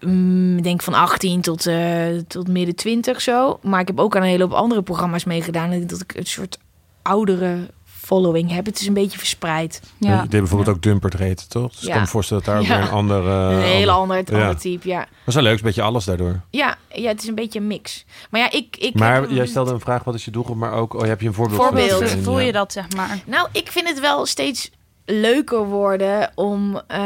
mm, 0.00 0.62
denk 0.62 0.82
van 0.82 0.94
18 0.94 1.40
tot, 1.40 1.66
eh, 1.66 2.06
tot 2.26 2.48
midden 2.48 2.74
20 2.74 3.20
zo. 3.20 3.58
Maar 3.62 3.80
ik 3.80 3.86
heb 3.86 4.00
ook 4.00 4.16
aan 4.16 4.22
een 4.22 4.28
hele 4.28 4.42
hoop 4.42 4.52
andere 4.52 4.82
programma's 4.82 5.24
meegedaan. 5.24 5.86
Dat 5.86 6.00
ik 6.00 6.14
een 6.14 6.26
soort 6.26 6.58
oudere 7.02 7.70
following 8.04 8.50
heb. 8.50 8.66
Het 8.66 8.80
is 8.80 8.86
een 8.86 8.94
beetje 8.94 9.18
verspreid. 9.18 9.80
Je 9.98 10.08
deed 10.08 10.28
bijvoorbeeld 10.30 10.76
ook 10.76 10.82
Dumpert 10.82 11.14
reten, 11.14 11.48
toch? 11.48 11.70
Dus 11.70 11.80
ik 11.80 11.86
Ja. 11.86 11.92
kan 11.92 12.02
me 12.02 12.08
voorstellen 12.08 12.42
dat 12.44 12.52
daar 12.54 12.62
ook 12.62 12.68
Ja. 12.68 12.76
weer 12.76 12.86
een 12.86 12.92
ander... 12.92 13.26
eh, 13.28 13.56
een 13.56 13.62
hele 13.62 13.90
ander- 13.90 14.36
ja. 14.36 14.54
type, 14.54 14.88
ja. 14.88 14.98
Dat 14.98 15.08
is 15.26 15.34
wel 15.34 15.42
leuk, 15.42 15.52
is 15.52 15.58
een 15.58 15.66
beetje 15.66 15.82
alles 15.82 16.04
daardoor. 16.04 16.40
Ja, 16.50 16.76
ja, 16.88 17.08
het 17.08 17.22
is 17.22 17.28
een 17.28 17.34
beetje 17.34 17.58
een 17.58 17.66
mix. 17.66 18.04
Maar 18.30 18.40
ja, 18.40 18.50
ik... 18.50 18.76
ik 18.76 18.94
Maar 18.94 19.14
heb- 19.14 19.30
jij 19.30 19.46
stelde 19.46 19.72
een 19.72 19.80
vraag, 19.80 20.04
wat 20.04 20.14
is 20.14 20.24
je 20.24 20.30
doelgroep? 20.30 20.56
Maar 20.56 20.72
ook, 20.72 20.94
oh, 20.94 21.02
heb 21.02 21.20
je 21.20 21.26
een 21.26 21.34
voorbeeld? 21.34 21.62
Voorbeeld. 21.62 22.10
van 22.10 22.22
Voel, 22.22 22.38
Ja. 22.40 22.46
je 22.46 22.52
dat, 22.52 22.72
zeg 22.72 22.84
maar? 22.96 23.18
Nou, 23.26 23.48
ik 23.52 23.70
vind 23.70 23.88
het 23.88 24.00
wel 24.00 24.26
steeds 24.26 24.70
leuker 25.04 25.64
worden 25.66 26.30
om... 26.34 26.80
eh, 26.86 27.00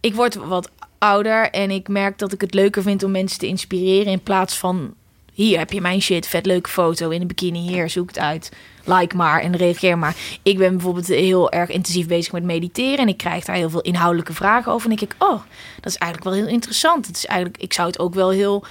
ik 0.00 0.14
word 0.14 0.34
wat 0.34 0.70
ouder 0.98 1.50
en 1.50 1.70
ik 1.70 1.88
merk 1.88 2.18
dat 2.18 2.32
ik 2.32 2.40
het 2.40 2.54
leuker 2.54 2.82
vind 2.82 3.02
om 3.02 3.10
mensen 3.10 3.38
te 3.38 3.46
inspireren... 3.46 4.12
in 4.12 4.22
plaats 4.22 4.58
van, 4.58 4.94
hier 5.32 5.58
heb 5.58 5.72
je 5.72 5.80
mijn 5.80 6.02
shit, 6.02 6.26
vet 6.26 6.46
leuke 6.46 6.68
foto 6.70 7.08
in 7.10 7.20
een 7.20 7.26
bikini, 7.26 7.58
hier, 7.68 7.90
zoek 7.90 8.08
het 8.08 8.18
uit. 8.18 8.52
Like 8.88 9.16
maar 9.16 9.40
en 9.40 9.56
reageer 9.56 9.98
maar. 9.98 10.16
Ik 10.42 10.58
ben 10.58 10.72
bijvoorbeeld 10.72 11.06
heel 11.06 11.50
erg 11.50 11.70
intensief 11.70 12.06
bezig 12.06 12.32
met 12.32 12.42
mediteren... 12.42 12.98
en 12.98 13.08
ik 13.08 13.16
krijg 13.16 13.44
daar 13.44 13.56
heel 13.56 13.70
veel 13.70 13.80
inhoudelijke 13.80 14.32
vragen 14.32 14.72
over. 14.72 14.86
En 14.86 14.92
ik 14.92 14.98
denk, 14.98 15.14
oh, 15.18 15.40
dat 15.80 15.92
is 15.92 15.96
eigenlijk 15.96 16.34
wel 16.34 16.42
heel 16.42 16.52
interessant. 16.52 17.06
Het 17.06 17.16
is 17.16 17.26
eigenlijk, 17.26 17.62
ik 17.62 17.72
zou 17.72 17.88
het 17.88 17.98
ook 17.98 18.14
wel 18.14 18.30
heel... 18.30 18.64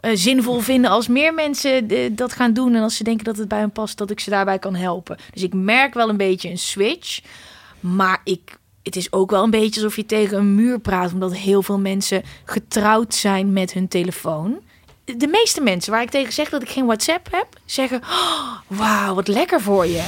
eh, 0.00 0.10
zinvol 0.14 0.60
vinden 0.60 0.90
als 0.90 1.08
meer 1.08 1.34
mensen 1.34 1.88
eh, 1.88 2.10
dat 2.12 2.32
gaan 2.32 2.52
doen. 2.52 2.74
En 2.74 2.82
als 2.82 2.96
ze 2.96 3.04
denken 3.04 3.24
dat 3.24 3.36
het 3.36 3.48
bij 3.48 3.58
hen 3.58 3.70
past, 3.70 3.98
dat 3.98 4.10
ik 4.10 4.20
ze 4.20 4.30
daarbij 4.30 4.58
kan 4.58 4.74
helpen. 4.74 5.16
Dus 5.32 5.42
ik 5.42 5.54
merk 5.54 5.94
wel 5.94 6.08
een 6.08 6.16
beetje 6.16 6.50
een 6.50 6.58
switch. 6.58 7.20
Maar 7.80 8.20
ik, 8.24 8.58
het 8.82 8.96
is 8.96 9.12
ook 9.12 9.30
wel 9.30 9.42
een 9.42 9.50
beetje 9.50 9.80
alsof 9.80 9.96
je 9.96 10.06
tegen 10.06 10.38
een 10.38 10.54
muur 10.54 10.78
praat. 10.78 11.12
Omdat 11.12 11.36
heel 11.36 11.62
veel 11.62 11.78
mensen 11.78 12.22
getrouwd 12.44 13.14
zijn 13.14 13.52
met 13.52 13.72
hun 13.72 13.88
telefoon. 13.88 14.58
De 15.04 15.26
meeste 15.26 15.60
mensen 15.60 15.92
waar 15.92 16.02
ik 16.02 16.10
tegen 16.10 16.32
zeg 16.32 16.48
dat 16.48 16.62
ik 16.62 16.68
geen 16.68 16.86
WhatsApp 16.86 17.28
heb, 17.30 17.46
zeggen: 17.64 18.00
oh, 18.02 18.56
Wauw, 18.66 19.14
wat 19.14 19.28
lekker 19.28 19.60
voor 19.60 19.86
je. 19.86 20.04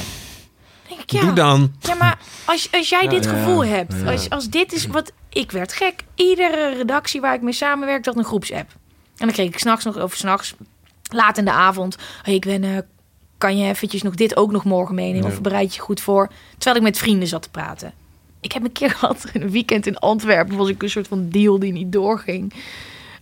Denk 0.87 1.01
ik, 1.01 1.11
ja, 1.11 1.21
Doe 1.21 1.33
dan. 1.33 1.73
ja, 1.79 1.95
maar 1.95 2.19
Als, 2.45 2.71
als 2.71 2.89
jij 2.89 3.03
Ja, 3.03 3.09
dit 3.09 3.23
ja, 3.23 3.29
gevoel 3.29 3.65
hebt, 3.65 3.93
als, 4.05 4.29
als 4.29 4.49
dit 4.49 4.73
is 4.73 4.87
wat... 4.87 5.11
Ik 5.29 5.51
werd 5.51 5.73
gek. 5.73 6.03
Iedere 6.15 6.73
redactie 6.75 7.21
waar 7.21 7.33
ik 7.33 7.41
mee 7.41 7.53
samenwerkte 7.53 8.09
had 8.09 8.17
een 8.17 8.25
groepsapp. 8.25 8.69
En 9.17 9.25
dan 9.25 9.31
kreeg 9.31 9.47
ik 9.47 9.59
s'nachts 9.59 9.85
nog, 9.85 10.01
of 10.01 10.13
s'nachts, 10.15 10.53
laat 11.11 11.37
in 11.37 11.45
de 11.45 11.51
avond... 11.51 11.95
Hey, 12.21 12.33
ik 12.33 12.45
ben, 12.45 12.63
eh, 12.63 12.77
kan 13.37 13.57
je 13.57 13.69
eventjes 13.69 14.01
nog 14.01 14.15
dit 14.15 14.37
ook 14.37 14.51
nog 14.51 14.63
morgen 14.63 14.95
meenemen? 14.95 15.27
Of 15.27 15.41
bereid 15.41 15.75
je 15.75 15.81
goed 15.81 16.01
voor? 16.01 16.29
Terwijl 16.57 16.75
ik 16.75 16.81
met 16.81 16.97
vrienden 16.97 17.27
zat 17.27 17.41
te 17.41 17.49
praten. 17.49 17.93
Ik 18.39 18.51
heb 18.51 18.63
een 18.63 18.71
keer 18.71 18.89
gehad, 18.97 19.25
in 19.33 19.41
een 19.41 19.51
weekend 19.51 19.87
in 19.87 19.97
Antwerpen... 19.97 20.57
was 20.57 20.69
ik 20.69 20.83
een 20.83 20.89
soort 20.89 21.07
van 21.07 21.29
deal 21.29 21.59
die 21.59 21.71
niet 21.71 21.91
doorging 21.91 22.53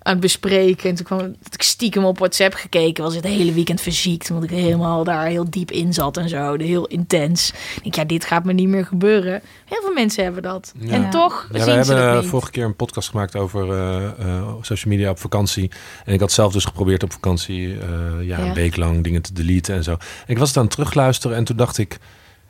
aan 0.05 0.11
het 0.11 0.21
bespreken. 0.21 0.89
En 0.89 0.95
toen 0.95 1.05
kwam 1.05 1.19
dat 1.19 1.53
ik 1.53 1.61
stiekem 1.61 2.05
op 2.05 2.17
WhatsApp 2.17 2.53
gekeken. 2.53 3.03
Was 3.03 3.15
het 3.15 3.23
hele 3.23 3.53
weekend 3.53 3.81
verziekt. 3.81 4.31
Omdat 4.31 4.43
ik 4.43 4.57
helemaal 4.57 5.03
daar 5.03 5.25
heel 5.25 5.49
diep 5.49 5.71
in 5.71 5.93
zat 5.93 6.17
en 6.17 6.29
zo. 6.29 6.55
Heel 6.57 6.85
intens. 6.85 7.49
Ik 7.75 7.81
denk, 7.83 7.95
ja, 7.95 8.03
dit 8.03 8.25
gaat 8.25 8.43
me 8.43 8.53
niet 8.53 8.67
meer 8.67 8.85
gebeuren. 8.85 9.41
Heel 9.65 9.81
veel 9.81 9.93
mensen 9.93 10.23
hebben 10.23 10.43
dat. 10.43 10.73
Ja. 10.77 10.91
En 10.91 11.09
toch 11.09 11.47
Ja, 11.51 11.57
we 11.57 11.71
zien 11.71 11.85
ze 11.85 11.93
hebben 11.93 12.23
eh, 12.23 12.29
vorige 12.29 12.51
keer 12.51 12.65
een 12.65 12.75
podcast 12.75 13.09
gemaakt 13.09 13.35
over 13.35 13.71
eh, 13.71 14.05
eh, 14.05 14.47
social 14.61 14.93
media 14.93 15.09
op 15.09 15.19
vakantie. 15.19 15.71
En 16.05 16.13
ik 16.13 16.19
had 16.19 16.31
zelf 16.31 16.53
dus 16.53 16.65
geprobeerd 16.65 17.03
op 17.03 17.11
vakantie 17.11 17.67
ja, 17.67 17.77
Ja. 18.21 18.39
een 18.39 18.53
week 18.53 18.75
lang 18.75 19.03
dingen 19.03 19.21
te 19.21 19.33
deleten 19.33 19.75
en 19.75 19.83
zo. 19.83 19.91
En 19.91 19.99
ik 20.27 20.37
was 20.37 20.47
het 20.47 20.57
aan 20.57 20.63
het 20.63 20.71
terugluisteren 20.71 21.37
en 21.37 21.43
toen 21.43 21.57
dacht 21.57 21.77
ik... 21.77 21.97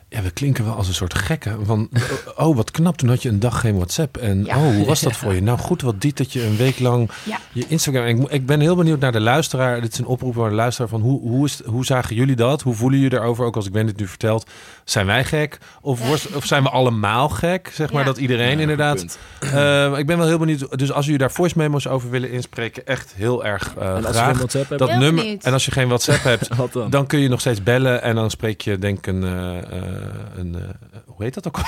Ja, 0.08 0.22
we 0.22 0.30
klinken 0.30 0.64
wel 0.64 0.74
als 0.74 0.88
een 0.88 0.94
soort 0.94 1.14
gekken. 1.14 1.66
Van, 1.66 1.88
oh, 2.36 2.56
wat 2.56 2.70
knap, 2.70 2.96
toen 2.96 3.08
had 3.08 3.22
je 3.22 3.28
een 3.28 3.40
dag 3.40 3.60
geen 3.60 3.74
WhatsApp. 3.76 4.16
En 4.16 4.44
Ja. 4.44 4.56
oh, 4.56 4.62
hoe 4.74 4.86
was 4.86 5.00
dat 5.00 5.16
voor 5.16 5.34
je? 5.34 5.42
Nou 5.42 5.58
goed, 5.58 5.82
wat 5.82 6.00
diet 6.00 6.16
dat 6.16 6.32
je 6.32 6.44
een 6.46 6.56
week 6.56 6.78
lang 6.78 7.10
Ja. 7.24 7.38
je 7.52 7.64
Instagram... 7.68 8.04
En 8.04 8.18
ik, 8.20 8.28
ik 8.30 8.46
ben 8.46 8.60
heel 8.60 8.76
benieuwd 8.76 9.00
naar 9.00 9.12
de 9.12 9.20
luisteraar. 9.20 9.80
Dit 9.80 9.92
is 9.92 9.98
een 9.98 10.06
oproep 10.06 10.38
aan 10.42 10.48
de 10.48 10.54
luisteraar. 10.54 10.88
Van 10.88 11.00
hoe, 11.00 11.20
hoe, 11.20 11.44
is, 11.46 11.60
hoe 11.64 11.84
zagen 11.84 12.14
jullie 12.16 12.36
dat? 12.36 12.62
Hoe 12.62 12.74
voelen 12.74 12.98
jullie 13.00 13.16
daarover? 13.16 13.44
Ook 13.44 13.56
als 13.56 13.66
ik 13.66 13.72
ben 13.72 13.86
dit 13.86 13.96
nu 13.98 14.06
verteld. 14.06 14.50
Zijn 14.84 15.06
wij 15.06 15.24
gek? 15.24 15.58
Of, 15.80 16.06
worst- 16.06 16.34
of 16.34 16.44
zijn 16.46 16.62
we 16.62 16.68
allemaal 16.70 17.28
gek? 17.28 17.70
Zeg 17.74 17.90
maar 17.92 18.00
Ja. 18.00 18.06
dat 18.06 18.18
iedereen 18.18 18.58
inderdaad... 18.60 19.18
Eh, 19.40 19.98
ik 19.98 20.06
ben 20.06 20.18
wel 20.18 20.26
heel 20.26 20.38
benieuwd. 20.38 20.78
Dus 20.78 20.92
als 20.92 21.04
jullie 21.04 21.20
daar 21.20 21.30
voice 21.32 21.54
memos 21.58 21.88
over 21.88 22.10
willen 22.10 22.30
inspreken, 22.30 22.86
echt 22.86 23.12
heel 23.16 23.44
erg 23.44 23.74
eh, 23.78 23.86
En 23.88 23.94
als 23.94 24.04
je 24.06 24.12
graag. 24.12 24.26
geen 24.26 24.36
WhatsApp 24.36 24.68
hebt, 24.68 24.80
dat 24.80 24.94
nummer. 24.98 25.36
En 25.40 25.52
als 25.52 25.64
je 25.64 25.70
geen 25.70 25.86
WhatsApp 25.88 26.22
hebt, 26.24 26.48
dan? 26.72 26.90
dan 26.90 27.06
kun 27.06 27.18
je 27.18 27.28
nog 27.28 27.40
steeds 27.40 27.62
bellen 27.62 28.02
en 28.02 28.14
dan 28.14 28.30
spreek 28.30 28.60
je 28.60 28.78
denk 28.78 28.98
ik 28.98 29.06
een, 29.06 29.24
eh, 29.24 29.58
eh, 29.58 29.94
een 30.36 30.54
eh, 30.54 30.68
hoe 31.06 31.24
heet 31.24 31.34
dat 31.34 31.46
ook? 31.46 31.58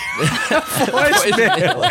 Voicemail. 0.90 1.82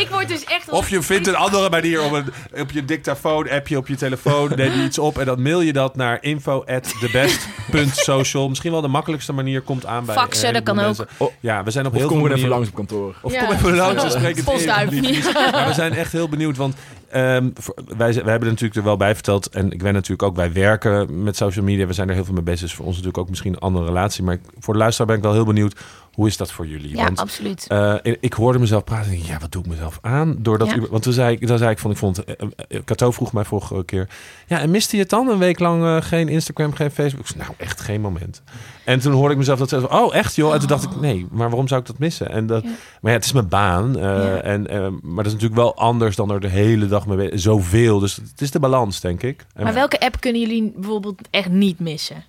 Ik 0.00 0.08
word 0.08 0.28
dus 0.28 0.44
echt... 0.44 0.70
Of 0.70 0.88
je 0.88 1.02
vindt 1.02 1.26
een 1.26 1.36
andere 1.36 1.70
manier 1.70 2.02
om 2.02 2.14
een, 2.14 2.24
op 2.60 2.70
je 2.70 2.84
dictafoon, 2.84 3.50
appje 3.50 3.76
op 3.76 3.88
je 3.88 3.96
telefoon, 3.96 4.50
neem 4.56 4.72
je 4.72 4.84
iets 4.84 4.98
op 4.98 5.18
en 5.18 5.26
dan 5.26 5.42
mail 5.42 5.60
je 5.60 5.72
dat 5.72 5.96
naar 5.96 6.18
info@thebest.social. 6.20 8.48
Misschien 8.48 8.72
wel 8.72 8.80
de 8.80 8.88
makkelijkste 8.88 9.32
manier 9.32 9.60
komt 9.60 9.86
aan 9.86 10.04
bij. 10.04 10.14
Faxen, 10.14 10.48
een 10.48 10.54
dat 10.54 10.62
kan 10.62 10.80
ook. 10.80 10.94
Oh. 11.16 11.32
Ja, 11.40 11.64
we 11.64 11.70
zijn 11.70 11.86
op 11.86 11.92
Of 11.92 11.98
heel 11.98 12.08
kom 12.08 12.16
veel 12.18 12.26
gewoon 12.26 12.38
even 12.38 12.48
manieren. 12.48 12.50
langs 12.50 12.68
op 12.68 12.74
kantoor. 12.74 13.14
Of 13.22 13.32
Ja. 13.32 13.44
kom 13.44 13.54
even 13.54 13.76
langs 13.76 14.04
en 14.04 14.10
spreek 14.10 14.36
het 14.36 14.44
we 15.68 15.72
zijn 15.74 15.92
echt 15.92 16.12
heel 16.12 16.28
benieuwd, 16.28 16.56
want 16.56 16.74
ehm, 17.10 17.48
wij, 17.96 17.96
wij 17.96 18.12
hebben 18.14 18.40
er 18.40 18.40
natuurlijk 18.40 18.74
er 18.74 18.82
wel 18.82 18.96
bij 18.96 19.14
verteld. 19.14 19.48
En 19.48 19.72
ik 19.72 19.82
ben 19.82 19.92
natuurlijk 19.92 20.22
ook, 20.22 20.36
wij 20.36 20.52
werken 20.52 21.22
met 21.22 21.36
social 21.36 21.64
media. 21.64 21.86
We 21.86 21.92
zijn 21.92 22.08
er 22.08 22.14
heel 22.14 22.24
veel 22.24 22.34
mee 22.34 22.42
bezig. 22.42 22.60
Dus 22.60 22.74
voor 22.74 22.84
ons 22.84 22.94
natuurlijk 22.94 23.22
ook 23.22 23.28
misschien 23.28 23.52
een 23.52 23.58
andere 23.58 23.86
relatie. 23.86 24.24
Maar 24.24 24.38
voor 24.58 24.72
de 24.72 24.78
luisteraar 24.80 25.06
ben 25.06 25.16
ik 25.16 25.22
wel 25.22 25.32
heel 25.32 25.44
benieuwd. 25.44 25.74
Hoe 26.10 26.26
is 26.28 26.36
dat 26.36 26.52
voor 26.52 26.66
jullie? 26.66 26.96
Ja, 26.96 27.04
want 27.04 27.18
absoluut. 27.18 27.66
eh, 27.68 27.94
ik 28.20 28.32
hoorde 28.32 28.58
mezelf 28.58 28.84
praten 28.84 29.06
en 29.06 29.12
ik 29.12 29.18
dacht, 29.18 29.32
ja, 29.32 29.38
wat 29.38 29.52
doe 29.52 29.62
ik 29.62 29.68
mezelf 29.68 29.98
aan? 30.02 30.36
Doordat, 30.38 30.68
Ja. 30.70 30.80
want 30.90 31.02
toen 31.02 31.12
zei 31.12 31.36
ik, 31.36 31.46
dan 31.46 31.58
zei 31.58 31.70
ik 31.70 31.78
van, 31.78 31.90
ik 31.90 31.96
vond, 31.96 32.24
eh, 32.24 32.34
eh, 32.68 32.80
Cato 32.84 33.10
vroeg 33.10 33.32
mij 33.32 33.44
vorige 33.44 33.84
keer, 33.84 34.08
ja, 34.46 34.60
en 34.60 34.70
miste 34.70 34.96
je 34.96 35.02
het 35.02 35.10
dan 35.10 35.28
een 35.28 35.38
week 35.38 35.58
lang 35.58 36.04
geen 36.04 36.28
Instagram, 36.28 36.72
geen 36.72 36.90
Facebook? 36.90 37.26
Zei, 37.26 37.38
nou, 37.38 37.52
echt 37.56 37.80
geen 37.80 38.00
moment. 38.00 38.42
En 38.84 39.00
toen 39.00 39.12
hoorde 39.12 39.32
ik 39.32 39.38
mezelf 39.38 39.58
dat 39.58 39.68
zeggen, 39.68 39.92
oh, 39.92 40.14
echt 40.14 40.34
joh? 40.34 40.52
En 40.52 40.58
toen 40.58 40.68
dacht 40.68 40.84
ik, 40.84 41.00
nee, 41.00 41.26
maar 41.30 41.48
waarom 41.48 41.68
zou 41.68 41.80
ik 41.80 41.86
dat 41.86 41.98
missen? 41.98 42.30
En 42.30 42.46
dat, 42.46 42.62
Ja. 42.62 42.68
Maar 43.00 43.10
ja, 43.12 43.16
het 43.16 43.26
is 43.26 43.32
mijn 43.32 43.48
baan. 43.48 43.94
Ja. 43.94 44.36
en, 44.40 44.62
maar 45.02 45.24
dat 45.24 45.26
is 45.26 45.32
natuurlijk 45.32 45.60
wel 45.60 45.76
anders 45.76 46.16
dan 46.16 46.30
er 46.30 46.40
de 46.40 46.48
hele 46.48 46.86
dag 46.86 47.06
mee 47.06 47.38
Zoveel. 47.38 47.98
Dus 47.98 48.16
het 48.16 48.40
is 48.40 48.50
de 48.50 48.58
balans, 48.60 49.00
denk 49.00 49.22
ik. 49.22 49.46
En, 49.54 49.64
Maar 49.64 49.74
welke 49.74 50.00
app 50.00 50.20
kunnen 50.20 50.40
jullie 50.40 50.72
bijvoorbeeld 50.76 51.20
echt 51.30 51.48
niet 51.50 51.78
missen? 51.78 52.24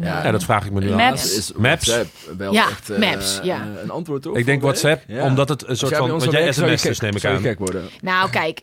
Ja, 0.00 0.30
dat 0.30 0.44
vraag 0.44 0.64
ik 0.64 0.72
me 0.72 0.80
nu 0.80 0.90
al. 0.90 0.96
Maps. 0.96 1.36
Is 1.36 1.52
Maps. 1.52 1.86
WhatsApp 1.86 2.38
wel 2.38 2.52
Ja, 2.52 2.68
echt, 2.68 2.90
eh, 2.90 2.98
Maps, 2.98 3.40
ja. 3.42 3.66
een 3.82 3.90
antwoord 3.90 4.22
toch? 4.22 4.36
Ik 4.36 4.44
denk 4.44 4.62
WhatsApp, 4.62 5.02
omdat 5.08 5.48
het 5.48 5.68
een 5.68 5.76
soort 5.76 5.96
van... 5.96 6.08
Want 6.08 6.30
jij 6.30 6.52
sms 6.52 7.00
neem 7.00 7.16
ik 7.16 7.24
aan. 7.24 7.32
je 7.32 7.38
gek 7.38 7.58
worden. 7.58 7.88
Nou, 8.00 8.30
kijk. 8.30 8.62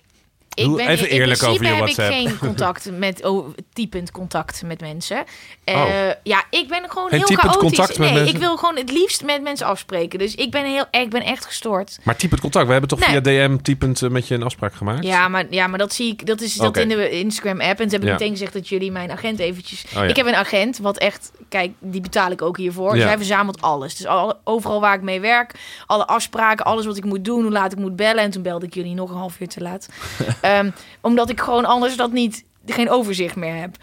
Ik 0.54 0.76
ben, 0.76 0.88
even 0.88 1.10
in 1.10 1.20
eerlijk 1.20 1.44
over 1.44 1.64
je 1.64 1.68
heb 1.68 1.78
WhatsApp. 1.78 2.12
ik 2.12 2.16
geen 2.16 2.38
contact 2.38 2.92
met, 2.92 3.26
oh, 3.26 3.48
typend 3.74 4.12
contact 4.12 4.64
met 4.64 4.82
mensen. 4.82 5.24
Eh, 5.74 5.82
Oh. 5.82 6.10
Ja, 6.24 6.44
ik 6.50 6.68
ben 6.68 6.84
gewoon 6.90 7.10
heel 7.10 7.20
chaotisch. 7.26 7.58
contact 7.58 7.90
met 7.90 8.08
nee, 8.08 8.18
mensen? 8.18 8.36
ik 8.36 8.42
wil 8.42 8.58
gewoon 8.58 8.76
het 8.78 8.92
liefst 8.92 9.24
met 9.24 9.42
mensen 9.42 9.68
afspreken. 9.68 10.20
Dus 10.20 10.36
ik 10.36 10.52
ben, 10.52 10.66
heel, 10.66 10.86
ik 10.92 11.10
ben 11.10 11.24
echt 11.24 11.46
gestoord. 11.46 11.98
Maar 12.04 12.16
typend 12.16 12.42
contact. 12.42 12.66
We 12.66 12.72
hebben 12.72 12.90
toch 12.90 13.00
Nee. 13.00 13.10
via 13.10 13.20
DM 13.48 13.58
typend 13.62 14.02
eh, 14.02 14.10
met 14.10 14.28
je 14.28 14.36
een 14.36 14.44
afspraak 14.44 14.74
gemaakt? 14.74 15.04
Ja, 15.04 15.28
maar, 15.28 15.46
ja, 15.50 15.68
maar 15.68 15.80
dat 15.80 15.94
zie 15.94 16.12
ik. 16.12 16.26
Dat 16.26 16.42
is 16.42 16.56
dat 16.56 16.78
in 16.78 16.88
de 16.90 17.10
Instagram-app. 17.10 17.80
En 17.80 17.86
ze 17.86 17.92
hebben 17.92 18.08
Ja. 18.10 18.14
meteen 18.14 18.32
gezegd 18.32 18.54
dat 18.54 18.68
jullie 18.68 18.92
mijn 18.92 19.12
agent 19.12 19.40
eventjes. 19.40 19.84
Oh, 19.86 19.92
ja. 19.94 20.04
Ik 20.04 20.16
heb 20.16 20.26
een 20.26 20.36
agent, 20.36 20.78
wat 20.78 20.98
echt. 20.98 21.32
Kijk, 21.50 21.72
die 21.80 22.02
betaal 22.02 22.32
ik 22.32 22.42
ook 22.42 22.58
hiervoor. 22.58 22.96
Ja. 22.96 23.02
Zij 23.02 23.18
verzamelt 23.18 23.62
alles. 23.62 23.96
Dus 23.96 24.06
al, 24.08 24.34
overal 24.44 24.82
waar 24.82 24.96
ik 24.96 25.02
mee 25.02 25.20
werk, 25.20 25.52
alle 25.86 26.08
afspraken, 26.08 26.66
alles 26.66 26.86
wat 26.86 26.98
ik 26.98 27.06
moet 27.06 27.26
doen, 27.26 27.42
hoe 27.42 27.52
laat 27.52 27.72
ik 27.72 27.78
moet 27.78 27.96
bellen. 27.96 28.24
En 28.24 28.32
toen 28.32 28.42
belde 28.42 28.66
ik 28.66 28.74
jullie 28.74 28.94
nog 28.94 29.10
een 29.10 29.18
half 29.18 29.40
uur 29.40 29.48
te 29.48 29.62
laat. 29.62 29.90
Ehm, 30.42 30.70
omdat 31.02 31.30
ik 31.30 31.40
gewoon 31.40 31.66
anders 31.66 31.96
dat 31.96 32.12
niet, 32.12 32.44
geen 32.66 32.90
overzicht 32.90 33.36
meer 33.36 33.56
heb. 33.56 33.76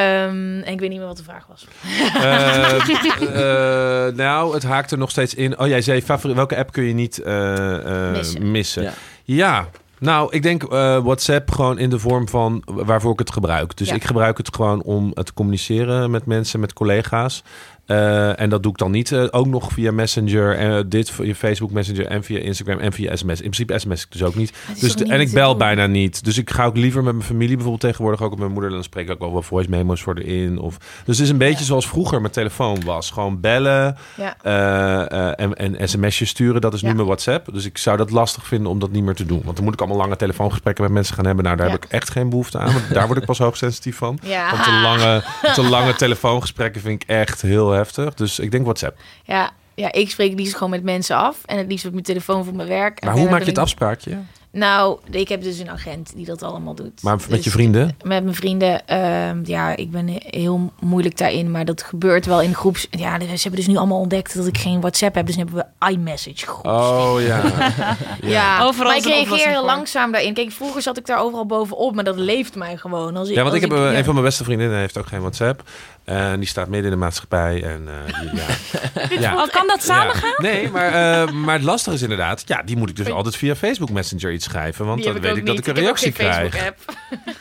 Ehm, 0.00 0.60
en 0.62 0.72
ik 0.72 0.80
weet 0.80 0.88
niet 0.88 0.98
meer 0.98 1.06
wat 1.08 1.16
de 1.16 1.22
vraag 1.22 1.46
was. 1.46 1.66
Eh, 2.14 4.06
eh, 4.08 4.14
nou, 4.14 4.54
het 4.54 4.62
haakt 4.62 4.90
er 4.90 4.98
nog 4.98 5.10
steeds 5.10 5.34
in. 5.34 5.58
Oh, 5.58 5.66
jij 5.66 5.82
zei 5.82 6.02
favoriet. 6.02 6.36
Welke 6.36 6.56
app 6.56 6.72
kun 6.72 6.84
je 6.84 6.94
niet 6.94 7.18
eh, 7.18 8.06
eh, 8.06 8.12
Missen. 8.12 8.50
missen? 8.50 8.82
Ja. 8.82 8.92
Ja. 9.24 9.68
Nou, 9.98 10.32
ik 10.32 10.42
denk 10.42 10.62
eh, 10.62 10.98
WhatsApp 11.02 11.50
gewoon 11.50 11.78
in 11.78 11.90
de 11.90 11.98
vorm 11.98 12.28
van 12.28 12.62
waarvoor 12.64 13.12
ik 13.12 13.18
het 13.18 13.32
gebruik. 13.32 13.76
Dus 13.76 13.88
Ja. 13.88 13.94
ik 13.94 14.04
gebruik 14.04 14.36
het 14.36 14.54
gewoon 14.54 14.82
om 14.82 15.10
het 15.14 15.26
te 15.26 15.32
communiceren 15.34 16.10
met 16.10 16.26
mensen, 16.26 16.60
met 16.60 16.72
collega's. 16.72 17.42
Eh, 17.90 18.40
en 18.40 18.50
dat 18.50 18.62
doe 18.62 18.72
ik 18.72 18.78
dan 18.78 18.90
niet 18.90 19.12
eh, 19.12 19.24
ook 19.30 19.46
nog 19.46 19.72
via 19.72 19.92
Messenger. 19.92 20.56
En 20.56 20.88
dit 20.88 21.10
via 21.10 21.34
Facebook 21.34 21.70
Messenger 21.70 22.06
en 22.06 22.24
via 22.24 22.38
Instagram 22.38 22.78
en 22.78 22.92
via 22.92 23.16
sms. 23.16 23.40
In 23.40 23.50
principe 23.50 23.78
sms 23.78 24.02
ik 24.02 24.12
dus 24.12 24.22
ook 24.22 24.34
niet. 24.34 24.52
Dus 24.68 24.80
toch 24.80 24.94
de- 24.94 25.04
niet 25.04 25.12
en 25.12 25.20
ik 25.20 25.32
bel 25.32 25.48
doen? 25.48 25.58
bijna 25.58 25.86
niet. 25.86 26.24
Dus 26.24 26.38
ik 26.38 26.50
ga 26.50 26.64
ook 26.64 26.76
liever 26.76 27.02
met 27.02 27.12
mijn 27.14 27.24
familie 27.26 27.48
bijvoorbeeld 27.54 27.80
tegenwoordig 27.80 28.22
ook 28.22 28.30
met 28.30 28.38
mijn 28.38 28.52
moeder. 28.52 28.70
Dan 28.70 28.82
spreek 28.82 29.04
ik 29.04 29.12
ook 29.12 29.18
wel 29.18 29.32
wat 29.32 29.44
voice 29.44 29.70
memos 29.70 30.02
voor 30.02 30.16
erin. 30.16 30.58
Of, 30.58 30.76
dus 30.78 31.16
het 31.16 31.26
is 31.26 31.28
een 31.32 31.38
beetje 31.38 31.64
zoals 31.64 31.88
vroeger 31.88 32.20
mijn 32.20 32.32
telefoon 32.32 32.84
was. 32.84 33.10
Gewoon 33.10 33.40
bellen 33.40 33.96
Ja. 34.16 34.36
eh, 34.42 35.44
en, 35.44 35.54
en 35.78 35.88
sms'jes 35.88 36.28
sturen. 36.28 36.60
Dat 36.60 36.74
is 36.74 36.82
nu 36.82 36.94
mijn 36.94 37.06
WhatsApp. 37.06 37.52
Dus 37.52 37.64
ik 37.64 37.78
zou 37.78 37.96
dat 37.96 38.10
lastig 38.10 38.46
vinden 38.46 38.70
om 38.70 38.78
dat 38.78 38.90
niet 38.90 39.04
meer 39.04 39.14
te 39.14 39.26
doen. 39.26 39.40
Want 39.44 39.56
dan 39.56 39.64
moet 39.64 39.74
ik 39.74 39.80
allemaal 39.80 39.98
lange 39.98 40.16
telefoongesprekken 40.16 40.84
met 40.84 40.92
mensen 40.92 41.14
gaan 41.14 41.26
hebben. 41.26 41.44
Nou, 41.44 41.56
daar 41.56 41.70
heb 41.70 41.84
ik 41.84 41.90
echt 41.90 42.10
geen 42.10 42.28
behoefte 42.28 42.58
aan. 42.58 42.72
Want 42.72 42.92
daar 42.94 43.06
word 43.06 43.18
ik 43.18 43.24
pas 43.24 43.38
hoogsensitief 43.48 43.96
van. 43.96 44.18
Ja. 44.22 44.50
Want 44.50 44.62
te 44.64 44.70
lange, 44.82 45.22
te 45.54 45.62
lange 45.62 45.94
telefoongesprekken 45.94 46.80
vind 46.80 47.02
ik 47.02 47.08
echt 47.08 47.42
heel 47.42 47.72
heftig. 47.80 48.14
Dus 48.14 48.38
ik 48.38 48.50
denk 48.50 48.64
WhatsApp. 48.64 48.96
Ja, 49.24 49.50
ja, 49.74 49.92
ik 49.92 50.10
spreek 50.10 50.30
het 50.30 50.38
liefst 50.38 50.54
gewoon 50.54 50.70
met 50.70 50.82
mensen 50.82 51.16
af. 51.16 51.36
En 51.46 51.58
het 51.58 51.66
liefst 51.68 51.86
op 51.86 51.92
mijn 51.92 52.04
telefoon 52.04 52.44
voor 52.44 52.54
mijn 52.54 52.68
werk. 52.68 52.98
En 53.00 53.06
Maar 53.06 53.16
hoe 53.16 53.24
maak 53.28 53.38
je 53.40 53.44
het 53.46 53.56
ik- 53.56 53.62
afspraakje? 53.62 54.18
Nou, 54.52 54.98
ik 55.10 55.28
heb 55.28 55.42
dus 55.42 55.58
een 55.58 55.70
agent 55.70 56.12
die 56.14 56.24
dat 56.26 56.42
allemaal 56.42 56.74
doet. 56.74 57.02
Maar 57.02 57.16
met 57.16 57.28
Dus 57.28 57.44
je 57.44 57.50
vrienden? 57.50 57.96
Met 58.04 58.22
mijn 58.24 58.34
vrienden, 58.34 58.86
ehm, 58.86 59.40
ja, 59.44 59.76
ik 59.76 59.90
ben 59.90 60.08
heel 60.08 60.72
moeilijk 60.80 61.18
daarin. 61.18 61.50
Maar 61.50 61.64
dat 61.64 61.82
gebeurt 61.82 62.26
wel 62.26 62.40
in 62.42 62.54
groeps. 62.54 62.86
Ja, 62.90 63.18
ze 63.20 63.26
hebben 63.26 63.52
dus 63.60 63.66
nu 63.66 63.76
allemaal 63.76 63.98
ontdekt 64.00 64.34
dat 64.34 64.46
ik 64.46 64.58
geen 64.58 64.80
WhatsApp 64.80 65.14
heb. 65.14 65.26
Dus 65.26 65.36
nu 65.36 65.42
hebben 65.44 65.66
we 65.80 65.88
iMessage 65.90 66.46
groeps. 66.46 66.68
Oh 66.68 67.14
ja. 67.20 67.42
Ja, 68.22 68.62
Overal 68.64 68.86
maar 68.86 68.96
ik 68.96 69.04
reageer 69.04 69.48
heel 69.48 69.64
langzaam 69.64 70.12
daarin. 70.12 70.34
Kijk, 70.34 70.50
vroeger 70.50 70.82
zat 70.82 70.96
ik 70.98 71.06
daar 71.06 71.18
overal 71.20 71.46
bovenop, 71.46 71.94
maar 71.94 72.04
dat 72.04 72.16
leeft 72.16 72.54
mij 72.54 72.76
gewoon. 72.76 73.16
Als 73.16 73.28
ik, 73.28 73.34
Ja, 73.34 73.42
want 73.42 73.54
als 73.54 73.64
ik 73.64 73.70
heb 73.70 73.78
eh, 73.78 73.92
ja. 73.92 73.98
een 73.98 74.04
van 74.04 74.14
mijn 74.14 74.26
beste 74.26 74.44
vriendinnen 74.44 74.78
heeft 74.78 74.98
ook 74.98 75.06
geen 75.06 75.20
WhatsApp. 75.20 75.62
En 76.04 76.38
die 76.38 76.48
staat 76.48 76.68
midden 76.68 76.84
in 76.92 76.98
de 76.98 77.04
maatschappij. 77.04 77.62
En 77.62 77.88
eh, 77.88 78.20
die- 78.20 78.40
ja. 78.40 79.20
ja. 79.30 79.42
Oh, 79.42 79.48
kan 79.50 79.66
dat 79.66 79.82
samen 79.82 80.14
Ja. 80.14 80.20
gaan? 80.20 80.34
Nee, 80.36 80.70
maar, 80.70 80.86
eh, 81.22 81.32
maar 81.32 81.54
het 81.54 81.64
lastige 81.64 81.96
is 81.96 82.02
inderdaad... 82.02 82.42
Ja, 82.46 82.62
die 82.64 82.76
moet 82.76 82.88
ik 82.90 82.96
dus 82.96 83.08
altijd 83.10 83.36
via 83.36 83.56
Facebook 83.56 83.90
Messenger 83.90 84.32
iets 84.32 84.44
schrijven. 84.44 84.86
Want 84.86 85.02
dan 85.04 85.12
weet 85.12 85.36
ik 85.36 85.46
dat 85.46 85.54
niet. 85.56 85.66
ik 85.66 85.76
een 85.76 85.82
reactie 85.82 86.12
krijg. 86.12 86.54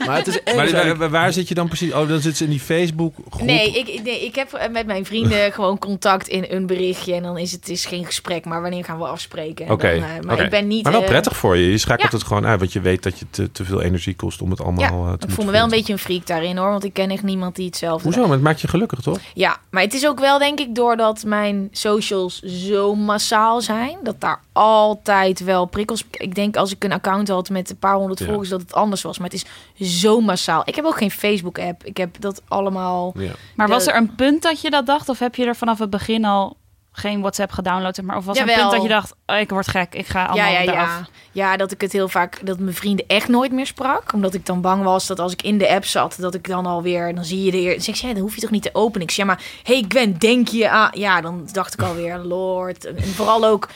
Maar 0.05 0.17
het 0.17 0.27
is. 0.27 0.39
Maar 0.45 0.55
eigenlijk- 0.55 0.97
waar, 0.99 1.09
waar 1.09 1.33
zit 1.33 1.47
je 1.47 1.53
dan 1.53 1.67
precies? 1.67 1.93
Oh, 1.93 2.07
dan 2.07 2.19
zit 2.19 2.37
ze 2.37 2.43
in 2.43 2.49
die 2.49 2.59
Facebook 2.59 3.15
groep. 3.29 3.45
Nee 3.47 3.79
ik, 3.79 4.03
nee, 4.03 4.25
ik 4.25 4.35
heb 4.35 4.53
eh, 4.53 4.69
met 4.69 4.85
mijn 4.85 5.05
vrienden 5.05 5.51
gewoon 5.53 5.77
contact 5.77 6.27
in 6.27 6.45
een 6.49 6.65
berichtje. 6.65 7.13
En 7.13 7.23
dan 7.23 7.37
is 7.37 7.51
het 7.51 7.69
is 7.69 7.85
geen 7.85 8.05
gesprek, 8.05 8.45
maar 8.45 8.61
wanneer 8.61 8.83
gaan 8.83 8.97
we 8.97 9.05
afspreken? 9.05 9.65
En 9.65 9.71
Oké, 9.71 9.99
dan, 9.99 10.09
eh, 10.09 10.19
maar 10.21 10.39
ik 10.39 10.49
ben 10.49 10.67
niet... 10.67 10.83
Maar 10.83 10.91
wel 10.91 11.01
eh, 11.01 11.07
prettig 11.07 11.37
voor 11.37 11.57
je. 11.57 11.71
Je 11.71 11.77
schakelt 11.77 12.11
ja. 12.11 12.17
het 12.17 12.27
gewoon 12.27 12.45
uit. 12.45 12.59
Want 12.59 12.73
je 12.73 12.81
weet 12.81 13.03
dat 13.03 13.19
je 13.19 13.25
te, 13.29 13.51
te 13.51 13.65
veel 13.65 13.81
energie 13.81 14.15
kost 14.15 14.41
om 14.41 14.49
het 14.49 14.61
allemaal 14.61 15.05
Ja, 15.05 15.11
eh, 15.11 15.17
te 15.17 15.27
ik 15.27 15.33
voel 15.33 15.45
me 15.45 15.51
wel 15.51 15.63
een 15.63 15.69
beetje 15.69 15.93
een 15.93 15.99
freak 15.99 16.27
daarin 16.27 16.57
hoor, 16.57 16.69
want 16.69 16.83
ik 16.83 16.93
ken 16.93 17.09
echt 17.09 17.23
niemand 17.23 17.55
die 17.55 17.65
hetzelfde 17.65 18.03
Hoezo? 18.03 18.39
Maakt 18.49 18.61
je 18.61 18.67
gelukkig, 18.67 18.99
toch? 18.99 19.19
Ja, 19.33 19.57
maar 19.69 19.81
het 19.83 19.93
is 19.93 20.07
ook 20.07 20.19
wel 20.19 20.37
denk 20.39 20.59
ik 20.59 20.75
doordat 20.75 21.23
mijn 21.23 21.67
socials 21.71 22.39
zo 22.41 22.95
massaal 22.95 23.61
zijn, 23.61 23.97
dat 24.03 24.21
daar 24.21 24.41
altijd 24.51 25.39
wel 25.43 25.65
prikkels. 25.65 26.03
Ik 26.11 26.35
denk 26.35 26.55
als 26.55 26.71
ik 26.71 26.83
een 26.83 26.91
account 26.91 27.27
had 27.27 27.49
met 27.49 27.69
een 27.69 27.77
paar 27.77 27.95
honderd 27.95 28.19
Ja. 28.19 28.25
volgers 28.25 28.49
dat 28.49 28.61
het 28.61 28.73
anders 28.73 29.01
was, 29.01 29.17
maar 29.17 29.29
het 29.29 29.43
is 29.79 30.01
zo 30.03 30.21
massaal. 30.21 30.61
Ik 30.65 30.75
heb 30.75 30.85
ook 30.85 30.97
geen 30.97 31.11
Facebook 31.11 31.59
app. 31.59 31.83
Ik 31.85 31.97
heb 31.97 32.15
dat 32.21 32.41
allemaal. 32.47 33.13
Ja. 33.17 33.31
Maar 33.55 33.67
was 33.67 33.87
er 33.87 33.95
een 33.95 34.15
punt 34.15 34.41
dat 34.41 34.61
je 34.61 34.69
dat 34.69 34.85
dacht? 34.85 35.09
Of 35.09 35.19
heb 35.19 35.35
je 35.35 35.45
er 35.45 35.55
vanaf 35.55 35.79
het 35.79 35.89
begin 35.89 36.25
al 36.25 36.57
geen 36.91 37.19
WhatsApp 37.19 37.51
gedownload, 37.51 38.01
maar? 38.01 38.17
Of 38.17 38.25
was 38.25 38.37
een 38.37 38.45
punt 38.45 38.71
dat 38.71 38.81
je 38.81 38.87
dacht, 38.87 39.13
oh, 39.25 39.37
ik 39.37 39.49
word 39.49 39.67
gek, 39.67 39.95
ik 39.95 40.07
ga 40.07 40.19
Ja, 40.19 40.25
allemaal 40.25 40.51
ja, 40.51 40.61
eraf? 40.61 40.73
ja. 40.75 41.07
ja, 41.31 41.57
dat 41.57 41.71
ik 41.71 41.81
het 41.81 41.91
heel 41.91 42.07
vaak, 42.07 42.45
dat 42.45 42.59
mijn 42.59 42.75
vrienden 42.75 43.07
echt 43.07 43.27
nooit 43.27 43.51
meer 43.51 43.65
sprak. 43.65 44.13
Omdat 44.13 44.33
ik 44.33 44.45
dan 44.45 44.61
bang 44.61 44.83
was 44.83 45.07
dat 45.07 45.19
als 45.19 45.31
ik 45.31 45.41
in 45.41 45.57
de 45.57 45.69
app 45.69 45.85
zat, 45.85 46.15
dat 46.19 46.33
ik 46.33 46.47
dan 46.47 46.65
alweer, 46.65 47.15
dan 47.15 47.25
zie 47.25 47.43
je 47.43 47.51
de 47.51 47.57
eer. 47.57 47.73
Dan 47.73 47.81
zeg 47.81 47.97
ja, 47.97 48.13
dan 48.13 48.21
hoef 48.21 48.35
je 48.35 48.41
toch 48.41 48.51
niet 48.51 48.63
te 48.63 48.69
openen. 48.73 49.01
Ik 49.01 49.11
zeg, 49.13 49.25
ja, 49.25 49.31
maar 49.31 49.43
hey 49.63 49.85
Gwen, 49.87 50.17
denk 50.17 50.47
je 50.47 50.69
aan... 50.69 50.89
Ja, 50.93 51.21
dan 51.21 51.47
dacht 51.51 51.73
ik 51.73 51.81
alweer, 51.81 52.17
lord. 52.17 52.85
En 52.85 53.03
vooral 53.03 53.45
ook, 53.45 53.67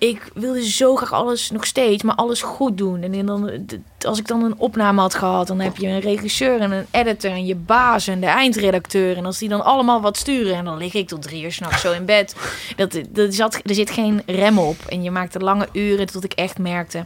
ik 0.00 0.30
wilde 0.34 0.70
zo 0.70 0.96
graag 0.96 1.12
alles, 1.12 1.50
nog 1.50 1.66
steeds, 1.66 2.02
maar 2.02 2.14
alles 2.14 2.42
goed 2.42 2.78
doen. 2.78 3.02
En 3.02 3.26
dan, 3.26 3.50
als 4.06 4.18
ik 4.18 4.26
dan 4.26 4.44
een 4.44 4.58
opname 4.58 5.00
had 5.00 5.14
gehad, 5.14 5.46
dan 5.46 5.60
heb 5.60 5.76
je 5.76 5.86
een 5.86 6.00
regisseur 6.00 6.60
en 6.60 6.72
een 6.72 6.86
editor 6.90 7.30
en 7.30 7.46
je 7.46 7.54
baas 7.54 8.06
en 8.06 8.20
de 8.20 8.26
eindredacteur. 8.26 9.16
En 9.16 9.26
als 9.26 9.38
die 9.38 9.48
dan 9.48 9.64
allemaal 9.64 10.00
wat 10.00 10.16
sturen, 10.16 10.54
en 10.54 10.64
dan 10.64 10.76
lig 10.76 10.94
ik 10.94 11.08
tot 11.08 11.22
drie 11.22 11.42
uur 11.42 11.52
s'nachts 11.52 11.80
zo 11.80 11.92
in 11.92 12.04
bed. 12.04 12.36
Dat, 12.76 13.00
dat 13.08 13.34
zat, 13.34 13.60
er 13.64 13.74
zit 13.74 13.90
geen 13.90 14.22
rem 14.26 14.58
op. 14.58 14.76
En 14.88 15.02
je 15.02 15.10
maakte 15.10 15.38
lange 15.38 15.68
uren 15.72 16.06
tot 16.06 16.24
ik 16.24 16.32
echt 16.32 16.58
merkte. 16.58 17.04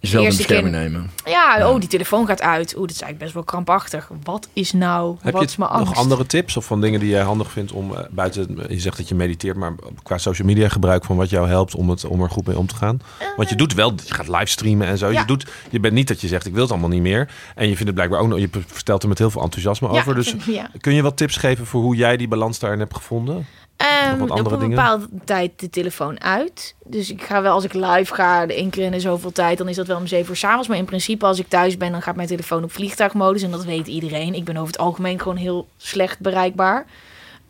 Jezelf 0.00 0.22
in 0.22 0.28
eerste 0.28 0.46
bescherming 0.46 0.74
keer- 0.74 0.90
nemen. 0.90 1.10
Ja, 1.24 1.70
oh, 1.70 1.80
die 1.80 1.88
telefoon 1.88 2.26
gaat 2.26 2.40
uit. 2.42 2.72
Oeh, 2.76 2.86
dat 2.86 2.90
is 2.96 3.02
eigenlijk 3.02 3.18
best 3.18 3.32
wel 3.34 3.42
krampachtig. 3.42 4.10
Wat 4.22 4.48
is 4.52 4.72
nou? 4.72 5.16
Heb 5.20 5.32
wat 5.32 5.42
je 5.42 5.48
is 5.48 5.56
mijn 5.56 5.70
nog 5.70 5.80
angst? 5.80 5.96
andere 5.96 6.26
tips 6.26 6.56
of 6.56 6.64
van 6.64 6.80
dingen 6.80 7.00
die 7.00 7.08
jij 7.08 7.22
handig 7.22 7.50
vindt 7.50 7.72
om 7.72 7.94
eh, 7.94 8.04
buiten, 8.10 8.58
je 8.68 8.80
zegt 8.80 8.96
dat 8.96 9.08
je 9.08 9.14
mediteert, 9.14 9.56
maar 9.56 9.72
qua 10.02 10.18
social 10.18 10.46
media 10.48 10.68
gebruik 10.68 11.04
van 11.04 11.16
wat 11.16 11.30
jou 11.30 11.48
helpt 11.48 11.74
om, 11.74 11.90
het, 11.90 12.04
om 12.04 12.22
er 12.22 12.30
goed 12.30 12.46
mee 12.46 12.58
om 12.58 12.66
te 12.66 12.74
gaan? 12.74 13.00
Want 13.36 13.48
je 13.48 13.54
doet 13.56 13.74
wel, 13.74 13.92
je 14.06 14.14
gaat 14.14 14.28
livestreamen 14.28 14.86
en 14.86 14.98
zo. 14.98 15.10
Ja. 15.10 15.20
Je, 15.20 15.26
doet, 15.26 15.50
je 15.70 15.80
bent 15.80 15.94
niet 15.94 16.08
dat 16.08 16.20
je 16.20 16.28
zegt 16.28 16.46
ik 16.46 16.52
wil 16.52 16.62
het 16.62 16.70
allemaal 16.70 16.88
niet 16.90 17.02
meer. 17.02 17.28
En 17.54 17.62
je 17.68 17.76
vindt 17.76 17.84
het 17.86 17.94
blijkbaar 17.94 18.20
ook 18.20 18.28
nog, 18.28 18.38
je 18.38 18.48
vertelt 18.66 19.02
er 19.02 19.08
met 19.08 19.18
heel 19.18 19.30
veel 19.30 19.42
enthousiasme 19.42 19.88
Ja, 19.92 19.98
over. 19.98 20.14
Dus 20.14 20.34
ja. 20.46 20.70
kun 20.80 20.94
je 20.94 21.02
wat 21.02 21.16
tips 21.16 21.36
geven 21.36 21.66
voor 21.66 21.82
hoe 21.82 21.96
jij 21.96 22.16
die 22.16 22.28
balans 22.28 22.58
daarin 22.58 22.78
hebt 22.78 22.94
gevonden? 22.96 23.46
Andere 23.80 24.44
op 24.44 24.52
een 24.52 24.58
dingen? 24.58 24.76
bepaalde 24.76 25.08
tijd 25.24 25.50
de 25.56 25.70
telefoon 25.70 26.20
uit. 26.20 26.74
Dus 26.84 27.10
ik 27.10 27.22
ga 27.22 27.42
wel, 27.42 27.52
als 27.52 27.64
ik 27.64 27.72
live 27.72 28.14
ga, 28.14 28.46
de 28.46 28.54
één 28.54 28.70
keer 28.70 28.84
in 28.84 28.90
de 28.90 29.00
zoveel 29.00 29.32
tijd, 29.32 29.58
dan 29.58 29.68
is 29.68 29.76
dat 29.76 29.86
wel 29.86 29.96
om 29.96 30.06
zeven 30.06 30.30
uur 30.30 30.36
s'avonds. 30.36 30.68
Maar 30.68 30.76
in 30.76 30.84
principe, 30.84 31.26
als 31.26 31.38
ik 31.38 31.48
thuis 31.48 31.76
ben, 31.76 31.92
dan 31.92 32.02
gaat 32.02 32.16
mijn 32.16 32.28
telefoon 32.28 32.64
op 32.64 32.72
vliegtuigmodus. 32.72 33.42
En 33.42 33.50
dat 33.50 33.64
weet 33.64 33.86
iedereen. 33.86 34.34
Ik 34.34 34.44
ben 34.44 34.56
over 34.56 34.72
het 34.72 34.78
algemeen 34.78 35.20
gewoon 35.20 35.36
heel 35.36 35.68
slecht 35.76 36.18
bereikbaar. 36.18 36.86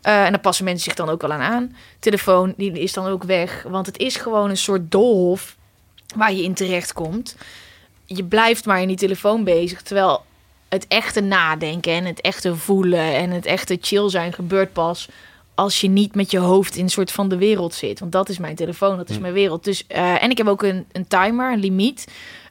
Eh, 0.01 0.25
en 0.25 0.31
daar 0.31 0.41
passen 0.41 0.65
mensen 0.65 0.83
zich 0.83 0.93
dan 0.93 1.09
ook 1.09 1.21
wel 1.21 1.31
aan 1.31 1.41
aan. 1.41 1.75
Telefoon, 1.99 2.53
die 2.57 2.71
is 2.71 2.93
dan 2.93 3.05
ook 3.05 3.23
weg. 3.23 3.63
Want 3.67 3.85
het 3.85 3.97
is 3.97 4.15
gewoon 4.15 4.49
een 4.49 4.57
soort 4.57 4.91
doolhof 4.91 5.55
waar 6.15 6.33
je 6.33 6.43
in 6.43 6.53
terecht 6.53 6.93
komt. 6.93 7.35
Je 8.05 8.23
blijft 8.23 8.65
maar 8.65 8.81
in 8.81 8.87
die 8.87 8.97
telefoon 8.97 9.43
bezig. 9.43 9.81
Terwijl 9.81 10.23
het 10.69 10.87
echte 10.87 11.21
nadenken 11.21 11.93
en 11.93 12.05
het 12.05 12.21
echte 12.21 12.55
voelen 12.55 13.15
en 13.15 13.29
het 13.29 13.45
echte 13.45 13.77
chill 13.81 14.09
zijn 14.09 14.33
gebeurt 14.33 14.73
pas 14.73 15.09
als 15.55 15.81
je 15.81 15.87
niet 15.87 16.15
met 16.15 16.31
je 16.31 16.37
hoofd 16.39 16.75
in 16.75 16.83
een 16.83 16.89
soort 16.89 17.11
van 17.11 17.29
de 17.29 17.37
wereld 17.37 17.73
zit. 17.73 17.99
Want 17.99 18.11
dat 18.11 18.29
is 18.29 18.37
mijn 18.37 18.55
telefoon, 18.55 18.97
dat 18.97 19.09
is 19.09 19.19
mijn 19.19 19.33
wereld. 19.33 19.63
Dus, 19.63 19.87
eh, 19.87 20.23
en 20.23 20.29
ik 20.29 20.37
heb 20.37 20.47
ook 20.47 20.63
een, 20.63 20.85
een 20.91 21.07
timer, 21.07 21.53
een 21.53 21.59
limiet. 21.59 22.07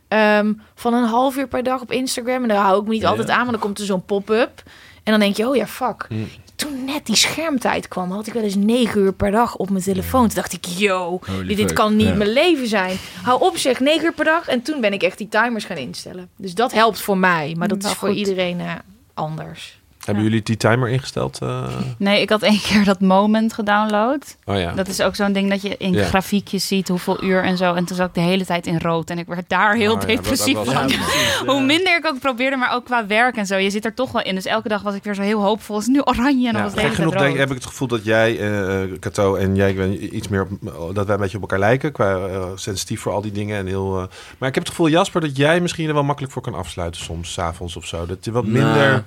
ehm, 0.08 0.52
van 0.74 0.94
een 0.94 1.04
half 1.04 1.36
uur 1.36 1.48
per 1.48 1.62
dag 1.62 1.80
op 1.80 1.92
Instagram. 1.92 2.42
En 2.42 2.48
daar 2.48 2.62
hou 2.62 2.80
ik 2.80 2.86
me 2.86 2.92
niet 2.92 3.02
Ja. 3.02 3.08
altijd 3.08 3.28
aan, 3.30 3.42
maar 3.42 3.50
dan 3.52 3.60
komt 3.60 3.78
er 3.78 3.84
zo'n 3.84 4.04
pop-up. 4.04 4.62
En 5.02 5.10
dan 5.12 5.20
denk 5.20 5.36
je, 5.36 5.48
oh 5.48 5.56
ja, 5.56 5.66
fuck. 5.66 6.04
Hmm. 6.08 6.28
Toen 6.54 6.84
net 6.84 7.06
die 7.06 7.16
schermtijd 7.16 7.88
kwam, 7.88 8.10
had 8.10 8.26
ik 8.26 8.32
wel 8.32 8.42
eens 8.42 8.54
negen 8.54 9.00
uur 9.00 9.12
per 9.12 9.30
dag 9.30 9.56
op 9.56 9.70
mijn 9.70 9.82
telefoon. 9.82 10.26
Toen 10.26 10.34
dacht 10.34 10.52
ik, 10.52 10.64
yo, 10.64 11.20
dit, 11.46 11.72
kan 11.72 11.96
niet 11.96 12.06
Ja. 12.06 12.14
mijn 12.14 12.32
leven 12.32 12.66
zijn. 12.68 12.96
Hou 13.22 13.40
op 13.42 13.56
zeg, 13.56 13.80
negen 13.80 14.04
uur 14.04 14.12
per 14.12 14.24
dag. 14.24 14.48
En 14.48 14.62
toen 14.62 14.80
ben 14.80 14.92
ik 14.92 15.02
echt 15.02 15.18
die 15.18 15.28
timers 15.28 15.64
gaan 15.64 15.76
instellen. 15.76 16.28
Dus 16.36 16.54
dat 16.54 16.72
helpt 16.72 17.00
voor 17.00 17.18
mij. 17.18 17.54
Maar 17.58 17.68
dat 17.68 17.82
Wel 17.82 17.90
is 17.90 17.96
voor 17.96 18.08
goed. 18.08 18.16
iedereen 18.18 18.60
eh, 18.60 18.72
anders. 19.14 19.79
Hebben 20.10 20.24
jullie 20.24 20.42
die 20.42 20.56
timer 20.56 20.88
ingesteld? 20.88 21.38
eh? 21.42 21.66
Nee, 21.96 22.20
ik 22.20 22.30
had 22.30 22.42
één 22.42 22.60
keer 22.60 22.84
dat 22.84 23.00
moment 23.00 23.52
gedownload. 23.52 24.36
Oh 24.44 24.58
ja. 24.58 24.72
Dat 24.72 24.88
is 24.88 25.00
ook 25.00 25.14
zo'n 25.14 25.32
ding 25.32 25.50
dat 25.50 25.62
je 25.62 25.76
in 25.78 25.92
Ja. 25.92 26.04
grafiekjes 26.04 26.66
ziet 26.66 26.88
hoeveel 26.88 27.24
uur 27.24 27.42
en 27.42 27.56
zo. 27.56 27.74
En 27.74 27.84
toen 27.84 27.96
zat 27.96 28.08
ik 28.08 28.14
de 28.14 28.20
hele 28.20 28.44
tijd 28.44 28.66
in 28.66 28.78
rood. 28.78 29.10
En 29.10 29.18
ik 29.18 29.26
werd 29.26 29.48
daar 29.48 29.74
heel 29.74 29.92
Oh 29.94 30.00
depressief 30.00 30.58
van. 30.64 30.90
Hoe 31.54 31.62
minder 31.64 31.96
ik 31.96 32.06
ook 32.06 32.18
probeerde, 32.20 32.56
maar 32.56 32.74
ook 32.74 32.84
qua 32.84 33.06
werk 33.06 33.36
en 33.36 33.46
zo. 33.46 33.56
Je 33.56 33.70
zit 33.70 33.84
er 33.84 33.94
toch 33.94 34.12
wel 34.12 34.22
in. 34.22 34.34
Dus 34.34 34.44
elke 34.44 34.68
dag 34.68 34.82
was 34.82 34.94
ik 34.94 35.04
weer 35.04 35.14
zo 35.14 35.22
heel 35.22 35.42
hoopvol. 35.42 35.76
Het 35.76 35.84
is 35.86 35.92
nu 35.92 36.00
oranje 36.00 36.46
en 36.46 36.52
dan 36.52 36.62
Ja, 36.62 36.62
was 36.62 36.74
de 36.74 36.80
hele 36.80 36.94
genoeg 36.94 37.12
denk, 37.12 37.26
rood. 37.26 37.38
heb 37.38 37.48
ik 37.48 37.54
het 37.54 37.66
gevoel 37.66 37.88
dat 37.88 38.04
jij, 38.04 38.38
eh 38.38 38.98
Cato 39.00 39.34
en 39.34 39.56
jij 39.56 39.72
Gwen, 39.72 40.16
iets 40.16 40.28
meer 40.28 40.42
op, 40.42 40.94
dat 40.94 41.06
wij 41.06 41.14
een 41.14 41.20
beetje 41.20 41.36
op 41.36 41.42
elkaar 41.42 41.58
lijken. 41.58 41.92
Qua 41.92 42.16
eh, 42.26 42.44
sensitief 42.54 43.00
voor 43.00 43.12
al 43.12 43.20
die 43.20 43.32
dingen. 43.32 43.58
En 43.58 43.66
heel, 43.66 44.00
eh, 44.00 44.04
maar 44.38 44.48
ik 44.48 44.54
heb 44.54 44.64
het 44.64 44.68
gevoel, 44.68 44.88
Jasper, 44.88 45.20
dat 45.20 45.36
jij 45.36 45.60
misschien 45.60 45.88
er 45.88 45.94
wel 45.94 46.02
makkelijk 46.02 46.32
voor 46.32 46.42
kan 46.42 46.54
afsluiten 46.54 47.00
soms, 47.00 47.32
's 47.32 47.38
avonds 47.38 47.76
of 47.76 47.86
zo. 47.86 48.06
Dat 48.06 48.24
je 48.24 48.30
wat 48.32 48.46
Nou, 48.46 49.00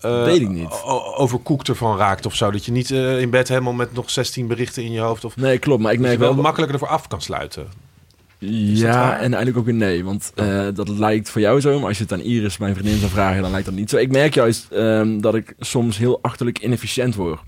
eh, 0.00 0.24
weet 0.24 0.40
ik 0.40 0.48
niet. 0.48 0.82
Overkoekt 1.16 1.68
ervan 1.68 1.96
raakt 1.96 2.26
of 2.26 2.34
zo. 2.34 2.50
Dat 2.50 2.64
je 2.64 2.72
niet 2.72 2.90
eh, 2.90 3.20
in 3.20 3.30
bed 3.30 3.48
helemaal 3.48 3.72
met 3.72 3.92
nog 3.92 4.10
16 4.10 4.46
berichten 4.46 4.82
in 4.82 4.92
je 4.92 5.00
hoofd. 5.00 5.24
Of 5.24 5.36
Nee, 5.36 5.58
klopt. 5.58 5.82
Maar 5.82 5.92
ik 5.92 6.00
merk 6.00 6.18
wel 6.18 6.34
wel... 6.34 6.42
makkelijker 6.42 6.80
ervoor 6.80 6.94
af 6.96 7.08
kan 7.08 7.20
sluiten. 7.20 7.66
Ja, 8.38 9.12
en 9.12 9.20
eigenlijk 9.20 9.58
ook 9.58 9.64
weer 9.64 9.74
nee. 9.74 10.04
Want 10.04 10.32
eh, 10.34 10.66
dat 10.74 10.88
lijkt 10.88 11.30
voor 11.30 11.40
jou 11.40 11.60
zo. 11.60 11.78
Maar 11.78 11.88
als 11.88 11.96
je 11.96 12.02
het 12.02 12.12
aan 12.12 12.20
Iris, 12.20 12.58
mijn 12.58 12.74
vriendin, 12.74 12.98
zou 12.98 13.10
vragen, 13.10 13.42
dan 13.42 13.50
lijkt 13.50 13.66
dat 13.66 13.74
niet 13.74 13.90
zo. 13.90 13.96
Ik 13.96 14.10
merk 14.10 14.34
juist 14.34 14.66
ehm, 14.70 15.20
dat 15.20 15.34
ik 15.34 15.54
soms 15.58 15.98
heel 15.98 16.18
achterlijk 16.22 16.58
inefficiënt 16.58 17.14
word. 17.14 17.40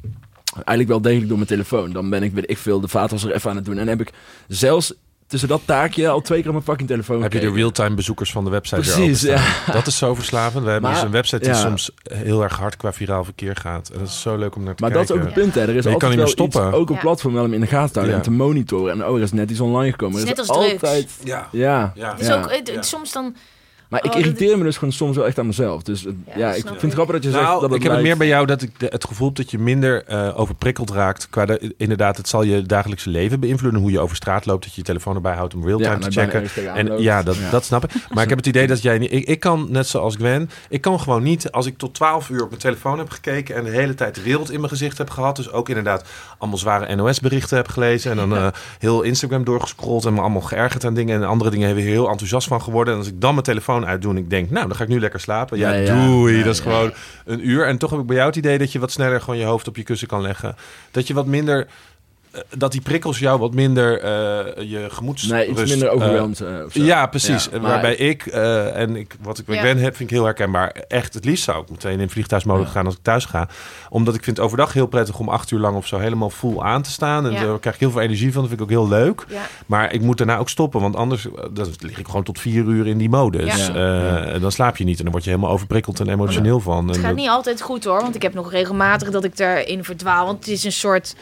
Eigenlijk 0.55 0.89
wel 0.89 1.01
degelijk 1.01 1.29
door 1.29 1.37
mijn 1.37 1.49
telefoon. 1.49 1.93
Dan 1.93 2.11
ben 2.11 2.23
ik, 2.23 2.33
weet 2.33 2.51
ik 2.51 2.59
veel, 2.59 2.81
de 2.81 2.89
vaatwasser 2.89 3.35
even 3.35 3.51
aan 3.51 3.57
het 3.57 3.65
doen. 3.65 3.79
En 3.79 3.89
heb 3.89 4.01
ik 4.01 4.13
zelfs 4.49 4.95
tussen 5.31 5.49
dat 5.49 5.61
taakje 5.65 6.09
al 6.09 6.21
twee 6.21 6.39
keer 6.39 6.47
op 6.47 6.53
mijn 6.53 6.65
fucking 6.65 6.89
telefoon 6.89 7.23
Heb 7.23 7.33
je 7.33 7.41
de 7.41 7.53
real-time 7.53 7.95
bezoekers 7.95 8.33
van 8.33 8.45
de 8.45 8.51
website 8.51 8.81
weer 8.81 8.95
Precies, 8.95 9.29
openstaan. 9.29 9.75
Dat 9.75 9.87
is 9.87 9.97
zo 9.99 10.15
verslavend. 10.15 10.65
We 10.65 10.71
hebben 10.71 10.91
Maar- 10.91 10.99
dus 10.99 11.09
een 11.09 11.15
website 11.15 11.39
die 11.45 11.49
ja. 11.49 11.55
soms 11.61 11.91
heel 12.03 12.43
erg 12.43 12.57
hard 12.57 12.77
qua 12.77 12.93
viraal 12.93 13.25
verkeer 13.25 13.57
gaat. 13.57 13.89
En 13.89 13.99
dat 13.99 14.09
is 14.09 14.21
zo 14.21 14.37
leuk 14.37 14.57
om 14.57 14.63
naar 14.63 14.75
te 14.75 14.83
Maar 14.83 14.93
dat 14.93 15.07
kijken. 15.07 15.15
is 15.17 15.21
ook 15.31 15.35
het 15.35 15.43
punt, 15.45 15.55
hè. 15.55 15.61
Er 15.61 15.77
is 15.77 15.85
je 15.85 15.91
altijd 15.93 16.19
iets, 16.21 16.31
stoppen. 16.31 16.73
ook 16.73 16.91
op 16.91 16.97
Ja. 16.97 17.03
platform 17.03 17.35
wel 17.35 17.45
om 17.45 17.53
in 17.53 17.61
de 17.61 17.67
gaten 17.67 17.93
te 17.93 17.99
houden 17.99 18.19
Ja. 18.19 18.25
en 18.25 18.31
te 18.31 18.37
monitoren. 18.37 18.93
En 19.01 19.07
oh, 19.09 19.17
er 19.17 19.23
is 19.23 19.33
net 19.33 19.51
iets 19.51 19.61
online 19.61 19.91
gekomen. 19.91 20.19
Het 20.21 20.23
is 20.25 20.29
net 20.37 20.49
als 20.49 20.59
drugs. 20.59 20.73
altijd... 20.73 21.11
Ja. 21.25 21.49
Ja. 21.53 21.93
Ja. 21.95 22.11
Het 22.11 22.21
is 22.21 22.27
Ja. 22.27 22.35
ook, 22.43 22.53
het- 22.53 22.71
Ja. 22.75 22.83
soms 22.83 23.13
dan... 23.13 23.35
Maar 23.91 24.01
ik 24.01 24.07
Oh, 24.07 24.13
dat- 24.13 24.21
irriteer 24.25 24.59
me 24.59 24.65
dus 24.65 24.77
gewoon 24.79 24.93
soms 24.93 25.17
wel 25.17 25.27
echt 25.27 25.39
aan 25.39 25.47
mezelf. 25.47 25.83
Dus 25.83 26.03
het- 26.05 26.15
Ja, 26.27 26.33
ja, 26.39 26.47
dat 26.49 26.57
ik 26.57 26.67
vind 26.67 26.81
het 26.83 26.93
grappig 26.93 27.15
dat 27.15 27.25
je 27.25 27.31
zegt 27.31 27.43
Nou, 27.43 27.61
dat 27.61 27.71
het 27.71 27.79
ik 27.79 27.83
heb 27.83 27.93
het 27.93 28.03
meer 28.03 28.17
bij 28.17 28.27
jou 28.27 28.47
dat 28.47 28.63
ik 28.63 28.81
de- 28.81 28.87
het 28.91 29.05
gevoel 29.05 29.27
heb 29.27 29.37
dat 29.37 29.51
je 29.51 29.59
minder 29.59 30.05
eh, 30.05 30.39
overprikkeld 30.41 30.91
raakt. 30.91 31.27
Qua 31.31 31.47
de, 31.47 31.75
inderdaad, 31.77 32.17
het 32.17 32.29
zal 32.29 32.43
je 32.43 32.63
dagelijkse 32.63 33.11
leven 33.11 33.41
beïnvloeden. 33.41 33.81
Hoe 33.81 33.91
je 33.91 34.01
over 34.01 34.17
straat 34.17 34.47
loopt, 34.47 34.63
dat 34.65 34.73
je 34.75 34.81
je 34.81 34.87
telefoon 34.87 35.15
erbij 35.15 35.35
houdt 35.35 35.55
om 35.55 35.65
real-time 35.67 35.91
Ja, 35.91 36.09
te 36.09 36.11
checken. 36.11 36.75
En 36.75 37.03
ja 37.03 37.23
dat, 37.23 37.37
Ja. 37.37 37.51
dat 37.51 37.65
snap 37.65 37.85
ik. 37.85 37.91
Maar 38.11 38.23
ik 38.23 38.29
heb 38.29 38.39
het 38.39 38.47
idee 38.47 38.67
dat 38.67 38.83
jij 38.83 38.99
niet. 38.99 39.13
Ik, 39.13 39.25
ik 39.27 39.41
kan, 39.41 39.67
net 39.71 39.87
zoals 39.87 40.15
Gwen, 40.17 40.51
ik 40.69 40.81
kan 40.81 41.01
gewoon 41.01 41.23
niet. 41.23 41.53
Als 41.53 41.67
ik 41.67 41.79
tot 41.79 41.95
12 41.95 42.29
uur 42.29 42.43
op 42.43 42.49
mijn 42.49 42.61
telefoon 42.61 42.99
heb 42.99 43.11
gekeken. 43.11 43.55
en 43.57 43.65
de 43.65 43.71
hele 43.71 43.95
tijd 43.95 44.23
wereld 44.23 44.51
in 44.51 44.57
mijn 44.59 44.69
gezicht 44.73 44.99
heb 44.99 45.11
gehad. 45.11 45.37
Dus 45.37 45.53
ook 45.53 45.69
inderdaad 45.69 46.05
allemaal 46.39 46.59
zware 46.59 46.95
NOS-berichten 46.97 47.57
heb 47.57 47.69
gelezen. 47.69 48.11
En 48.11 48.17
dan 48.17 48.37
eh, 48.37 48.47
heel 48.79 49.03
Instagram 49.03 49.45
doorgescrolld. 49.45 50.05
en 50.05 50.15
me 50.15 50.21
allemaal 50.21 50.41
geërgerd 50.41 50.85
aan 50.85 50.95
dingen. 50.95 51.23
En 51.23 51.29
andere 51.29 51.51
dingen 51.51 51.67
hebben 51.67 51.85
we 51.85 51.91
heel 51.91 52.09
enthousiast 52.09 52.49
van 52.49 52.63
geworden. 52.63 52.93
En 52.95 52.99
als 52.99 53.09
ik 53.09 53.21
dan 53.21 53.33
mijn 53.33 53.45
telefoon 53.45 53.80
uitdoe 53.87 54.11
en 54.11 54.19
ik 54.19 54.31
denk, 54.31 54.51
nou, 54.51 54.67
dan 54.67 54.77
ga 54.77 54.83
ik 54.83 54.89
nu 54.89 55.01
lekker 55.01 55.21
slapen. 55.21 55.59
Ja, 55.59 55.85
doei. 55.85 56.43
Dat 56.43 56.55
is 56.55 56.61
gewoon 56.61 56.93
een 57.25 57.49
uur. 57.49 57.67
En 57.67 57.79
toch 57.79 57.91
heb 57.91 58.01
ik 58.01 58.07
bij 58.07 58.17
jou 58.17 58.29
het 58.29 58.37
idee 58.37 58.59
dat 58.59 58.73
je 58.73 58.79
wat 58.79 58.91
sneller 58.91 59.21
gewoon 59.21 59.39
je 59.39 59.45
hoofd 59.45 59.69
op 59.69 59.77
je 59.77 59.83
kussen 59.83 60.09
kan 60.09 60.21
leggen. 60.21 60.57
Dat 60.91 61.07
je 61.07 61.15
wat 61.15 61.27
minder. 61.27 61.67
Eh, 62.33 62.41
Dat 62.57 62.73
die 62.73 62.81
prikkels 62.81 63.19
jou 63.19 63.39
wat 63.39 63.55
minder 63.55 64.01
eh, 64.01 64.71
je 64.71 64.87
gemoedsrust... 64.91 65.33
Nee, 65.33 65.49
iets 65.49 65.71
minder 65.71 65.89
eh, 65.89 65.95
overweldigd. 65.95 66.41
eh, 66.41 66.85
ja, 66.87 67.07
precies. 67.07 67.45
Ja, 67.53 67.59
maar- 67.59 67.71
Waarbij 67.71 67.95
ik 67.95 68.27
eh, 68.27 68.77
en 68.77 68.97
ik, 68.97 69.17
wat 69.23 69.39
ik 69.39 69.45
Ja. 69.49 69.59
Gwen 69.61 69.79
heb, 69.79 69.97
vind 69.97 70.11
ik 70.11 70.17
heel 70.17 70.25
herkenbaar. 70.25 70.69
Echt, 70.89 71.15
het 71.15 71.25
liefst 71.25 71.45
zou 71.45 71.63
ik 71.63 71.71
meteen 71.71 72.01
in 72.01 72.11
vliegtuigsmodus 72.11 72.67
Ja. 72.67 72.73
gaan 72.73 72.85
als 72.87 72.95
ik 72.95 73.03
thuis 73.03 73.25
ga. 73.25 73.49
Omdat 73.89 74.15
ik 74.15 74.25
vind 74.25 74.37
het 74.37 74.45
overdag 74.47 74.73
heel 74.73 74.87
prettig 74.87 75.19
om 75.19 75.29
acht 75.29 75.51
uur 75.51 75.59
lang 75.59 75.77
of 75.77 75.87
zo 75.87 75.99
helemaal 75.99 76.31
full 76.31 76.59
aan 76.59 76.83
te 76.83 76.91
staan. 76.91 77.27
En 77.27 77.33
Ja. 77.33 77.45
daar 77.45 77.59
krijg 77.59 77.75
ik 77.75 77.81
heel 77.81 77.91
veel 77.91 78.01
energie 78.01 78.33
van. 78.33 78.41
Dat 78.41 78.49
vind 78.51 78.61
ik 78.61 78.67
ook 78.67 78.73
heel 78.73 78.89
leuk. 78.89 79.25
Ja. 79.29 79.43
Maar 79.67 79.93
ik 79.93 80.01
moet 80.01 80.19
daarna 80.19 80.37
ook 80.39 80.49
stoppen. 80.49 80.81
Want 80.81 80.97
anders 80.97 81.27
dan 81.53 81.67
lig 81.79 81.99
ik 81.99 82.07
gewoon 82.07 82.23
tot 82.23 82.41
vier 82.41 82.65
uur 82.65 82.87
in 82.87 82.99
die 82.99 83.09
modus. 83.11 83.67
Ja. 83.67 83.75
Eh, 83.75 84.35
en 84.35 84.41
dan 84.41 84.53
slaap 84.53 84.77
je 84.77 84.85
niet. 84.85 84.97
En 84.99 85.03
dan 85.03 85.13
word 85.13 85.25
je 85.25 85.31
helemaal 85.31 85.51
overprikkeld 85.53 86.01
en 86.01 86.09
emotioneel 86.09 86.61
van. 86.61 86.87
Het 86.87 86.97
En 86.97 87.03
gaat 87.03 87.11
dat- 87.11 87.21
niet 87.21 87.29
altijd 87.29 87.61
goed 87.63 87.85
hoor, 87.85 88.01
want 88.01 88.15
ik 88.15 88.23
heb 88.23 88.35
nog 88.35 88.51
regelmatig 88.51 89.11
dat 89.11 89.25
ik 89.25 89.39
erin 89.39 89.85
verdwaal. 89.85 90.27
Want 90.27 90.39
het 90.39 90.49
is 90.49 90.65
een 90.65 90.73
soort. 90.73 91.15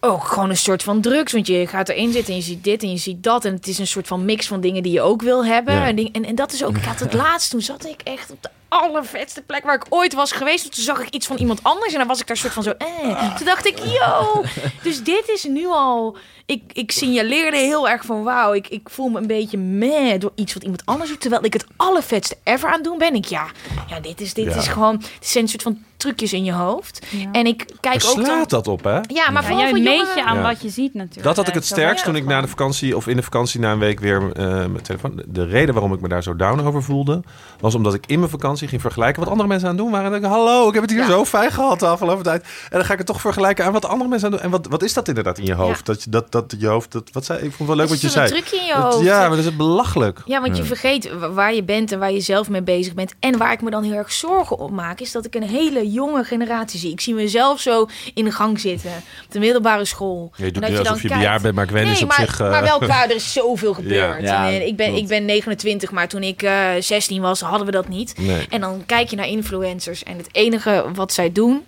Ook 0.00 0.24
gewoon 0.24 0.50
een 0.50 0.56
soort 0.56 0.82
van 0.82 1.00
drugs. 1.00 1.32
Want 1.32 1.46
je 1.46 1.66
gaat 1.66 1.88
erin 1.88 2.12
zitten 2.12 2.32
en 2.32 2.38
je 2.38 2.44
ziet 2.44 2.64
dit 2.64 2.82
en 2.82 2.90
je 2.90 2.96
ziet 2.96 3.22
dat. 3.22 3.44
En 3.44 3.54
het 3.54 3.66
is 3.66 3.78
een 3.78 3.86
soort 3.86 4.06
van 4.06 4.24
mix 4.24 4.46
van 4.46 4.60
dingen 4.60 4.82
die 4.82 4.92
je 4.92 5.00
ook 5.00 5.22
wil 5.22 5.44
hebben. 5.44 5.74
Ja. 5.74 5.86
En, 5.86 5.96
ding- 5.96 6.14
en, 6.14 6.24
en 6.24 6.34
dat 6.34 6.52
is 6.52 6.64
ook. 6.64 6.76
Ik 6.76 6.84
had 6.84 7.00
het 7.00 7.12
laatst, 7.24 7.50
toen 7.50 7.60
zat 7.60 7.86
ik 7.86 8.00
echt 8.04 8.30
op 8.30 8.42
de 8.42 8.48
allervetste 8.68 9.42
plek 9.42 9.64
waar 9.64 9.74
ik 9.74 9.84
ooit 9.88 10.14
was 10.14 10.32
geweest. 10.32 10.62
Want 10.62 10.74
toen 10.74 10.84
zag 10.84 11.00
ik 11.00 11.08
iets 11.08 11.26
van 11.26 11.36
iemand 11.36 11.62
anders 11.62 11.92
en 11.92 11.98
dan 11.98 12.08
was 12.08 12.20
ik 12.20 12.26
daar 12.26 12.36
soort 12.36 12.52
van 12.52 12.62
zo. 12.62 12.70
Eh. 12.70 13.34
Toen 13.36 13.46
dacht 13.46 13.66
ik, 13.66 13.78
yo. 13.78 14.44
Dus 14.82 15.02
dit 15.02 15.28
is 15.28 15.44
nu 15.44 15.66
al. 15.66 16.16
Ik, 16.46 16.62
ik 16.72 16.90
signaleerde 16.92 17.56
heel 17.56 17.88
erg 17.88 18.04
van 18.04 18.22
wauw. 18.22 18.52
Ik, 18.52 18.68
ik 18.68 18.88
voel 18.90 19.08
me 19.08 19.20
een 19.20 19.26
beetje 19.26 19.58
meh 19.58 20.20
door 20.20 20.32
iets 20.34 20.54
wat 20.54 20.62
iemand 20.62 20.82
anders 20.86 21.10
doet. 21.10 21.20
Terwijl 21.20 21.44
ik 21.44 21.52
het 21.52 21.66
allervetste 21.76 22.36
ever 22.44 22.68
aan 22.68 22.74
het 22.74 22.84
doen 22.84 22.98
ben. 22.98 23.14
Ik 23.14 23.24
ja, 23.24 23.46
ja 23.88 24.00
dit 24.00 24.20
is, 24.20 24.34
dit 24.34 24.44
Ja. 24.44 24.54
is 24.54 24.68
gewoon. 24.68 24.94
Het 24.94 25.26
zijn 25.26 25.44
een 25.44 25.50
soort 25.50 25.62
van 25.62 25.78
trucjes 25.96 26.32
in 26.32 26.44
je 26.44 26.52
hoofd. 26.52 27.06
Ja. 27.10 27.28
En 27.32 27.46
ik 27.46 27.64
kijk 27.80 27.94
ook 28.04 28.24
slaat 28.24 28.50
dat 28.50 28.68
op, 28.68 28.84
hè? 28.84 28.90
Ja, 28.90 29.00
maar 29.30 29.32
Ja, 29.32 29.40
vooral 29.42 29.58
jij 29.58 29.68
voor 29.68 29.78
meet 29.78 29.86
jongeren. 29.98 30.16
je 30.16 30.24
aan 30.24 30.36
Ja. 30.36 30.42
wat 30.42 30.62
je 30.62 30.68
ziet 30.68 30.94
natuurlijk. 30.94 31.24
Dat 31.26 31.36
had 31.36 31.48
ik 31.48 31.54
het 31.54 31.64
sterkst 31.66 32.04
toen 32.04 32.16
ik 32.16 32.24
na 32.24 32.40
de 32.40 32.48
vakantie 32.48 32.96
of 32.96 33.06
in 33.06 33.16
de 33.16 33.22
vakantie 33.22 33.60
na 33.60 33.72
een 33.72 33.78
week 33.78 34.00
weer 34.00 34.30
eh 34.32 34.44
mijn 34.44 34.82
telefoon. 34.82 35.22
De 35.26 35.44
reden 35.44 35.74
waarom 35.74 35.92
ik 35.92 36.00
me 36.00 36.08
daar 36.08 36.22
zo 36.22 36.36
down 36.36 36.60
over 36.60 36.82
voelde, 36.82 37.22
was 37.60 37.74
omdat 37.74 37.94
ik 37.94 38.06
in 38.06 38.18
mijn 38.18 38.30
vakantie 38.30 38.57
vakantie, 38.58 38.68
ging 38.68 38.80
vergelijken 38.80 39.20
wat 39.22 39.30
andere 39.30 39.48
mensen 39.48 39.68
aan 39.68 39.74
het 39.74 39.82
doen 39.82 39.92
waren. 39.92 40.06
En 40.06 40.12
dan 40.12 40.20
denk 40.20 40.32
ik, 40.34 40.38
hallo, 40.40 40.68
ik 40.68 40.74
heb 40.74 40.82
het 40.82 40.90
hier 40.92 41.00
Ja. 41.00 41.06
zo 41.06 41.24
fijn 41.24 41.50
gehad 41.52 41.80
de 41.80 41.86
afgelopen 41.86 42.24
tijd. 42.24 42.42
En 42.42 42.48
dan 42.70 42.84
ga 42.84 42.92
ik 42.92 42.98
het 42.98 43.06
toch 43.06 43.20
vergelijken 43.20 43.64
aan 43.64 43.72
wat 43.72 43.84
andere 43.84 44.08
mensen 44.10 44.26
aan 44.28 44.32
het 44.34 44.42
doen. 44.42 44.52
En 44.52 44.58
wat, 44.58 44.70
wat 44.70 44.82
is 44.82 44.92
dat 44.92 45.08
inderdaad 45.08 45.38
in 45.38 45.44
je 45.44 45.54
hoofd? 45.54 45.86
Dat, 45.86 46.02
je, 46.02 46.10
dat, 46.10 46.32
dat 46.32 46.54
je 46.58 46.66
hoofd, 46.66 46.92
dat, 46.92 47.10
wat 47.12 47.24
zei, 47.24 47.38
ik 47.38 47.44
vond 47.44 47.58
het 47.58 47.68
wel 47.68 47.76
leuk 47.76 47.88
wat 47.88 48.00
je 48.00 48.08
zei. 48.08 48.28
trucje 48.28 48.56
in 48.56 48.66
je 48.66 48.74
hoofd. 48.74 49.04
ja, 49.04 49.18
maar 49.28 49.36
dat 49.36 49.46
is 49.46 49.56
belachelijk. 49.56 50.22
Ja, 50.24 50.40
want 50.40 50.56
je 50.56 50.64
vergeet 50.64 51.18
wa- 51.18 51.30
waar 51.30 51.54
je 51.54 51.62
bent 51.64 51.92
en 51.92 51.98
waar 51.98 52.12
je 52.12 52.20
zelf 52.20 52.48
mee 52.48 52.62
bezig 52.62 52.94
bent. 52.94 53.14
En 53.20 53.38
waar 53.38 53.52
ik 53.52 53.62
me 53.62 53.70
dan 53.70 53.82
heel 53.82 53.94
erg 53.94 54.12
zorgen 54.12 54.58
op 54.58 54.70
maak, 54.70 55.00
is 55.00 55.12
dat 55.12 55.24
ik 55.26 55.34
een 55.34 55.42
hele 55.42 55.90
jonge 55.90 56.24
generatie 56.24 56.80
zie. 56.80 56.90
Ik 56.92 57.00
zie 57.00 57.14
mezelf 57.14 57.60
zo 57.60 57.86
in 58.14 58.24
de 58.24 58.30
gang 58.32 58.60
zitten 58.60 58.90
op 59.26 59.32
de 59.32 59.38
middelbare 59.38 59.84
school. 59.84 60.32
Je 60.36 60.44
doet 60.44 60.54
En 60.54 60.60
dat 60.60 60.70
nu 60.70 60.76
dan 60.76 60.86
alsof 60.86 61.02
je 61.02 61.08
bejaard 61.08 61.42
bent, 61.42 61.54
maar 61.54 61.66
Gwen 61.66 61.82
nee, 61.84 61.92
is 61.92 62.02
op 62.02 62.08
maar, 62.08 62.18
zich... 62.20 62.40
eh, 62.40 62.50
maar 62.50 62.62
wel 62.62 62.78
klaar, 62.88 63.04
er 63.08 63.14
is 63.14 63.32
zoveel 63.32 63.74
gebeurd. 63.74 64.22
Ja, 64.22 64.48
eh, 64.48 64.66
ik, 64.66 64.76
ben, 64.76 64.94
ik 64.94 65.06
ben 65.08 65.24
29, 65.24 65.90
maar 65.90 66.08
toen 66.08 66.22
ik 66.22 66.42
eh 66.42 66.68
16 66.80 67.20
was, 67.22 67.40
hadden 67.40 67.66
we 67.66 67.72
dat 67.72 67.88
niet. 67.88 68.14
Nee. 68.18 68.46
En 68.48 68.60
dan 68.60 68.82
kijk 68.86 69.08
je 69.10 69.16
naar 69.16 69.28
influencers 69.28 70.02
en 70.02 70.16
het 70.16 70.28
enige 70.32 70.84
wat 70.94 71.12
zij 71.12 71.32
doen 71.32 71.64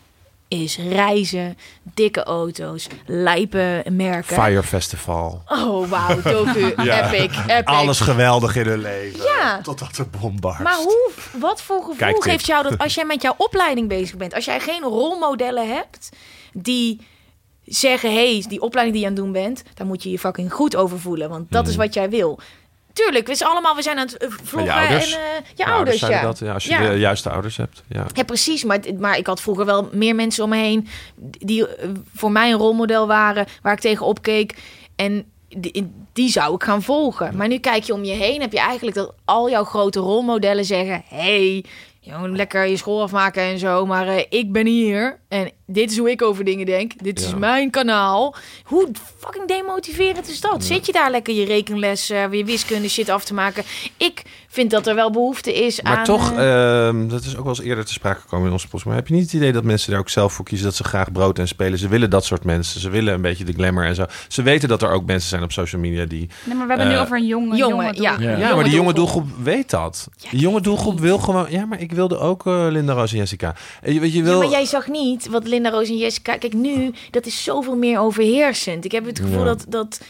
is 0.49 0.79
reizen, 0.79 1.59
dikke 1.95 2.23
auto's, 2.23 2.87
lijpe 3.07 3.85
merken. 3.91 4.43
Fire 4.43 4.63
Festival. 4.63 5.43
Oh, 5.47 5.89
wauw, 5.89 6.23
docu, 6.23 6.73
Ja. 6.85 7.13
epic, 7.13 7.37
epic. 7.47 7.65
Alles 7.65 8.01
geweldig 8.01 8.57
in 8.57 8.67
hun 8.67 8.81
leven. 8.81 9.23
Ja. 9.25 9.61
Totdat 9.63 9.95
de 9.95 10.05
bom 10.21 10.41
barst. 10.41 10.61
Maar 10.61 10.77
hoe, 10.77 11.11
wat 11.39 11.63
voor 11.63 11.79
gevoel 11.79 11.95
Kijk, 11.97 12.23
geeft 12.23 12.47
jou 12.47 12.63
dat 12.63 12.79
als 12.79 12.95
jij 12.99 13.05
met 13.05 13.23
jouw 13.23 13.35
opleiding 13.37 13.89
bezig 13.89 14.17
bent? 14.17 14.35
Als 14.35 14.45
jij 14.45 14.61
geen 14.61 14.83
rolmodellen 14.83 15.69
hebt 15.75 16.09
die 16.53 17.07
zeggen... 17.65 18.13
hey, 18.13 18.45
die 18.49 18.61
opleiding 18.61 18.97
die 18.97 19.05
je 19.07 19.11
aan 19.11 19.17
het 19.17 19.25
doen 19.25 19.43
bent... 19.43 19.63
daar 19.75 19.87
moet 19.87 20.03
je 20.03 20.11
je 20.11 20.19
fucking 20.19 20.53
goed 20.53 20.77
over 20.77 21.01
voelen. 21.01 21.29
Want 21.29 21.51
dat 21.51 21.69
is 21.69 21.77
wat 21.77 21.95
jij 21.95 22.11
wil. 22.11 22.39
Tuurlijk, 22.93 23.27
we 23.27 23.35
zijn 23.35 23.51
allemaal 23.51 23.77
we 23.77 23.83
zijn 23.83 23.99
aan 23.99 24.07
het 24.07 24.17
eh, 24.17 24.29
vloggen. 24.43 24.75
ouders. 24.75 25.13
En, 25.13 25.21
eh, 25.21 25.27
je 25.55 25.67
ouders, 25.67 25.99
zeiden 25.99 26.21
ja. 26.21 26.27
Dat, 26.27 26.39
ja. 26.39 26.53
Als 26.53 26.65
je 26.65 26.71
Ja. 26.71 26.91
de 26.91 26.99
juiste 26.99 27.31
ouders 27.31 27.57
hebt. 27.57 27.83
Ja. 27.89 28.07
Ja, 28.15 28.25
precies. 28.25 28.65
Maar, 28.65 28.81
maar 28.99 29.19
ik 29.19 29.27
had 29.27 29.41
vroeger 29.41 29.65
wel 29.67 29.89
meer 29.93 30.15
mensen 30.15 30.45
om 30.45 30.51
me 30.51 30.57
heen... 30.57 30.89
die 31.17 31.67
eh, 31.69 31.89
voor 32.15 32.33
mij 32.33 32.51
een 32.51 32.59
rolmodel 32.59 33.07
waren... 33.07 33.47
waar 33.63 33.73
ik 33.73 33.81
tegen 33.81 34.07
opkeek. 34.07 34.57
En 34.97 35.25
die, 35.49 35.93
die 36.13 36.31
zou 36.31 36.55
ik 36.55 36.63
gaan 36.63 36.83
volgen. 36.83 37.37
Maar 37.37 37.49
nu 37.49 37.59
kijk 37.59 37.83
je 37.83 37.95
om 37.95 38.05
je 38.05 38.15
heen... 38.15 38.41
heb 38.41 38.53
je 38.53 38.61
eigenlijk 38.61 38.97
dat 38.97 39.15
al 39.25 39.51
jouw 39.51 39.65
grote 39.65 40.01
rolmodellen 40.01 40.65
zeggen... 40.65 41.03
hey, 41.09 41.65
jongen, 42.01 42.37
lekker 42.37 42.67
je 42.67 42.77
school 42.77 43.03
afmaken 43.03 43.43
en 43.43 43.59
zo... 43.59 43.87
maar 43.87 44.25
ik 44.29 44.53
ben 44.53 44.67
hier 44.67 45.20
en 45.31 45.51
dit 45.67 45.91
is 45.91 45.99
hoe 45.99 46.11
ik 46.11 46.23
over 46.23 46.45
dingen 46.45 46.67
denk. 46.67 46.93
Dit 47.03 47.21
is 47.21 47.31
Ja. 47.31 47.37
mijn 47.37 47.71
kanaal. 47.71 48.35
Hoe 48.65 48.89
fucking 49.19 49.49
demotiverend 49.49 50.29
is 50.29 50.41
dat? 50.41 50.65
Zit 50.65 50.87
je 50.87 50.93
daar 50.93 51.11
lekker 51.11 51.35
je 51.35 51.45
rekenles... 51.45 52.11
eh, 52.11 52.25
weer 52.25 52.45
wiskunde 52.45 52.89
shit 52.89 53.09
af 53.09 53.25
te 53.25 53.35
maken? 53.35 53.65
Ik 53.97 54.23
vind 54.49 54.71
dat 54.71 54.87
er 54.87 54.95
wel 54.95 55.11
behoefte 55.11 55.55
is 55.65 55.83
Maar 55.83 55.97
aan... 55.97 56.05
toch, 56.05 56.33
eh, 56.33 56.87
ehm, 56.89 57.09
dat 57.09 57.25
is 57.25 57.37
ook 57.37 57.45
wel 57.45 57.55
eens 57.57 57.65
eerder 57.65 57.85
te 57.85 57.93
sprake 57.93 58.21
gekomen 58.21 58.47
in 58.47 58.53
onze 58.53 58.69
post. 58.69 58.85
Maar 58.85 58.95
heb 58.95 59.09
je 59.09 59.15
niet 59.15 59.23
het 59.23 59.33
idee 59.33 59.53
dat 59.53 59.65
mensen 59.65 59.91
daar 59.91 60.01
ook 60.01 60.09
zelf 60.09 60.33
voor 60.33 60.45
kiezen 60.45 60.67
dat 60.67 60.77
ze 60.77 60.85
graag 60.85 61.13
brood 61.13 61.39
en 61.39 61.49
spelen? 61.49 61.79
Ze 61.79 61.89
willen 61.89 62.11
dat 62.11 62.25
soort 62.25 62.45
mensen. 62.45 62.81
Ze 62.81 62.91
willen 62.91 63.15
een 63.15 63.23
beetje 63.23 63.45
de 63.45 63.53
glamour 63.53 63.87
en 63.87 63.95
zo. 63.95 64.05
Ze 64.29 64.43
weten 64.43 64.69
dat 64.69 64.83
er 64.83 64.91
ook 64.91 65.05
mensen 65.07 65.29
zijn 65.29 65.43
op 65.43 65.53
social 65.53 65.81
media 65.81 66.05
die. 66.05 66.29
Nee, 66.45 66.55
maar 66.57 66.67
we 66.67 66.73
hebben 66.73 66.89
nu 66.91 66.95
Eh, 66.95 67.01
over 67.03 67.17
een 67.17 67.27
jonge, 67.27 67.57
jongen, 67.57 67.77
jonge 67.77 68.03
ja. 68.03 68.17
doelgroep. 68.17 68.39
Ja. 68.41 68.55
Maar 68.55 68.65
die 68.65 68.73
jonge 68.75 68.93
doelgroep. 68.93 69.27
weet 69.43 69.71
dat. 69.71 70.09
Die 70.31 70.41
jonge 70.41 70.61
doelgroep 70.61 71.01
wil 71.01 71.19
gewoon. 71.19 71.47
Ja, 71.51 71.65
maar 71.67 71.81
ik 71.81 71.93
wilde 71.93 72.19
ook 72.19 72.47
eh, 72.47 72.67
Linda 72.71 72.93
Roos 72.93 73.13
en 73.13 73.19
Jessica. 73.19 73.55
En 73.83 73.95
je, 73.95 74.01
weet, 74.01 74.13
je 74.13 74.23
wil. 74.23 74.33
Ja, 74.33 74.39
maar 74.39 74.49
jij 74.51 74.65
zag 74.65 74.89
niet 74.89 75.20
wat 75.27 75.47
Linda 75.47 75.71
Roos 75.71 75.89
en 75.89 75.97
Jessica... 75.97 76.37
Kijk, 76.37 76.53
nu, 76.53 76.93
dat 77.11 77.27
is 77.27 77.45
zoveel 77.45 77.77
meer 77.77 77.99
overheersend. 77.99 78.85
Ik 78.85 78.93
heb 78.93 79.05
het 79.07 79.19
gevoel 79.19 79.39
Ja. 79.39 79.45
dat... 79.45 79.65
dat 79.69 80.01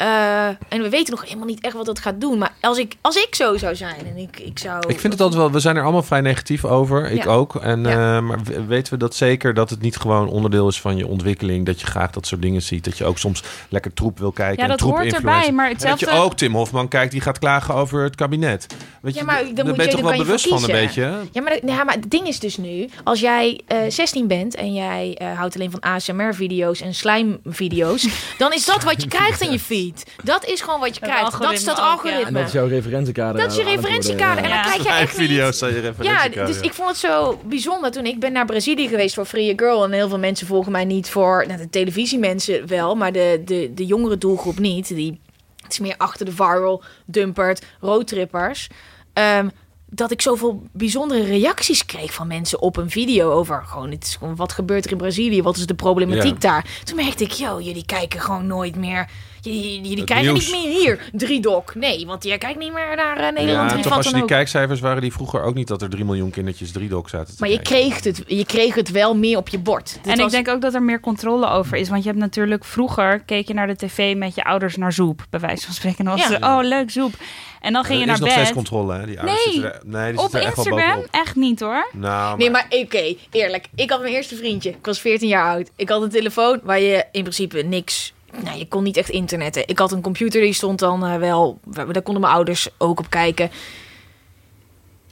eh, 0.00 0.46
en 0.46 0.82
we 0.82 0.88
weten 0.88 1.14
nog 1.14 1.24
helemaal 1.24 1.46
niet 1.46 1.60
echt 1.60 1.74
wat 1.74 1.86
dat 1.86 1.98
gaat 1.98 2.20
doen. 2.20 2.38
Maar 2.38 2.52
als 2.60 2.78
ik, 2.78 2.96
als 3.00 3.16
ik 3.16 3.34
zo 3.34 3.56
zou 3.56 3.74
zijn 3.76 4.06
en 4.06 4.16
ik, 4.16 4.38
ik 4.38 4.58
zou... 4.58 4.88
Ik 4.88 5.00
vind 5.00 5.12
het 5.12 5.22
altijd 5.22 5.40
wel, 5.40 5.50
we 5.50 5.60
zijn 5.60 5.76
er 5.76 5.82
allemaal 5.82 6.02
vrij 6.02 6.20
negatief 6.20 6.64
over. 6.64 7.10
Ik 7.10 7.24
Ja. 7.24 7.30
ook. 7.30 7.54
En, 7.56 7.82
Ja. 7.82 8.16
eh, 8.16 8.22
maar 8.22 8.38
weten 8.66 8.92
we 8.92 8.98
dat 8.98 9.14
zeker 9.14 9.54
dat 9.54 9.70
het 9.70 9.80
niet 9.80 9.96
gewoon 9.96 10.28
onderdeel 10.28 10.68
is 10.68 10.80
van 10.80 10.96
je 10.96 11.06
ontwikkeling? 11.06 11.66
Dat 11.66 11.80
je 11.80 11.86
graag 11.86 12.10
dat 12.10 12.26
soort 12.26 12.42
dingen 12.42 12.62
ziet. 12.62 12.84
Dat 12.84 12.98
je 12.98 13.04
ook 13.04 13.18
soms 13.18 13.42
lekker 13.68 13.92
troep 13.94 14.18
wil 14.18 14.32
kijken. 14.32 14.56
Ja, 14.56 14.62
en 14.62 14.68
dat 14.68 14.78
troep 14.78 14.90
hoort 14.90 15.04
influencer. 15.04 15.38
erbij, 15.38 15.52
maar 15.52 15.66
En 15.66 15.72
dat 15.72 15.80
hetzelfde... 15.82 16.16
je 16.16 16.22
ook 16.24 16.34
Tim 16.34 16.54
Hofman 16.54 16.88
kijkt, 16.88 17.12
die 17.12 17.20
gaat 17.20 17.38
klagen 17.38 17.74
over 17.74 18.02
het 18.02 18.14
kabinet. 18.14 18.66
Weet 19.00 19.14
Ja, 19.14 19.20
je, 19.20 19.26
maar 19.26 19.44
daar 19.44 19.54
dan 19.54 19.66
moet 19.66 19.76
ben 19.76 19.84
je 19.86 19.92
toch 19.92 20.00
wel 20.00 20.16
bewust 20.16 20.48
van 20.48 20.62
een 20.64 20.70
beetje. 20.70 21.14
Ja, 21.32 21.42
maar, 21.42 21.58
ja, 21.66 21.84
maar 21.84 21.94
het 21.94 22.10
ding 22.10 22.26
is 22.26 22.38
dus 22.38 22.56
nu... 22.56 22.88
Als 23.04 23.20
jij 23.20 23.60
eh 23.66 23.78
16 23.88 24.26
bent 24.26 24.54
en 24.54 24.72
jij 24.74 25.18
houdt 25.36 25.54
alleen 25.54 25.70
van 25.70 25.80
ASMR-video's 25.80 26.80
en 26.80 26.94
slijmvideo's... 26.94 28.08
dan 28.38 28.52
is 28.52 28.64
dat 28.66 28.82
wat 28.84 29.02
je 29.02 29.08
krijgt 29.08 29.40
in 29.40 29.50
je 29.52 29.60
feed. 29.60 29.89
Dat 30.24 30.44
is 30.44 30.60
gewoon 30.60 30.80
wat 30.80 30.94
je 30.94 31.00
krijgt. 31.00 31.40
Dat 31.40 31.52
is 31.52 31.64
dat 31.64 31.78
algoritme. 31.78 32.24
En 32.24 32.32
dat 32.32 32.46
is 32.46 32.52
jouw 32.52 32.66
referentiekader. 32.66 33.40
Dat 33.40 33.50
is 33.50 33.56
je 33.56 33.62
worden, 33.62 33.80
referentiekader. 33.82 34.44
En 34.44 34.48
ja. 34.50 34.62
dan 34.62 34.72
krijg 34.72 34.82
je 34.82 34.88
echt 35.02 35.18
niet... 35.18 35.28
video's 35.28 35.58
zijn 35.58 35.74
je 35.74 35.80
Ja, 35.80 35.86
referentiekader. 35.88 36.46
dus 36.46 36.60
ik 36.60 36.72
vond 36.72 36.88
het 36.88 36.98
zo 36.98 37.40
bijzonder 37.44 37.90
toen 37.90 38.06
ik 38.06 38.20
ben 38.20 38.32
naar 38.32 38.46
Brazilië 38.46 38.88
geweest 38.88 39.14
voor 39.14 39.24
Free 39.24 39.52
Girl. 39.56 39.84
En 39.84 39.92
heel 39.92 40.08
veel 40.08 40.18
mensen 40.18 40.46
volgen 40.46 40.72
mij 40.72 40.84
niet 40.84 41.10
voor... 41.10 41.44
Nou, 41.46 41.58
de 41.58 41.70
televisiemensen 41.70 42.66
wel, 42.66 42.94
maar 42.94 43.12
de, 43.12 43.42
de, 43.44 43.70
de 43.74 43.86
jongere 43.86 44.18
doelgroep 44.18 44.58
niet. 44.58 44.88
Die, 44.88 45.20
het 45.62 45.72
is 45.72 45.78
meer 45.78 45.94
achter 45.96 46.26
de 46.26 46.32
viral, 46.32 46.82
dumpert, 47.04 47.66
roadtrippers. 47.80 48.68
Ehm, 49.12 49.48
dat 49.92 50.10
ik 50.10 50.22
zoveel 50.22 50.62
bijzondere 50.72 51.24
reacties 51.24 51.86
kreeg 51.86 52.12
van 52.14 52.26
mensen 52.26 52.60
op 52.60 52.76
een 52.76 52.90
video 52.90 53.30
over 53.30 53.62
gewoon, 53.66 53.90
het 53.90 54.04
is 54.04 54.16
gewoon 54.16 54.36
wat 54.36 54.52
gebeurt 54.52 54.84
er 54.84 54.90
in 54.90 54.96
Brazilië, 54.96 55.42
wat 55.42 55.56
is 55.56 55.66
de 55.66 55.74
problematiek 55.74 56.32
Ja. 56.32 56.38
daar. 56.38 56.66
Toen 56.84 56.96
merkte 56.96 57.24
ik, 57.24 57.30
joh, 57.30 57.60
jullie 57.60 57.84
kijken 57.84 58.20
gewoon 58.20 58.46
nooit 58.46 58.76
meer, 58.76 59.10
jullie, 59.42 60.04
kijken 60.04 60.32
nieuws. 60.32 60.52
niet 60.52 60.64
meer 60.64 60.80
hier, 60.80 61.10
Driedok. 61.12 61.74
Nee, 61.74 62.06
want 62.06 62.24
jij 62.24 62.38
kijkt 62.38 62.58
niet 62.58 62.72
meer 62.72 62.96
naar 62.96 63.16
eh, 63.16 63.32
Nederland. 63.32 63.70
Ja, 63.70 63.80
toch 63.80 63.96
als 63.96 64.06
je 64.06 64.12
die 64.12 64.22
ook. 64.22 64.28
kijkcijfers 64.28 64.80
waren 64.80 65.02
die 65.02 65.12
vroeger 65.12 65.42
ook 65.42 65.54
niet 65.54 65.68
dat 65.68 65.82
er 65.82 65.90
3 65.90 66.04
miljoen 66.04 66.30
kindertjes 66.30 66.72
drie 66.72 66.88
dok 66.88 67.08
zaten 67.08 67.26
te 67.26 67.36
Maar 67.40 67.50
je 67.50 67.62
kreeg, 67.62 68.04
het, 68.04 68.22
je 68.26 68.44
kreeg 68.44 68.74
het 68.74 68.90
wel 68.90 69.16
meer 69.16 69.36
op 69.36 69.48
je 69.48 69.58
bord. 69.58 69.98
Dit 70.02 70.18
En 70.18 70.24
ik 70.24 70.30
denk 70.30 70.48
ook 70.48 70.60
dat 70.60 70.74
er 70.74 70.82
meer 70.82 71.00
controle 71.00 71.48
over 71.48 71.76
is. 71.76 71.88
Want 71.88 72.02
je 72.02 72.08
hebt 72.08 72.20
natuurlijk 72.20 72.64
vroeger 72.64 73.20
keek 73.20 73.48
je 73.48 73.54
naar 73.54 73.66
de 73.66 73.76
tv 73.76 74.16
met 74.16 74.34
je 74.34 74.44
ouders 74.44 74.76
naar 74.76 74.92
Zoep, 74.92 75.26
bij 75.30 75.40
wijze 75.40 75.64
van 75.64 75.74
spreken. 75.74 75.98
En 75.98 76.04
dan 76.04 76.16
was 76.18 76.38
Ja. 76.38 76.58
oh 76.58 76.64
leuk 76.64 76.90
Zoep. 76.90 77.12
En 77.60 77.72
dan 77.72 77.84
ging 77.84 77.94
je 77.94 78.00
er 78.00 78.06
naar 78.06 78.16
is 78.16 78.20
nog 78.20 78.30
steeds 78.30 78.46
bed. 78.46 78.56
controle, 78.56 78.94
hè? 78.94 79.06
Die 79.06 79.20
ouders 79.20 79.54
Nee, 79.54 79.64
er, 79.64 79.80
nee, 79.84 80.12
die 80.12 80.20
Op 80.20 80.34
er 80.34 80.40
echt 80.42 80.56
Instagram 80.56 81.02
echt 81.10 81.36
niet 81.36 81.60
hoor. 81.60 81.88
Nou, 81.92 82.38
Nee, 82.38 82.50
maar 82.50 82.66
oké, 82.70 83.14
eerlijk. 83.30 83.66
Ik 83.74 83.90
had 83.90 84.00
mijn 84.00 84.14
eerste 84.14 84.36
vriendje. 84.36 84.70
Ik 84.70 84.86
was 84.86 85.00
14 85.00 85.28
jaar 85.28 85.44
oud. 85.44 85.70
Ik 85.76 85.88
had 85.88 86.02
een 86.02 86.10
telefoon 86.10 86.60
waar 86.62 86.80
je 86.80 87.04
in 87.12 87.22
principe 87.22 87.62
niks... 87.62 88.12
Nou, 88.44 88.58
je 88.58 88.68
kon 88.68 88.82
niet 88.82 88.96
echt 88.96 89.08
internetten. 89.10 89.68
Ik 89.68 89.78
had 89.78 89.92
een 89.92 90.02
computer, 90.02 90.40
die 90.40 90.52
stond 90.52 90.78
dan 90.78 91.04
eh, 91.06 91.16
wel... 91.16 91.60
Daar 91.64 92.02
konden 92.02 92.20
mijn 92.22 92.34
ouders 92.34 92.68
ook 92.78 92.98
op 92.98 93.10
kijken. 93.10 93.50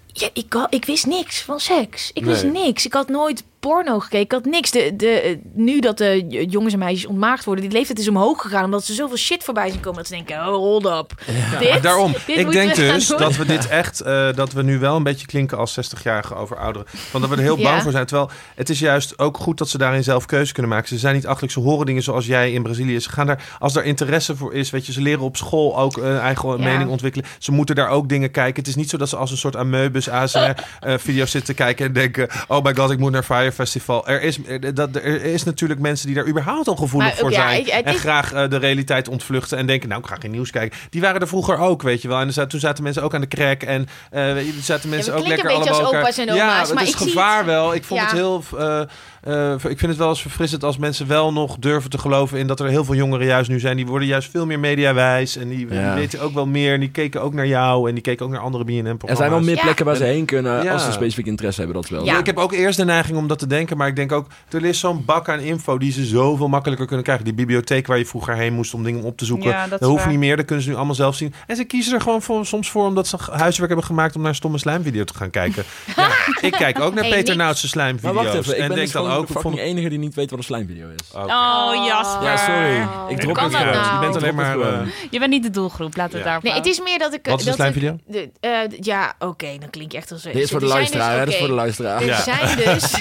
Ja, 0.07 0.29
ik, 0.33 0.66
ik 0.71 0.85
wist 0.85 1.07
niks 1.07 1.43
van 1.43 1.61
seks. 1.61 2.11
Ik 2.12 2.25
wist 2.25 2.43
Nee. 2.43 2.53
niks. 2.53 2.87
Ik 2.87 2.93
had 2.93 3.09
nooit 3.09 3.45
porno 3.61 3.99
gekeken. 3.99 4.21
Ik 4.25 4.33
had 4.33 4.45
niks. 4.45 4.71
De, 4.71 4.93
de, 4.97 5.09
eh, 5.09 5.37
nu 5.55 5.81
dat 5.81 5.99
de 5.99 6.27
jongens 6.49 6.73
en 6.73 6.79
meisjes 6.79 7.07
ontmaagd 7.07 7.45
worden... 7.45 7.65
die 7.65 7.73
leeftijd 7.73 7.99
is 7.99 8.09
omhoog 8.09 8.41
gegaan... 8.43 8.65
omdat 8.65 8.85
ze 8.85 8.95
zoveel 8.95 9.17
shit 9.17 9.45
voorbij 9.45 9.71
zien 9.71 9.81
komen... 9.81 9.99
dat 9.99 10.07
ze 10.07 10.15
denken, 10.15 10.37
oh, 10.39 10.55
hold 10.55 10.85
up. 10.87 11.13
Dit, 11.59 11.71
Maar 11.71 11.81
daarom, 11.81 12.15
dit 12.27 12.39
ik 12.39 12.51
denk 12.51 12.75
dus 12.75 13.07
dat 13.07 13.37
we 13.37 13.45
dit 13.45 13.69
echt, 13.69 14.01
eh, 14.01 14.29
dat 14.35 14.53
we 14.53 14.63
nu 14.63 14.79
wel 14.79 14.97
een 14.97 15.03
beetje 15.03 15.27
klinken 15.27 15.59
als 15.59 15.79
60-jarigen 15.81 16.37
over 16.37 16.57
ouderen. 16.57 16.89
Van 16.89 17.21
dat 17.21 17.31
we 17.31 17.37
er 17.37 17.43
heel 17.43 17.57
bang 17.57 17.77
Ja. 17.77 17.83
voor 17.83 17.93
zijn. 17.93 18.07
Terwijl 18.07 18.31
het 18.55 18.69
is 18.71 18.79
juist 18.79 19.19
ook 19.19 19.37
goed 19.39 19.59
dat 19.59 19.69
ze 19.69 19.79
daarin 19.79 20.03
zelf 20.05 20.27
keuze 20.27 20.53
kunnen 20.53 20.71
maken. 20.71 20.89
Ze 20.89 20.99
zijn 20.99 21.15
niet 21.15 21.27
achterlijk, 21.27 21.53
ze 21.53 21.61
horen 21.61 21.87
dingen 21.87 22.03
zoals 22.03 22.27
jij 22.27 22.53
in 22.53 22.63
Brazilië. 22.63 23.01
Ze 23.01 23.11
gaan 23.11 23.27
daar, 23.27 23.57
als 23.59 23.77
er 23.77 23.85
interesse 23.85 24.37
voor 24.37 24.55
is, 24.55 24.71
weet 24.71 24.87
je, 24.87 24.93
ze 24.93 25.01
leren 25.01 25.23
op 25.25 25.37
school 25.37 25.79
ook 25.79 25.97
een 25.97 26.19
eigen 26.19 26.49
Ja. 26.49 26.57
mening 26.65 26.91
ontwikkelen. 26.91 27.27
Ze 27.39 27.53
moeten 27.53 27.75
daar 27.75 27.89
ook 27.89 28.09
dingen 28.09 28.31
kijken. 28.31 28.57
Het 28.57 28.67
is 28.67 28.75
niet 28.77 28.91
zo 28.91 28.97
dat 28.97 29.09
ze 29.09 29.17
als 29.17 29.31
een 29.31 29.37
soort 29.37 29.57
ameubus 29.57 30.09
ASMR 30.09 30.55
eh, 30.81 30.95
video's 30.99 31.31
zitten 31.31 31.55
kijken 31.55 31.87
en 31.87 31.93
denken, 31.93 32.29
oh 32.49 32.65
my 32.65 32.75
god, 32.75 32.91
ik 32.91 32.99
moet 32.99 33.13
naar 33.13 33.23
Fire 33.23 33.47
Festival. 33.53 34.07
Er 34.09 34.22
is, 34.22 34.38
dat, 34.74 34.96
er 34.96 35.22
is 35.24 35.44
natuurlijk 35.44 35.80
mensen 35.80 36.07
die 36.07 36.16
daar 36.16 36.26
überhaupt 36.26 36.68
al 36.68 36.76
gevoelig 36.76 37.09
Maar, 37.09 37.18
voor 37.18 37.30
ja, 37.30 37.49
zijn. 37.49 37.61
ik- 37.61 37.66
en 37.68 37.94
graag 37.94 38.32
eh, 38.32 38.49
de 38.49 38.57
realiteit 38.57 39.09
ontvluchten 39.09 39.59
en 39.59 39.66
denken, 39.66 39.88
nou, 39.88 40.01
ik 40.01 40.07
ga 40.09 40.16
geen 40.20 40.30
nieuws 40.30 40.51
kijken. 40.51 40.78
Die 40.90 41.01
waren 41.01 41.20
er 41.20 41.28
vroeger 41.28 41.59
ook, 41.59 41.82
weet 41.82 42.03
je 42.03 42.09
wel. 42.09 42.20
En 42.20 42.30
er 42.34 42.49
toen 42.49 42.61
zaten 42.61 42.82
mensen 42.84 43.03
ook 43.03 43.14
aan 43.14 43.20
de 43.20 43.28
crack 43.28 43.62
en 43.62 43.86
er 44.11 44.42
zaten 44.62 44.88
mensen 44.88 45.14
ook 45.14 45.26
lekker 45.26 45.49
allemaal 45.51 45.94
Ja, 46.36 46.59
het 46.66 46.80
is 46.88 46.94
gevaar 46.94 47.36
het- 47.36 47.46
wel. 47.46 47.74
Ik 47.74 47.84
vond 47.84 48.01
het 48.01 48.11
heel... 48.11 48.44
eh, 48.59 48.80
eh, 49.29 49.53
ik 49.53 49.79
vind 49.79 49.81
het 49.91 49.97
wel 49.97 50.09
eens 50.09 50.20
verfrissend 50.22 50.64
als 50.64 50.76
mensen 50.79 51.07
wel 51.07 51.33
nog 51.33 51.57
durven 51.59 51.91
te 51.91 51.99
geloven 51.99 52.39
in 52.39 52.47
dat 52.47 52.61
er 52.61 52.68
heel 52.68 52.85
veel 52.85 52.95
jongeren 52.95 53.26
juist 53.26 53.51
nu 53.51 53.61
zijn. 53.61 53.76
Die 53.76 53.87
worden 53.87 54.09
juist 54.09 54.31
veel 54.31 54.47
meer 54.47 54.59
mediawijs 54.59 55.37
en 55.37 55.49
die, 55.49 55.66
die 55.66 55.79
Ja. 55.79 55.95
weten 55.95 56.20
ook 56.20 56.35
wel 56.35 56.47
meer. 56.47 56.74
En 56.74 56.81
die 56.81 56.91
keken 56.91 57.22
ook 57.22 57.33
naar 57.35 57.47
jou 57.47 57.89
en 57.89 57.95
die 57.95 58.03
keken 58.03 58.26
ook 58.26 58.33
naar 58.33 58.41
andere 58.41 58.64
BNN-programma's. 58.64 59.11
Er 59.11 59.16
zijn 59.16 59.31
wel 59.31 59.41
meer 59.41 59.55
Ja. 59.57 59.62
plekken 59.62 59.85
waar 59.85 59.97
ze 59.97 60.05
heen 60.05 60.24
kunnen 60.24 60.62
Ja. 60.62 60.72
als 60.72 60.85
ze 60.85 60.93
specifiek 60.93 61.26
interesse 61.26 61.61
hebben, 61.61 61.81
dat 61.81 61.91
wel. 61.91 62.05
Ja. 62.05 62.18
Ik 62.18 62.26
heb 62.26 62.37
ook 62.39 62.53
eerst 62.53 62.76
de 62.79 62.85
neiging 62.85 63.18
om 63.18 63.26
dat 63.26 63.39
te 63.39 63.47
denken. 63.47 63.76
Maar 63.76 63.89
ik 63.89 63.97
denk 63.97 64.12
ook, 64.12 64.26
er 64.51 64.64
is 64.64 64.79
zo'n 64.79 65.05
bak 65.05 65.29
aan 65.29 65.41
info 65.41 65.79
die 65.79 65.93
ze 65.93 66.05
zoveel 66.05 66.49
makkelijker 66.49 66.87
kunnen 66.87 67.05
krijgen. 67.05 67.24
Die 67.24 67.35
bibliotheek 67.35 67.87
waar 67.87 67.99
je 67.99 68.07
vroeger 68.07 68.35
heen 68.35 68.53
moest 68.53 68.74
om 68.74 68.85
dingen 68.85 69.03
op 69.03 69.16
te 69.16 69.24
zoeken. 69.24 69.49
Ja, 69.51 69.66
dat 69.66 69.81
hoeft 69.81 70.03
waar. 70.03 70.11
niet 70.11 70.18
meer. 70.18 70.37
Dat 70.37 70.45
kunnen 70.45 70.64
ze 70.64 70.70
nu 70.70 70.76
allemaal 70.76 70.95
zelf 70.95 71.14
zien. 71.16 71.35
En 71.47 71.57
ze 71.57 71.64
kiezen 71.64 71.95
er 71.95 72.01
gewoon 72.01 72.22
voor, 72.22 72.47
soms 72.47 72.70
voor 72.70 72.87
omdat 72.87 73.07
ze 73.07 73.16
huiswerk 73.31 73.68
hebben 73.68 73.87
gemaakt 73.87 74.14
om 74.14 74.20
naar 74.20 74.31
een 74.31 74.37
stomme 74.37 74.59
slijmvideo 74.59 75.05
te 75.05 75.14
gaan 75.14 75.31
kijken. 75.31 75.64
Ja, 75.97 76.09
ik 76.41 76.53
kijk 76.53 76.81
ook 76.81 76.95
naar 76.95 77.05
Hey, 77.05 77.12
Peter 77.12 77.37
Maar 77.37 77.57
slijmvideo's. 77.57 78.14
wacht 78.14 78.35
even, 78.35 78.53
ik 78.53 78.59
en 78.61 78.66
ben 78.66 78.68
denk 78.68 78.81
dus 78.81 78.91
dan 78.93 79.03
gewoon 79.05 79.18
ook... 79.19 79.27
de 79.27 79.33
ik 79.33 79.39
fucking 79.39 79.55
vond- 79.55 79.66
enige 79.69 79.89
die 79.89 79.99
niet 79.99 80.14
weet 80.14 80.31
wat 80.31 80.39
een 80.39 80.45
slijmvideo 80.45 80.89
is. 80.89 81.14
Oké. 81.14 81.33
Oh, 81.33 81.85
Jasper. 81.87 82.23
Ja, 82.27 82.37
sorry. 82.37 82.89
Ik 83.12 83.21
drop 83.21 83.37
het 83.41 83.51
nou? 83.53 83.66
Je 83.66 83.97
bent 84.01 84.16
alleen 84.16 84.27
het 84.27 84.35
maar... 84.37 84.61
eh, 84.61 84.87
Je 85.11 85.19
bent 85.19 85.31
niet 85.31 85.43
de 85.43 85.51
doelgroep, 85.51 85.97
laten 85.97 86.12
we 86.12 86.19
Ja. 86.19 86.25
het 86.25 86.25
daarop 86.25 86.43
Nee, 86.43 86.53
het 86.53 86.66
is 86.66 86.81
meer 86.81 86.99
dat 86.99 87.12
ik... 87.14 87.27
Wat 87.27 87.41
is 87.41 87.47
een 87.47 87.53
slijmvideo? 87.53 87.99
de- 88.07 88.31
eh, 88.41 88.51
ja, 88.81 89.14
oké, 89.19 89.57
dan 89.61 89.71
klink 89.71 89.93
je 89.93 89.99
echt 89.99 90.12
als... 90.12 90.23
Dit 90.23 90.35
is 90.35 90.51
voor 90.51 90.61
de 90.61 90.66
er 90.66 90.71
zijn 90.73 90.85
dus- 90.85 90.93
luisteraar? 90.93 91.25
Dat 91.25 91.29
is 91.35 91.39
voor 91.39 91.49
de 91.49 91.55
luisteraar. 91.55 92.01
Er 92.01 92.07
Ja. 92.07 92.21
zijn 92.23 92.57
dus 92.64 92.93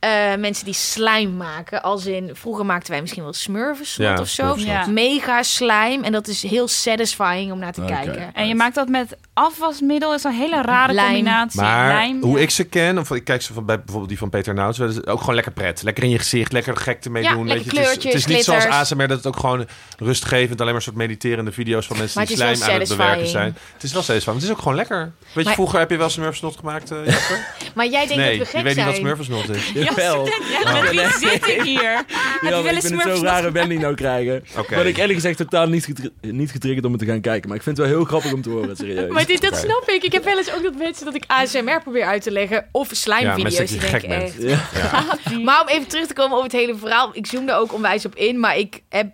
eh, 0.00 0.34
mensen 0.38 0.64
die 0.64 0.74
slijm 0.74 1.36
maken. 1.36 1.82
Als 1.82 2.06
in, 2.06 2.30
vroeger 2.32 2.66
maakten 2.66 2.90
wij 2.92 3.00
misschien 3.00 3.22
wel 3.22 3.32
smurfensnot 3.32 4.08
Ja, 4.08 4.20
of 4.20 4.28
zo. 4.28 4.56
Mega 4.90 5.42
slijm. 5.42 6.02
En 6.04 6.12
dat 6.12 6.28
is 6.28 6.42
heel 6.42 6.68
satisfying 6.68 7.52
om 7.52 7.58
naar 7.58 7.72
te 7.72 7.84
kijken. 7.86 8.34
En 8.34 8.48
je 8.48 8.54
maakt 8.54 8.74
dat 8.74 8.88
met 8.88 9.16
afwasmiddel, 9.32 10.14
is 10.14 10.24
een 10.24 10.32
hele 10.32 10.62
rare 10.62 10.92
Lijm. 10.92 11.06
combinatie. 11.14 11.60
Maar 11.60 11.92
Lijm, 11.94 12.22
hoe 12.22 12.36
ja. 12.36 12.42
ik 12.42 12.50
ze 12.50 12.64
ken, 12.64 12.98
of 12.98 13.10
ik 13.10 13.24
kijk 13.24 13.42
ze 13.42 13.52
van 13.52 13.64
bij 13.64 13.76
bijvoorbeeld 13.76 14.08
die 14.08 14.18
van 14.18 14.30
Peter 14.30 14.54
Nouts, 14.54 14.78
dat 14.78 14.90
is 14.90 15.06
ook 15.06 15.20
gewoon 15.30 15.34
lekker 15.34 15.52
pret. 15.52 15.82
Lekker 15.82 16.02
in 16.04 16.10
je 16.10 16.18
gezicht, 16.18 16.52
lekker 16.52 16.76
gek 16.76 17.04
ermee 17.04 17.22
Ja, 17.22 17.32
doen. 17.34 17.46
weet 17.46 17.64
je. 17.64 17.70
Het 17.70 17.78
is- 17.96 18.04
het 18.04 18.14
is, 18.14 18.26
niet 18.26 18.44
zoals. 18.44 18.64
ASMR 18.64 19.06
dat 19.08 19.16
het 19.16 19.26
ook 19.26 19.36
gewoon 19.36 19.66
rustgevend, 19.98 20.52
alleen 20.60 20.64
maar 20.66 20.74
een 20.74 20.82
soort 20.82 20.96
mediterende 20.96 21.52
video's 21.52 21.86
van 21.86 21.96
mensen 21.98 22.18
Maar 22.18 22.26
die 22.26 22.36
slijm 22.36 22.62
aan 22.62 22.80
het 22.80 22.88
bewerken 22.88 23.26
zijn. 23.26 23.56
Het 23.72 23.82
is 23.82 23.92
wel 23.92 24.02
satisfying, 24.02 24.24
maar 24.24 24.34
het 24.34 24.44
is 24.44 24.50
ook 24.50 24.58
gewoon 24.58 24.74
lekker. 24.74 24.98
Weet 24.98 25.34
je, 25.34 25.42
Maar- 25.42 25.52
vroeger 25.54 25.78
heb 25.78 25.90
je 25.90 25.96
wel 25.96 26.08
smurfsnot 26.10 26.56
gemaakt, 26.56 26.90
eh, 26.90 26.98
Jasper? 27.06 27.38
Maar 27.74 27.86
jij 27.86 28.06
denkt 28.06 28.14
nee, 28.16 28.38
dat 28.38 28.50
we 28.50 28.58
je 28.58 28.58
gek 28.58 28.62
weet 28.62 28.76
niet 28.76 28.84
wat 28.84 28.94
zijn. 28.94 29.06
smurfensnot 29.06 29.48
is. 29.48 29.70
Jawel. 29.88 30.26
Ja, 30.26 30.72
met 30.82 30.90
wie 30.90 31.28
zit 31.28 31.46
ik 31.46 31.62
hier? 31.62 31.92
Heb 32.06 32.06
je 32.40 32.46
Ja, 32.48 32.50
wel 32.50 32.64
ik 32.64 32.70
eens 32.70 32.86
vind 32.86 33.02
het 33.02 33.16
zo'n 33.16 33.24
rare 33.24 33.50
wending 33.52 33.80
nou 33.80 33.94
krijgen. 33.94 34.44
Oké. 34.56 34.74
Maar 34.74 34.86
ik 34.86 34.96
eerlijk 34.96 35.14
gezegd 35.18 35.36
totaal 35.36 35.66
niet, 35.68 35.84
getri- 35.84 36.10
niet 36.20 36.50
getriggerd 36.50 36.84
om 36.84 36.92
het 36.92 37.00
te 37.00 37.06
gaan 37.06 37.20
kijken. 37.20 37.48
Maar 37.48 37.56
ik 37.56 37.62
vind 37.62 37.76
het 37.76 37.86
wel 37.86 37.96
heel 37.96 38.04
grappig 38.06 38.32
om 38.32 38.42
te 38.42 38.50
horen, 38.50 38.76
serieus. 38.76 39.10
Maar 39.12 39.26
dit, 39.26 39.40
dat 39.42 39.56
snap 39.56 39.82
ik. 39.86 40.02
Ik 40.02 40.12
heb 40.12 40.24
wel 40.24 40.36
eens 40.38 40.52
ook 40.54 40.62
dat 40.62 40.74
mensen 40.76 41.04
dat 41.04 41.14
ik 41.14 41.24
ASMR 41.26 41.80
probeer 41.82 42.04
uit 42.04 42.22
te 42.22 42.30
leggen. 42.30 42.66
Of 42.72 42.88
Ja, 42.88 42.94
slijmvideo's. 42.94 43.42
mensen 43.42 43.66
die 43.66 43.80
dat 43.80 43.90
je 43.90 43.98
gek 43.98 44.08
bent. 44.08 44.22
echt. 44.22 44.62
Ja. 44.74 45.04
Maar 45.44 45.60
om 45.62 45.68
even 45.68 45.88
terug 45.88 46.06
te 46.06 46.14
komen 46.14 46.36
op 46.36 46.42
het 46.42 46.52
hele 46.52 46.74
verhaal. 46.76 47.10
Ik 47.12 47.26
zoom 47.26 47.48
er 47.48 47.56
ook 47.56 47.72
onwijs 47.74 48.04
op 48.06 48.14
in. 48.14 48.40
Maar 48.40 48.56
ik 48.56 48.82
heb... 48.88 49.06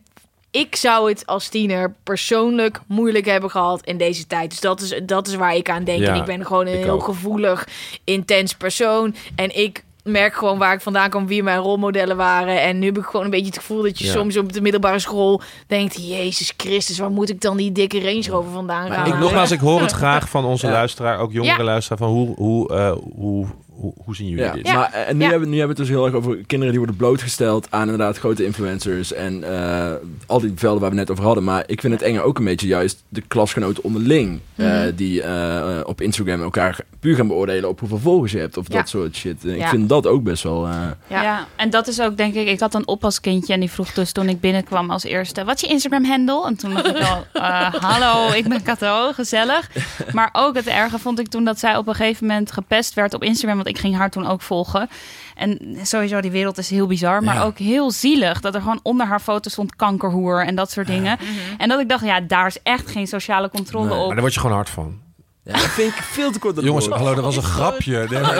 Ik 0.50 0.76
zou 0.76 1.08
het 1.08 1.26
als 1.26 1.48
tiener 1.48 1.94
persoonlijk 2.02 2.80
moeilijk 2.86 3.26
hebben 3.26 3.50
gehad 3.50 3.84
in 3.84 3.98
deze 3.98 4.26
tijd. 4.26 4.50
Dus 4.50 4.60
dat 4.60 4.80
is, 4.80 5.00
dat 5.06 5.26
is 5.26 5.34
waar 5.34 5.54
ik 5.56 5.70
aan 5.70 5.84
denk. 5.84 6.00
Ja, 6.00 6.08
en 6.12 6.16
ik 6.20 6.24
ben 6.24 6.46
gewoon 6.46 6.66
een 6.66 6.76
heel 6.76 6.90
ook. 6.90 7.02
gevoelig, 7.04 7.68
intens 8.04 8.54
persoon. 8.54 9.14
En 9.34 9.56
ik 9.58 9.84
merk 10.02 10.34
gewoon 10.34 10.58
waar 10.58 10.72
ik 10.74 10.80
vandaan 10.80 11.10
kwam, 11.10 11.26
wie 11.26 11.42
mijn 11.42 11.58
rolmodellen 11.58 12.16
waren. 12.16 12.60
En 12.62 12.78
nu 12.78 12.86
heb 12.86 12.98
ik 12.98 13.04
gewoon 13.04 13.24
een 13.24 13.30
beetje 13.30 13.46
het 13.46 13.56
gevoel 13.58 13.82
dat 13.82 13.98
je 13.98 14.04
Ja. 14.04 14.12
soms 14.12 14.36
op 14.36 14.52
de 14.52 14.60
middelbare 14.60 14.98
school 14.98 15.40
denkt... 15.66 16.08
Jezus 16.08 16.54
Christus, 16.56 16.98
waar 16.98 17.10
moet 17.10 17.28
ik 17.30 17.40
dan 17.40 17.56
die 17.56 17.72
dikke 17.72 18.00
Range 18.00 18.28
Rover 18.30 18.52
vandaan 18.52 18.88
Maar 18.88 18.96
halen? 18.98 19.14
Ik, 19.14 19.20
nogmaals, 19.20 19.50
ik 19.50 19.60
hoor 19.60 19.80
het 19.80 19.92
graag 20.02 20.28
van 20.28 20.44
onze 20.44 20.66
Ja. 20.66 20.72
luisteraar, 20.72 21.18
ook 21.18 21.32
jongere 21.32 21.58
Ja. 21.58 21.64
luisteraar, 21.64 21.98
van 21.98 22.08
hoe, 22.08 22.34
hoe, 22.36 22.74
eh, 22.74 22.92
hoe, 23.14 23.46
hoe, 23.76 23.92
hoe 24.04 24.14
zien 24.16 24.28
jullie 24.28 24.44
Ja, 24.44 24.52
dit? 24.52 24.66
Ja. 24.66 24.74
maar 24.74 24.92
eh, 24.92 25.14
nu, 25.14 25.20
Ja. 25.24 25.30
hebben, 25.30 25.48
nu 25.48 25.58
hebben 25.58 25.76
we 25.76 25.82
het 25.82 25.88
dus 25.90 25.96
heel 25.96 26.04
erg 26.06 26.14
over 26.14 26.36
kinderen 26.36 26.68
die 26.68 26.78
worden 26.78 26.96
blootgesteld 26.96 27.66
aan 27.70 27.82
inderdaad 27.82 28.18
grote 28.18 28.44
influencers 28.44 29.12
en 29.12 29.44
eh, 29.44 29.92
al 30.26 30.40
die 30.40 30.52
velden 30.54 30.80
waar 30.80 30.90
we 30.90 30.96
net 30.96 31.10
over 31.10 31.24
hadden. 31.24 31.44
Maar 31.44 31.64
ik 31.66 31.80
vind 31.80 31.92
het 31.92 32.02
enge 32.02 32.20
ook 32.22 32.38
een 32.38 32.44
beetje 32.44 32.66
juist 32.66 33.02
de 33.08 33.20
klasgenoten 33.20 33.84
onderling 33.84 34.40
eh, 34.54 34.66
Mhm. 34.66 34.94
die 34.94 35.22
eh, 35.22 35.80
op 35.84 36.00
Instagram 36.00 36.42
elkaar 36.42 36.78
puur 37.00 37.16
gaan 37.16 37.26
beoordelen 37.28 37.68
op 37.68 37.80
hoeveel 37.80 37.98
volgers 37.98 38.32
je 38.32 38.38
hebt 38.38 38.56
of 38.56 38.64
Ja. 38.68 38.74
dat 38.78 38.88
soort 38.88 39.16
shit. 39.16 39.44
En 39.44 39.56
Ik 39.58 39.66
vind 39.66 39.88
dat 39.88 40.06
ook 40.06 40.22
best 40.22 40.42
wel... 40.42 40.66
eh, 40.66 40.72
Ja. 41.06 41.22
Ja. 41.22 41.46
en 41.56 41.70
dat 41.70 41.86
is 41.88 42.00
ook 42.00 42.16
denk 42.16 42.34
ik, 42.34 42.48
ik 42.48 42.60
had 42.60 42.74
een 42.74 42.86
oppaskindje 42.88 43.52
en 43.52 43.60
die 43.60 43.70
vroeg 43.70 43.92
dus 43.92 44.12
toen 44.12 44.28
ik 44.28 44.40
binnenkwam 44.40 44.90
als 44.90 45.04
eerste, 45.04 45.44
wat 45.44 45.54
is 45.54 45.60
je 45.60 45.66
Instagram 45.66 46.04
handle? 46.04 46.46
En 46.46 46.56
toen 46.56 46.74
dacht 46.74 46.86
ik 46.86 46.96
al, 46.98 47.24
eh, 47.32 47.72
hallo, 47.74 48.32
ik 48.32 48.48
ben 48.48 48.62
Kato, 48.62 49.12
gezellig. 49.12 49.70
Maar 50.12 50.28
ook 50.32 50.54
het 50.56 50.66
erge 50.66 50.98
vond 50.98 51.18
ik 51.18 51.28
toen 51.28 51.44
dat 51.44 51.58
zij 51.58 51.76
op 51.76 51.88
een 51.88 51.94
gegeven 51.94 52.26
moment 52.26 52.52
gepest 52.52 52.94
werd 52.94 53.14
op 53.14 53.22
Instagram, 53.22 53.65
want 53.66 53.76
ik 53.76 53.82
ging 53.84 53.96
haar 53.96 54.10
toen 54.10 54.26
ook 54.26 54.42
volgen. 54.42 54.88
En 55.34 55.76
sowieso, 55.82 56.20
die 56.20 56.30
wereld 56.30 56.58
is 56.58 56.70
heel 56.70 56.86
bizar, 56.86 57.22
maar 57.22 57.34
Ja. 57.34 57.42
ook 57.42 57.58
heel 57.58 57.90
zielig. 57.90 58.40
Dat 58.40 58.54
er 58.54 58.60
gewoon 58.60 58.80
onder 58.82 59.06
haar 59.06 59.20
foto 59.20 59.50
stond 59.50 59.76
kankerhoer 59.76 60.44
en 60.46 60.54
dat 60.54 60.70
soort 60.70 60.86
dingen. 60.86 61.18
En 61.58 61.68
dat 61.68 61.80
ik 61.80 61.88
dacht, 61.88 62.04
ja, 62.04 62.20
daar 62.20 62.46
is 62.46 62.58
echt 62.62 62.90
geen 62.90 63.06
sociale 63.06 63.50
controle 63.50 63.88
Nee, 63.88 63.94
op. 63.98 64.04
Maar 64.06 64.12
daar 64.14 64.20
word 64.20 64.34
je 64.34 64.40
gewoon 64.40 64.54
hard 64.56 64.70
van. 64.70 65.00
ja, 65.44 65.52
dat 65.52 65.60
vind 65.60 65.94
ik 65.94 66.02
veel 66.02 66.30
te 66.30 66.38
kort. 66.38 66.60
Jongens, 66.62 66.88
hallo, 66.88 67.14
dat 67.14 67.24
was 67.24 67.36
een 67.36 67.42
grapje. 67.42 68.06
Nee, 68.10 68.20
maar- 68.20 68.36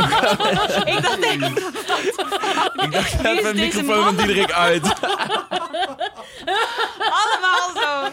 ik 0.86 1.02
dacht 1.02 1.18
echt, 1.20 1.58
ik 2.84 2.92
dacht 2.92 3.24
even 3.24 3.56
deze 3.56 3.76
microfoon 3.82 4.04
van 4.04 4.16
Diederik 4.16 4.52
uit. 4.52 4.82
allemaal 7.20 7.70
zo. 7.74 8.08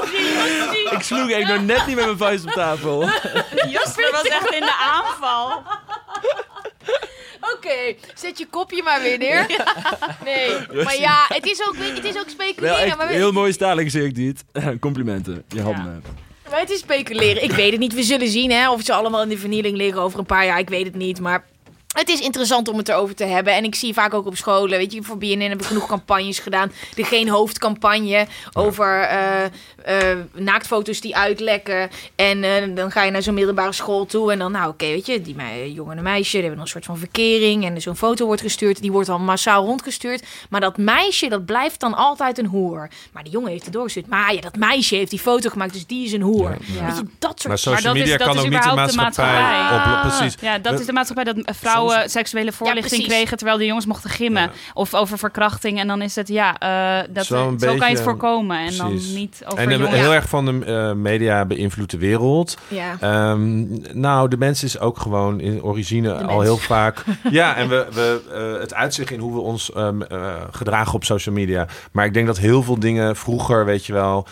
Oké, 0.00 0.96
ik 0.96 1.02
sloeg 1.02 1.30
echt 1.30 1.48
nog 1.48 1.60
net 1.62 1.86
niet 1.86 1.96
met 1.96 2.04
mijn 2.04 2.16
vuist 2.18 2.44
op 2.44 2.50
tafel. 2.50 3.00
Jasper 3.76 4.08
was 4.12 4.22
echt 4.22 4.54
in 4.54 4.60
de 4.60 4.74
aanval. 4.94 5.62
Oké, 7.64 7.94
zet 8.14 8.38
je 8.38 8.46
kopje 8.50 8.82
maar 8.82 9.02
weer 9.02 9.18
neer. 9.18 9.46
Nee, 10.24 10.82
maar 10.84 10.98
ja, 11.00 11.24
het 11.28 11.46
is 11.46 11.66
ook, 11.68 11.74
weet 11.76 11.88
je, 11.88 11.94
het 11.94 12.04
is 12.04 12.16
ook 12.18 12.24
Wel 12.24 12.32
speculeren. 12.34 12.76
echt 12.78 12.96
maar, 12.96 13.06
we- 13.08 13.12
heel 13.14 13.32
mooi 13.32 13.52
stalen 13.52 13.84
gezegd 13.84 14.14
dit. 14.14 14.44
Complimenten. 14.80 15.44
Je 15.48 15.62
had 15.62 15.76
me. 15.76 15.90
maar 16.50 16.60
het 16.60 16.70
is 16.70 16.78
speculeren. 16.78 17.42
Ik 17.42 17.50
weet 17.52 17.70
het 17.70 17.80
niet. 17.80 17.94
We 17.94 18.02
zullen 18.02 18.28
zien 18.28 18.50
hè, 18.50 18.70
of 18.70 18.82
ze 18.82 18.92
allemaal 18.92 19.22
in 19.22 19.28
de 19.28 19.38
vernieling 19.38 19.76
liggen 19.76 20.02
over 20.02 20.18
een 20.18 20.26
paar 20.26 20.44
jaar. 20.46 20.58
Ik 20.58 20.68
weet 20.68 20.84
het 20.86 20.94
niet, 20.94 21.20
maar... 21.20 21.44
Het 21.94 22.08
is 22.08 22.20
interessant 22.20 22.68
om 22.68 22.76
het 22.78 22.88
erover 22.88 23.14
te 23.14 23.24
hebben. 23.24 23.54
En 23.54 23.64
ik 23.64 23.74
zie 23.74 23.94
vaak 23.94 24.14
ook 24.14 24.26
op 24.26 24.36
scholen, 24.36 24.78
weet 24.78 24.92
je, 24.92 25.02
voor 25.02 25.18
BNN 25.18 25.40
hebben 25.40 25.66
genoeg 25.66 25.86
campagnes 25.86 26.38
gedaan. 26.38 26.72
De 26.94 27.04
geen 27.04 27.28
hoofdcampagne 27.28 28.26
over 28.52 29.00
eh, 29.00 29.44
eh, 30.10 30.18
naaktfoto's 30.32 31.00
die 31.00 31.16
uitlekken. 31.16 31.90
En 32.16 32.44
eh, 32.44 32.74
dan 32.76 32.90
ga 32.90 33.02
je 33.02 33.10
naar 33.10 33.22
zo'n 33.22 33.34
middelbare 33.34 33.72
school 33.72 34.06
toe. 34.06 34.32
En 34.32 34.38
dan, 34.38 34.52
nou 34.52 34.68
oké, 34.68 34.86
weet 34.86 35.06
je, 35.06 35.20
die 35.22 35.72
jongen 35.72 35.96
en 35.96 36.02
meisje, 36.02 36.32
die 36.32 36.40
hebben 36.40 36.60
een 36.60 36.66
soort 36.66 36.84
van 36.84 36.98
verkering. 36.98 37.64
En 37.64 37.80
zo'n 37.80 37.96
foto 37.96 38.26
wordt 38.26 38.40
gestuurd, 38.42 38.80
die 38.80 38.92
wordt 38.92 39.06
dan 39.08 39.24
massaal 39.24 39.64
rondgestuurd. 39.64 40.22
Maar 40.50 40.60
dat 40.60 40.76
meisje, 40.78 41.28
dat 41.28 41.44
blijft 41.44 41.80
dan 41.80 41.94
altijd 41.94 42.38
een 42.38 42.46
hoer. 42.46 42.88
Maar 43.12 43.22
die 43.22 43.32
jongen 43.32 43.50
heeft 43.50 43.64
het 43.64 43.72
doorgestuurd. 43.72 44.06
Maar 44.06 44.34
ja, 44.34 44.40
dat 44.40 44.56
meisje 44.56 44.94
heeft 44.94 45.10
die 45.10 45.18
foto 45.20 45.50
gemaakt, 45.50 45.72
dus 45.72 45.86
die 45.86 46.04
is 46.04 46.12
een 46.12 46.20
hoer. 46.22 46.56
Ja. 46.60 46.86
Weet 46.86 46.96
je, 46.96 47.04
dat 47.18 47.40
soort 47.40 47.48
Maar 47.48 47.58
social 47.58 47.82
dat 47.82 47.94
is- 47.94 48.00
media 48.00 48.16
dat 48.16 48.26
kan 48.26 48.36
is 48.36 48.42
ook 48.42 48.48
niet 48.50 48.62
de 48.62 48.68
überhaupt 48.68 48.90
de 48.92 48.96
maatschappij, 48.96 49.42
maatschappij. 49.42 49.94
op... 50.12 50.18
Precies. 50.18 50.40
Ja, 50.40 50.58
dat 50.58 50.72
We- 50.74 50.80
is 50.80 50.86
de 50.86 50.92
maatschappij 50.92 51.24
dat 51.32 51.56
vrouwen 51.56 51.83
seksuele 52.06 52.52
voorlichting 52.52 53.06
kregen 53.06 53.36
terwijl 53.36 53.58
de 53.58 53.66
jongens 53.66 53.86
mochten 53.86 54.10
gimmen. 54.10 54.42
Ja. 54.42 54.50
Of 54.74 54.94
over 54.94 55.18
verkrachting. 55.18 55.78
En 55.80 55.86
dan 55.86 56.02
is 56.02 56.16
het, 56.16 56.28
ja, 56.28 56.58
eh, 56.58 57.08
dat, 57.10 57.24
Zo 57.24 57.54
zo, 57.58 57.74
kan 57.76 57.88
je 57.88 57.94
het 57.94 58.04
voorkomen. 58.04 58.56
En 58.58 58.64
precies. 58.64 58.78
dan 58.78 59.14
niet 59.14 59.42
over 59.46 59.58
En 59.58 59.68
de, 59.68 59.74
jongens. 59.74 59.94
heel 59.94 60.14
erg 60.14 60.28
van 60.28 60.44
de 60.44 60.64
eh, 60.64 60.92
media 60.92 61.44
beïnvloedt 61.44 61.90
de 61.90 61.98
wereld. 61.98 62.56
Ja. 62.68 62.96
Ehm, 63.00 63.66
nou, 64.00 64.28
de 64.28 64.36
mens 64.36 64.62
is 64.62 64.78
ook 64.78 64.98
gewoon 64.98 65.40
in 65.40 65.62
origine 65.62 66.12
al 66.14 66.26
mens. 66.26 66.42
heel 66.42 66.56
vaak. 66.56 67.04
Ja, 67.30 67.56
en 67.56 67.68
we, 67.68 67.86
we, 67.92 68.20
eh, 68.32 68.60
het 68.60 68.74
uitzicht 68.74 69.10
in 69.10 69.20
hoe 69.20 69.32
we 69.32 69.40
ons 69.40 69.72
ehm, 69.72 70.02
eh, 70.02 70.34
gedragen 70.50 70.94
op 70.94 71.04
social 71.04 71.34
media. 71.34 71.66
Maar 71.92 72.04
ik 72.04 72.14
denk 72.14 72.26
dat 72.26 72.38
heel 72.38 72.62
veel 72.62 72.78
dingen 72.78 73.16
vroeger, 73.16 73.64
weet 73.64 73.86
je 73.86 73.92
wel. 73.92 74.26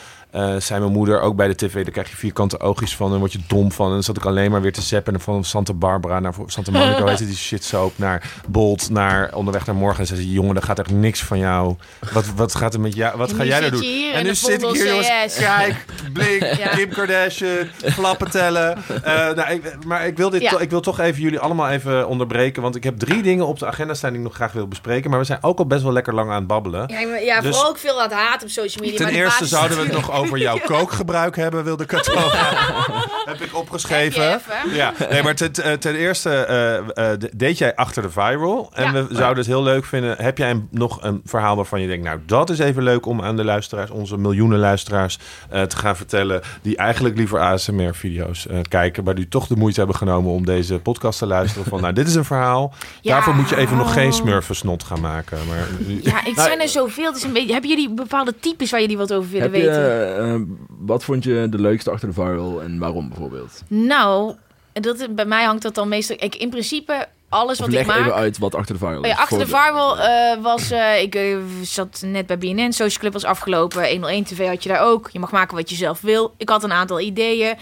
Zei 0.58 0.80
mijn 0.80 0.92
moeder 0.92 1.20
ook 1.20 1.36
bij 1.36 1.48
de 1.48 1.54
tv, 1.54 1.72
daar 1.82 1.92
krijg 1.92 2.10
je 2.10 2.16
vierkante 2.16 2.60
oogjes 2.60 2.96
van 2.96 3.12
en 3.12 3.18
word 3.18 3.32
je 3.32 3.38
dom 3.46 3.72
van. 3.72 3.86
En 3.86 3.92
dan 3.92 4.02
zat 4.02 4.16
ik 4.16 4.24
alleen 4.24 4.50
maar 4.50 4.60
weer 4.60 4.72
te 4.72 4.82
zappen 4.82 5.14
en 5.14 5.20
van 5.20 5.44
Santa 5.44 5.72
Barbara 5.72 6.20
naar 6.20 6.34
Santa 6.46 6.70
Monica, 6.70 7.04
weet 7.04 7.18
je, 7.18 7.26
die 7.26 7.36
shit 7.36 7.64
soap, 7.64 7.92
naar 7.98 8.30
Bolt, 8.48 8.90
naar 8.90 9.34
onderweg 9.34 9.66
naar 9.66 9.74
morgen. 9.74 10.00
En 10.00 10.06
zei 10.06 10.20
ze, 10.20 10.30
jongen, 10.30 10.56
er 10.56 10.62
gaat 10.62 10.78
echt 10.78 10.90
niks 10.90 11.22
van 11.22 11.38
jou. 11.38 11.76
Wat, 12.12 12.24
wat 12.36 12.54
gaat 12.54 12.74
er 12.74 12.80
met 12.80 12.94
jou, 12.94 13.16
wat 13.18 13.32
ga 13.32 13.44
jij 13.44 13.60
nou 13.60 13.76
zit 13.76 13.82
doen? 13.82 14.12
en 14.12 14.24
nu 14.24 14.34
zit 14.34 14.62
ik 14.62 14.70
hier, 14.70 14.86
jongens, 14.88 15.36
kijk, 15.38 15.84
Blink, 16.12 16.40
Ja. 16.42 16.68
Kim 16.68 16.88
Kardashian, 16.88 17.66
flappen 17.84 18.30
tellen. 18.30 18.76
Eh, 19.02 19.14
nou, 19.14 19.50
ik, 19.52 19.84
maar 19.86 20.06
ik 20.06 20.16
wil, 20.16 20.30
dit 20.30 20.42
Ja. 20.42 20.50
to- 20.50 20.58
ik 20.58 20.70
wil 20.70 20.80
toch 20.80 20.98
even 21.00 21.22
jullie 21.22 21.38
allemaal 21.38 21.68
even 21.68 22.08
onderbreken. 22.08 22.62
Want 22.62 22.76
ik 22.76 22.84
heb 22.84 22.98
drie 22.98 23.22
dingen 23.22 23.46
op 23.46 23.58
de 23.58 23.66
agenda 23.66 23.94
staan 23.94 24.10
die 24.10 24.18
ik 24.18 24.24
nog 24.26 24.34
graag 24.34 24.52
wil 24.52 24.68
bespreken. 24.68 25.10
Maar 25.10 25.18
we 25.18 25.24
zijn 25.24 25.38
ook 25.42 25.58
al 25.58 25.66
best 25.66 25.82
wel 25.82 25.92
lekker 25.92 26.14
lang 26.14 26.30
aan 26.30 26.36
het 26.36 26.46
babbelen. 26.46 26.84
Ja, 26.88 27.00
ja 27.16 27.40
Dus- 27.40 27.50
vooral 27.54 27.70
ook 27.70 27.78
veel 27.78 27.96
aan 28.02 28.08
het 28.08 28.18
haat 28.18 28.42
op 28.42 28.48
social 28.48 28.84
media. 28.84 28.96
Ten 28.98 29.06
maar 29.06 29.14
eerste 29.24 29.46
zouden 29.46 29.76
we 29.76 29.82
het 29.82 29.92
nog 29.92 30.12
over 30.12 30.20
jouw 30.30 30.58
kookgebruik 30.76 31.36
hebben, 31.36 31.64
wilde 31.64 31.82
ik 31.82 31.90
het. 31.90 32.06
Heb 33.32 33.40
ik 33.40 33.56
opgeschreven. 33.56 34.40
Ja, 34.72 34.92
nee, 35.10 35.22
maar 35.22 35.34
ten, 35.34 35.52
eh, 35.54 35.72
ten 35.72 35.94
eerste 35.94 36.30
eh, 36.30 36.78
eh, 36.78 36.84
de- 37.18 37.30
deed 37.34 37.58
jij 37.58 37.74
achter 37.76 38.02
de 38.02 38.10
viral. 38.10 38.70
En 38.74 38.84
Ja. 38.84 38.92
we 38.92 39.14
zouden 39.14 39.36
het 39.38 39.46
heel 39.46 39.62
leuk 39.62 39.84
vinden. 39.84 40.16
Heb 40.18 40.38
jij 40.38 40.50
een, 40.50 40.68
nog 40.70 41.02
een 41.02 41.20
verhaal 41.24 41.56
waarvan 41.56 41.80
je 41.80 41.86
denkt, 41.86 42.04
nou 42.04 42.18
dat 42.26 42.50
is 42.50 42.58
even 42.58 42.82
leuk 42.82 43.06
om 43.06 43.22
aan 43.22 43.36
de 43.36 43.44
luisteraars, 43.44 43.90
onze 43.90 44.16
miljoenen 44.18 44.58
luisteraars, 44.58 45.18
eh, 45.50 45.62
te 45.62 45.76
gaan 45.76 45.96
vertellen. 45.96 46.40
Die 46.62 46.76
eigenlijk 46.76 47.16
liever 47.16 47.38
ASMR-video's 47.40 48.46
eh, 48.46 48.58
kijken, 48.68 49.04
maar 49.04 49.14
die 49.14 49.28
toch 49.28 49.46
de 49.46 49.56
moeite 49.56 49.78
hebben 49.78 49.96
genomen 49.96 50.30
om 50.32 50.44
deze 50.44 50.78
podcast 50.78 51.18
te 51.18 51.26
luisteren. 51.26 51.64
Van 51.68 51.80
nou, 51.80 51.92
dit 51.92 52.06
is 52.08 52.14
een 52.14 52.24
verhaal. 52.24 52.74
Ja. 53.00 53.12
Daarvoor 53.12 53.34
moet 53.34 53.48
je 53.48 53.56
even 53.56 53.76
nog 53.76 53.92
geen 53.92 54.12
smurfensnot 54.12 54.84
gaan 54.84 55.00
maken. 55.00 55.38
Maar, 55.48 55.66
Ja, 56.02 56.20
het 56.24 56.40
zijn 56.40 56.60
er 56.60 56.68
zoveel. 56.68 57.06
Het 57.06 57.16
is 57.16 57.22
een 57.22 57.32
beetje, 57.32 57.52
hebben 57.52 57.70
jullie 57.70 57.90
bepaalde 57.94 58.34
types 58.40 58.70
waar 58.70 58.80
jullie 58.80 58.96
wat 58.96 59.12
over 59.12 59.30
willen 59.30 59.52
Heb 59.52 59.60
je, 59.60 59.66
weten? 59.66 60.11
Eh, 60.16 60.40
wat 60.78 61.04
vond 61.04 61.24
je 61.24 61.46
de 61.50 61.60
leukste 61.60 61.90
achter 61.90 62.08
de 62.08 62.14
viral 62.14 62.62
en 62.62 62.78
waarom 62.78 63.08
bijvoorbeeld? 63.08 63.62
Nou, 63.68 64.34
dat, 64.72 65.14
bij 65.14 65.24
mij 65.24 65.44
hangt 65.44 65.62
dat 65.62 65.74
dan 65.74 65.88
meestal... 65.88 66.16
Ik, 66.18 66.34
in 66.34 66.50
principe 66.50 67.08
alles 67.28 67.58
wat 67.58 67.68
leg 67.68 67.80
ik 67.80 67.86
maak... 67.86 67.98
even 67.98 68.14
uit 68.14 68.38
wat 68.38 68.54
achter 68.54 68.74
de 68.74 68.80
firewall 68.80 69.10
Oh 69.10 69.16
ja, 69.16 69.22
achter 69.22 69.38
de 69.38 69.46
firewall 69.46 69.96
eh, 69.96 70.42
was... 70.42 70.70
eh, 70.70 71.02
ik 71.02 71.38
zat 71.62 72.02
net 72.06 72.26
bij 72.26 72.38
BNN, 72.38 72.72
Social 72.72 73.00
Club 73.00 73.12
was 73.12 73.24
afgelopen. 73.24 73.90
101 73.90 74.24
TV 74.24 74.46
had 74.46 74.62
je 74.62 74.68
daar 74.68 74.82
ook. 74.82 75.10
Je 75.12 75.18
mag 75.18 75.32
maken 75.32 75.56
wat 75.56 75.70
je 75.70 75.76
zelf 75.76 76.00
wil. 76.00 76.34
Ik 76.36 76.48
had 76.48 76.64
een 76.64 76.72
aantal 76.72 77.00
ideeën. 77.00 77.56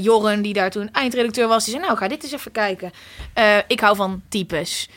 Jorren, 0.00 0.42
die 0.42 0.52
daar 0.52 0.70
toen 0.70 0.88
eindredacteur 0.92 1.48
was, 1.48 1.64
die 1.64 1.74
zei... 1.74 1.86
Nou, 1.86 1.98
ga 1.98 2.08
dit 2.08 2.22
eens 2.22 2.32
even 2.32 2.52
kijken. 2.52 2.90
Ik 3.66 3.80
hou 3.80 3.96
van 3.96 4.22
types. 4.28 4.88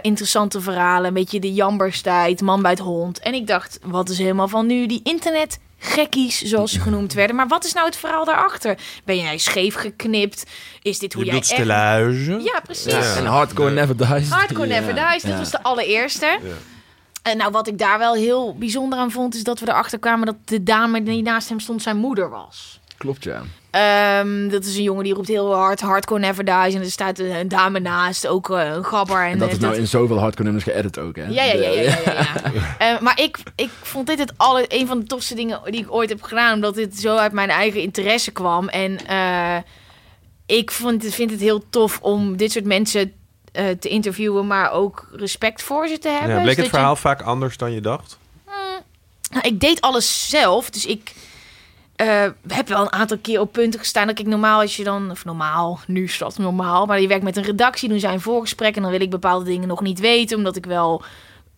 Interessante 0.00 0.60
verhalen, 0.60 1.06
een 1.06 1.14
beetje 1.14 1.40
de 1.40 1.52
jamberstijd, 1.52 2.40
man 2.40 2.62
bij 2.62 2.70
het 2.70 2.80
hond. 2.80 3.18
En 3.18 3.34
ik 3.34 3.46
dacht, 3.46 3.78
wat 3.82 4.08
is 4.08 4.18
helemaal 4.18 4.48
van 4.48 4.66
nu 4.66 4.86
die 4.86 5.00
internet 5.02 5.58
gekkies, 5.82 6.42
zoals 6.42 6.72
ze 6.72 6.80
genoemd 6.80 7.12
werden. 7.12 7.36
Maar 7.36 7.48
wat 7.48 7.64
is 7.64 7.72
nou 7.72 7.86
het 7.86 7.96
verhaal 7.96 8.24
daarachter? 8.24 8.78
Ben 9.04 9.16
jij 9.16 9.38
scheef 9.38 9.74
geknipt? 9.74 10.44
Is 10.82 10.98
dit 10.98 11.12
hoe 11.12 11.24
Je 11.24 11.30
jij 11.30 11.38
echt... 11.38 11.48
Ja, 12.42 12.60
precies. 12.64 12.92
Ja, 12.92 13.16
En 13.16 13.26
Hardcore 13.26 13.70
Never 13.70 13.96
Dies. 13.96 14.28
Hardcore 14.28 14.68
Ja. 14.68 14.80
Never 14.80 14.94
Dies, 14.94 15.22
dat 15.22 15.30
Ja. 15.32 15.38
was 15.38 15.50
de 15.50 15.62
allereerste. 15.62 16.38
En 17.22 17.36
nou, 17.36 17.50
wat 17.50 17.68
ik 17.68 17.78
daar 17.78 17.98
wel 17.98 18.14
heel 18.14 18.56
bijzonder 18.58 18.98
aan 18.98 19.10
vond, 19.10 19.34
is 19.34 19.42
dat 19.42 19.60
we 19.60 19.68
erachter 19.68 19.98
kwamen 19.98 20.26
dat 20.26 20.36
de 20.44 20.62
dame 20.62 21.02
die 21.02 21.22
naast 21.22 21.48
hem 21.48 21.60
stond 21.60 21.82
zijn 21.82 21.96
moeder 21.96 22.30
was. 22.30 22.80
Klopt, 22.96 23.24
ja. 23.24 23.42
Ehm, 23.72 24.48
dat 24.48 24.64
is 24.64 24.76
een 24.76 24.82
jongen 24.82 25.04
die 25.04 25.14
roept 25.14 25.28
heel 25.28 25.54
hard 25.54 25.80
Hardcore 25.80 26.20
Never 26.20 26.44
Dies. 26.44 26.74
En 26.74 26.80
er 26.80 26.90
staat 26.90 27.18
een, 27.18 27.30
een 27.30 27.48
dame 27.48 27.78
naast, 27.80 28.26
ook 28.26 28.50
eh, 28.50 28.66
een 28.74 28.84
gabber. 28.84 29.24
En, 29.24 29.30
En 29.30 29.38
dat 29.38 29.48
eh, 29.48 29.54
is 29.54 29.60
nou 29.60 29.76
in 29.76 29.86
zoveel 29.86 30.18
hardcore 30.18 30.42
nummers 30.44 30.64
geëdit 30.64 30.98
ook, 30.98 31.16
hè? 31.16 31.22
ja, 31.26 31.44
ja, 31.44 31.52
ja. 31.52 31.68
ja, 31.70 31.80
ja, 31.80 31.98
ja, 32.04 32.12
ja. 32.52 32.60
Eh, 32.94 33.00
maar 33.00 33.20
ik, 33.20 33.38
ik 33.56 33.70
vond 33.82 34.06
dit 34.06 34.18
het 34.18 34.32
alle, 34.36 34.64
een 34.68 34.86
van 34.86 34.98
de 35.00 35.06
tofste 35.06 35.34
dingen 35.34 35.60
die 35.64 35.80
ik 35.80 35.92
ooit 35.92 36.08
heb 36.08 36.22
gedaan. 36.22 36.54
Omdat 36.54 36.74
dit 36.74 36.98
zo 36.98 37.16
uit 37.16 37.32
mijn 37.32 37.50
eigen 37.50 37.80
interesse 37.80 38.30
kwam. 38.30 38.68
En 38.68 39.06
eh, 39.06 39.56
ik 40.46 40.70
vond, 40.70 41.04
vind 41.14 41.30
het 41.30 41.40
heel 41.40 41.64
tof 41.70 41.98
om 42.00 42.36
dit 42.36 42.52
soort 42.52 42.64
mensen 42.64 43.12
eh, 43.52 43.64
te 43.68 43.88
interviewen. 43.88 44.46
Maar 44.46 44.72
ook 44.72 45.08
respect 45.12 45.62
voor 45.62 45.88
ze 45.88 45.98
te 45.98 46.08
hebben. 46.08 46.28
Ja, 46.36 46.42
bleek 46.42 46.48
Zodat 46.48 46.56
het 46.56 46.64
je- 46.64 46.70
verhaal 46.70 46.96
vaak 46.96 47.22
anders 47.22 47.56
dan 47.56 47.72
je 47.72 47.80
dacht? 47.80 48.18
nou, 49.30 49.46
ik 49.46 49.60
deed 49.60 49.80
alles 49.80 50.28
zelf. 50.30 50.70
Dus 50.70 50.86
ik 50.86 51.12
eh, 52.02 52.30
heb 52.48 52.68
wel 52.68 52.80
een 52.80 52.92
aantal 52.92 53.18
keer 53.18 53.40
op 53.40 53.52
punten 53.52 53.80
gestaan. 53.80 54.06
Dat 54.06 54.18
ik 54.18 54.26
normaal, 54.26 54.60
als 54.60 54.76
je 54.76 54.84
dan, 54.84 55.10
of 55.10 55.24
normaal, 55.24 55.80
nu 55.86 56.04
is 56.04 56.18
dat 56.18 56.38
normaal. 56.38 56.86
Maar 56.86 57.00
je 57.00 57.08
werkt 57.08 57.24
met 57.24 57.36
een 57.36 57.42
redactie, 57.42 57.88
doen 57.88 58.00
zij 58.00 58.12
een 58.12 58.20
voorgesprek. 58.20 58.76
En 58.76 58.82
dan 58.82 58.90
wil 58.90 59.00
ik 59.00 59.10
bepaalde 59.10 59.44
dingen 59.44 59.68
nog 59.68 59.80
niet 59.80 60.00
weten. 60.00 60.36
Omdat 60.36 60.56
ik 60.56 60.66
wel 60.66 61.02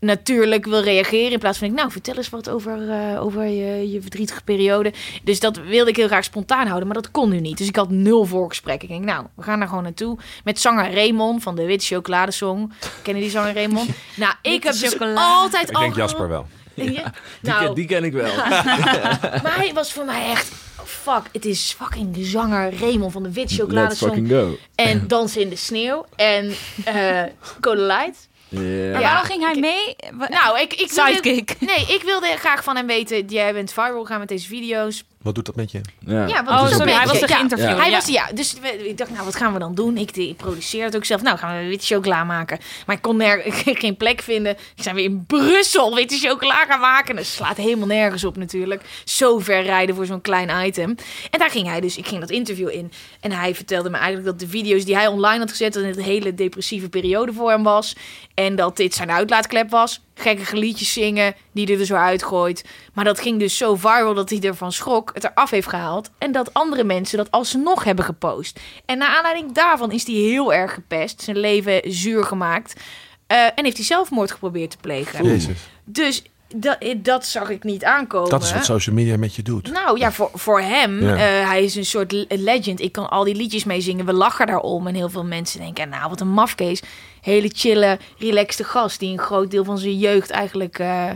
natuurlijk 0.01 0.65
wil 0.65 0.83
reageren. 0.83 1.33
In 1.33 1.39
plaats 1.39 1.59
van, 1.59 1.69
ik, 1.69 1.75
nou, 1.75 1.91
vertel 1.91 2.15
eens 2.15 2.29
wat 2.29 2.49
over, 2.49 2.91
eh, 2.91 3.23
over 3.25 3.45
je, 3.45 3.91
je 3.91 4.01
verdrietige 4.01 4.43
periode. 4.45 4.93
Dus 5.23 5.41
dat 5.41 5.57
wilde 5.57 5.91
ik 5.91 5.97
heel 5.97 6.07
graag 6.07 6.25
spontaan 6.25 6.67
houden. 6.67 6.87
Maar 6.87 7.03
dat 7.03 7.11
kon 7.11 7.31
nu 7.31 7.41
niet. 7.41 7.59
Dus 7.59 7.69
ik 7.69 7.77
had 7.77 7.91
nul 7.91 8.25
voorgesprek. 8.25 8.83
Ik 8.83 8.89
denk, 8.89 9.05
nou, 9.05 9.27
we 9.35 9.43
gaan 9.43 9.59
daar 9.59 9.69
gewoon 9.69 9.83
naartoe. 9.83 10.19
Met 10.45 10.61
zanger 10.61 10.95
Raymond 10.95 11.43
van 11.43 11.57
de 11.57 11.65
Witte 11.65 11.87
Chocoladesong. 11.87 12.73
Kennen 13.03 13.23
die 13.23 13.33
zanger 13.33 13.55
Raymond? 13.55 13.89
Nou, 14.17 14.35
ik 14.43 14.63
heb 14.63 14.73
dus 14.73 14.93
chocolade. 14.93 15.21
altijd 15.21 15.69
Ik 15.69 15.77
al... 15.77 15.83
denk 15.83 15.97
Jasper 15.97 16.29
wel. 16.29 16.47
Ja, 16.85 16.85
Die, 16.85 17.03
nou, 17.41 17.65
ken, 17.65 17.75
die 17.75 17.87
ken 17.87 18.05
ik 18.05 18.13
wel. 18.13 18.37
maar 19.45 19.57
hij 19.57 19.71
was 19.75 19.93
voor 19.93 20.05
mij 20.05 20.31
echt... 20.31 20.53
Fuck, 20.85 21.23
het 21.33 21.45
is 21.45 21.75
fucking 21.79 22.17
zanger 22.21 22.79
Raymond 22.81 23.13
van 23.13 23.23
de 23.23 23.33
Wit 23.33 23.37
Let's 23.51 23.55
Chocoladesong. 23.61 24.13
fucking 24.15 24.31
go. 24.31 24.57
En 24.75 25.07
Dansen 25.09 25.41
in 25.41 25.49
de 25.49 25.57
Sneeuw. 25.57 26.07
En 26.17 26.55
eh 26.85 27.23
Code 27.61 27.81
Light. 27.81 28.29
Ja. 28.49 28.61
Maar 28.61 29.01
Ja. 29.01 29.01
waarom 29.01 29.25
ging 29.27 29.43
hij 29.43 29.55
mee? 29.55 29.97
Nou, 30.29 30.61
ik, 30.61 30.73
ik 30.73 30.91
wilde, 30.93 31.13
Sidekick. 31.13 31.57
Nee, 31.61 31.81
ik 31.95 32.03
wilde 32.05 32.27
graag 32.27 32.65
van 32.65 32.77
hem 32.77 32.87
weten... 32.87 33.27
Jij 33.27 33.53
bent 33.53 33.73
viral 33.73 34.05
gaan 34.05 34.19
met 34.19 34.29
deze 34.29 34.47
video's. 34.47 35.05
Wat 35.25 35.35
doet 35.35 35.47
dat 35.47 35.57
met 35.57 35.71
je? 35.71 35.81
Ja. 35.99 36.27
Ja, 36.27 36.45
want 36.45 36.61
Oh, 36.61 36.77
sorry, 36.77 36.93
hij 36.93 37.07
was 37.07 37.19
ja, 37.19 37.27
geïnterviewd. 37.27 37.77
Hij 37.79 37.91
Ja. 37.91 37.97
was, 37.97 38.07
ja. 38.07 38.27
Dus 38.35 38.53
we- 38.61 38.89
ik 38.89 38.99
dacht, 38.99 39.11
nou, 39.11 39.25
wat 39.25 39.37
gaan 39.37 39.53
we 39.53 39.59
dan 39.59 39.75
doen? 39.75 39.97
Ik, 39.97 40.17
ik 40.17 40.37
produceer 40.37 40.85
het 40.85 40.97
ook 40.97 41.05
zelf. 41.05 41.23
Nou, 41.23 41.39
gaan 41.39 41.59
we 41.63 41.69
witte 41.69 41.87
chocola 41.87 42.25
maken. 42.25 42.59
Maar 42.87 42.97
ik 42.97 43.03
kon 43.03 43.17
ner 43.17 43.43
geen 43.85 43.97
plek 43.97 44.23
vinden. 44.23 44.53
Ik 44.77 44.83
zijn 44.83 44.95
weer 44.95 45.05
in 45.05 45.25
Brussel 45.27 45.95
witte 45.95 46.19
chocola 46.19 46.65
gaan 46.69 46.81
maken. 46.81 47.17
Dat 47.17 47.27
slaat 47.27 47.57
helemaal 47.57 47.87
nergens 47.87 48.25
op 48.25 48.37
natuurlijk. 48.37 48.83
Zo 49.05 49.39
ver 49.39 49.63
rijden 49.63 49.95
voor 49.95 50.07
zo'n 50.07 50.21
klein 50.21 50.67
item. 50.67 50.95
En 51.31 51.39
daar 51.39 51.51
ging 51.51 51.67
hij 51.69 51.81
dus, 51.81 51.97
ik 51.97 52.07
ging 52.07 52.21
dat 52.21 52.31
interview 52.31 52.69
in. 52.69 52.93
En 53.21 53.33
hij 53.33 53.55
vertelde 53.55 53.91
me 53.91 53.97
eigenlijk 53.97 54.27
dat 54.27 54.39
de 54.41 54.49
video's 54.49 54.85
die 54.85 54.95
hij 54.97 55.07
online 55.07 55.39
had 55.39 55.51
gezet... 55.51 55.73
dat 55.73 55.85
het 55.85 55.97
een 55.97 56.03
hele 56.03 56.35
depressieve 56.35 56.89
periode 56.89 57.33
voor 57.33 57.51
hem 57.51 57.63
was. 57.63 57.97
En 58.35 58.57
dat 58.57 58.77
dit 58.77 58.95
zijn 58.95 59.11
uitlaatklep 59.11 59.71
was. 59.71 60.01
Gekke 60.15 60.57
liedjes 60.57 60.93
zingen, 60.93 61.35
die 61.53 61.67
hij 61.67 61.79
er 61.79 61.87
zo 61.87 61.95
uitgooit. 61.95 62.65
Maar 62.93 63.05
dat 63.05 63.21
ging 63.21 63.39
dus 63.39 63.57
zo 63.57 63.75
viral 63.77 64.15
dat 64.15 64.31
hij 64.31 64.41
ervan 64.41 64.73
schrok, 64.73 65.11
het 65.15 65.25
eraf 65.25 65.51
heeft 65.51 65.69
gehaald. 65.69 66.11
En 66.19 66.33
dat 66.33 66.55
andere 66.55 66.85
mensen 66.85 67.19
dat 67.19 67.31
alsnog 67.31 67.85
hebben 67.85 68.05
gepost. 68.05 68.61
En 68.87 68.99
naar 68.99 69.17
aanleiding 69.17 69.53
daarvan 69.53 69.91
is 69.93 70.07
hij 70.07 70.17
heel 70.17 70.53
erg 70.55 70.75
gepest. 70.75 71.23
Zijn 71.23 71.39
leven 71.39 71.81
zuur 71.85 72.25
gemaakt. 72.25 72.81
Eh, 73.27 73.45
en 73.55 73.65
heeft 73.65 73.77
hij 73.77 73.87
zelfmoord 73.87 74.31
geprobeerd 74.31 74.71
te 74.71 74.77
plegen. 74.81 75.25
Jezus. 75.25 75.59
Dus 75.85 76.23
dat, 76.57 76.79
dat 76.97 77.27
zag 77.27 77.51
ik 77.51 77.65
niet 77.65 77.85
aankomen. 77.85 78.31
Dat 78.31 78.43
is 78.43 78.53
wat 78.53 78.65
social 78.65 78.95
media 78.95 79.17
met 79.17 79.35
je 79.35 79.43
doet. 79.43 79.73
Nou 79.73 79.99
ja, 79.99 80.13
voor, 80.13 80.31
voor 80.35 80.61
hem, 80.61 81.03
Ja. 81.03 81.13
eh, 81.15 81.49
hij 81.49 81.65
is 81.65 81.75
een 81.75 81.85
soort 81.85 82.13
le- 82.13 82.27
legend. 82.29 82.81
Ik 82.81 82.93
kan 82.93 83.11
al 83.11 83.25
die 83.25 83.35
liedjes 83.35 83.65
meezingen. 83.65 84.07
We 84.07 84.13
lachen 84.13 84.47
daarom. 84.47 84.87
En 84.87 84.95
heel 84.95 85.09
veel 85.11 85.25
mensen 85.25 85.61
denken, 85.61 85.89
nou 85.89 86.09
wat 86.09 86.21
een 86.21 86.29
mafkees. 86.29 86.83
Hele 87.25 87.51
chille, 87.55 87.99
relaxte 88.19 88.65
gast 88.65 88.99
die 89.01 89.11
een 89.13 89.19
groot 89.19 89.51
deel 89.51 89.65
van 89.65 89.79
zijn 89.79 89.99
jeugd 89.99 90.31
eigenlijk 90.31 90.79
eh, 90.79 91.11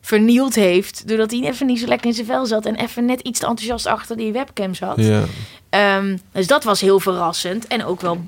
vernield 0.00 0.54
heeft. 0.54 1.08
Doordat 1.08 1.30
hij 1.30 1.40
even 1.40 1.66
niet 1.66 1.80
zo 1.80 1.86
lekker 1.86 2.06
in 2.06 2.14
zijn 2.14 2.26
vel 2.26 2.46
zat. 2.46 2.66
En 2.66 2.74
even 2.74 3.04
net 3.04 3.20
iets 3.20 3.38
te 3.40 3.46
enthousiast 3.46 3.86
achter 3.86 4.16
die 4.16 4.32
webcam 4.32 4.74
zat. 4.74 4.96
Ja. 4.96 5.22
Ehm, 5.68 6.16
dus 6.32 6.46
dat 6.46 6.64
was 6.64 6.80
heel 6.80 7.00
verrassend. 7.00 7.66
En 7.66 7.84
ook 7.84 8.00
wel 8.00 8.20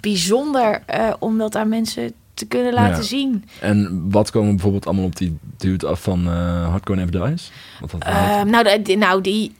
bijzonder 0.00 0.82
eh, 0.86 1.12
om 1.18 1.38
dat 1.38 1.56
aan 1.56 1.68
mensen 1.68 2.12
te 2.34 2.46
kunnen 2.46 2.72
laten 2.72 2.96
Ja. 2.96 3.02
zien. 3.02 3.44
En 3.60 4.06
wat 4.10 4.30
komen 4.30 4.50
bijvoorbeeld 4.50 4.86
allemaal 4.86 5.04
op 5.04 5.16
die 5.16 5.38
dude 5.56 5.86
af 5.86 6.02
van 6.02 6.26
eh 6.26 6.68
Hardcore 6.68 7.04
Never 7.04 7.30
Dies? 7.30 7.50
Wat 7.80 7.90
dat 7.90 8.04
Ehm, 8.04 8.50
nou, 8.50 8.82
de- 8.82 8.96
nou, 8.96 9.20
die 9.20 9.52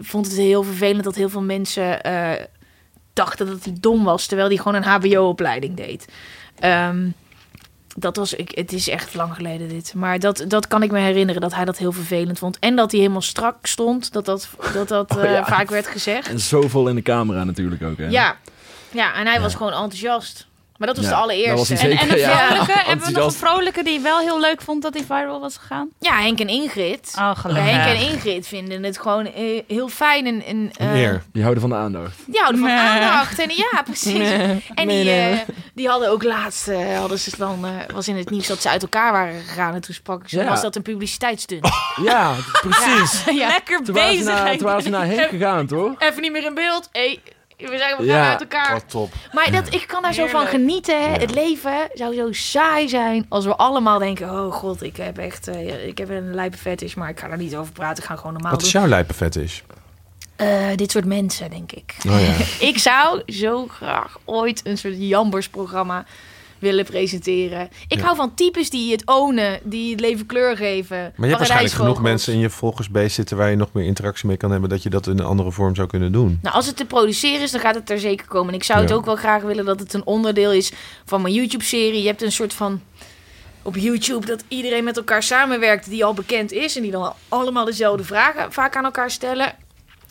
vond 0.00 0.26
het 0.26 0.36
heel 0.36 0.62
vervelend 0.62 1.04
dat 1.04 1.14
heel 1.14 1.28
veel 1.28 1.42
mensen 1.42 2.00
dachten 3.14 3.46
dat 3.46 3.64
hij 3.64 3.76
dom 3.80 4.04
was, 4.04 4.26
terwijl 4.26 4.48
hij 4.48 4.56
gewoon 4.56 4.74
een 4.74 4.82
HBO-opleiding 4.82 5.76
deed. 5.76 6.06
Ehm, 6.58 7.08
dat 7.96 8.16
was, 8.16 8.34
ik, 8.34 8.50
het 8.54 8.72
is 8.72 8.88
echt 8.88 9.14
lang 9.14 9.34
geleden 9.34 9.68
dit. 9.68 9.94
Maar 9.94 10.18
dat, 10.18 10.44
dat 10.48 10.66
kan 10.66 10.82
ik 10.82 10.90
me 10.90 10.98
herinneren, 10.98 11.40
dat 11.40 11.54
hij 11.54 11.64
dat 11.64 11.78
heel 11.78 11.92
vervelend 11.92 12.38
vond. 12.38 12.58
En 12.58 12.76
dat 12.76 12.90
hij 12.90 13.00
helemaal 13.00 13.22
strak 13.22 13.66
stond, 13.66 14.12
dat 14.12 14.24
dat, 14.24 14.48
dat, 14.72 14.88
dat 14.88 15.10
Oh, 15.16 15.24
eh, 15.24 15.46
vaak 15.46 15.70
werd 15.70 15.86
gezegd. 15.86 16.28
En 16.28 16.40
zo 16.40 16.68
vol 16.68 16.88
in 16.88 16.94
de 16.94 17.02
camera 17.02 17.44
natuurlijk 17.44 17.82
ook, 17.82 17.98
hè? 17.98 18.08
Ja, 18.08 18.36
ja 18.90 19.14
en 19.14 19.26
hij 19.26 19.40
was 19.40 19.54
gewoon 19.54 19.72
enthousiast. 19.72 20.46
Maar 20.78 20.86
dat 20.88 20.96
was 20.96 21.04
Ja, 21.06 21.10
de 21.10 21.16
allereerste. 21.16 21.74
En, 21.74 21.80
en 21.90 21.90
een 21.92 21.98
Zeker, 21.98 22.18
ja. 22.18 22.46
vrolijke? 22.46 22.72
Hebben 22.84 23.06
we 23.06 23.12
nog 23.12 23.24
een 23.24 23.32
vrolijke 23.32 23.82
die 23.84 24.00
wel 24.00 24.18
heel 24.18 24.40
leuk 24.40 24.60
vond 24.62 24.82
dat 24.82 24.94
hij 24.94 25.04
viral 25.04 25.40
was 25.40 25.56
gegaan? 25.56 25.88
Ja, 25.98 26.20
Henk 26.20 26.40
en 26.40 26.48
Ingrid. 26.48 27.12
Oh, 27.18 27.30
gelukkig. 27.36 27.70
Henk 27.70 27.84
en 27.98 28.06
Ingrid 28.12 28.46
vinden 28.46 28.82
het 28.82 28.98
gewoon 28.98 29.26
eh, 29.26 29.62
heel 29.68 29.88
fijn 29.88 30.26
en... 30.26 30.42
en 30.44 30.70
eh, 30.76 30.92
Meer. 30.92 31.22
Die 31.32 31.42
houden 31.42 31.60
van 31.62 31.70
de 31.70 31.76
aandacht. 31.76 32.16
Die 32.26 32.40
houden 32.40 32.60
van 32.60 32.68
Nee. 32.70 32.78
aandacht. 32.78 33.38
En 33.38 33.50
ja, 33.56 33.82
precies. 33.84 34.28
En 34.30 34.62
die, 34.74 34.84
Nee, 34.86 35.04
nee. 35.04 35.30
eh, 35.32 35.38
die 35.74 35.88
hadden 35.88 36.10
ook 36.10 36.22
laatst, 36.22 36.70
hadden 36.98 37.18
ze 37.18 37.30
dan, 37.38 37.66
was 37.94 38.08
in 38.08 38.16
het 38.16 38.30
nieuws 38.30 38.46
dat 38.46 38.62
ze 38.62 38.68
uit 38.68 38.82
elkaar 38.82 39.12
waren 39.12 39.40
gegaan. 39.42 39.74
En 39.74 39.80
toen 39.80 39.94
sprak 39.94 40.22
ik 40.22 40.28
ze, 40.28 40.38
Ja. 40.38 40.48
was 40.48 40.62
dat 40.62 40.76
een 40.76 40.82
publiciteitsstunt. 40.82 41.68
Ja, 42.04 42.34
precies. 42.60 43.24
ja. 43.24 43.46
Lekker 43.48 43.82
bezig. 43.92 44.56
toen 44.56 44.66
waren 44.66 44.82
ze 44.82 44.88
naar 44.88 45.06
Henk 45.06 45.28
gegaan, 45.28 45.66
toch? 45.66 45.92
Even 45.98 46.22
niet 46.22 46.32
meer 46.32 46.44
in 46.44 46.54
beeld. 46.54 46.88
Hey, 46.92 47.20
we 47.56 47.76
zijn 47.78 47.90
we 47.96 47.96
gaan 47.96 48.04
Ja. 48.06 48.30
uit 48.30 48.40
elkaar. 48.40 48.72
Wat 48.72 48.90
top. 48.90 49.12
Maar 49.32 49.50
dat, 49.50 49.74
ik 49.74 49.84
kan 49.86 50.02
daar 50.02 50.14
zo 50.14 50.26
van 50.26 50.46
genieten. 50.46 51.00
hè. 51.02 51.12
Ja. 51.14 51.18
Het 51.20 51.34
leven 51.34 51.88
zou 51.94 52.14
zo 52.14 52.32
saai 52.32 52.88
zijn 52.88 53.26
als 53.28 53.44
we 53.44 53.56
allemaal 53.56 53.98
denken... 53.98 54.30
Oh 54.30 54.52
god, 54.52 54.82
ik 54.82 54.96
heb 54.96 55.18
echt 55.18 55.48
eh, 55.48 55.86
ik 55.86 55.98
heb 55.98 56.08
een 56.10 56.34
lijpe 56.34 56.56
fetish, 56.56 56.94
maar 56.94 57.08
ik 57.08 57.20
ga 57.20 57.28
er 57.28 57.36
niet 57.36 57.56
over 57.56 57.72
praten. 57.72 58.02
Ik 58.02 58.08
ga 58.08 58.16
gewoon 58.16 58.32
normaal 58.32 58.52
Wat 58.52 58.62
is 58.62 58.70
doen. 58.72 58.80
jouw 58.80 58.90
lijpenfetish? 58.90 59.60
Eh, 60.36 60.74
dit 60.74 60.90
soort 60.90 61.04
mensen, 61.04 61.50
denk 61.50 61.72
ik. 61.72 61.94
Oh 62.08 62.20
ja. 62.20 62.34
ik 62.68 62.78
zou 62.78 63.22
zo 63.26 63.66
graag 63.66 64.18
ooit 64.24 64.60
een 64.66 64.78
soort 64.78 64.94
Jambers-programma 64.98 66.04
willen 66.64 66.84
presenteren. 66.84 67.68
Ik 67.88 67.98
Ja. 67.98 68.04
hou 68.04 68.16
van 68.16 68.34
types 68.34 68.70
die 68.70 68.92
het 68.92 69.06
ownen, 69.06 69.60
die 69.62 69.90
het 69.90 70.00
leven 70.00 70.26
kleur 70.26 70.56
geven. 70.56 70.96
Maar 70.96 71.12
je 71.16 71.24
hebt 71.24 71.36
waarschijnlijk 71.36 71.74
genoeg 71.74 72.02
mensen 72.02 72.32
in 72.32 72.38
je 72.38 72.50
volgersbase 72.50 73.08
zitten 73.08 73.36
waar 73.36 73.50
je 73.50 73.56
nog 73.56 73.68
meer 73.72 73.84
interactie 73.84 74.26
mee 74.26 74.36
kan 74.36 74.50
hebben, 74.50 74.68
dat 74.70 74.82
je 74.82 74.90
dat 74.90 75.06
in 75.06 75.18
een 75.18 75.24
andere 75.24 75.52
vorm 75.52 75.74
zou 75.74 75.88
kunnen 75.88 76.12
doen. 76.12 76.38
Nou, 76.42 76.54
als 76.54 76.66
het 76.66 76.76
te 76.76 76.84
produceren 76.84 77.40
is, 77.42 77.50
dan 77.50 77.60
gaat 77.60 77.74
het 77.74 77.90
er 77.90 77.98
zeker 77.98 78.26
komen. 78.26 78.48
En 78.48 78.54
ik 78.54 78.64
zou 78.64 78.80
het 78.80 78.92
ook 78.92 79.04
wel 79.04 79.16
graag 79.16 79.42
willen 79.42 79.64
dat 79.64 79.80
het 79.80 79.92
een 79.94 80.06
onderdeel 80.06 80.52
is 80.52 80.72
van 81.04 81.22
mijn 81.22 81.34
YouTube-serie. 81.34 82.00
Je 82.00 82.06
hebt 82.08 82.22
een 82.22 82.32
soort 82.32 82.52
van 82.54 82.80
op 83.62 83.76
YouTube 83.76 84.26
dat 84.26 84.44
iedereen 84.48 84.84
met 84.84 84.96
elkaar 84.96 85.22
samenwerkt 85.22 85.88
die 85.90 86.04
al 86.04 86.14
bekend 86.14 86.52
is 86.52 86.76
en 86.76 86.82
die 86.82 86.90
dan 86.90 87.12
allemaal 87.28 87.64
dezelfde 87.64 88.04
vragen 88.04 88.52
vaak 88.52 88.76
aan 88.76 88.84
elkaar 88.84 89.10
stellen. 89.10 89.46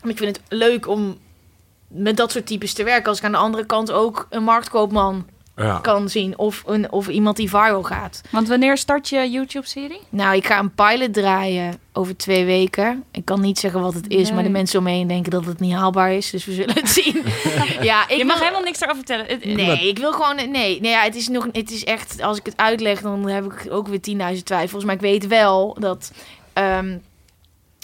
Ik 0.04 0.18
vind 0.18 0.38
het 0.38 0.42
leuk 0.50 0.88
om 0.88 1.18
met 1.88 2.18
dat 2.18 2.32
soort 2.32 2.46
types 2.46 2.74
te 2.74 2.84
werken. 2.84 3.10
Als 3.10 3.18
ik 3.18 3.24
aan 3.24 3.32
de 3.32 3.38
andere 3.38 3.66
kant 3.66 3.92
ook 3.92 4.28
een 4.30 4.44
marktkoopman 4.44 5.26
Ja. 5.56 5.80
kan 5.82 6.10
zien. 6.10 6.38
Of, 6.38 6.64
een, 6.66 6.92
of 6.92 7.08
iemand 7.08 7.38
die 7.38 7.50
viral 7.50 7.84
gaat. 7.84 8.22
Want 8.30 8.48
wanneer 8.48 8.78
start 8.78 9.10
je 9.10 9.30
YouTube-serie? 9.30 10.00
Nou, 10.10 10.36
ik 10.36 10.46
ga 10.46 10.60
een 10.60 10.72
pilot 10.74 11.14
draaien 11.14 11.80
over 11.94 12.18
twee 12.18 12.46
weken. 12.46 13.04
Ik 13.12 13.26
kan 13.26 13.42
niet 13.42 13.60
zeggen 13.60 13.82
wat 13.82 13.94
het 13.94 14.08
is, 14.10 14.24
Nee. 14.26 14.34
maar 14.34 14.44
de 14.44 14.50
mensen 14.50 14.78
om 14.80 14.84
me 14.86 14.92
heen 14.92 15.08
denken 15.08 15.32
dat 15.32 15.46
het 15.46 15.60
niet 15.60 15.74
haalbaar 15.74 16.14
is. 16.14 16.30
Dus 16.30 16.46
we 16.46 16.54
zullen 16.54 16.76
het 16.76 16.90
zien. 17.00 17.24
ja, 17.82 18.10
ik 18.10 18.18
je 18.18 18.26
mag 18.26 18.36
wil- 18.36 18.44
helemaal 18.46 18.66
niks 18.66 18.82
erover 18.82 19.04
vertellen. 19.06 19.56
Nee, 19.56 19.88
ik 19.90 19.98
wil 19.98 20.12
gewoon. 20.12 20.36
Nee, 20.36 20.52
nee 20.82 20.82
ja, 20.92 21.02
het 21.04 21.16
is 21.16 21.28
nog. 21.28 21.48
Het 21.52 21.72
is 21.72 21.84
echt. 21.84 22.22
Als 22.22 22.38
ik 22.38 22.46
het 22.46 22.58
uitleg, 22.58 23.02
dan 23.02 23.28
heb 23.30 23.46
ik 23.46 23.68
ook 23.70 23.88
weer 23.88 24.34
10.000 24.36 24.44
twijfels. 24.44 24.84
Maar 24.84 24.96
ik 24.96 25.02
weet 25.02 25.28
wel 25.28 25.78
dat. 25.80 26.12
ehm, 26.54 26.98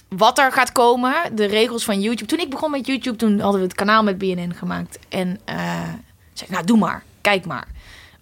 wat 0.10 0.38
er 0.40 0.52
gaat 0.52 0.72
komen, 0.72 1.14
de 1.36 1.46
regels 1.46 1.84
van 1.84 2.02
YouTube. 2.02 2.26
Toen 2.26 2.40
ik 2.40 2.50
begon 2.50 2.72
met 2.72 2.86
YouTube, 2.88 3.16
toen 3.18 3.40
hadden 3.40 3.62
we 3.62 3.68
het 3.68 3.76
kanaal 3.76 4.04
met 4.04 4.18
BNN 4.18 4.54
gemaakt. 4.56 5.00
En 5.10 5.40
eh 5.46 5.56
zei 6.34 6.50
ik, 6.50 6.56
nou 6.56 6.66
doe 6.66 6.78
maar, 6.78 7.04
kijk 7.30 7.46
maar. 7.46 7.68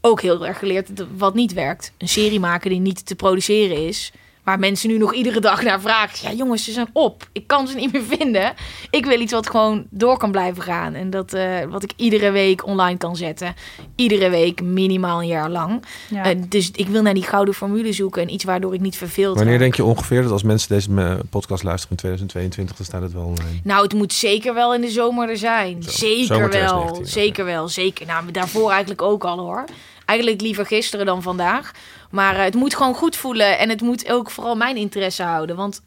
Ook 0.01 0.21
heel 0.21 0.47
erg 0.47 0.59
geleerd 0.59 0.89
wat 1.17 1.33
niet 1.33 1.53
werkt. 1.53 1.91
Een 1.97 2.09
serie 2.09 2.39
maken 2.39 2.69
die 2.69 2.79
niet 2.79 3.05
te 3.05 3.15
produceren 3.15 3.87
is. 3.87 4.11
Waar 4.47 4.59
mensen 4.59 4.89
nu 4.89 4.97
nog 4.97 5.13
iedere 5.13 5.39
dag 5.39 5.61
naar 5.61 5.81
vragen. 5.81 6.29
Ja, 6.29 6.35
jongens, 6.35 6.63
ze 6.63 6.71
zijn 6.71 6.89
op. 6.93 7.27
Ik 7.31 7.47
kan 7.47 7.67
ze 7.67 7.75
niet 7.75 7.91
meer 7.91 8.03
vinden. 8.17 8.53
Ik 8.89 9.05
wil 9.05 9.19
iets 9.19 9.31
wat 9.31 9.49
gewoon 9.49 9.85
door 9.89 10.17
kan 10.17 10.31
blijven 10.31 10.63
gaan. 10.63 10.93
En 10.93 11.09
dat 11.09 11.33
eh, 11.33 11.63
wat 11.69 11.83
ik 11.83 11.91
iedere 11.95 12.31
week 12.31 12.65
online 12.65 12.97
kan 12.97 13.15
zetten. 13.15 13.55
Iedere 13.95 14.29
week 14.29 14.61
minimaal 14.61 15.21
een 15.21 15.27
jaar 15.27 15.49
lang. 15.49 15.83
Ja. 16.09 16.23
Eh, 16.23 16.37
dus 16.47 16.71
ik 16.71 16.87
wil 16.87 17.01
naar 17.01 17.13
die 17.13 17.23
gouden 17.23 17.53
formule 17.53 17.93
zoeken. 17.93 18.21
En 18.21 18.33
iets 18.33 18.43
waardoor 18.43 18.73
ik 18.73 18.79
niet 18.79 18.97
verveeld 18.97 19.35
Wanneer 19.35 19.53
raak. 19.53 19.61
denk 19.61 19.75
je 19.75 19.83
ongeveer 19.83 20.21
dat 20.21 20.31
als 20.31 20.43
mensen 20.43 20.69
deze 20.69 20.89
eh, 20.95 21.15
podcast 21.29 21.63
luisteren 21.63 21.91
in 21.91 21.97
2022, 21.97 22.75
dan 22.75 22.85
staat 22.85 23.01
het 23.01 23.13
wel 23.13 23.23
online? 23.23 23.59
Nou, 23.63 23.83
het 23.83 23.93
moet 23.93 24.13
zeker 24.13 24.53
wel 24.53 24.73
in 24.73 24.81
de 24.81 24.89
zomer 24.89 25.29
er 25.29 25.37
zijn. 25.37 25.83
Zo, 25.83 25.91
zeker 25.91 26.25
zomer 26.25 26.49
wel. 26.49 26.67
2019, 26.67 27.01
oké. 27.01 27.09
Zeker 27.09 27.45
wel. 27.45 27.67
Zeker. 27.67 28.05
Nou, 28.05 28.31
daarvoor 28.31 28.69
eigenlijk 28.69 29.01
ook 29.01 29.23
al 29.23 29.39
hoor. 29.39 29.65
Eigenlijk 30.05 30.41
liever 30.41 30.65
gisteren 30.65 31.05
dan 31.05 31.21
vandaag. 31.21 31.71
Maar 32.11 32.35
eh, 32.35 32.43
het 32.43 32.55
moet 32.55 32.75
gewoon 32.75 32.93
goed 32.93 33.15
voelen. 33.15 33.59
En 33.59 33.69
het 33.69 33.81
moet 33.81 34.11
ook 34.11 34.31
vooral 34.31 34.55
mijn 34.55 34.77
interesse 34.77 35.23
houden. 35.23 35.55
Want 35.55 35.81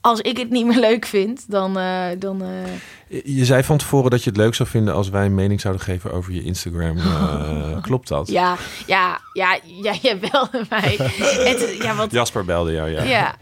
als 0.00 0.20
ik 0.20 0.36
het 0.36 0.50
niet 0.50 0.66
meer 0.66 0.78
leuk 0.78 1.06
vind, 1.06 1.50
dan... 1.50 1.78
eh, 1.78 2.06
dan 2.18 2.42
eh, 2.42 3.24
Je 3.36 3.44
zei 3.44 3.62
van 3.64 3.78
tevoren 3.78 4.10
dat 4.10 4.22
je 4.24 4.30
het 4.30 4.38
leuk 4.38 4.54
zou 4.54 4.68
vinden 4.68 4.94
als 4.94 5.08
wij 5.08 5.24
een 5.24 5.34
mening 5.34 5.60
zouden 5.60 5.82
geven 5.82 6.12
over 6.12 6.32
je 6.32 6.42
Instagram. 6.42 6.96
Eh, 7.08 7.82
klopt 7.82 8.08
dat? 8.08 8.28
ja, 8.28 8.56
ja, 8.86 9.20
ja, 9.32 9.58
ja, 9.82 9.94
jij 10.02 10.18
belde 10.18 10.64
mij. 10.68 10.94
Het, 10.98 11.76
ja, 11.82 11.94
wat, 11.94 12.10
Jasper 12.10 12.44
belde 12.44 12.72
jou, 12.72 12.90
ja. 12.90 13.02
ja. 13.02 13.34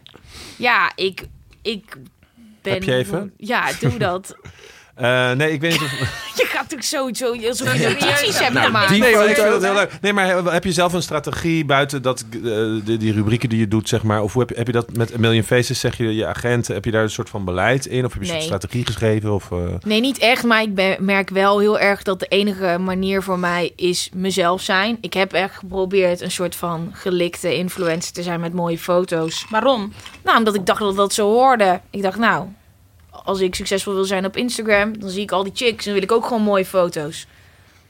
ja, 0.57 0.93
ik, 0.95 1.27
ik 1.63 1.97
ben... 2.63 2.73
Heb 2.73 2.83
je 2.83 2.95
even? 2.95 3.33
Ja, 3.37 3.71
doe 3.81 3.99
dat. 3.99 4.35
Eh, 4.97 5.33
nee, 5.33 5.53
ik 5.53 5.61
weet 5.61 5.71
niet 5.71 5.83
of... 5.83 5.91
Je 6.37 6.47
gaat 6.47 6.69
toch 6.69 6.85
sowieso 6.85 7.33
alsof 7.49 7.73
je 7.73 7.79
hebt 7.83 8.53
Nou, 8.53 8.67
gemaakt. 8.67 8.91
Nee, 8.91 8.99
maar 9.01 9.09
ik 9.11 9.17
foto- 9.17 9.35
vind 9.43 9.51
dat 9.51 9.63
heel 9.63 9.75
leuk. 9.75 9.91
Nee, 10.01 10.13
maar 10.13 10.45
heb 10.53 10.65
je 10.65 10.73
zelf 10.73 10.93
een 10.93 11.03
strategie 11.03 11.65
buiten 11.65 12.03
dat, 12.03 12.25
eh, 12.33 12.41
die 12.99 13.13
rubrieken 13.13 13.49
die 13.49 13.59
je 13.59 13.69
doet, 13.69 13.89
zeg 13.89 14.03
maar? 14.03 14.23
Of 14.23 14.33
hoe 14.33 14.41
heb, 14.41 14.51
je- 14.51 14.57
heb 14.57 14.67
je 14.67 14.73
dat 14.73 14.97
met 14.97 15.15
A 15.15 15.19
Million 15.19 15.43
Faces? 15.43 15.81
Zeg 15.81 15.97
je 15.97 16.15
je 16.15 16.27
agent, 16.27 16.67
heb 16.69 16.85
je 16.85 16.91
daar 16.91 17.03
een 17.03 17.11
soort 17.11 17.29
van 17.29 17.45
beleid 17.45 17.87
in? 17.87 18.05
Of 18.05 18.13
heb 18.13 18.23
je 18.23 18.29
een 18.29 18.35
soort 18.35 18.47
strategie 18.47 18.87
geschreven? 18.87 19.33
Of, 19.35 19.51
eh, 19.53 19.59
Nee, 19.85 20.01
niet 20.01 20.19
echt, 20.19 20.45
maar 20.45 20.63
ik 20.63 20.75
ben- 20.75 20.97
merk 21.05 21.31
wel 21.31 21.59
heel 21.59 21.79
erg 21.79 22.03
dat 22.03 22.21
de 22.21 22.27
enige 22.29 22.79
manier 22.81 23.23
voor 23.23 23.39
mij 23.39 23.73
is 23.77 24.11
mezelf 24.15 24.61
zijn. 24.63 24.99
Ik 25.01 25.13
heb 25.15 25.33
echt 25.33 25.55
geprobeerd 25.57 26.21
een 26.21 26.31
soort 26.31 26.55
van 26.57 26.91
gelikte 26.93 27.55
influencer 27.57 28.13
te 28.13 28.23
zijn 28.23 28.41
met 28.41 28.53
mooie 28.53 28.79
foto's. 28.79 29.47
Waarom? 29.51 29.93
Nou, 30.25 30.39
omdat 30.39 30.55
ik 30.55 30.67
dacht 30.67 30.81
dat 30.81 30.97
dat 30.97 31.13
zo 31.15 31.29
hoorde. 31.33 31.81
Ik 31.91 32.03
dacht, 32.03 32.19
nou, 32.19 32.47
als 33.25 33.41
ik 33.41 33.55
succesvol 33.55 33.95
wil 33.95 34.05
zijn 34.05 34.25
op 34.27 34.37
Instagram, 34.37 34.99
dan 35.01 35.11
zie 35.11 35.23
ik 35.23 35.33
al 35.33 35.43
die 35.45 35.53
chicks 35.55 35.87
en 35.87 35.93
wil 35.93 36.03
ik 36.03 36.13
ook 36.13 36.27
gewoon 36.27 36.43
mooie 36.43 36.65
foto's. 36.65 37.27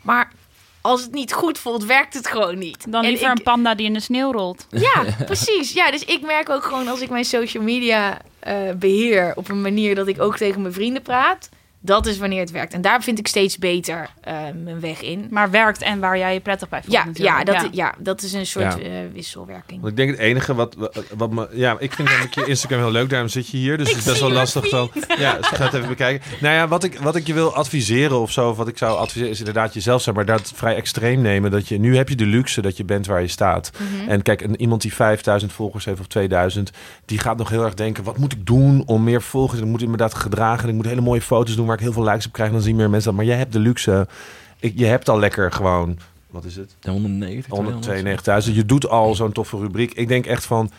Maar 0.02 0.32
als 0.80 1.02
het 1.02 1.12
niet 1.12 1.32
goed 1.32 1.58
voelt, 1.58 1.84
werkt 1.84 2.14
het 2.14 2.26
gewoon 2.28 2.58
niet. 2.58 2.92
Dan 2.92 3.04
liever 3.04 3.30
ik- 3.30 3.36
een 3.38 3.42
panda 3.42 3.74
die 3.74 3.86
in 3.86 3.92
de 3.92 4.00
sneeuw 4.00 4.32
rolt. 4.32 4.66
Ja, 4.94 5.04
precies. 5.24 5.72
Ja, 5.72 5.90
dus 5.90 6.04
ik 6.04 6.20
merk 6.22 6.48
ook 6.50 6.64
gewoon 6.64 6.88
als 6.88 7.00
ik 7.00 7.10
mijn 7.10 7.24
social 7.24 7.62
media 7.62 8.18
eh, 8.38 8.54
beheer 8.76 9.32
op 9.36 9.48
een 9.48 9.60
manier 9.60 9.94
dat 9.94 10.06
ik 10.08 10.20
ook 10.20 10.36
tegen 10.36 10.60
mijn 10.62 10.74
vrienden 10.74 11.02
praat, 11.02 11.48
dat 11.86 12.06
is 12.06 12.18
wanneer 12.18 12.40
het 12.40 12.50
werkt. 12.50 12.72
En 12.72 12.80
daar 12.80 13.02
vind 13.02 13.18
ik 13.18 13.26
steeds 13.26 13.58
beter 13.58 14.08
eh, 14.20 14.34
mijn 14.64 14.80
weg 14.80 15.02
in. 15.02 15.26
Maar 15.30 15.50
werkt 15.50 15.82
en 15.82 16.00
waar 16.00 16.18
jij 16.18 16.34
je 16.34 16.40
prettig 16.40 16.68
bij 16.68 16.80
voelt 16.80 16.92
Ja, 16.92 17.04
natuurlijk. 17.04 17.36
ja, 17.36 17.44
dat, 17.44 17.68
ja. 17.72 17.94
dat 17.98 18.22
is 18.22 18.32
een 18.32 18.46
soort 18.46 18.64
Ja. 18.64 18.78
eh, 18.78 18.90
wisselwerking. 19.12 19.80
Want 19.80 19.90
ik 19.90 19.96
denk 19.96 20.10
het 20.10 20.18
enige 20.18 20.54
wat, 20.54 20.74
wat, 20.74 21.04
wat 21.16 21.30
me... 21.30 21.48
Ja, 21.52 21.76
ik 21.78 21.92
vind 21.92 22.08
namelijk 22.08 22.34
je 22.34 22.44
Instagram 22.46 22.78
heel 22.78 22.90
leuk. 22.90 23.10
Daarom 23.10 23.28
zit 23.28 23.48
je 23.48 23.56
hier. 23.56 23.78
Dus 23.78 23.88
het 23.88 23.98
is 23.98 24.04
best 24.04 24.20
wel 24.20 24.30
lastig 24.30 24.68
dan... 24.68 24.90
Ja, 25.18 25.36
dus 25.36 25.46
ga 25.46 25.64
het 25.64 25.74
even 25.74 25.88
bekijken. 25.88 26.26
Nou 26.40 26.54
ja, 26.54 26.68
wat 26.68 26.84
ik, 26.84 26.98
wat 26.98 27.16
ik 27.16 27.26
je 27.26 27.34
wil 27.34 27.54
adviseren 27.54 28.20
of 28.20 28.32
zo... 28.32 28.50
Of 28.50 28.56
wat 28.56 28.68
ik 28.68 28.78
zou 28.78 28.98
adviseren 28.98 29.30
is 29.30 29.38
inderdaad 29.38 29.74
jezelf 29.74 30.02
zijn. 30.02 30.14
Maar 30.14 30.24
dat 30.24 30.52
vrij 30.54 30.74
extreem 30.76 31.20
nemen. 31.20 31.50
Dat 31.50 31.68
je, 31.68 31.78
nu 31.78 31.96
heb 31.96 32.08
je 32.08 32.16
de 32.16 32.26
luxe 32.26 32.60
dat 32.62 32.76
je 32.76 32.84
bent 32.84 33.06
waar 33.06 33.20
je 33.20 33.28
staat. 33.28 33.70
Mhm. 33.78 34.10
En 34.10 34.22
kijk, 34.22 34.40
een, 34.40 34.60
iemand 34.60 34.82
die 34.82 34.94
5000 34.94 35.52
volgers 35.52 35.84
heeft 35.84 36.00
of 36.00 36.06
2000... 36.06 36.70
Die 37.04 37.18
gaat 37.18 37.36
nog 37.36 37.48
heel 37.48 37.64
erg 37.64 37.74
denken... 37.74 38.04
Wat 38.04 38.18
moet 38.18 38.32
ik 38.32 38.46
doen 38.46 38.82
om 38.86 39.04
meer 39.04 39.22
volgers... 39.22 39.60
Ik 39.60 39.66
moet 39.66 39.82
inderdaad 39.82 40.14
gedragen. 40.14 40.68
Ik 40.68 40.74
moet 40.74 40.86
hele 40.86 41.00
mooie 41.00 41.20
foto's 41.20 41.56
doen 41.56 41.66
waar 41.66 41.75
ik 41.76 41.84
heel 41.84 41.92
veel 41.92 42.04
likes 42.04 42.26
op 42.26 42.32
krijg. 42.32 42.50
Dan 42.50 42.60
zien 42.60 42.76
meer 42.76 42.90
mensen 42.90 43.10
dat. 43.10 43.18
Maar 43.18 43.28
jij 43.28 43.36
hebt 43.36 43.52
de 43.52 43.58
luxe. 43.58 44.06
Ik, 44.60 44.72
je 44.76 44.86
hebt 44.86 45.08
al 45.08 45.18
lekker 45.18 45.52
gewoon... 45.52 45.98
Wat 46.30 46.44
is 46.44 46.56
het? 46.56 46.76
190, 46.82 48.46
192.000. 48.48 48.54
Je 48.54 48.64
doet 48.64 48.88
al 48.88 49.14
zo'n 49.14 49.32
toffe 49.32 49.56
rubriek. 49.56 49.92
Ik 49.94 50.08
denk 50.08 50.26
echt 50.26 50.44
van 50.44 50.70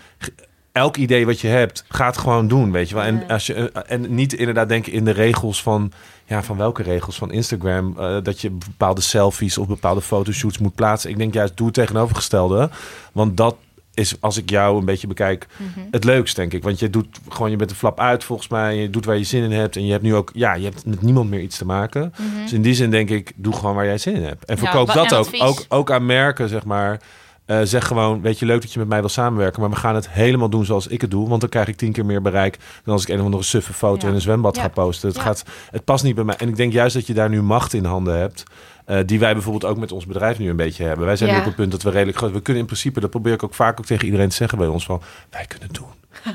elk 0.78 0.98
idee 0.98 1.26
wat 1.26 1.40
je 1.40 1.48
hebt, 1.48 1.84
ga 1.88 2.06
het 2.06 2.18
gewoon 2.18 2.48
doen, 2.48 2.72
weet 2.72 2.90
je 2.90 2.96
wel. 2.96 3.04
En, 3.04 3.28
als 3.28 3.46
je, 3.46 3.72
eh, 3.72 3.82
en 3.88 4.16
niet 4.16 4.34
inderdaad 4.34 4.70
denken 4.70 4.92
in 4.92 5.06
de 5.06 5.12
regels 5.12 5.62
van, 5.62 5.92
ja, 6.26 6.44
van 6.44 6.58
welke 6.58 6.84
regels 6.84 7.18
van 7.18 7.32
Instagram, 7.32 7.96
eh, 7.98 8.18
dat 8.24 8.42
je 8.42 8.50
bepaalde 8.50 9.02
selfies 9.02 9.58
of 9.58 9.68
bepaalde 9.68 10.02
fotoshoots 10.02 10.58
moet 10.58 10.76
plaatsen. 10.76 11.10
Ik 11.10 11.18
denk 11.18 11.34
juist, 11.34 11.58
doe 11.58 11.66
het 11.66 11.76
tegenovergestelde. 11.76 12.70
Want 13.12 13.38
dat 13.38 13.56
is, 13.98 14.16
als 14.22 14.38
ik 14.38 14.50
jou 14.50 14.80
een 14.80 14.86
beetje 14.86 15.08
bekijk, 15.08 15.48
Mhm. 15.58 15.80
het 15.92 16.04
leukst, 16.04 16.36
denk 16.36 16.54
ik. 16.54 16.64
Want 16.64 16.80
je 16.80 16.90
doet 16.90 17.20
gewoon, 17.30 17.52
je 17.52 17.56
bent 17.58 17.70
een 17.70 17.76
flap 17.76 18.00
uit 18.00 18.24
volgens 18.24 18.48
mij. 18.48 18.76
Je 18.76 18.90
doet 18.90 19.06
waar 19.06 19.18
je 19.18 19.24
zin 19.24 19.44
in 19.44 19.52
hebt. 19.52 19.76
En 19.76 19.86
je 19.86 19.92
hebt 19.92 20.04
nu 20.04 20.16
ook, 20.16 20.32
ja, 20.34 20.54
je 20.54 20.64
hebt 20.64 20.86
met 20.86 21.02
niemand 21.02 21.30
meer 21.30 21.42
iets 21.42 21.58
te 21.58 21.66
maken. 21.66 22.14
Mhm. 22.18 22.42
Dus 22.42 22.54
in 22.54 22.62
die 22.62 22.74
zin 22.74 22.92
denk 22.92 23.10
ik, 23.10 23.32
doe 23.36 23.54
gewoon 23.54 23.76
waar 23.76 23.86
jij 23.86 23.98
zin 23.98 24.16
in 24.16 24.24
hebt. 24.24 24.46
En 24.46 24.58
verkoop 24.58 24.88
dat 24.88 24.96
en 25.06 25.12
ook. 25.12 25.26
advies. 25.26 25.42
ook. 25.42 25.66
Ook 25.70 25.92
aan 25.92 26.06
merken, 26.06 26.50
zeg 26.50 26.66
maar. 26.66 27.02
Eh, 27.46 27.60
zeg 27.64 27.88
gewoon, 27.88 28.22
weet 28.22 28.40
je, 28.40 28.46
leuk 28.46 28.62
dat 28.62 28.74
je 28.74 28.80
met 28.80 28.88
mij 28.88 29.00
wil 29.00 29.10
samenwerken. 29.10 29.62
Maar 29.62 29.70
we 29.70 29.76
gaan 29.76 29.96
het 29.96 30.10
helemaal 30.10 30.50
doen 30.50 30.66
zoals 30.66 30.88
ik 30.88 31.02
het 31.02 31.12
doe. 31.12 31.28
Want 31.30 31.42
dan 31.42 31.50
krijg 31.50 31.68
ik 31.68 31.76
tien 31.76 31.92
keer 31.92 32.06
meer 32.06 32.22
bereik 32.22 32.58
dan 32.84 32.94
als 32.94 33.04
ik 33.04 33.10
een 33.10 33.20
of 33.20 33.26
andere 33.26 33.44
suffe 33.44 33.74
foto 33.74 34.02
Ja. 34.02 34.08
in 34.08 34.14
een 34.16 34.22
zwembad 34.22 34.56
Ja. 34.56 34.62
ga 34.62 34.68
posten. 34.68 35.08
Het, 35.08 35.18
Ja. 35.18 35.24
gaat, 35.24 35.44
het 35.72 35.84
past 35.84 36.04
niet 36.04 36.16
bij 36.16 36.24
mij. 36.24 36.36
En 36.36 36.48
ik 36.48 36.56
denk 36.56 36.74
juist 36.74 36.96
dat 36.96 37.08
je 37.08 37.14
daar 37.14 37.30
nu 37.30 37.42
macht 37.42 37.74
in 37.74 37.86
handen 37.86 38.18
hebt. 38.20 38.44
Eh, 38.88 39.00
die 39.06 39.20
wij 39.20 39.34
bijvoorbeeld 39.34 39.66
ook 39.72 39.78
met 39.78 39.92
ons 39.92 40.06
bedrijf 40.06 40.40
nu 40.40 40.50
een 40.50 40.56
beetje 40.56 40.84
hebben. 40.84 41.06
Wij 41.06 41.16
zijn 41.16 41.30
Ja. 41.30 41.36
nu 41.36 41.42
op 41.42 41.48
het 41.48 41.56
punt 41.56 41.72
dat 41.72 41.84
we 41.84 41.90
redelijk 41.90 42.18
groot... 42.18 42.32
We 42.32 42.42
kunnen 42.42 42.62
in 42.62 42.68
principe, 42.68 43.00
dat 43.00 43.10
probeer 43.10 43.34
ik 43.34 43.44
ook 43.44 43.54
vaak 43.54 43.80
ook 43.80 43.86
tegen 43.86 44.06
iedereen 44.06 44.30
te 44.30 44.36
zeggen 44.36 44.58
bij 44.58 44.68
ons. 44.68 44.86
Van, 44.86 45.02
wij 45.30 45.46
kunnen 45.48 45.70
doen 45.72 45.86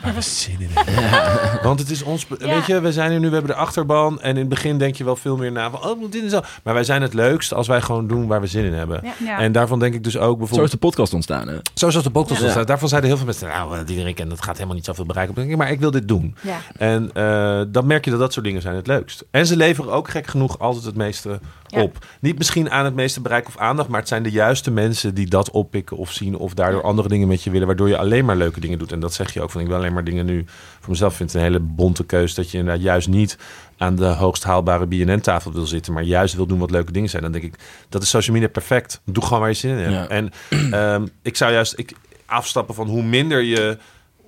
waar 0.02 0.14
we 0.14 0.20
zin 0.20 0.56
in 0.60 0.68
hebben. 0.72 1.62
Want 1.68 1.80
het 1.80 1.90
is 1.90 2.02
ons... 2.02 2.26
Ja. 2.38 2.46
Weet 2.46 2.66
je, 2.66 2.80
we 2.80 2.92
zijn 2.92 3.12
er 3.12 3.18
nu, 3.20 3.26
we 3.28 3.32
hebben 3.34 3.50
de 3.52 3.60
achterban. 3.60 4.20
En 4.20 4.30
in 4.30 4.36
het 4.36 4.48
begin 4.48 4.78
denk 4.78 4.94
je 4.96 5.04
wel 5.04 5.16
veel 5.16 5.36
meer 5.36 5.52
na 5.52 5.70
van... 5.70 5.84
Oh, 5.84 6.10
dit 6.10 6.22
is 6.22 6.30
zo. 6.30 6.40
Maar 6.62 6.74
wij 6.74 6.84
zijn 6.84 7.02
het 7.02 7.14
leukst 7.14 7.54
als 7.54 7.66
wij 7.66 7.80
gewoon 7.80 8.06
doen 8.06 8.26
waar 8.26 8.40
we 8.40 8.46
zin 8.46 8.64
in 8.64 8.72
hebben. 8.72 9.00
Ja. 9.04 9.12
Ja. 9.24 9.38
En 9.38 9.52
daarvan 9.52 9.78
denk 9.78 9.94
ik 9.94 10.04
dus 10.04 10.16
ook 10.16 10.22
Zo 10.30 10.36
bijvoorbeeld... 10.36 10.66
is 10.66 10.70
de 10.80 10.86
podcast 10.86 11.14
ontstaan. 11.14 11.48
Hè? 11.48 11.56
Zo 11.74 11.86
is 11.86 11.94
de 11.94 12.10
podcast 12.10 12.38
Ja. 12.38 12.44
ontstaan. 12.44 12.66
Daarvan 12.66 12.88
zeiden 12.88 13.10
heel 13.10 13.18
veel 13.18 13.26
mensen... 13.28 13.48
Nou, 13.48 13.72
eh, 13.72 13.80
die 13.80 13.90
iedereen 13.90 14.14
kent, 14.14 14.30
dat 14.30 14.42
gaat 14.42 14.54
helemaal 14.54 14.76
niet 14.76 14.84
zoveel 14.84 15.06
bereiken. 15.06 15.34
Dan 15.34 15.44
denk 15.44 15.56
ik, 15.56 15.62
Maar 15.62 15.72
ik 15.72 15.80
wil 15.80 15.90
dit 15.90 16.08
doen. 16.08 16.36
Ja. 16.40 16.58
En 16.76 17.10
eh, 17.14 17.62
dan 17.68 17.86
merk 17.86 18.04
je 18.04 18.10
dat 18.10 18.20
dat 18.20 18.32
soort 18.32 18.44
dingen 18.44 18.62
zijn 18.62 18.74
het 18.76 18.86
leukst. 18.86 19.24
En 19.30 19.46
ze 19.46 19.56
leveren 19.56 19.92
ook 19.92 20.10
gek 20.10 20.26
genoeg 20.26 20.58
altijd 20.58 20.84
het 20.84 20.96
meeste 20.96 21.40
Ja. 21.72 21.82
op. 21.82 22.06
Niet 22.20 22.38
misschien 22.38 22.70
aan 22.70 22.84
het 22.84 22.94
meeste 22.94 23.20
bereik 23.20 23.46
of 23.46 23.58
aandacht... 23.58 23.88
maar 23.88 24.00
het 24.00 24.08
zijn 24.08 24.22
de 24.22 24.30
juiste 24.30 24.70
mensen 24.70 25.14
die 25.14 25.26
dat 25.26 25.50
oppikken 25.50 25.96
of 25.96 26.12
zien... 26.12 26.36
of 26.36 26.54
daardoor 26.54 26.82
andere 26.82 27.08
dingen 27.08 27.28
met 27.28 27.42
je 27.42 27.50
willen... 27.50 27.66
waardoor 27.66 27.88
je 27.88 27.98
alleen 27.98 28.24
maar 28.24 28.36
leuke 28.36 28.60
dingen 28.60 28.78
doet. 28.78 28.92
En 28.92 29.00
dat 29.00 29.14
zeg 29.14 29.32
je 29.32 29.42
ook 29.42 29.50
van... 29.50 29.60
ik 29.60 29.66
wil 29.66 29.76
alleen 29.76 29.92
maar 29.92 30.04
dingen 30.04 30.26
nu... 30.26 30.44
voor 30.80 30.90
mezelf 30.90 31.14
vind 31.14 31.32
het 31.32 31.38
een 31.38 31.46
hele 31.46 31.60
bonte 31.60 32.04
keus... 32.04 32.34
dat 32.34 32.50
je 32.50 32.58
inderdaad 32.58 32.82
juist 32.82 33.08
niet 33.08 33.38
aan 33.76 33.96
de 33.96 34.04
hoogst 34.04 34.44
haalbare 34.44 34.86
BNN-tafel 34.86 35.52
wil 35.52 35.66
zitten... 35.66 35.92
maar 35.92 36.02
juist 36.02 36.34
wil 36.34 36.46
doen 36.46 36.58
wat 36.58 36.70
leuke 36.70 36.92
dingen 36.92 37.10
zijn. 37.10 37.22
Dan 37.22 37.32
denk 37.32 37.44
ik, 37.44 37.54
dat 37.88 38.02
is 38.02 38.08
social 38.08 38.34
media 38.34 38.50
perfect. 38.50 39.00
Doe 39.04 39.24
gewoon 39.24 39.40
waar 39.40 39.48
je 39.48 39.54
zin 39.54 39.70
in 39.70 39.92
hebt. 39.92 39.92
Ja. 39.92 40.08
En 40.08 40.30
ehm, 40.70 41.06
ik 41.22 41.36
zou 41.36 41.52
juist 41.52 41.78
ik, 41.78 41.94
afstappen 42.26 42.74
van 42.74 42.88
hoe 42.88 43.02
minder 43.02 43.42
je 43.42 43.78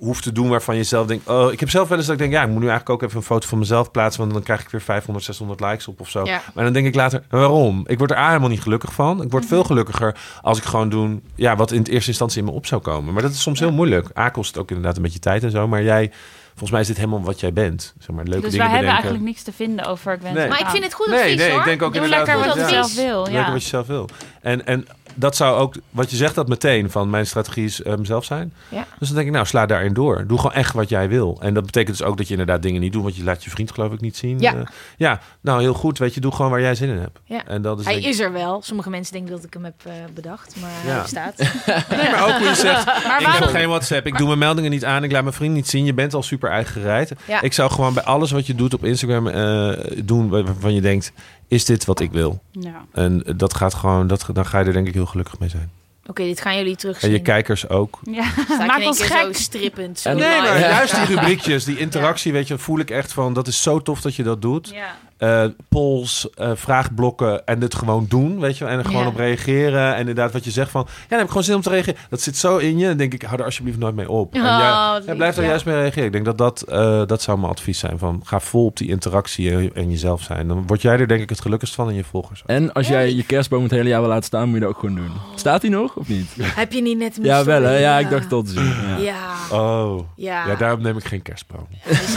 hoeft 0.05 0.23
te 0.23 0.33
doen 0.33 0.49
waarvan 0.49 0.77
je 0.77 0.85
zelf 0.85 1.07
denkt... 1.07 1.29
Oh, 1.29 1.53
ik 1.53 1.61
heb 1.61 1.71
zelf 1.71 1.89
wel 1.89 1.99
eens 1.99 2.07
dat 2.07 2.15
ik 2.15 2.21
denk, 2.21 2.33
ja, 2.33 2.43
ik 2.43 2.49
moet 2.49 2.61
nu 2.61 2.69
eigenlijk 2.69 2.91
ook 2.91 3.03
even 3.03 3.17
een 3.17 3.27
foto 3.27 3.49
van 3.49 3.59
mezelf 3.59 3.91
plaatsen... 3.91 4.21
want 4.21 4.33
dan 4.33 4.43
krijg 4.43 4.61
ik 4.61 4.69
weer 4.69 4.81
500, 4.81 5.25
600 5.25 5.61
likes 5.61 5.89
op 5.89 6.01
of 6.01 6.11
zo. 6.11 6.25
Ja. 6.25 6.43
Maar 6.55 6.65
dan 6.65 6.73
denk 6.73 6.87
ik 6.87 6.95
later, 6.95 7.23
waarom? 7.29 7.85
Ik 7.87 7.99
word 7.99 8.11
er 8.11 8.17
A, 8.17 8.27
helemaal 8.27 8.49
niet 8.49 8.63
gelukkig 8.63 8.93
van. 8.93 9.23
Ik 9.23 9.31
word 9.31 9.47
veel 9.47 9.65
gelukkiger 9.65 10.17
als 10.43 10.59
ik 10.59 10.65
gewoon 10.65 10.89
doe 10.89 11.21
ja, 11.35 11.57
wat 11.57 11.73
in 11.73 11.79
het 11.79 11.89
eerste 11.89 12.11
instantie 12.11 12.39
in 12.39 12.45
me 12.45 12.51
op 12.51 12.67
zou 12.67 12.83
komen. 12.83 13.13
Maar 13.13 13.23
dat 13.23 13.33
is 13.33 13.43
soms 13.43 13.61
heel 13.61 13.73
moeilijk. 13.73 14.19
A, 14.19 14.29
kost 14.29 14.49
het 14.49 14.63
ook 14.63 14.69
inderdaad 14.69 14.97
een 14.97 15.03
beetje 15.03 15.19
tijd 15.19 15.43
en 15.43 15.51
zo. 15.51 15.69
Maar 15.69 15.83
jij 15.83 16.11
volgens 16.55 16.71
mij 16.71 16.81
is 16.81 16.87
dit 16.87 16.97
helemaal 16.97 17.23
wat 17.23 17.41
jij 17.41 17.53
bent. 17.53 17.95
Zeg 17.99 18.17
maar, 18.17 18.25
leuke 18.25 18.41
Dus 18.41 18.51
dingen 18.51 18.67
wij 18.67 18.75
hebben 18.75 18.93
eigenlijk 18.95 19.25
niks 19.25 19.43
te 19.43 19.53
vinden 19.53 19.85
over 19.87 20.17
Gwen. 20.19 20.35
Nee. 20.35 20.49
Maar 20.49 20.61
ik 20.61 20.67
vind 20.67 20.85
het 20.85 20.95
goed 20.95 21.07
Nee, 21.07 21.19
advies 21.21 21.37
nee, 21.37 21.51
hoor. 21.51 21.59
ik 21.59 21.65
denk 21.65 21.83
ook 21.83 21.93
Doe 21.95 22.03
inderdaad 22.03 22.27
lekker 22.27 22.47
wat 22.47 22.57
wat 22.57 22.69
je 22.71 22.75
zelf 22.75 22.95
wil. 22.95 23.23
Lekker 23.23 23.41
Ja. 23.41 23.53
wat 23.53 23.63
je 23.63 23.69
zelf 23.69 23.87
wil. 23.87 24.09
En, 24.43 24.67
en 24.67 24.87
dat 25.17 25.37
zou 25.37 25.59
ook, 25.59 25.75
wat 25.91 26.11
je 26.11 26.17
zegt 26.17 26.35
dat 26.35 26.49
meteen, 26.49 26.91
van 26.91 27.11
mijn 27.11 27.27
strategie 27.27 27.65
is 27.65 27.83
eh, 27.83 27.95
mezelf 27.97 28.25
zijn. 28.25 28.53
Ja. 28.69 28.87
Dus 28.99 29.09
dan 29.09 29.17
denk 29.17 29.29
ik, 29.29 29.35
nou, 29.35 29.47
sla 29.47 29.67
daarin 29.67 29.93
door. 29.95 30.25
Doe 30.27 30.37
gewoon 30.39 30.53
echt 30.53 30.73
wat 30.73 30.89
jij 30.89 31.09
wil. 31.09 31.39
En 31.41 31.55
dat 31.55 31.65
betekent 31.67 31.99
dus 31.99 32.07
ook 32.07 32.17
dat 32.17 32.27
je 32.27 32.33
inderdaad 32.33 32.63
dingen 32.63 32.81
niet 32.81 32.93
doet, 32.93 33.03
want 33.03 33.17
je 33.17 33.25
laat 33.25 33.45
je 33.45 33.51
vriend 33.51 33.73
geloof 33.73 33.93
ik 33.93 34.01
niet 34.01 34.17
zien. 34.17 34.39
Ja. 34.41 34.55
Eh, 34.55 34.61
ja, 34.97 35.21
nou 35.41 35.61
heel 35.61 35.75
goed, 35.75 35.99
weet 35.99 36.15
je, 36.15 36.21
doe 36.21 36.33
gewoon 36.33 36.51
waar 36.51 36.61
jij 36.61 36.75
zin 36.75 36.89
in 36.89 36.99
hebt. 36.99 37.19
Ja. 37.25 37.47
En 37.47 37.63
dat 37.63 37.79
is 37.79 37.85
Hij 37.85 37.95
denk 37.95 38.07
ik- 38.07 38.13
is 38.13 38.21
er 38.21 38.33
wel. 38.33 38.63
Sommige 38.63 38.91
mensen 38.91 39.13
denken 39.13 39.31
dat 39.33 39.45
ik 39.45 39.53
hem 39.55 39.65
heb 39.65 39.75
eh, 39.85 39.93
bedacht, 40.15 40.57
maar 40.61 40.71
Ja. 40.85 40.91
hij 40.93 41.03
bestaat. 41.03 41.37
Nee, 42.01 42.11
maar 42.11 42.25
ook 42.25 42.39
hoe 42.39 42.49
je 42.49 42.55
zegt, 42.55 42.85
Maar 43.07 43.21
ik 43.21 43.27
heb 43.27 43.49
geen 43.49 43.69
WhatsApp, 43.69 44.07
ik 44.07 44.17
doe 44.19 44.27
mijn 44.27 44.39
meldingen 44.39 44.71
niet 44.71 44.85
aan, 44.85 45.05
ik 45.05 45.13
laat 45.13 45.23
mijn 45.23 45.35
vriend 45.35 45.55
niet 45.55 45.69
zien. 45.69 45.85
Je 45.85 45.95
bent 45.95 46.15
al 46.15 46.23
super 46.23 46.44
eigen 46.51 46.73
gereid. 46.73 47.13
Ja. 47.27 47.43
Ik 47.43 47.53
zou 47.53 47.71
gewoon 47.71 47.95
bij 47.95 48.03
alles 48.03 48.31
wat 48.31 48.47
je 48.47 48.55
doet 48.55 48.75
op 48.75 48.85
Instagram 48.85 49.29
eh, 49.29 49.73
doen 50.05 50.29
waarvan 50.29 50.75
je 50.75 50.81
denkt, 50.81 51.13
is 51.49 51.65
dit 51.65 51.85
wat 51.85 52.01
ik 52.01 52.13
wil? 52.13 52.43
Ja. 52.51 52.85
En 52.93 53.25
dat 53.37 53.55
gaat 53.55 53.75
gewoon, 53.75 54.07
dat, 54.07 54.27
dan 54.33 54.47
ga 54.47 54.59
je 54.59 54.65
er 54.65 54.73
denk 54.73 54.87
ik 54.87 54.95
heel 54.95 55.07
gelukkig 55.07 55.39
mee 55.39 55.49
zijn. 55.49 55.71
Oké, 56.07 56.23
dit 56.23 56.41
gaan 56.41 56.57
jullie 56.57 56.77
terugzien. 56.77 57.09
En 57.11 57.17
je 57.17 57.23
kijkers 57.23 57.69
ook. 57.69 57.99
Ja, 58.11 58.25
maak 58.67 58.85
ons 58.85 59.03
gek. 59.03 59.23
zo 59.23 59.33
strippend. 59.33 59.99
Zo 59.99 60.13
Nee, 60.13 60.41
maar 60.41 60.59
juist 60.61 60.95
die 60.95 61.17
rubriekjes, 61.17 61.65
die 61.65 61.79
interactie, 61.87 62.33
weet 62.33 62.49
je, 62.49 62.59
voel 62.59 62.79
ik 62.79 62.91
echt 62.91 63.13
van, 63.13 63.33
dat 63.35 63.47
is 63.47 63.63
zo 63.63 63.83
tof 63.83 64.01
dat 64.01 64.15
je 64.15 64.23
dat 64.23 64.43
doet. 64.43 64.69
Ja. 64.69 64.97
Eh, 65.17 65.45
polls, 65.69 66.29
eh, 66.35 66.51
vraagblokken 66.55 67.47
en 67.47 67.61
het 67.61 67.75
gewoon 67.75 68.07
doen, 68.09 68.41
weet 68.41 68.59
je, 68.59 68.65
en 68.65 68.79
er 68.79 68.85
gewoon 68.85 69.03
Ja. 69.03 69.09
op 69.09 69.17
reageren. 69.17 69.93
En 69.95 69.99
inderdaad, 70.01 70.33
wat 70.33 70.45
je 70.45 70.51
zegt 70.51 70.71
van, 70.71 70.85
ja, 70.89 70.95
dan 71.09 71.11
heb 71.19 71.21
ik 71.21 71.29
gewoon 71.29 71.45
zin 71.45 71.55
om 71.55 71.61
te 71.61 71.71
reageren. 71.71 72.01
Dat 72.09 72.21
zit 72.21 72.37
zo 72.37 72.57
in 72.57 72.79
je, 72.79 72.87
dan 72.87 72.97
denk 72.97 73.15
ik, 73.15 73.23
hou 73.23 73.39
er 73.39 73.45
alsjeblieft 73.45 73.79
nooit 73.79 73.95
mee 73.95 74.11
op. 74.11 74.35
En 74.35 74.41
Oh, 74.41 74.47
ja, 74.47 74.99
lief, 75.07 75.17
blijf 75.17 75.37
er 75.37 75.43
ja. 75.43 75.49
juist 75.49 75.65
mee 75.65 75.75
reageren. 75.75 76.05
Ik 76.05 76.13
denk 76.13 76.25
dat 76.25 76.39
dat, 76.39 76.63
eh, 76.63 77.03
dat 77.07 77.23
zou 77.23 77.39
mijn 77.39 77.51
advies 77.53 77.79
zijn, 77.79 77.99
van 77.99 78.21
ga 78.25 78.41
vol 78.41 78.65
op 78.65 78.77
die 78.77 78.89
interactie 78.89 79.51
en, 79.51 79.71
en 79.75 79.91
jezelf 79.91 80.23
zijn. 80.23 80.49
Dan 80.49 80.67
word 80.67 80.83
jij 80.83 80.99
er 80.99 81.09
denk 81.09 81.23
ik 81.23 81.29
het 81.29 81.41
gelukkigst 81.41 81.75
van 81.75 81.89
en 81.89 81.95
je 81.95 82.05
volgers. 82.05 82.43
ook. 82.43 82.49
En 82.49 82.73
als 82.73 82.89
jij 82.89 83.13
je 83.15 83.25
kerstboom 83.25 83.63
het 83.63 83.71
hele 83.73 83.89
jaar 83.89 84.01
wil 84.01 84.09
laten 84.09 84.25
staan, 84.25 84.45
moet 84.49 84.55
je 84.55 84.61
dat 84.61 84.69
ook 84.71 84.79
gewoon 84.79 84.95
doen. 84.95 85.11
Staat 85.35 85.61
die 85.61 85.71
nog 85.71 85.97
of 85.97 86.09
niet? 86.09 86.31
Heb 86.43 86.73
je 86.73 86.83
niet 86.83 86.99
net 86.99 87.17
een 87.17 87.25
Ja, 87.25 87.45
wel 87.45 87.63
hè? 87.63 87.77
Ja, 87.79 87.99
ik 87.99 88.11
dacht 88.11 88.29
te 88.29 88.43
zien. 88.45 88.65
Ja. 88.65 88.97
Ja. 88.99 89.35
Oh, 89.59 89.99
Ja. 90.17 90.47
ja, 90.47 90.55
daarom 90.57 90.83
neem 90.83 90.97
ik 90.97 91.05
geen 91.05 91.23
kerstboom. 91.23 91.67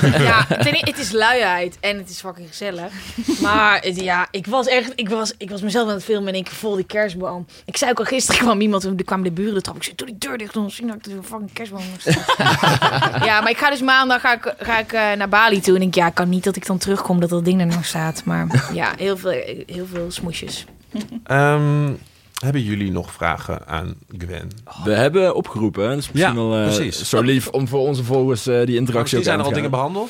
ja, 0.02 0.46
ten 0.46 0.74
het 0.80 0.98
is 1.00 1.12
luiheid 1.12 1.78
en 1.80 1.98
het 1.98 2.10
is 2.10 2.20
fucking 2.20 2.48
gezellig. 2.48 2.87
Maar 3.42 3.90
ja, 3.90 4.28
ik 4.32 4.48
was 4.48 4.68
echt, 4.68 4.92
ik 4.96 5.10
was, 5.10 5.34
ik 5.38 5.50
was 5.50 5.62
mezelf 5.62 5.88
aan 5.88 5.94
het 5.94 6.04
filmen 6.04 6.34
en 6.34 6.40
ik 6.40 6.48
vol 6.48 6.76
die 6.76 6.86
kerstboom. 6.86 7.46
Ik 7.66 7.78
zei 7.78 7.92
ook 7.92 8.00
al 8.00 8.06
gisteren 8.06 8.42
kwam 8.42 8.62
iemand, 8.62 8.84
er 8.84 9.04
kwamen 9.06 9.26
de 9.26 9.32
buren 9.32 9.54
de 9.54 9.62
trap. 9.62 9.76
Ik 9.76 9.84
zei, 9.84 9.96
doe 9.96 10.08
die 10.08 10.18
deur 10.18 10.38
dicht, 10.38 10.54
dan 10.54 10.72
zien 10.72 10.88
dat 10.88 10.96
ik 10.96 11.04
de 11.04 11.24
fucking 11.24 11.54
kerstboom 11.54 11.82
ja, 13.30 13.42
maar 13.42 13.50
ik 13.50 13.58
ga 13.58 13.70
dus 13.70 13.82
maandag 13.82 14.22
ga 14.22 14.34
ik, 14.34 14.54
ga 14.60 14.80
ik 14.80 14.94
eh, 14.94 15.12
naar 15.18 15.30
Bali 15.30 15.60
toe 15.62 15.76
en 15.76 15.82
ik, 15.82 15.96
ja, 15.96 16.10
kan 16.10 16.30
niet 16.30 16.44
dat 16.44 16.56
ik 16.56 16.66
dan 16.66 16.78
terugkom 16.78 17.20
dat 17.20 17.30
dat 17.30 17.46
ding 17.46 17.60
er 17.60 17.68
nog 17.68 17.86
staat. 17.86 18.22
Maar 18.26 18.70
ja, 18.74 18.94
heel 18.98 19.18
veel, 19.18 19.64
heel 19.66 19.86
veel 19.94 20.12
smoesjes. 20.12 20.66
Ehm, 21.24 21.92
hebben 22.40 22.62
jullie 22.62 22.92
nog 22.92 23.12
vragen 23.12 23.68
aan 23.68 23.96
Gwen? 24.18 24.50
We 24.84 24.94
hebben 24.94 25.36
opgeroepen, 25.36 25.90
dat 25.90 25.98
is 25.98 26.12
misschien 26.12 26.36
Ja, 26.36 26.48
wel 26.48 26.56
eh, 26.58 26.76
precies. 26.76 27.10
zo 27.10 27.22
lief 27.22 27.48
om 27.48 27.68
voor 27.68 27.80
onze 27.80 28.04
volgers 28.04 28.48
eh, 28.48 28.66
die 28.66 28.76
interactie 28.76 29.16
Die 29.16 29.26
zijn 29.26 29.40
ook 29.40 29.42
er 29.42 29.48
al 29.48 29.54
dingen 29.56 29.70
te 29.70 29.76
behandeld? 29.76 30.10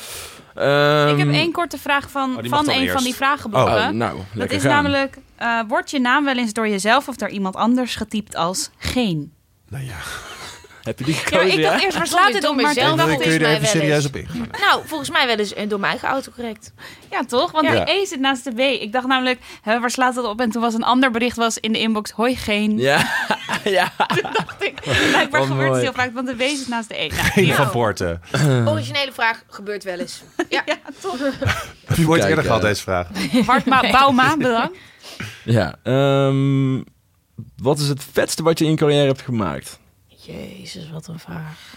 Ehm, 0.58 1.08
Ik 1.08 1.18
heb 1.18 1.28
één 1.32 1.52
korte 1.52 1.78
vraag 1.78 2.10
van, 2.10 2.36
Oh, 2.36 2.44
van 2.48 2.68
een 2.68 2.74
eerst. 2.80 2.94
van 2.94 3.02
die 3.04 3.14
vragenboeken. 3.14 3.74
Oh, 3.74 3.88
nou, 3.88 4.18
dat 4.34 4.50
is 4.50 4.62
gaan. 4.62 4.70
namelijk, 4.70 5.16
eh, 5.36 5.60
wordt 5.68 5.90
je 5.90 6.00
naam 6.00 6.24
wel 6.24 6.36
eens 6.36 6.52
door 6.52 6.68
jezelf 6.68 7.08
of 7.08 7.16
door 7.16 7.28
iemand 7.28 7.56
anders 7.56 7.96
getypt 7.96 8.34
als 8.36 8.70
geen? 8.76 9.32
Nou 9.68 9.84
ja, 9.84 9.96
Heb 10.82 10.98
je 10.98 11.04
die 11.04 11.14
Ja, 11.30 11.40
ik 11.40 11.52
ja? 11.52 11.70
dacht 11.70 11.82
eerst, 11.84 11.96
waar 11.96 12.06
slaat 12.06 12.32
dit 12.32 12.48
op? 12.48 12.54
Maar 12.56 12.64
mezelf 12.66 12.88
toen 12.88 12.96
dan 12.96 13.06
dacht 13.08 13.20
kun 13.20 13.30
je 13.32 13.38
ik, 13.38 13.42
er 13.44 13.52
even 13.52 13.66
serieus 13.66 14.06
op 14.06 14.16
ingaan. 14.16 14.48
Nou, 14.60 14.82
volgens 14.86 15.10
mij 15.10 15.26
wel 15.26 15.36
eens 15.36 15.54
door 15.68 15.80
mijn 15.80 15.90
eigen 15.92 16.08
autocorrect. 16.08 16.72
ja 17.10 17.24
toch? 17.24 17.50
Want 17.52 17.66
Ja. 17.66 17.84
de 17.84 17.90
E 17.92 18.04
zit 18.06 18.20
naast 18.20 18.44
de 18.44 18.50
B. 18.52 18.58
Ik 18.58 18.92
dacht 18.92 19.06
namelijk, 19.06 19.40
hè, 19.62 19.80
waar 19.80 19.90
slaat 19.90 20.14
dat 20.14 20.24
op? 20.24 20.40
En 20.40 20.50
toen 20.50 20.62
was 20.62 20.74
een 20.74 20.82
ander 20.84 21.10
bericht 21.10 21.36
was 21.36 21.58
in 21.58 21.72
de 21.72 21.78
inbox, 21.78 22.10
hoi 22.10 22.36
geen. 22.36 22.78
Ja, 22.78 23.06
ja. 23.64 23.92
Blijkbaar 25.10 25.40
Oh, 25.40 25.46
gebeurt 25.46 25.72
het 25.72 25.82
heel 25.82 25.92
vaak, 25.92 26.12
want 26.14 26.26
de 26.26 26.36
W 26.36 26.40
zit 26.42 26.68
naast 26.68 26.88
de 26.88 27.00
E. 27.02 27.08
Nou, 27.08 27.20
Geen 27.22 27.54
van 27.54 27.70
Poorten. 27.70 28.20
Originele 28.68 29.12
vraag 29.12 29.42
gebeurt 29.48 29.84
wel 29.84 29.98
eens. 29.98 30.22
Ja. 30.48 30.62
Ja, 30.66 30.76
toch? 31.00 31.18
Heb 31.86 31.96
je 31.96 32.08
ooit 32.08 32.24
eerder 32.24 32.44
gehad 32.44 32.60
eh, 32.62 32.68
deze 32.68 32.82
vraag? 32.82 33.06
Bart 33.46 33.64
Ma- 33.64 33.90
Bauma, 33.90 34.36
bedankt. 34.36 34.76
ja 35.44 35.74
ehm, 35.82 36.82
wat 37.56 37.78
is 37.78 37.88
het 37.88 38.04
vetste 38.12 38.42
wat 38.42 38.58
je 38.58 38.64
in 38.64 38.70
je 38.70 38.76
carrière 38.76 39.06
hebt 39.06 39.22
gemaakt? 39.22 39.78
Jezus, 40.32 40.90
wat 40.90 41.06
een 41.06 41.18
vraag. 41.18 41.74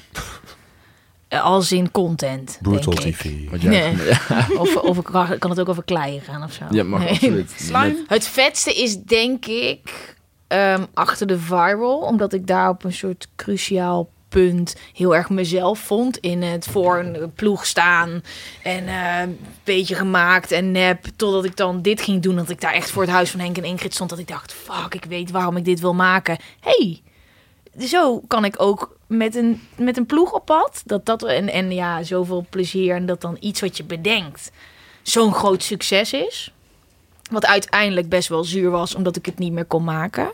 Eh, 1.28 1.44
Als 1.44 1.72
in 1.72 1.92
content, 1.92 2.60
Brutal 2.62 2.94
denk 2.94 3.08
ik. 3.08 3.16
TV. 3.16 3.50
Wat 3.50 3.62
jij 3.62 3.70
Nee. 3.94 4.06
ja, 4.30 4.48
Of, 4.58 4.76
of 4.76 4.98
ik 4.98 5.40
kan 5.40 5.50
het 5.50 5.60
ook 5.60 5.70
over 5.70 5.84
kleien 5.84 6.22
gaan 6.22 6.44
of 6.44 6.54
zo. 6.54 6.66
ja, 6.70 6.84
mag 6.84 7.00
Nee. 7.00 7.10
absoluut. 7.10 7.52
Slime. 7.68 8.04
Het 8.08 8.28
vetste 8.28 8.74
is 8.74 8.98
denk 8.98 9.46
ik 9.46 10.16
ehm, 10.48 10.86
achter 10.94 11.28
de 11.28 11.40
viral. 11.40 11.98
Omdat 12.00 12.34
ik 12.34 12.48
daar 12.48 12.70
op 12.70 12.84
een 12.84 12.94
soort 12.94 13.28
cruciaal 13.36 14.10
punt 14.30 14.76
heel 14.94 15.16
erg 15.16 15.30
mezelf 15.30 15.80
vond. 15.80 16.18
In 16.18 16.42
het 16.42 16.66
voor 16.68 17.00
een 17.00 17.32
ploeg 17.34 17.66
staan. 17.66 18.24
En 18.64 18.88
een 18.88 19.40
beetje 19.64 19.96
gemaakt 19.96 20.52
en 20.52 20.72
nep. 20.72 21.06
Totdat 21.16 21.46
ik 21.46 21.56
dan 21.58 21.82
dit 21.82 22.02
ging 22.02 22.22
doen. 22.22 22.36
Dat 22.36 22.50
ik 22.50 22.62
daar 22.62 22.74
echt 22.74 22.92
voor 22.92 23.02
het 23.02 23.12
huis 23.12 23.30
van 23.32 23.40
Henk 23.40 23.58
en 23.58 23.64
Ingrid 23.64 23.94
stond. 23.94 24.10
Dat 24.10 24.20
ik 24.20 24.28
dacht, 24.28 24.54
fuck, 24.54 24.94
ik 24.96 25.06
weet 25.06 25.32
waarom 25.32 25.58
ik 25.58 25.66
dit 25.66 25.80
wil 25.80 25.94
maken. 25.94 26.38
hey, 26.60 27.02
zo 27.80 28.22
kan 28.28 28.46
ik 28.46 28.56
ook 28.58 28.98
met 29.08 29.36
een, 29.36 29.62
met 29.78 29.98
een 29.98 30.06
ploeg 30.06 30.32
op 30.32 30.46
pad. 30.46 30.82
Dat 30.86 31.06
dat, 31.06 31.24
en, 31.24 31.50
en 31.50 31.72
ja, 31.72 32.04
zoveel 32.04 32.46
plezier. 32.50 32.96
En 32.96 33.06
dat 33.06 33.22
dan 33.22 33.38
iets 33.40 33.62
wat 33.62 33.78
je 33.78 33.84
bedenkt 33.84 34.52
zo'n 35.02 35.34
groot 35.34 35.64
succes 35.64 36.14
is. 36.14 36.52
Wat 37.32 37.46
uiteindelijk 37.46 38.10
best 38.10 38.28
wel 38.28 38.44
zuur 38.44 38.70
was, 38.70 38.96
omdat 38.96 39.16
ik 39.16 39.26
het 39.26 39.40
niet 39.40 39.52
meer 39.54 39.66
kon 39.66 39.84
maken. 39.84 40.32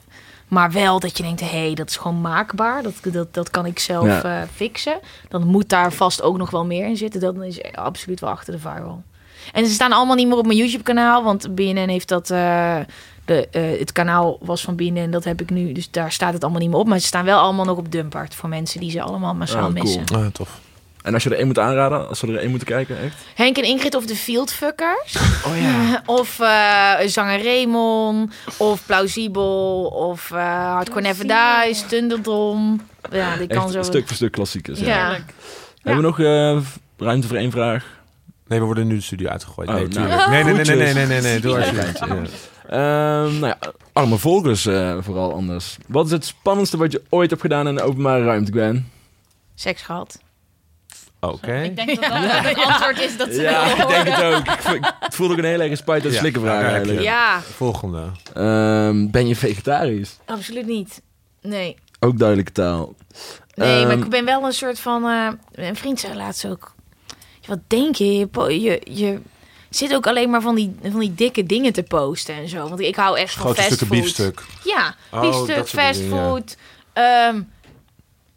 Maar 0.47 0.71
wel 0.71 0.99
dat 0.99 1.17
je 1.17 1.23
denkt, 1.23 1.39
hé, 1.39 1.47
hey, 1.47 1.73
dat 1.73 1.89
is 1.89 1.97
gewoon 1.97 2.21
maakbaar. 2.21 2.83
Dat, 2.83 2.93
dat, 3.01 3.33
dat 3.33 3.49
kan 3.49 3.65
ik 3.65 3.79
zelf 3.79 4.05
Ja. 4.05 4.41
eh, 4.41 4.47
fixen. 4.55 4.99
Dan 5.29 5.47
moet 5.47 5.69
daar 5.69 5.91
vast 5.93 6.21
ook 6.21 6.37
nog 6.37 6.49
wel 6.49 6.65
meer 6.65 6.85
in 6.85 6.97
zitten. 6.97 7.21
Dat 7.21 7.35
is 7.41 7.63
absoluut 7.73 8.19
wel 8.19 8.29
achter 8.29 8.53
de 8.53 8.59
viral. 8.59 9.03
En 9.53 9.65
ze 9.65 9.73
staan 9.73 9.91
allemaal 9.91 10.15
niet 10.15 10.27
meer 10.27 10.37
op 10.37 10.45
mijn 10.45 10.57
YouTube-kanaal. 10.57 11.23
Want 11.23 11.55
BNN 11.55 11.89
heeft 11.89 12.07
dat... 12.07 12.29
eh, 12.29 12.79
de, 13.27 13.47
eh, 13.51 13.79
het 13.79 13.91
kanaal 13.91 14.37
was 14.41 14.61
van 14.61 14.75
BNN, 14.75 15.11
dat 15.11 15.23
heb 15.23 15.41
ik 15.41 15.49
nu. 15.49 15.71
Dus 15.71 15.91
daar 15.91 16.11
staat 16.11 16.33
het 16.33 16.43
allemaal 16.43 16.61
niet 16.61 16.69
meer 16.69 16.79
op. 16.79 16.87
Maar 16.87 16.99
ze 16.99 17.05
staan 17.07 17.25
wel 17.25 17.39
allemaal 17.39 17.65
nog 17.65 17.77
op 17.77 17.91
Dumpart. 17.91 18.35
Voor 18.35 18.49
mensen 18.49 18.79
die 18.79 18.91
ze 18.91 19.01
allemaal 19.01 19.33
massaal 19.35 19.67
Oh, 19.67 19.73
cool. 19.73 19.83
missen. 19.83 20.03
Ah, 20.15 20.25
tof. 20.25 20.49
En 21.01 21.13
als 21.13 21.23
je 21.23 21.29
er 21.29 21.37
één 21.37 21.47
moet 21.47 21.59
aanraden, 21.59 22.07
als 22.07 22.21
we 22.21 22.27
er 22.27 22.37
één 22.37 22.49
moeten 22.49 22.67
kijken, 22.67 22.99
echt? 23.01 23.15
Henk 23.35 23.57
en 23.57 23.63
Ingrid 23.63 23.95
of 23.95 24.05
de 24.05 24.15
Fieldfuckers. 24.15 25.15
Oh 25.45 25.57
ja. 25.61 26.01
Of 26.05 26.39
eh 26.39 26.93
zanger 27.07 27.43
Raymond. 27.43 28.33
Of 28.57 28.85
Plausibel. 28.85 29.85
Of 29.85 30.31
eh 30.31 30.37
Hardcore 30.73 31.01
Never 31.01 31.27
Dies. 31.27 31.83
Thunderdom. 31.87 32.81
Ja, 33.11 33.35
die 33.35 33.47
kan 33.47 33.63
Echt 33.63 33.71
zo... 33.73 33.81
stuk 33.83 34.07
voor 34.07 34.15
stuk 34.15 34.31
klassiekers. 34.31 34.79
Ja. 34.79 34.85
Ja. 34.85 35.17
Hebben 35.81 36.01
we 36.03 36.07
nog 36.07 36.19
eh, 36.19 36.57
ruimte 37.05 37.27
voor 37.27 37.37
één 37.37 37.51
vraag? 37.51 37.85
Nee, 38.47 38.59
we 38.59 38.65
worden 38.65 38.87
nu 38.87 38.95
de 38.95 39.01
studio 39.01 39.29
uitgegooid. 39.29 39.69
Oh, 39.69 39.75
nee, 39.75 39.87
nou. 39.87 39.93
tuurlijk. 40.07 40.29
nee, 40.29 40.43
nee, 40.43 40.53
nee, 40.53 40.93
nee, 40.93 41.21
nee, 41.21 41.39
Groetjes. 41.39 41.71
nee, 41.71 42.09
nee, 42.09 42.19
nee, 42.19 42.29
Ehm, 42.69 43.39
nou 43.39 43.45
ja, 43.45 43.57
arme 43.93 44.17
volgers 44.17 44.65
eh, 44.65 44.97
vooral 45.01 45.33
anders. 45.33 45.77
Wat 45.87 46.05
is 46.05 46.11
het 46.11 46.25
spannendste 46.25 46.77
wat 46.77 46.91
je 46.91 47.01
ooit 47.09 47.29
hebt 47.29 47.41
gedaan 47.41 47.67
in 47.67 47.75
de 47.75 47.81
openbare 47.81 48.23
ruimte, 48.23 48.51
Gwen? 48.51 48.91
Seks 49.55 49.81
gehad. 49.81 50.19
Oké. 51.19 51.61
Ik 51.61 51.75
denk 51.75 51.87
dat 52.01 52.11
dat 52.11 52.21
Het 52.21 52.57
antwoord 52.63 52.99
is 52.99 53.17
dat 53.17 53.33
ze 53.33 53.41
Ja, 53.41 53.65
ik 53.81 53.87
denk 53.87 54.07
het 54.07 54.23
ook. 54.23 54.47
Ik 54.47 54.61
vo- 54.61 54.73
Ik 54.73 55.13
voelde 55.13 55.33
ook 55.33 55.39
een 55.39 55.45
hele 55.45 55.63
erge 55.63 55.75
spijt 55.75 56.03
uit 56.03 56.13
Ja, 56.13 56.19
slikken 56.19 56.41
vraag 56.41 56.61
daar 56.61 56.73
heb 56.73 56.85
je 56.85 56.89
eigenlijk. 56.91 57.05
Ja, 57.17 57.39
Volgende. 57.41 58.03
Ehm, 58.33 59.09
ben 59.09 59.27
je 59.27 59.35
vegetarisch? 59.35 60.17
absoluut 60.25 60.65
niet. 60.65 61.01
Nee. 61.41 61.75
Ook 61.99 62.17
duidelijke 62.19 62.51
taal. 62.51 62.95
Nee, 63.55 63.83
maar 63.85 63.91
Ehm, 63.93 64.01
ik 64.03 64.09
ben 64.09 64.25
wel 64.25 64.43
een 64.45 64.51
soort 64.53 64.79
van... 64.79 65.03
eh, 65.05 65.27
een 65.65 65.75
vriend 65.75 65.99
zei 65.99 66.15
laatst 66.15 66.47
ook... 66.47 66.75
Wat 67.47 67.59
denk 67.67 67.95
je? 67.95 68.17
Je, 68.61 68.81
je 68.83 69.19
zit 69.69 69.93
ook 69.95 70.07
alleen 70.07 70.29
maar 70.29 70.41
van 70.41 70.55
die, 70.55 70.75
van 70.91 70.99
die 70.99 71.15
dikke 71.15 71.43
dingen 71.43 71.73
te 71.73 71.83
posten 71.83 72.35
en 72.35 72.49
zo. 72.49 72.67
Want 72.67 72.79
ik 72.79 72.95
hou 72.95 73.17
echt 73.17 73.33
van 73.33 73.41
Grote 73.41 73.61
stukken 73.61 73.87
fastfood. 73.87 74.03
biefstuk. 74.03 74.43
Ja, 74.63 74.95
Oh, 75.11 75.21
biefstuk, 75.21 75.55
dat 75.55 75.67
soort 75.67 75.71
dingen, 75.71 75.85
ja. 75.85 75.93
fastfood. 76.19 76.57
Ehm, 76.93 77.41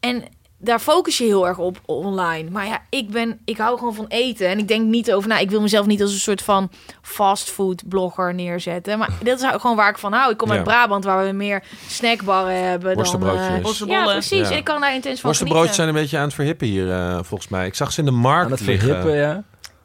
en 0.00 0.24
daar 0.62 0.78
focus 0.78 1.18
je 1.18 1.24
heel 1.24 1.46
erg 1.46 1.58
op 1.58 1.80
online. 1.86 2.50
Maar 2.50 2.66
ja, 2.66 2.82
ik, 2.90 3.10
ben, 3.10 3.40
ik 3.44 3.56
hou 3.56 3.78
gewoon 3.78 3.94
van 3.94 4.06
eten. 4.08 4.48
En 4.48 4.58
ik 4.58 4.68
denk 4.68 4.86
niet 4.86 5.12
over 5.12 5.28
na. 5.28 5.38
Ik 5.38 5.50
wil 5.50 5.60
mezelf 5.60 5.86
niet 5.86 6.02
als 6.02 6.12
een 6.12 6.18
soort 6.18 6.42
van 6.42 6.70
fastfood 7.02 7.88
blogger 7.88 8.34
neerzetten. 8.34 8.98
Maar 8.98 9.08
dat 9.24 9.40
is 9.40 9.46
gewoon 9.50 9.76
waar 9.76 9.90
ik 9.90 9.98
van 9.98 10.12
hou. 10.12 10.30
Ik 10.32 10.36
kom 10.36 10.48
Ja. 10.48 10.54
uit 10.54 10.64
Brabant, 10.64 11.04
waar 11.04 11.26
we 11.26 11.32
meer 11.32 11.62
snackbarren 11.88 12.64
hebben. 12.68 12.88
Dan, 12.88 12.96
Worstenbroodjes. 12.96 13.62
Worstenbollen. 13.62 14.04
ja, 14.06 14.12
precies. 14.12 14.38
Ja. 14.38 14.50
En 14.50 14.56
ik 14.56 14.64
kan 14.64 14.80
daar 14.80 14.94
intens 14.94 15.20
van 15.20 15.28
Worstenbroodjes 15.30 15.76
zijn 15.76 15.88
een 15.88 15.94
beetje 15.94 16.16
aan 16.18 16.24
het 16.24 16.34
verhippen 16.34 16.66
hier, 16.66 16.90
eh, 16.92 17.18
volgens 17.22 17.48
mij. 17.50 17.66
Ik 17.66 17.74
zag 17.74 17.92
ze 17.92 17.98
in 17.98 18.04
de 18.06 18.10
aan 18.12 18.16
markt 18.16 18.50
het 18.50 18.60
liggen. 18.60 18.88
verhippen, 18.88 19.14
ja. 19.16 19.42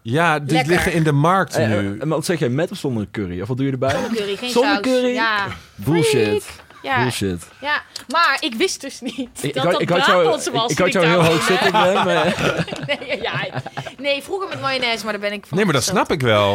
Ja, 0.07 0.39
die 0.39 0.51
Lekker. 0.51 0.71
liggen 0.71 0.93
in 0.93 1.03
de 1.03 1.11
markt 1.11 1.55
Eh, 1.55 1.67
nu. 1.67 1.93
eh, 1.93 1.97
maar 1.99 2.07
wat 2.07 2.25
zeg 2.25 2.39
jij, 2.39 2.49
met 2.49 2.71
of 2.71 2.77
zonder 2.77 3.07
curry? 3.11 3.41
Of 3.41 3.47
wat 3.47 3.57
doe 3.57 3.65
je 3.65 3.71
erbij? 3.71 3.89
Zonder 3.91 4.11
curry, 4.15 4.35
geen 4.35 4.49
Zonder 4.49 4.71
saus. 4.73 4.81
curry? 4.81 5.13
Ja. 5.13 5.47
Bullshit. 5.75 6.45
Ja, 6.81 7.01
Bullshit. 7.01 7.47
ja, 7.61 7.81
maar 8.07 8.37
ik 8.39 8.55
wist 8.55 8.81
dus 8.81 9.01
niet 9.01 9.17
Ik, 9.17 9.27
ik, 9.41 9.53
dat 9.53 9.63
had- 9.63 9.71
dat 9.71 9.81
ik 9.81 9.89
had 9.89 10.05
jou, 10.05 10.21
Brabants 10.21 10.49
was. 10.49 10.71
ik 10.71 10.77
had 10.77 10.91
jou 10.91 11.05
heel 11.05 11.23
hoog 11.23 11.43
zitten, 11.43 11.67
Glenn, 11.73 11.93
maar... 12.05 12.35
Nee, 12.87 13.21
ja, 13.21 13.61
nee, 13.97 14.23
vroeger 14.23 14.47
met 14.49 14.61
mayonaise, 14.61 15.03
maar 15.03 15.13
daar 15.13 15.21
ben 15.21 15.31
ik 15.33 15.45
van 15.45 15.57
Nee, 15.57 15.65
maar 15.65 15.73
dat 15.73 15.83
afgestapt. 15.83 16.07
snap 16.07 16.19
ik 16.21 16.25
wel. 16.27 16.53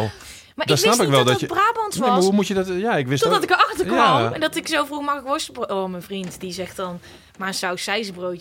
Maar 0.55 0.65
dat 0.65 0.77
ik 0.77 0.83
wist 0.83 0.83
snap 0.83 0.93
ik 0.93 0.99
niet 1.01 1.09
wel 1.09 1.17
dat 1.25 1.27
dat 1.33 1.41
het 1.41 1.49
je- 1.49 1.55
Brabants 1.55 1.97
Nee, 1.97 2.07
maar 2.07 2.15
was. 2.15 2.25
hoe 2.25 2.33
moet 2.33 2.47
je 2.47 2.53
dat... 2.53 2.67
Ja, 2.67 2.95
ik 2.95 3.07
wist 3.07 3.23
Totdat 3.23 3.41
dat... 3.41 3.49
ik 3.49 3.55
erachter 3.55 3.85
kwam. 3.85 3.97
Ja. 4.21 4.31
En 4.31 4.39
dat 4.39 4.55
ik 4.55 4.67
zo 4.67 4.85
vroeg, 4.85 5.01
mag 5.01 5.15
ik 5.17 5.23
worstenbrood? 5.25 5.71
Oh, 5.71 5.89
mijn 5.89 6.03
vriend, 6.03 6.39
die 6.39 6.51
zegt 6.53 6.75
dan... 6.75 6.99
Maar 7.41 7.49
een 7.49 7.55
saus 7.55 7.87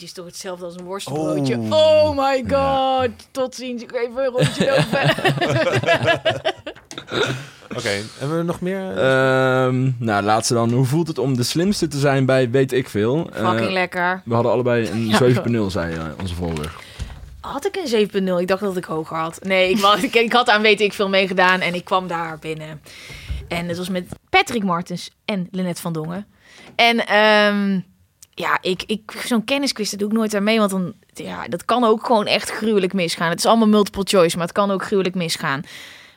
is 0.03 0.13
toch 0.13 0.27
hetzelfde 0.27 0.65
als 0.65 0.75
een 0.77 0.85
worstenbroodje? 0.85 1.57
Oh. 1.59 1.73
Oh, 1.73 2.17
my 2.17 2.45
god. 2.49 3.11
Tot 3.31 3.55
ziens. 3.55 3.83
Ik 3.83 3.91
ga 3.91 3.99
even 3.99 4.25
een 4.25 4.31
rondje 4.31 4.67
lopen. 4.67 5.11
Oké, 7.77 8.03
hebben 8.19 8.39
we 8.39 8.43
nog 8.43 8.61
meer? 8.61 8.99
Ehm, 8.99 9.91
nou, 9.99 10.23
laatste 10.25 10.55
dan. 10.55 10.71
Hoe 10.73 10.85
voelt 10.85 11.09
het 11.09 11.19
om 11.19 11.37
de 11.37 11.43
slimste 11.43 11.89
te 11.89 11.99
zijn 11.99 12.25
bij 12.25 12.51
weet 12.51 12.73
ik 12.73 12.89
veel? 12.89 13.31
Eh, 13.33 13.51
Fucking 13.51 13.71
lekker. 13.71 14.23
we 14.25 14.35
hadden 14.35 14.53
allebei 14.53 14.89
een 14.91 15.07
Ja. 15.09 15.19
7.0, 15.19 15.67
zei 15.67 15.95
eh, 15.95 16.05
onze 16.21 16.35
volger. 16.35 16.73
Had 17.41 17.67
ik 17.67 17.77
een 17.77 18.09
7.0? 18.29 18.41
Ik 18.41 18.49
dacht 18.49 18.61
dat 18.61 18.77
ik 18.77 18.85
hoger 18.85 19.17
had. 19.17 19.39
Nee, 19.43 19.71
ik, 19.71 19.79
ik, 20.03 20.15
ik 20.15 20.33
had 20.33 20.49
aan 20.49 20.63
weet 20.63 20.81
ik 20.81 20.93
veel 20.93 21.09
meegedaan 21.09 21.61
en 21.61 21.75
ik 21.75 21.85
kwam 21.85 22.07
daar 22.07 22.39
binnen. 22.39 22.81
En 23.49 23.69
het 23.69 23.77
was 23.77 23.89
met 23.89 24.05
Patrick 24.31 24.65
Martens 24.65 25.11
en 25.25 25.49
Lynette 25.51 25.81
van 25.81 25.93
Dongen. 25.93 26.27
En 26.77 27.07
ehm, 27.07 27.81
ja, 28.41 28.59
ik, 28.61 28.83
ik, 28.87 29.23
zo'n 29.25 29.45
kennisquiz, 29.45 29.91
dat 29.91 29.99
doe 29.99 30.09
ik 30.09 30.15
nooit 30.15 30.35
aan 30.35 30.43
mee. 30.43 30.59
Want 30.59 30.71
dan, 30.71 30.93
ja, 31.13 31.49
dat 31.49 31.65
kan 31.65 31.85
ook 31.85 32.07
gewoon 32.07 32.27
echt 32.27 32.51
gruwelijk 32.51 32.93
misgaan. 32.93 33.29
Het 33.29 33.39
is 33.39 33.47
allemaal 33.47 33.69
multiple 33.69 34.05
choice, 34.05 34.37
maar 34.37 34.47
het 34.47 34.55
kan 34.55 34.71
ook 34.71 34.85
gruwelijk 34.85 35.15
misgaan. 35.15 35.63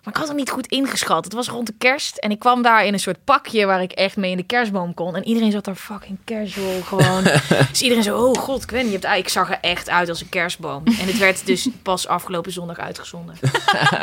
Maar 0.04 0.14
ik 0.14 0.20
had 0.20 0.28
het 0.28 0.38
niet 0.38 0.50
goed 0.50 0.68
ingeschat. 0.68 1.24
Het 1.24 1.34
was 1.34 1.48
rond 1.48 1.68
de 1.68 1.74
kerst 1.78 2.18
en 2.18 2.32
ik 2.32 2.40
kwam 2.40 2.62
daar 2.62 2.86
in 2.86 2.94
een 2.94 3.00
soort 3.00 3.24
pakje 3.24 3.66
waar 3.66 3.82
ik 3.82 3.92
echt 3.92 4.18
mee 4.18 4.32
in 4.32 4.38
de 4.38 4.44
kerstboom 4.44 4.94
kon. 4.94 5.16
En 5.16 5.28
iedereen 5.28 5.52
zat 5.52 5.66
daar 5.66 5.76
fucking 5.76 6.18
casual 6.26 6.82
gewoon. 6.82 7.24
dus 7.72 7.82
iedereen 7.82 8.04
zo, 8.04 8.18
oh 8.18 8.38
god, 8.38 8.64
Gwen, 8.66 8.86
je 8.86 8.92
hebt, 8.92 9.18
ik 9.18 9.30
zag 9.30 9.50
er 9.50 9.58
echt 9.62 9.90
uit 9.90 10.10
als 10.10 10.22
een 10.22 10.30
kerstboom. 10.30 10.84
En 10.86 11.08
het 11.08 11.18
werd 11.18 11.46
dus 11.46 11.70
pas 11.82 12.08
afgelopen 12.08 12.52
zondag 12.52 12.80
uitgezonden. 12.80 13.36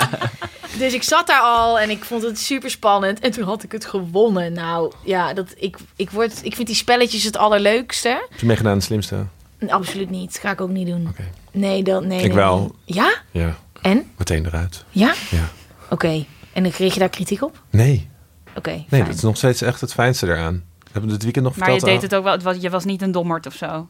dus 0.78 0.92
ik 0.92 1.02
zat 1.02 1.26
daar 1.26 1.40
al 1.40 1.78
en 1.80 1.90
ik 1.90 2.04
vond 2.04 2.22
het 2.22 2.38
super 2.38 2.70
spannend. 2.70 3.20
En 3.20 3.30
toen 3.30 3.44
had 3.44 3.62
ik 3.62 3.72
het 3.72 3.84
gewonnen. 3.84 4.52
Nou 4.52 4.92
ja, 5.04 5.34
dat, 5.34 5.54
ik, 5.56 5.76
ik, 5.96 6.10
word, 6.10 6.44
ik 6.44 6.54
vind 6.54 6.66
die 6.66 6.76
spelletjes 6.76 7.24
het 7.24 7.36
allerleukste. 7.36 8.26
Heb 8.30 8.40
je 8.40 8.46
meegedaan 8.46 8.72
aan 8.72 8.78
de 8.78 8.84
slimste? 8.84 9.24
Absoluut 9.68 10.10
niet. 10.10 10.38
Ga 10.42 10.50
ik 10.50 10.60
ook 10.60 10.68
niet 10.68 10.86
doen. 10.86 11.14
Nee, 11.50 11.82
dat, 11.82 12.04
nee. 12.04 12.18
Ik 12.18 12.26
nee, 12.26 12.34
wel. 12.34 12.58
nee. 12.58 12.96
Ja? 12.96 13.14
Ja, 13.30 13.56
En? 13.82 14.10
meteen 14.16 14.46
eruit. 14.46 14.84
Ja? 14.90 15.14
Ja. 15.30 15.48
Oké. 15.90 16.24
En 16.52 16.62
dan 16.62 16.72
kreeg 16.72 16.92
je 16.94 17.00
daar 17.00 17.08
kritiek 17.08 17.42
op? 17.42 17.62
Nee, 17.70 18.08
Oké, 18.56 18.70
nee 18.70 18.84
fijn. 18.88 19.04
dat 19.04 19.14
is 19.14 19.20
nog 19.20 19.36
steeds 19.36 19.62
echt 19.62 19.80
het 19.80 19.92
fijnste 19.92 20.26
eraan. 20.26 20.64
Hebben 20.84 21.02
we 21.10 21.16
dit 21.16 21.22
weekend 21.22 21.44
nog 21.44 21.56
Maar 21.56 21.68
je 21.70 21.78
verteld? 21.78 22.00
deed 22.00 22.10
het 22.10 22.18
ook 22.18 22.24
wel, 22.24 22.32
het 22.32 22.42
was, 22.42 22.56
je 22.60 22.70
was 22.70 22.84
niet 22.84 23.02
een 23.02 23.12
dommerd 23.12 23.46
of 23.46 23.54
zo. 23.54 23.88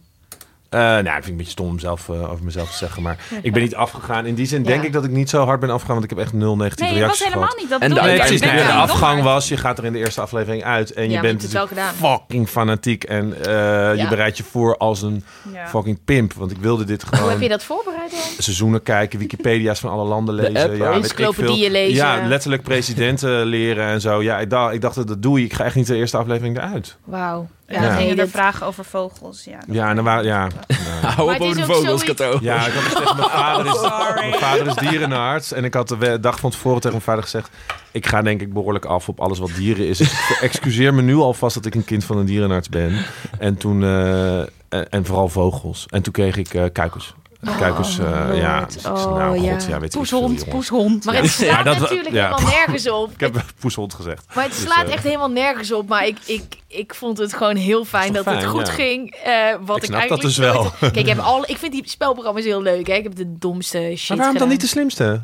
Eh, 0.71 0.81
nou, 0.81 1.03
dat 1.05 1.13
vind 1.13 1.25
ik 1.25 1.31
een 1.31 1.37
beetje 1.37 1.53
stom 1.53 1.67
om 1.69 1.79
zelf, 1.79 2.09
eh, 2.09 2.31
over 2.33 2.45
mezelf 2.45 2.71
te 2.71 2.77
zeggen. 2.77 3.03
Maar 3.03 3.17
ik 3.43 3.53
ben 3.53 3.63
niet 3.63 3.75
afgegaan. 3.75 4.27
In 4.27 4.35
die 4.35 4.47
zin 4.47 4.63
denk 4.63 4.81
Ja. 4.81 4.87
ik 4.87 4.93
dat 4.93 5.05
ik 5.05 5.11
niet 5.11 5.31
zo 5.31 5.45
hard 5.45 5.61
ben 5.61 5.71
afgegaan. 5.71 5.95
Want 5.95 6.11
ik 6.11 6.17
heb 6.17 6.25
echt 6.27 6.33
nul 6.33 6.57
negatieve 6.57 6.93
Nee, 6.93 7.01
je 7.01 7.07
was 7.07 7.19
reacties 7.19 7.27
helemaal 7.27 7.49
gehad. 7.49 7.61
niet. 7.63 7.71
Dat 7.71 7.81
En 7.81 7.89
de- 7.95 7.97
ik. 8.01 8.03
Nee, 8.07 8.17
precies. 8.19 8.41
Nee, 8.41 8.67
de 8.67 8.73
afgang 8.73 9.23
was, 9.23 9.49
je 9.49 9.57
gaat 9.57 9.79
er 9.79 9.85
in 9.85 9.93
de 9.93 9.99
eerste 9.99 10.21
aflevering 10.21 10.65
uit. 10.65 10.93
En 10.93 11.05
je 11.05 11.11
Ja, 11.11 11.21
bent 11.21 11.49
fucking 11.97 12.49
fanatiek. 12.49 13.05
En 13.05 13.35
eh, 13.45 13.97
je 13.97 14.07
bereidt 14.09 14.37
je 14.37 14.43
voor 14.43 14.77
als 14.77 15.03
een 15.03 15.25
Ja. 15.53 15.67
fucking 15.69 15.99
pimp. 16.05 16.33
Want 16.33 16.51
ik 16.51 16.57
wilde 16.57 16.85
dit 16.85 17.03
Hoe 17.03 17.11
heb 17.11 17.21
gewoon 17.21 17.41
je 17.43 17.49
dat 17.49 17.63
voorbereid 17.65 18.11
dan? 18.11 18.21
seizoenen 18.39 18.83
kijken. 18.83 19.19
Wikipedia's 19.19 19.81
van 19.81 19.91
alle 19.91 20.05
landen 20.05 20.35
lezen. 20.35 20.53
ja, 20.53 20.69
weet 20.69 20.81
ik 20.81 21.03
encyclopedieën 21.03 21.71
lezen. 21.71 21.95
Ja, 21.95 22.27
letterlijk 22.27 22.63
presidenten 22.63 23.45
leren 23.45 23.87
en 23.87 24.01
zo. 24.01 24.23
Ja, 24.23 24.39
ik 24.39 24.51
dacht, 24.51 24.75
ik 24.75 24.81
dacht 24.81 24.95
dat 25.07 25.23
doe 25.23 25.39
je. 25.39 25.45
Ik 25.45 25.53
ga 25.53 25.65
echt 25.65 25.75
niet 25.75 25.87
de 25.87 25.97
eerste 25.97 26.17
aflevering 26.17 26.57
eruit. 26.57 26.97
Wauw. 27.05 27.49
Ja, 27.71 27.83
Ja. 27.83 27.89
dan 27.89 27.97
gingen 27.97 28.17
dat- 28.17 28.25
er 28.27 28.31
vragen 28.33 28.67
over 28.67 28.85
vogels. 28.85 29.45
Ja, 29.45 29.59
Ja, 29.67 29.89
en 29.89 29.95
dan 29.97 30.05
waren... 30.05 30.25
Ja, 30.25 30.49
ja. 30.69 30.77
Hou 31.09 31.17
Maar 31.17 31.21
op 31.21 31.29
het 31.29 31.41
over 31.41 31.47
is 31.49 31.55
de 31.55 31.61
ook 31.63 31.67
vogels, 31.67 31.85
zoiets- 32.03 32.05
Kato. 32.23 32.39
Ja, 32.43 32.67
ik 32.67 32.73
had 32.73 32.97
tegen 32.97 33.17
mijn 33.17 33.29
vader 33.31 33.67
is, 33.67 33.81
mijn 34.15 34.35
vader 34.35 34.67
is 34.67 34.75
dierenarts. 34.75 35.53
En 35.53 35.65
ik 35.65 35.75
had 35.75 35.89
de 35.89 36.19
dag 36.21 36.41
van 36.41 36.51
tevoren 36.51 36.77
tegen 36.77 36.91
mijn 36.91 37.03
vader 37.03 37.23
gezegd... 37.23 37.49
ik 37.91 38.07
ga 38.07 38.23
denk 38.23 38.41
ik 38.41 38.53
behoorlijk 38.53 38.85
af 38.85 39.09
op 39.09 39.21
alles 39.21 39.39
wat 39.39 39.51
dieren 39.57 39.87
is. 39.89 39.99
Dus 39.99 40.13
ik 40.13 40.39
excuseer 40.41 40.95
me 40.95 41.03
nu 41.03 41.15
alvast 41.17 41.55
dat 41.55 41.67
ik 41.67 41.75
een 41.75 41.85
kind 41.85 42.05
van 42.05 42.17
een 42.19 42.27
dierenarts 42.27 42.69
ben. 42.69 43.05
En 43.39 43.57
toen... 43.57 43.83
eh, 43.83 44.39
en, 44.41 44.91
en 44.91 45.05
vooral 45.05 45.29
vogels. 45.29 45.87
En 45.91 46.03
toen 46.03 46.13
kreeg 46.13 46.37
ik 46.37 46.55
eh 46.55 46.65
kuikens. 46.73 47.15
Kuikens, 47.59 47.99
eh, 47.99 48.25
Lord. 48.27 48.37
ja. 48.37 48.65
Dus 48.65 48.75
ik 48.75 48.81
zei, 48.81 48.95
Oh, 48.95 49.17
nou, 49.17 49.41
ja. 49.41 49.53
god, 49.53 49.65
ja, 49.67 49.81
weet 49.81 49.83
ik 49.85 49.91
veel, 49.93 50.01
Poeshond, 50.01 50.23
jongens. 50.29 50.45
poeshond. 50.45 51.05
Maar 51.05 51.15
het 51.15 51.31
slaat 51.31 51.49
Ja, 51.49 51.63
dat- 51.63 51.79
natuurlijk 51.79 52.11
ja. 52.11 52.29
helemaal 52.35 52.53
nergens 52.55 52.89
op. 52.91 53.11
Ik 53.17 53.21
heb 53.21 53.45
poeshond 53.61 53.95
gezegd. 53.95 54.25
Maar 54.35 54.45
het 54.45 54.53
Dus, 54.53 54.63
slaat 54.63 54.87
eh, 54.87 54.93
echt 54.93 55.03
helemaal 55.05 55.31
nergens 55.31 55.73
op. 55.73 55.89
Maar 55.89 56.07
ik, 56.07 56.19
ik, 56.25 56.43
ik 56.67 56.95
vond 56.95 57.19
het 57.19 57.33
gewoon 57.35 57.57
heel 57.57 57.85
fijn 57.85 58.13
dat, 58.13 58.25
het 58.25 58.45
goed 58.45 58.67
ja. 58.67 58.73
ging. 58.73 59.11
eh, 59.25 59.33
wat 59.65 59.77
Ik 59.77 59.83
ik, 59.83 59.89
snap 59.89 60.09
dat 60.09 60.11
eigenlijk 60.11 60.23
dus 60.23 60.37
wel. 60.37 60.55
nooit- 60.63 60.75
Kijk, 60.79 60.97
ik, 60.97 61.07
heb 61.07 61.19
al, 61.19 61.45
ik 61.51 61.57
vind 61.57 61.73
die 61.73 61.83
spelprogramma's 61.89 62.45
heel 62.45 62.63
leuk. 62.63 62.87
Hè? 62.87 62.95
Ik 62.95 63.03
heb 63.03 63.15
de 63.15 63.39
domste 63.39 63.93
shit 63.97 64.09
Maar 64.09 64.17
waarom 64.17 64.39
dan 64.39 64.49
niet 64.49 64.61
de 64.61 64.67
slimste? 64.67 65.21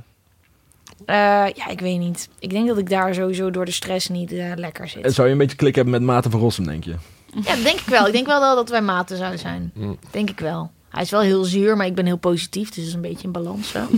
Eh, 1.07 1.17
ja, 1.55 1.69
ik 1.69 1.81
weet 1.81 1.99
niet. 1.99 2.29
Ik 2.39 2.51
denk 2.51 2.67
dat 2.69 2.79
ik 2.79 2.89
daar 2.89 3.15
sowieso 3.15 3.51
door 3.51 3.65
de 3.65 3.71
stress 3.71 4.09
niet 4.09 4.33
eh, 4.33 4.53
lekker 4.55 4.83
En 4.85 4.89
zit. 4.91 5.15
zou 5.15 5.27
je 5.27 5.33
een 5.33 5.39
beetje 5.39 5.57
klik 5.57 5.75
hebben 5.75 5.93
met 5.95 6.03
Maarten 6.03 6.31
van 6.31 6.41
Rossum, 6.41 6.67
denk 6.67 6.85
je? 6.85 6.95
Ja, 7.43 7.55
dat 7.55 7.63
denk 7.65 7.81
ik 7.81 7.87
wel. 7.87 8.07
Ik 8.07 8.13
denk 8.13 8.27
wel 8.27 8.55
dat 8.57 8.69
wij 8.69 8.83
maten 8.83 9.17
zouden 9.17 9.39
zijn. 9.39 9.71
Mm. 9.75 9.99
Denk 10.11 10.31
ik 10.31 10.41
wel. 10.41 10.71
Hij 10.97 11.05
is 11.05 11.11
wel 11.11 11.21
heel 11.21 11.45
zuur, 11.45 11.77
maar 11.77 11.87
ik 11.87 11.95
ben 11.95 12.07
heel 12.07 12.17
positief. 12.17 12.69
Dus 12.69 12.77
dat 12.77 12.87
is 12.87 12.93
een 12.95 13.01
beetje 13.01 13.25
in 13.27 13.33
balans 13.33 13.69
zo. 13.71 13.79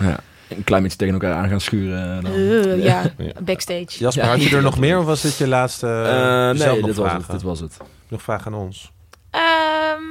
Ja. 0.00 0.18
Een 0.48 0.64
klein 0.64 0.82
beetje 0.82 0.96
tegen 0.98 1.14
elkaar 1.14 1.34
aan 1.34 1.48
gaan 1.48 1.60
schuren. 1.60 2.22
dan. 2.22 2.32
Eh, 2.32 2.84
ja, 2.84 3.02
Ja. 3.18 3.32
backstage. 3.42 3.86
Jasper, 3.98 4.24
Ja. 4.24 4.30
had 4.30 4.42
je 4.42 4.56
er 4.56 4.62
nog 4.62 4.78
meer 4.84 4.98
of 4.98 5.04
was 5.04 5.20
dit 5.20 5.36
je 5.36 5.48
laatste? 5.48 5.86
Eh, 5.86 6.58
uh, 6.62 6.66
nee, 6.72 6.82
dit 6.82 6.96
was, 6.96 7.12
het, 7.12 7.30
dit 7.30 7.42
was 7.42 7.60
het. 7.60 7.76
Nog 8.08 8.22
vragen 8.22 8.52
aan 8.52 8.58
ons? 8.58 8.90
Ehm, 9.30 10.02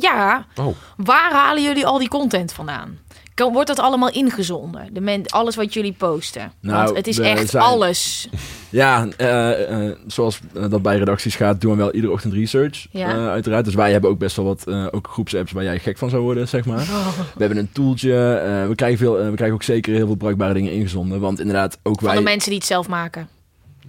ja, 0.00 0.46
Oh, 0.56 0.76
waar 0.96 1.32
halen 1.32 1.62
jullie 1.62 1.86
al 1.86 1.98
die 1.98 2.08
content 2.08 2.52
vandaan? 2.52 2.98
Kan- 3.38 3.52
Wordt 3.52 3.68
dat 3.68 3.78
allemaal 3.78 4.10
ingezonden? 4.10 4.88
De 4.92 5.00
men, 5.00 5.26
alles 5.26 5.56
wat 5.56 5.74
jullie 5.74 5.92
posten? 5.92 6.52
Nou, 6.60 6.84
Want 6.84 6.96
het 6.96 7.06
is 7.06 7.18
echt 7.18 7.48
zijn- 7.50 7.62
alles. 7.64 8.28
Ja, 8.70 9.06
eh, 9.16 9.86
eh, 9.88 9.96
zoals 10.06 10.40
eh, 10.54 10.70
dat 10.70 10.82
bij 10.82 10.98
redacties 10.98 11.36
gaat, 11.36 11.60
doen 11.60 11.70
we 11.70 11.76
wel 11.76 11.92
iedere 11.94 12.12
ochtend 12.12 12.32
research. 12.32 12.86
Ja. 12.90 13.28
uiteraard. 13.30 13.64
Dus 13.64 13.74
wij 13.74 13.92
hebben 13.92 14.10
ook 14.10 14.18
best 14.18 14.36
wel 14.36 14.44
wat 14.44 14.66
ook 14.92 15.08
groepsapps 15.10 15.52
waar 15.52 15.64
jij 15.64 15.78
gek 15.78 15.98
van 15.98 16.10
zou 16.10 16.22
worden, 16.22 16.48
zeg 16.48 16.64
maar. 16.64 16.80
Oh. 16.80 17.06
We 17.18 17.22
hebben 17.38 17.58
een 17.58 17.72
tooltje. 17.72 18.14
eh, 18.34 18.66
we, 18.68 18.74
krijgen 18.74 18.98
veel, 18.98 19.12
we 19.14 19.34
krijgen 19.34 19.56
ook 19.56 19.62
zeker 19.62 19.94
heel 19.94 20.06
veel 20.06 20.14
bruikbare 20.14 20.54
dingen 20.54 20.72
ingezonden. 20.72 21.20
Want 21.20 21.38
inderdaad, 21.40 21.78
ook 21.82 21.98
Van 21.98 22.08
wij... 22.08 22.16
de 22.16 22.22
mensen 22.22 22.50
die 22.50 22.58
het 22.58 22.68
zelf 22.68 22.88
maken. 22.88 23.28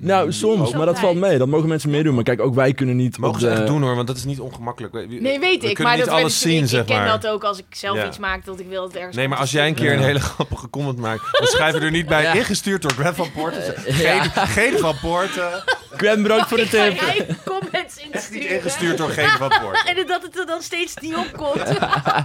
Nou, 0.02 0.32
soms, 0.32 0.72
maar 0.74 0.86
dat 0.86 1.00
valt 1.00 1.18
mee. 1.18 1.38
Dat 1.38 1.48
mogen 1.48 1.68
mensen 1.70 1.90
meedoen. 1.90 2.16
Maar 2.16 2.24
kijk, 2.24 2.42
ook 2.42 2.56
wij 2.56 2.74
kunnen 2.74 2.96
niet 2.96 3.18
mogen 3.18 3.40
ze 3.42 3.46
de... 3.48 3.52
echt 3.54 3.68
doen 3.68 3.82
hoor, 3.82 3.96
want 3.96 4.08
dat 4.08 4.18
is 4.18 4.24
niet 4.26 4.40
ongemakkelijk. 4.40 4.94
We- 4.94 5.06
Nee, 5.10 5.40
weet 5.40 5.62
we 5.62 5.70
ik. 5.70 5.80
Maar 5.80 5.96
niet 5.96 6.06
dat 6.06 6.14
alles 6.14 6.34
ik, 6.44 6.50
zien, 6.50 6.64
ik, 6.64 6.70
zeg 6.70 6.82
ik 6.82 6.86
ken 6.88 6.96
maar. 6.98 7.08
dat 7.20 7.28
ook 7.28 7.44
als 7.44 7.58
ik 7.58 7.66
zelf 7.70 7.98
Ja. 7.98 8.08
iets 8.08 8.18
maak 8.18 8.46
dat 8.46 8.60
ik 8.60 8.68
wil 8.68 8.82
dat 8.82 8.96
ergens. 8.96 9.16
Nee, 9.16 9.28
maar 9.28 9.38
als 9.38 9.52
jij 9.52 9.68
een 9.68 9.74
keer 9.76 9.94
een 9.94 10.04
hele 10.04 10.20
grappige 10.20 10.70
comment 10.70 10.98
maakt, 10.98 11.22
dan 11.32 11.48
schrijf 11.56 11.74
je 11.74 11.80
er 11.80 11.92
niet 11.92 12.08
bij 12.08 12.22
Ja. 12.24 12.34
ingestuurd 12.34 12.82
door 12.82 12.92
Grant 12.92 13.16
van 13.16 13.32
Poorten. 13.32 13.62
Geen, 13.86 14.22
geen 14.32 14.78
van 14.80 14.96
Poorten. 15.02 15.64
Gwen, 15.92 16.22
bedankt 16.22 16.48
voor 16.48 16.58
de 16.58 16.64
Ik 16.64 16.70
ga 16.70 16.84
tip. 16.90 17.00
jij 17.00 17.26
comments 17.46 17.98
Echt 17.98 18.04
niet 18.04 18.14
insturen. 18.14 18.50
ingestuurd 18.50 18.98
door 18.98 19.10
geen 19.10 19.30
van 19.30 19.50
Poorten. 19.62 19.86
En 19.96 20.08
dat 20.08 20.22
het 20.24 20.40
er 20.40 20.46
dan 20.46 20.62
steeds 20.62 20.94
niet 21.02 21.16
opkomt. 21.16 21.64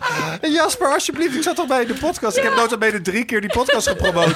Jasper, 0.57 0.93
alsjeblieft, 0.93 1.37
ik 1.37 1.43
zat 1.43 1.57
toch 1.57 1.67
bij 1.67 1.87
de 1.87 1.95
podcast. 1.95 2.37
Ik 2.37 2.43
heb 2.43 2.55
nota 2.55 2.77
bene 2.77 3.01
drie 3.01 3.25
keer 3.25 3.41
die 3.41 3.51
podcast 3.53 3.89
gepromoot. 3.89 4.29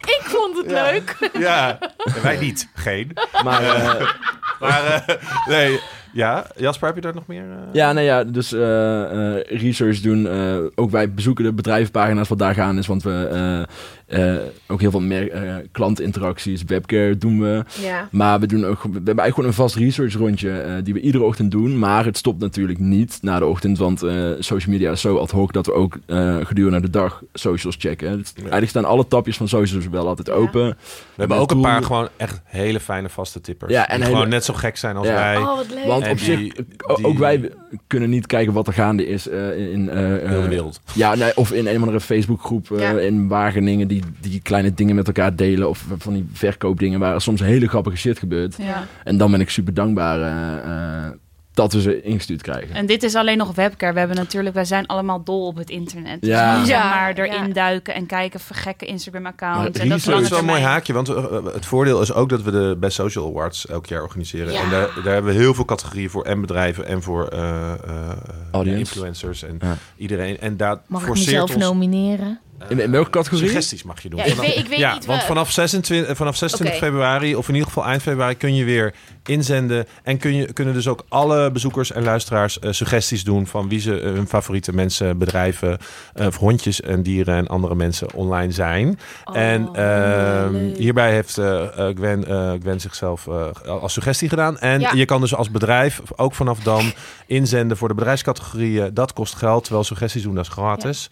ik 0.00 0.20
vond 0.22 0.56
het 0.56 0.66
leuk. 0.70 1.30
Ja, 1.38 1.78
en 2.14 2.22
wij 2.22 2.38
niet. 2.40 2.68
Geen. 2.74 3.12
Maar 3.44 3.62
eh, 3.62 4.08
Maar 4.60 4.84
eh, 5.06 5.16
nee, 5.48 5.80
ja. 6.12 6.46
Jasper, 6.56 6.86
heb 6.86 6.94
je 6.96 7.02
daar 7.02 7.14
nog 7.14 7.26
meer? 7.26 7.42
eh? 7.42 7.56
ja, 7.72 7.92
nee, 7.92 8.04
ja, 8.04 8.24
dus 8.24 8.52
eh, 8.52 9.36
eh, 9.36 9.44
research 9.46 10.00
doen. 10.00 10.26
eh, 10.28 10.56
ook 10.74 10.90
wij 10.90 11.12
bezoeken 11.14 11.44
de 11.44 11.52
bedrijvenpagina's 11.52 12.28
wat 12.28 12.38
daar 12.38 12.54
gaan 12.54 12.78
is. 12.78 12.86
Want 12.86 13.02
we 13.02 13.66
eh, 14.12 14.34
ook 14.66 14.80
heel 14.80 14.90
veel 14.90 15.00
mer- 15.00 15.30
eh, 15.30 15.54
klantinteracties, 15.72 16.62
webcare 16.66 17.18
doen 17.18 17.40
we. 17.40 17.64
Ja. 17.82 18.08
Maar 18.10 18.40
we, 18.40 18.46
doen 18.46 18.64
ook, 18.64 18.82
we 18.82 18.88
hebben 18.92 19.04
eigenlijk 19.04 19.34
gewoon 19.34 19.48
een 19.48 19.54
vast 19.56 19.74
research 19.76 20.14
rondje 20.14 20.50
eh, 20.50 20.74
die 20.84 20.94
we 20.94 21.00
iedere 21.00 21.24
ochtend 21.24 21.50
doen. 21.50 21.78
Maar 21.78 22.04
het 22.04 22.16
stopt 22.16 22.40
natuurlijk 22.40 22.78
niet 22.78 23.18
na 23.22 23.38
de 23.38 23.46
ochtend, 23.46 23.78
want 23.78 24.02
eh, 24.02 24.30
social 24.38 24.72
media 24.72 24.90
is 24.90 25.00
zo 25.00 25.16
ad 25.16 25.30
hoc 25.30 25.52
dat 25.52 25.66
we 25.66 25.72
ook 25.72 25.98
eh, 26.06 26.36
gedurende 26.42 26.80
de 26.80 26.90
dag 26.90 27.22
socials 27.32 27.76
checken. 27.78 28.10
Het- 28.10 28.32
Eigenlijk 28.36 28.68
staan 28.68 28.84
alle 28.84 29.06
tapjes 29.08 29.36
van 29.36 29.48
socials 29.48 29.88
wel 29.88 30.06
altijd 30.08 30.26
Ja. 30.28 30.32
open. 30.34 30.68
We 30.68 30.74
hebben 31.16 31.36
ook 31.36 31.50
een 31.50 31.60
paar 31.60 31.82
gewoon 31.82 32.08
echt 32.16 32.40
hele 32.44 32.80
fijne 32.80 33.08
vaste 33.08 33.40
tippers. 33.40 33.72
Ja, 33.72 33.88
en 33.88 33.94
die 33.96 34.04
hele- 34.04 34.16
gewoon 34.16 34.28
net 34.30 34.44
zo 34.44 34.54
gek 34.54 34.76
zijn 34.76 34.96
als 34.96 35.06
Ja. 35.06 35.14
wij. 35.14 35.36
Oh, 35.36 35.56
wat 35.56 35.66
leuk. 35.74 35.84
Want 35.84 36.04
En 36.04 36.10
op 36.10 36.16
die- 36.16 36.26
zich, 36.26 36.38
die- 36.38 37.04
ook 37.04 37.18
wij 37.18 37.50
kunnen 37.86 38.10
niet 38.10 38.26
kijken 38.26 38.52
wat 38.52 38.66
er 38.66 38.72
gaande 38.72 39.06
is 39.06 39.28
eh, 39.28 39.72
in... 39.72 39.88
eh, 39.90 39.96
Heel 40.28 40.42
de 40.42 40.48
wereld. 40.48 40.80
Ja, 40.94 41.14
nee, 41.14 41.36
of 41.36 41.52
in 41.52 41.66
een 41.66 41.76
of 41.76 41.80
andere 41.82 42.00
Facebookgroep 42.00 42.70
eh, 42.70 42.80
Ja. 42.80 42.98
in 42.98 43.28
Wageningen 43.28 43.88
die, 43.88 44.01
die 44.20 44.40
kleine 44.40 44.74
dingen 44.74 44.94
met 44.94 45.06
elkaar 45.06 45.36
delen. 45.36 45.68
Of 45.68 45.84
van 45.98 46.12
die 46.12 46.28
verkoopdingen 46.32 47.00
waar 47.00 47.20
soms 47.20 47.40
hele 47.40 47.68
grappige 47.68 47.96
shit 47.96 48.18
gebeurt. 48.18 48.56
Ja. 48.58 48.86
En 49.04 49.16
dan 49.16 49.30
ben 49.30 49.40
ik 49.40 49.50
super 49.50 49.74
dankbaar. 49.74 50.20
eh, 50.20 51.06
eh, 51.06 51.12
dat 51.54 51.72
we 51.72 51.80
ze 51.80 52.02
ingestuurd 52.02 52.42
krijgen. 52.42 52.74
En 52.74 52.86
dit 52.86 53.02
is 53.02 53.14
alleen 53.14 53.36
nog 53.38 53.54
webcare. 53.54 53.92
We 53.92 53.98
hebben 53.98 54.16
natuurlijk, 54.16 54.54
wij 54.54 54.64
zijn 54.64 54.86
allemaal 54.86 55.22
dol 55.24 55.46
op 55.46 55.56
het 55.56 55.70
internet. 55.70 56.20
Dus 56.20 56.30
Ja. 56.30 56.54
ja. 56.54 56.64
Ja, 56.66 56.90
maar 56.90 57.12
erin 57.14 57.46
ja. 57.46 57.52
duiken 57.52 57.94
en 57.94 58.06
kijken 58.06 58.40
voor 58.40 58.56
gekke 58.56 58.84
Instagram-accounts. 58.86 59.78
En 59.78 59.88
dat 59.88 59.98
is 59.98 60.04
wel 60.04 60.38
een 60.38 60.44
mooi 60.44 60.60
haakje, 60.62 60.92
want 60.92 61.08
uh, 61.08 61.26
het 61.52 61.66
voordeel 61.66 62.00
is 62.00 62.12
ook 62.12 62.28
dat 62.28 62.42
we 62.42 62.50
de 62.50 62.76
Best 62.80 62.94
Social 62.94 63.26
Awards 63.28 63.66
elk 63.66 63.86
jaar 63.86 64.02
organiseren. 64.02 64.52
Ja. 64.52 64.62
En 64.62 64.70
daar, 64.70 64.90
daar 65.04 65.12
hebben 65.12 65.32
we 65.32 65.38
heel 65.38 65.54
veel 65.54 65.64
categorieën 65.64 66.10
voor 66.10 66.24
en 66.24 66.40
bedrijven 66.40 66.86
en 66.86 67.02
voor 67.02 67.26
eh, 67.28 67.72
eh, 67.72 68.10
Audience. 68.50 68.78
influencers 68.80 69.42
en 69.42 69.56
Ja. 69.60 69.76
iedereen. 69.96 70.38
En 70.40 70.56
daar 70.56 70.78
Mag 70.86 71.02
ik 71.02 71.08
mezelf 71.08 71.54
ons... 71.54 71.64
nomineren? 71.64 72.40
In, 72.68 72.80
in 72.80 72.90
welke 72.90 73.10
categorie? 73.10 73.46
Suggesties 73.46 73.82
mag 73.82 74.02
je 74.02 74.08
doen. 74.08 74.18
Ja, 74.18 74.24
ik 74.24 74.34
weet, 74.34 74.56
ik 74.56 74.66
weet 74.68 74.78
ja, 74.78 74.94
niet 74.94 75.06
want 75.06 75.20
wa- 75.20 75.26
vanaf 75.26 75.50
26, 75.50 76.10
eh, 76.10 76.16
vanaf 76.16 76.36
26 76.36 76.76
Oké. 76.76 76.86
februari, 76.86 77.34
of 77.36 77.48
in 77.48 77.54
ieder 77.54 77.68
geval 77.68 77.84
eind 77.86 78.02
februari, 78.02 78.36
kun 78.36 78.54
je 78.54 78.64
weer 78.64 78.94
inzenden. 79.24 79.86
En 80.02 80.18
kun 80.18 80.34
je, 80.34 80.52
kunnen 80.52 80.74
dus 80.74 80.88
ook 80.88 81.04
alle 81.08 81.50
bezoekers 81.50 81.92
en 81.92 82.02
luisteraars 82.02 82.58
eh, 82.58 82.72
suggesties 82.72 83.24
doen 83.24 83.46
van 83.46 83.68
wie 83.68 83.80
ze 83.80 84.00
eh, 84.00 84.12
hun 84.12 84.26
favoriete 84.26 84.72
mensen, 84.74 85.18
bedrijven, 85.18 85.78
eh, 86.14 86.26
of 86.26 86.36
hondjes 86.36 86.80
en 86.80 87.02
dieren 87.02 87.36
en 87.36 87.46
andere 87.46 87.74
mensen 87.74 88.14
online 88.14 88.52
zijn. 88.52 88.98
Oh, 89.24 89.36
en 89.36 89.68
ehm, 89.74 90.54
hierbij 90.76 91.12
heeft 91.12 91.38
eh, 91.38 91.62
eh, 91.88 91.96
Gwen, 91.96 92.26
eh, 92.28 92.52
Gwen 92.60 92.80
zichzelf 92.80 93.26
eh, 93.26 93.46
als 93.66 93.92
suggestie 93.92 94.28
gedaan. 94.28 94.58
En 94.58 94.80
Ja. 94.80 94.92
je 94.94 95.04
kan 95.04 95.20
dus 95.20 95.34
als 95.34 95.50
bedrijf 95.50 96.00
ook 96.16 96.34
vanaf 96.34 96.58
dan 96.60 96.92
inzenden 97.26 97.76
voor 97.76 97.88
de 97.88 97.94
bedrijfscategorieën. 97.94 98.94
Dat 98.94 99.12
kost 99.12 99.34
geld, 99.34 99.62
terwijl 99.64 99.84
suggesties 99.84 100.22
doen 100.22 100.34
dat 100.34 100.44
is 100.46 100.50
gratis. 100.52 101.08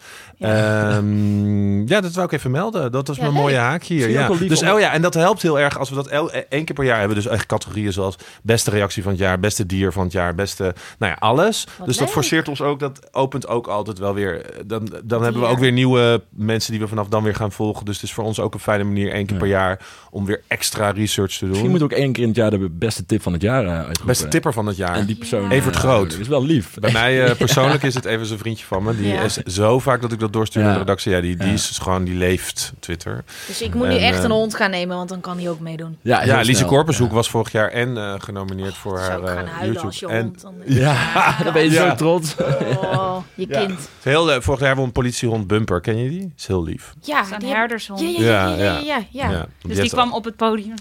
Ehm, 1.45 1.87
ja, 1.87 2.01
dat 2.01 2.13
wou 2.13 2.25
ik 2.25 2.31
even 2.31 2.51
melden. 2.51 2.91
Dat 2.91 3.07
was 3.07 3.15
Ja, 3.17 3.21
mijn 3.23 3.33
mooie 3.35 3.55
haakje 3.55 3.93
hier. 3.93 4.09
Ja. 4.09 4.27
Dus 4.27 4.63
oh 4.63 4.79
ja, 4.79 4.91
en 4.93 5.01
dat 5.01 5.13
helpt 5.13 5.41
heel 5.41 5.59
erg 5.59 5.79
als 5.79 5.89
we 5.89 5.95
dat 5.95 6.07
el- 6.07 6.33
e- 6.33 6.43
één 6.49 6.65
keer 6.65 6.75
per 6.75 6.85
jaar 6.85 6.97
hebben. 6.99 7.15
Dus 7.15 7.27
echt 7.27 7.45
categorieën 7.45 7.93
zoals 7.93 8.15
beste 8.43 8.69
reactie 8.69 9.03
van 9.03 9.11
het 9.11 9.21
jaar, 9.21 9.39
beste 9.39 9.65
dier 9.65 9.91
van 9.91 10.03
het 10.03 10.11
jaar, 10.11 10.35
beste, 10.35 10.63
nou 10.99 11.11
ja, 11.11 11.17
alles. 11.19 11.67
Wat 11.77 11.87
dus 11.87 11.97
dat 11.97 12.11
forceert 12.11 12.47
ons 12.47 12.61
ook. 12.61 12.79
Dat 12.79 13.13
opent 13.13 13.47
ook 13.47 13.67
altijd 13.67 13.99
wel 13.99 14.13
weer. 14.13 14.45
eh, 14.45 14.59
Dan, 14.65 14.89
dan 15.03 15.23
hebben 15.23 15.41
we 15.41 15.47
ook 15.47 15.59
weer 15.59 15.71
nieuwe 15.71 16.23
mensen 16.29 16.71
die 16.71 16.81
we 16.81 16.87
vanaf 16.87 17.07
dan 17.07 17.23
weer 17.23 17.35
gaan 17.35 17.51
volgen. 17.51 17.85
Dus 17.85 17.95
het 17.95 18.03
is 18.03 18.13
voor 18.13 18.23
ons 18.23 18.39
ook 18.39 18.53
een 18.53 18.59
fijne 18.59 18.83
manier 18.83 19.11
één 19.11 19.25
keer 19.25 19.33
Ja. 19.35 19.39
per 19.41 19.49
jaar 19.49 19.79
om 20.11 20.25
weer 20.25 20.41
extra 20.47 20.89
research 20.91 21.37
te 21.37 21.45
Misschien 21.45 21.69
doen. 21.69 21.79
moet 21.79 21.83
ook 21.83 21.97
één 21.99 22.11
keer 22.11 22.21
in 22.23 22.27
het 22.29 22.37
jaar 22.37 22.49
de 22.49 22.69
beste 22.71 23.05
tip 23.05 23.21
van 23.21 23.33
het 23.33 23.41
jaar 23.41 23.63
uh, 23.63 23.69
uitroepen. 23.75 24.05
Beste 24.05 24.27
tipper 24.27 24.53
van 24.53 24.65
het 24.65 24.75
jaar. 24.77 24.95
En 24.95 25.05
die 25.05 25.15
persoon... 25.15 25.41
Ja. 25.43 25.49
Evert 25.49 25.75
eh, 25.75 25.81
Groot. 25.81 26.09
Dat 26.11 26.19
is 26.19 26.27
wel 26.27 26.45
lief. 26.45 26.73
Bij 26.79 26.91
mij 26.91 27.23
eh, 27.25 27.35
persoonlijk 27.45 27.83
is 27.83 27.93
het 27.95 28.05
even 28.05 28.25
zo'n 28.25 28.37
vriendje 28.37 28.65
van 28.65 28.83
me. 28.83 28.95
Die 28.95 29.07
Ja. 29.07 29.21
is 29.21 29.33
zo 29.37 29.79
vaak 29.79 30.01
dat 30.01 30.11
ik 30.11 30.19
dat 30.19 30.33
doorstuur 30.33 30.63
naar 30.63 30.73
de 30.73 30.79
redactie. 30.79 31.11
Ja, 31.11 31.21
die, 31.21 31.30
die 31.37 31.47
Ja. 31.47 31.53
is 31.53 31.77
gewoon, 31.81 32.03
die 32.03 32.15
leeft 32.15 32.73
Twitter. 32.79 33.23
Dus 33.47 33.61
ik 33.61 33.73
moet 33.73 33.87
nu 33.87 33.97
echt 33.97 34.17
eh, 34.17 34.23
een 34.23 34.31
hond 34.31 34.55
gaan 34.55 34.69
nemen, 34.71 34.97
want 34.97 35.09
dan 35.09 35.19
kan 35.21 35.37
hij 35.39 35.49
ook 35.49 35.59
meedoen. 35.59 35.97
Ja, 36.01 36.23
Ja, 36.23 36.41
Lise. 36.41 36.65
Korpershoek 36.65 37.07
Ja. 37.09 37.13
was 37.13 37.29
vorig 37.29 37.51
jaar 37.51 37.69
en 37.69 37.97
eh, 37.97 38.13
genomineerd 38.17 38.73
voor 38.77 38.99
haar 38.99 39.23
eh, 39.23 39.33
huilen 39.35 39.55
YouTube. 39.63 39.85
als 39.85 39.99
je 39.99 40.07
en 40.07 40.21
hond... 40.23 40.41
Dan, 40.41 40.53
Ja, 40.65 40.95
dan 41.43 41.53
ben 41.53 41.63
je 41.63 41.71
Ja. 41.71 41.89
zo 41.89 41.95
trots. 41.95 42.35
Oh, 42.81 43.17
je 43.35 43.45
Ja. 43.49 43.59
kind. 43.65 43.89
heel. 44.01 44.41
Vorig 44.41 44.59
jaar 44.59 44.75
won 44.75 44.85
een 44.85 44.91
politiehond 44.91 45.47
Bumper. 45.47 45.81
Ken 45.81 45.97
je 45.97 46.09
die? 46.09 46.33
Is 46.37 46.47
heel 46.47 46.63
lief. 46.63 46.93
Ja, 47.01 47.23
heb- 47.29 47.41
herdershond. 47.41 47.99
Ja, 47.99 48.07
ja, 48.07 48.47
ja, 48.47 48.55
ja, 48.55 48.63
Ja, 48.63 48.79
ja, 48.79 49.03
ja, 49.11 49.29
ja. 49.29 49.45
Dus 49.61 49.77
die 49.79 49.89
kwam 49.89 50.13
op 50.13 50.23
het 50.25 50.35
podium. 50.35 50.75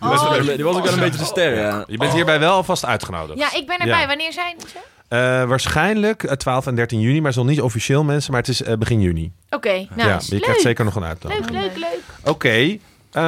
Die 0.00 0.08
was, 0.08 0.20
Oh, 0.20 0.40
Die 0.54 0.64
was 0.64 0.76
ook 0.76 0.84
wel 0.84 0.92
een 0.92 0.98
beetje 1.00 1.18
de 1.18 1.24
ster, 1.24 1.54
ja. 1.56 1.84
Je 1.86 1.96
bent 1.96 2.12
hierbij 2.12 2.38
wel 2.38 2.52
alvast 2.52 2.84
uitgenodigd. 2.84 3.38
Ja, 3.38 3.54
ik 3.54 3.66
ben 3.66 3.78
erbij. 3.78 4.00
Ja. 4.00 4.06
Wanneer 4.06 4.32
zijn 4.32 4.54
ze? 4.60 4.78
Eh, 5.08 5.18
waarschijnlijk 5.44 6.22
eh, 6.22 6.32
12 6.32 6.66
en 6.66 6.74
13 6.74 7.00
juni, 7.00 7.14
maar 7.16 7.22
het 7.30 7.30
is 7.30 7.36
nog 7.36 7.46
niet 7.46 7.60
officieel 7.60 8.04
mensen, 8.04 8.30
maar 8.32 8.40
het 8.40 8.50
is 8.50 8.62
eh, 8.62 8.74
begin 8.76 9.00
juni. 9.00 9.32
Oké, 9.50 9.72
nou, 9.72 10.08
ja, 10.08 10.18
je 10.20 10.26
leuk. 10.30 10.42
krijgt 10.42 10.60
zeker 10.60 10.84
nog 10.84 10.94
een 10.96 11.04
uitnodiging. 11.04 11.50
Leuk, 11.50 11.62
leuk, 11.62 11.76
leuk. 11.76 12.00
Oké, 12.32 12.48
eh, 13.12 13.22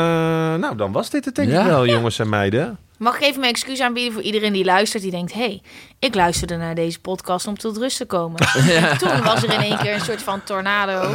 nou 0.55 0.77
dan 0.77 0.93
was 0.93 1.11
dit 1.11 1.25
het 1.25 1.35
denk 1.35 1.51
Ja. 1.51 1.61
ik 1.61 1.67
wel, 1.67 1.87
jongens 1.87 2.19
en 2.19 2.29
meiden. 2.29 2.79
Mag 2.99 3.17
ik 3.17 3.23
even 3.23 3.41
mijn 3.41 3.53
excuus 3.53 3.81
aanbieden 3.81 4.13
voor 4.13 4.23
iedereen 4.23 4.53
die 4.53 4.65
luistert, 4.65 5.03
die 5.03 5.11
denkt... 5.11 5.33
hey, 5.33 5.63
ik 5.99 6.15
luisterde 6.15 6.57
naar 6.57 6.75
deze 6.75 7.01
podcast 7.01 7.47
om 7.47 7.59
tot 7.59 7.77
rust 7.77 7.97
te 7.97 8.05
komen. 8.05 8.41
Toen 9.01 9.23
was 9.23 9.43
er 9.43 9.53
in 9.53 9.61
één 9.61 9.79
keer 9.79 9.95
een 9.95 10.01
soort 10.01 10.23
van 10.23 10.45
tornado. 10.45 11.15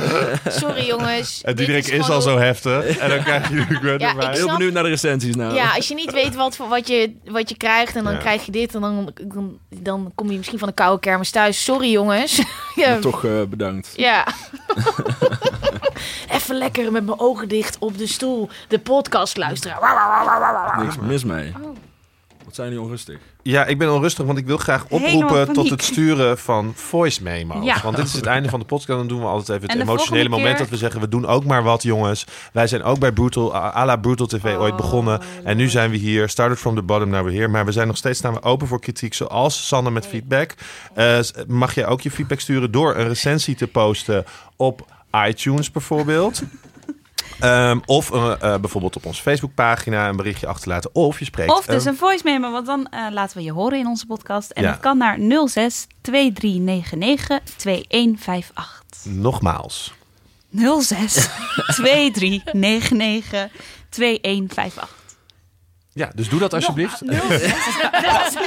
Sorry 0.49 0.85
jongens. 0.85 1.41
En 1.43 1.55
Diederik 1.55 1.87
is, 1.87 2.09
al 2.09 2.21
zo 2.21 2.37
heftig. 2.37 2.97
En 2.97 3.09
dan 3.09 3.23
krijg 3.23 3.49
je 3.49 3.55
nu 3.55 3.61
Gwen 3.65 3.99
Ja, 3.99 4.09
erbij. 4.09 4.25
ik 4.27 4.33
Heel 4.33 4.43
snap- 4.43 4.57
benieuwd 4.57 4.73
naar 4.73 4.83
de 4.83 4.89
recensies 4.89 5.35
nou. 5.35 5.53
Ja, 5.55 5.73
als 5.75 5.87
je 5.87 5.93
niet 5.93 6.11
weet 6.11 6.35
wat, 6.35 6.55
voor- 6.55 6.67
wat, 6.67 6.87
je, 6.87 7.13
wat 7.25 7.49
je 7.49 7.57
krijgt 7.57 7.95
en 7.95 8.03
dan 8.03 8.13
Ja. 8.13 8.19
krijg 8.19 8.45
je 8.45 8.51
dit... 8.51 8.75
en 8.75 8.81
dan, 8.81 9.13
dan, 9.23 9.57
dan 9.69 10.11
kom 10.15 10.31
je 10.31 10.37
misschien 10.37 10.59
van 10.59 10.67
de 10.67 10.73
koude 10.73 10.99
kermis 10.99 11.29
thuis. 11.29 11.63
Sorry 11.63 11.91
jongens. 11.91 12.41
ja, 12.75 12.89
Maar 12.91 12.99
toch 12.99 13.25
eh, 13.25 13.31
bedankt. 13.49 13.93
Ja. 13.95 14.25
Even 16.31 16.57
lekker 16.57 16.91
met 16.91 17.05
mijn 17.05 17.19
ogen 17.19 17.47
dicht 17.49 17.77
op 17.79 17.97
de 17.97 18.07
stoel 18.07 18.49
de 18.67 18.79
podcast 18.79 19.37
luisteren. 19.37 19.77
Niks 20.79 20.97
mis 20.97 21.23
mee. 21.23 21.53
Wat 22.45 22.55
zijn 22.55 22.67
jullie 22.67 22.83
onrustig? 22.83 23.17
Ja, 23.41 23.65
ik 23.65 23.77
ben 23.77 23.93
onrustig, 23.93 24.25
want 24.25 24.37
ik 24.37 24.45
wil 24.45 24.57
graag 24.57 24.85
oproepen 24.89 25.53
tot 25.53 25.69
het 25.69 25.83
sturen 25.83 26.37
van 26.37 26.71
voice 26.75 27.23
memo's. 27.23 27.65
Ja. 27.65 27.81
Want 27.83 27.95
dit 27.95 28.05
is 28.05 28.13
het 28.13 28.25
einde 28.25 28.49
van 28.49 28.59
de 28.59 28.65
podcast. 28.65 28.87
Dan 28.99 29.07
doen 29.07 29.19
we 29.19 29.25
altijd 29.25 29.57
even 29.61 29.71
het 29.79 29.87
emotionele 29.87 30.29
moment 30.29 30.49
keer- 30.49 30.57
dat 30.57 30.69
we 30.69 30.77
zeggen, 30.77 30.99
we 31.01 31.07
doen 31.09 31.25
ook 31.25 31.45
maar 31.45 31.63
wat, 31.63 31.83
jongens. 31.83 32.25
Wij 32.53 32.67
zijn 32.67 32.83
ook 32.83 32.99
bij 32.99 33.11
Brutal, 33.11 33.55
à 33.55 33.85
la 33.85 33.95
Brutal 33.95 34.25
TV 34.27 34.55
ooit 34.57 34.71
Oh, 34.71 34.77
begonnen. 34.77 35.21
En 35.43 35.57
nu 35.57 35.69
zijn 35.69 35.89
we 35.91 35.97
hier, 35.97 36.29
started 36.29 36.57
from 36.59 36.75
the 36.75 36.81
bottom, 36.81 37.09
now 37.09 37.23
we're 37.25 37.35
here. 37.35 37.47
Maar 37.47 37.65
we 37.65 37.71
zijn 37.71 37.87
nog 37.87 37.97
steeds 37.97 38.19
staan 38.19 38.33
we 38.33 38.41
open 38.43 38.67
voor 38.67 38.79
kritiek, 38.79 39.13
zoals 39.13 39.67
Sanne 39.67 39.91
met 39.91 40.07
feedback. 40.07 40.53
Eh, 40.93 41.19
mag 41.47 41.75
jij 41.75 41.87
ook 41.87 42.01
je 42.01 42.11
feedback 42.11 42.39
sturen 42.39 42.71
door 42.71 42.95
een 42.95 43.07
recensie 43.07 43.55
te 43.55 43.67
posten 43.67 44.25
op 44.55 44.85
iTunes 45.27 45.71
bijvoorbeeld. 45.71 46.41
Ehm, 47.39 47.79
of 47.85 48.11
eh, 48.11 48.31
eh, 48.31 48.59
bijvoorbeeld 48.59 48.95
op 48.95 49.05
onze 49.05 49.21
Facebookpagina 49.21 50.07
een 50.09 50.15
berichtje 50.15 50.47
achterlaten. 50.47 50.89
Of 50.95 51.19
je 51.19 51.25
spreekt... 51.25 51.51
Of 51.51 51.65
dus 51.65 51.85
een- 51.85 51.91
een 51.91 51.97
voice 51.97 52.21
memo, 52.23 52.51
want 52.51 52.65
dan 52.65 52.87
eh, 52.89 53.05
laten 53.11 53.37
we 53.37 53.43
je 53.43 53.51
horen 53.51 53.79
in 53.79 53.87
onze 53.87 54.05
podcast. 54.05 54.51
En 54.51 54.63
Ja. 54.63 54.71
dat 54.71 54.79
kan 54.79 54.97
naar 54.97 55.17
06 55.47 55.87
2399 56.01 57.39
2158. 57.57 59.05
Nogmaals. 59.13 59.93
06 60.81 61.29
2399 61.75 63.47
2158. 63.89 65.02
Ja, 65.95 66.11
dus 66.15 66.29
doe 66.29 66.39
dat 66.39 66.53
alsjeblieft. 66.53 67.01
Nog- 67.01 67.21
06. 67.29 67.41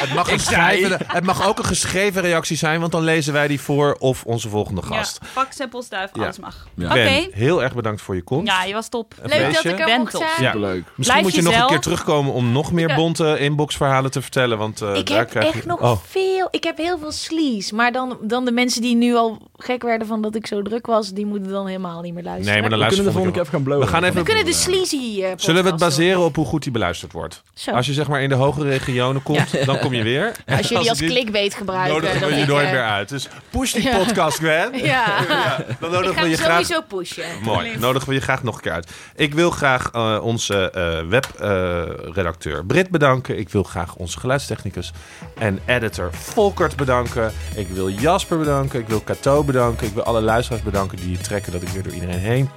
Het 0.01 0.14
mag, 0.14 0.31
een 0.31 0.39
geschreven, 0.39 0.98
het 1.06 1.24
mag 1.24 1.47
ook 1.48 1.59
een 1.59 1.64
geschreven 1.64 2.23
reactie 2.23 2.56
zijn, 2.56 2.81
want 2.81 2.93
dan 2.93 3.02
lezen 3.05 3.32
wij 3.32 3.48
die 3.48 3.60
voor 3.60 3.97
of 3.98 4.24
onze 4.24 4.48
volgende 4.48 4.82
gast. 4.82 5.18
Ja, 5.23 5.27
fax 5.28 5.59
en 5.59 5.68
postduif, 5.68 6.10
Ja. 6.12 6.23
alles 6.23 6.39
mag. 6.39 6.66
Ja. 6.74 6.85
Oké. 6.86 6.94
Ben, 6.94 7.28
heel 7.32 7.62
erg 7.62 7.74
bedankt 7.74 8.01
voor 8.02 8.14
je 8.14 8.23
komst. 8.23 8.47
Ja, 8.52 8.64
je 8.64 8.73
was 8.73 8.89
top. 8.89 9.14
Een 9.23 9.28
Leuk 9.28 9.55
dat 9.55 9.64
ik 9.64 9.78
er 9.78 9.85
Ben 9.86 9.98
mocht 9.98 10.10
zijn. 10.12 10.24
Ja. 10.39 10.47
Superleuk. 10.47 10.74
Misschien 10.97 11.02
Blijf 11.02 11.23
moet 11.23 11.35
je 11.35 11.43
nog 11.43 11.60
een 11.60 11.66
keer 11.66 11.81
terugkomen 11.81 12.32
om 12.32 12.52
nog 12.52 12.73
meer 12.73 12.89
Ja. 12.89 12.94
bonte 12.94 13.39
inboxverhalen 13.39 14.10
te 14.10 14.23
vertellen. 14.23 14.59
Want 14.59 14.81
eh, 14.82 14.94
Ik 14.94 15.06
daar 15.06 15.18
heb 15.18 15.28
krijg 15.31 15.47
echt 15.47 15.55
je... 15.62 15.68
nog 15.68 15.81
Oh, 15.82 15.97
veel. 16.06 16.48
Ik 16.51 16.64
heb 16.64 16.77
heel 16.77 16.98
veel 16.98 17.12
sleaze. 17.12 17.74
Maar 17.74 17.93
dan, 17.93 18.18
dan 18.23 18.44
de 18.44 18.52
mensen 18.52 18.82
die 18.82 18.94
nu 18.97 19.14
al 19.14 19.48
gek 19.56 19.82
werden 19.82 20.06
van 20.06 20.23
dat 20.23 20.35
ik 20.35 20.47
zo 20.47 20.62
druk 20.62 20.86
was, 20.86 21.10
die 21.12 21.27
moeten 21.27 21.51
dan 21.51 21.66
helemaal 21.66 22.01
niet 22.01 22.14
meer 22.14 22.23
luisteren. 22.23 22.52
Nee, 22.52 22.60
maar 22.60 22.70
dan 22.70 22.78
We 22.78 22.86
kunnen 22.86 23.05
de 23.05 23.12
volgende 23.12 23.32
keer 23.39 23.43
even 23.47 23.55
gaan 23.55 23.64
blowen. 23.64 23.85
We 23.86 23.93
gaan 23.93 24.05
even- 24.05 24.16
We 24.16 24.23
kunnen 24.23 24.44
de 24.44 24.52
sleazy 24.52 25.23
eh, 25.23 25.31
Zullen 25.36 25.62
we 25.64 25.70
het 25.70 25.78
baseren 25.78 26.20
op 26.24 26.36
hoe 26.36 26.47
goed 26.47 26.62
die 26.62 26.73
beluisterd 26.73 27.12
wordt? 27.12 27.35
Zo. 27.54 27.70
Als 27.70 27.86
je 27.86 27.92
zeg 27.92 28.08
maar 28.08 28.22
in 28.22 28.28
de 28.28 28.34
hogere 28.34 28.76
regionen 28.76 29.22
komt, 29.22 29.66
dan 29.66 29.78
kom 29.78 29.94
je 29.94 30.02
weer. 30.02 30.32
Als 30.56 30.68
jullie 30.68 30.88
als 30.88 31.00
ik 31.00 31.04
niet, 31.08 31.12
clickbait 31.16 31.54
gebruiken. 31.54 31.92
Nodigen 31.94 32.20
dan 32.20 32.28
we 32.28 32.34
je 32.34 32.42
ik, 32.42 32.48
nooit 32.48 32.66
eh, 32.66 32.72
meer 32.72 32.82
uit. 32.84 33.08
Dus 33.08 33.28
push 33.50 33.72
die 33.72 33.82
Ja. 33.82 33.96
podcast, 33.96 34.38
Gwen. 34.38 34.70
Ja, 34.84 35.16
Dan 35.56 35.66
ik 35.68 35.80
nodigen 35.90 36.14
ga 36.14 36.22
we 36.22 36.28
je 36.28 36.36
graag 36.36 36.50
sowieso 36.50 36.80
pushen. 36.88 37.24
Mooi, 37.42 37.76
nodigen 37.78 38.08
we 38.08 38.14
je 38.14 38.20
graag 38.20 38.42
nog 38.42 38.54
een 38.54 38.60
keer 38.60 38.72
uit. 38.72 38.90
Ik 39.16 39.34
wil 39.34 39.50
graag 39.50 39.90
eh, 39.92 40.18
onze 40.22 40.70
webredacteur 41.08 42.64
Brit 42.64 42.90
bedanken. 42.90 43.38
Ik 43.38 43.48
wil 43.48 43.62
graag 43.62 43.94
onze 43.94 44.18
geluidstechnicus 44.20 44.92
en 45.38 45.58
editor 45.64 46.10
Volkert 46.14 46.76
bedanken. 46.76 47.32
Ik 47.54 47.68
wil 47.68 47.88
Jasper 47.90 48.38
bedanken. 48.38 48.80
Ik 48.80 48.88
wil 48.88 49.04
Cato 49.04 49.44
bedanken. 49.44 49.86
Ik 49.86 49.92
wil 49.94 50.02
alle 50.02 50.20
luisteraars 50.20 50.62
bedanken 50.62 50.98
die 50.98 51.18
trekken 51.18 51.52
dat 51.52 51.62
ik 51.62 51.68
weer 51.68 51.82
door 51.82 51.92
iedereen 51.92 52.18
heen 52.18 52.50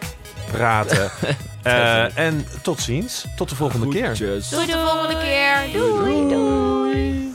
praten. 0.52 1.12
Eh, 1.64 2.18
en 2.18 2.48
tot 2.62 2.82
ziens. 2.82 3.26
Tot 3.36 3.50
de 3.50 3.56
volgende 3.56 3.88
keer. 3.88 4.10
Tot 4.50 4.66
de 4.66 4.84
volgende 4.86 5.18
keer. 5.18 5.72
Doei. 5.74 6.28
doei. 6.28 7.34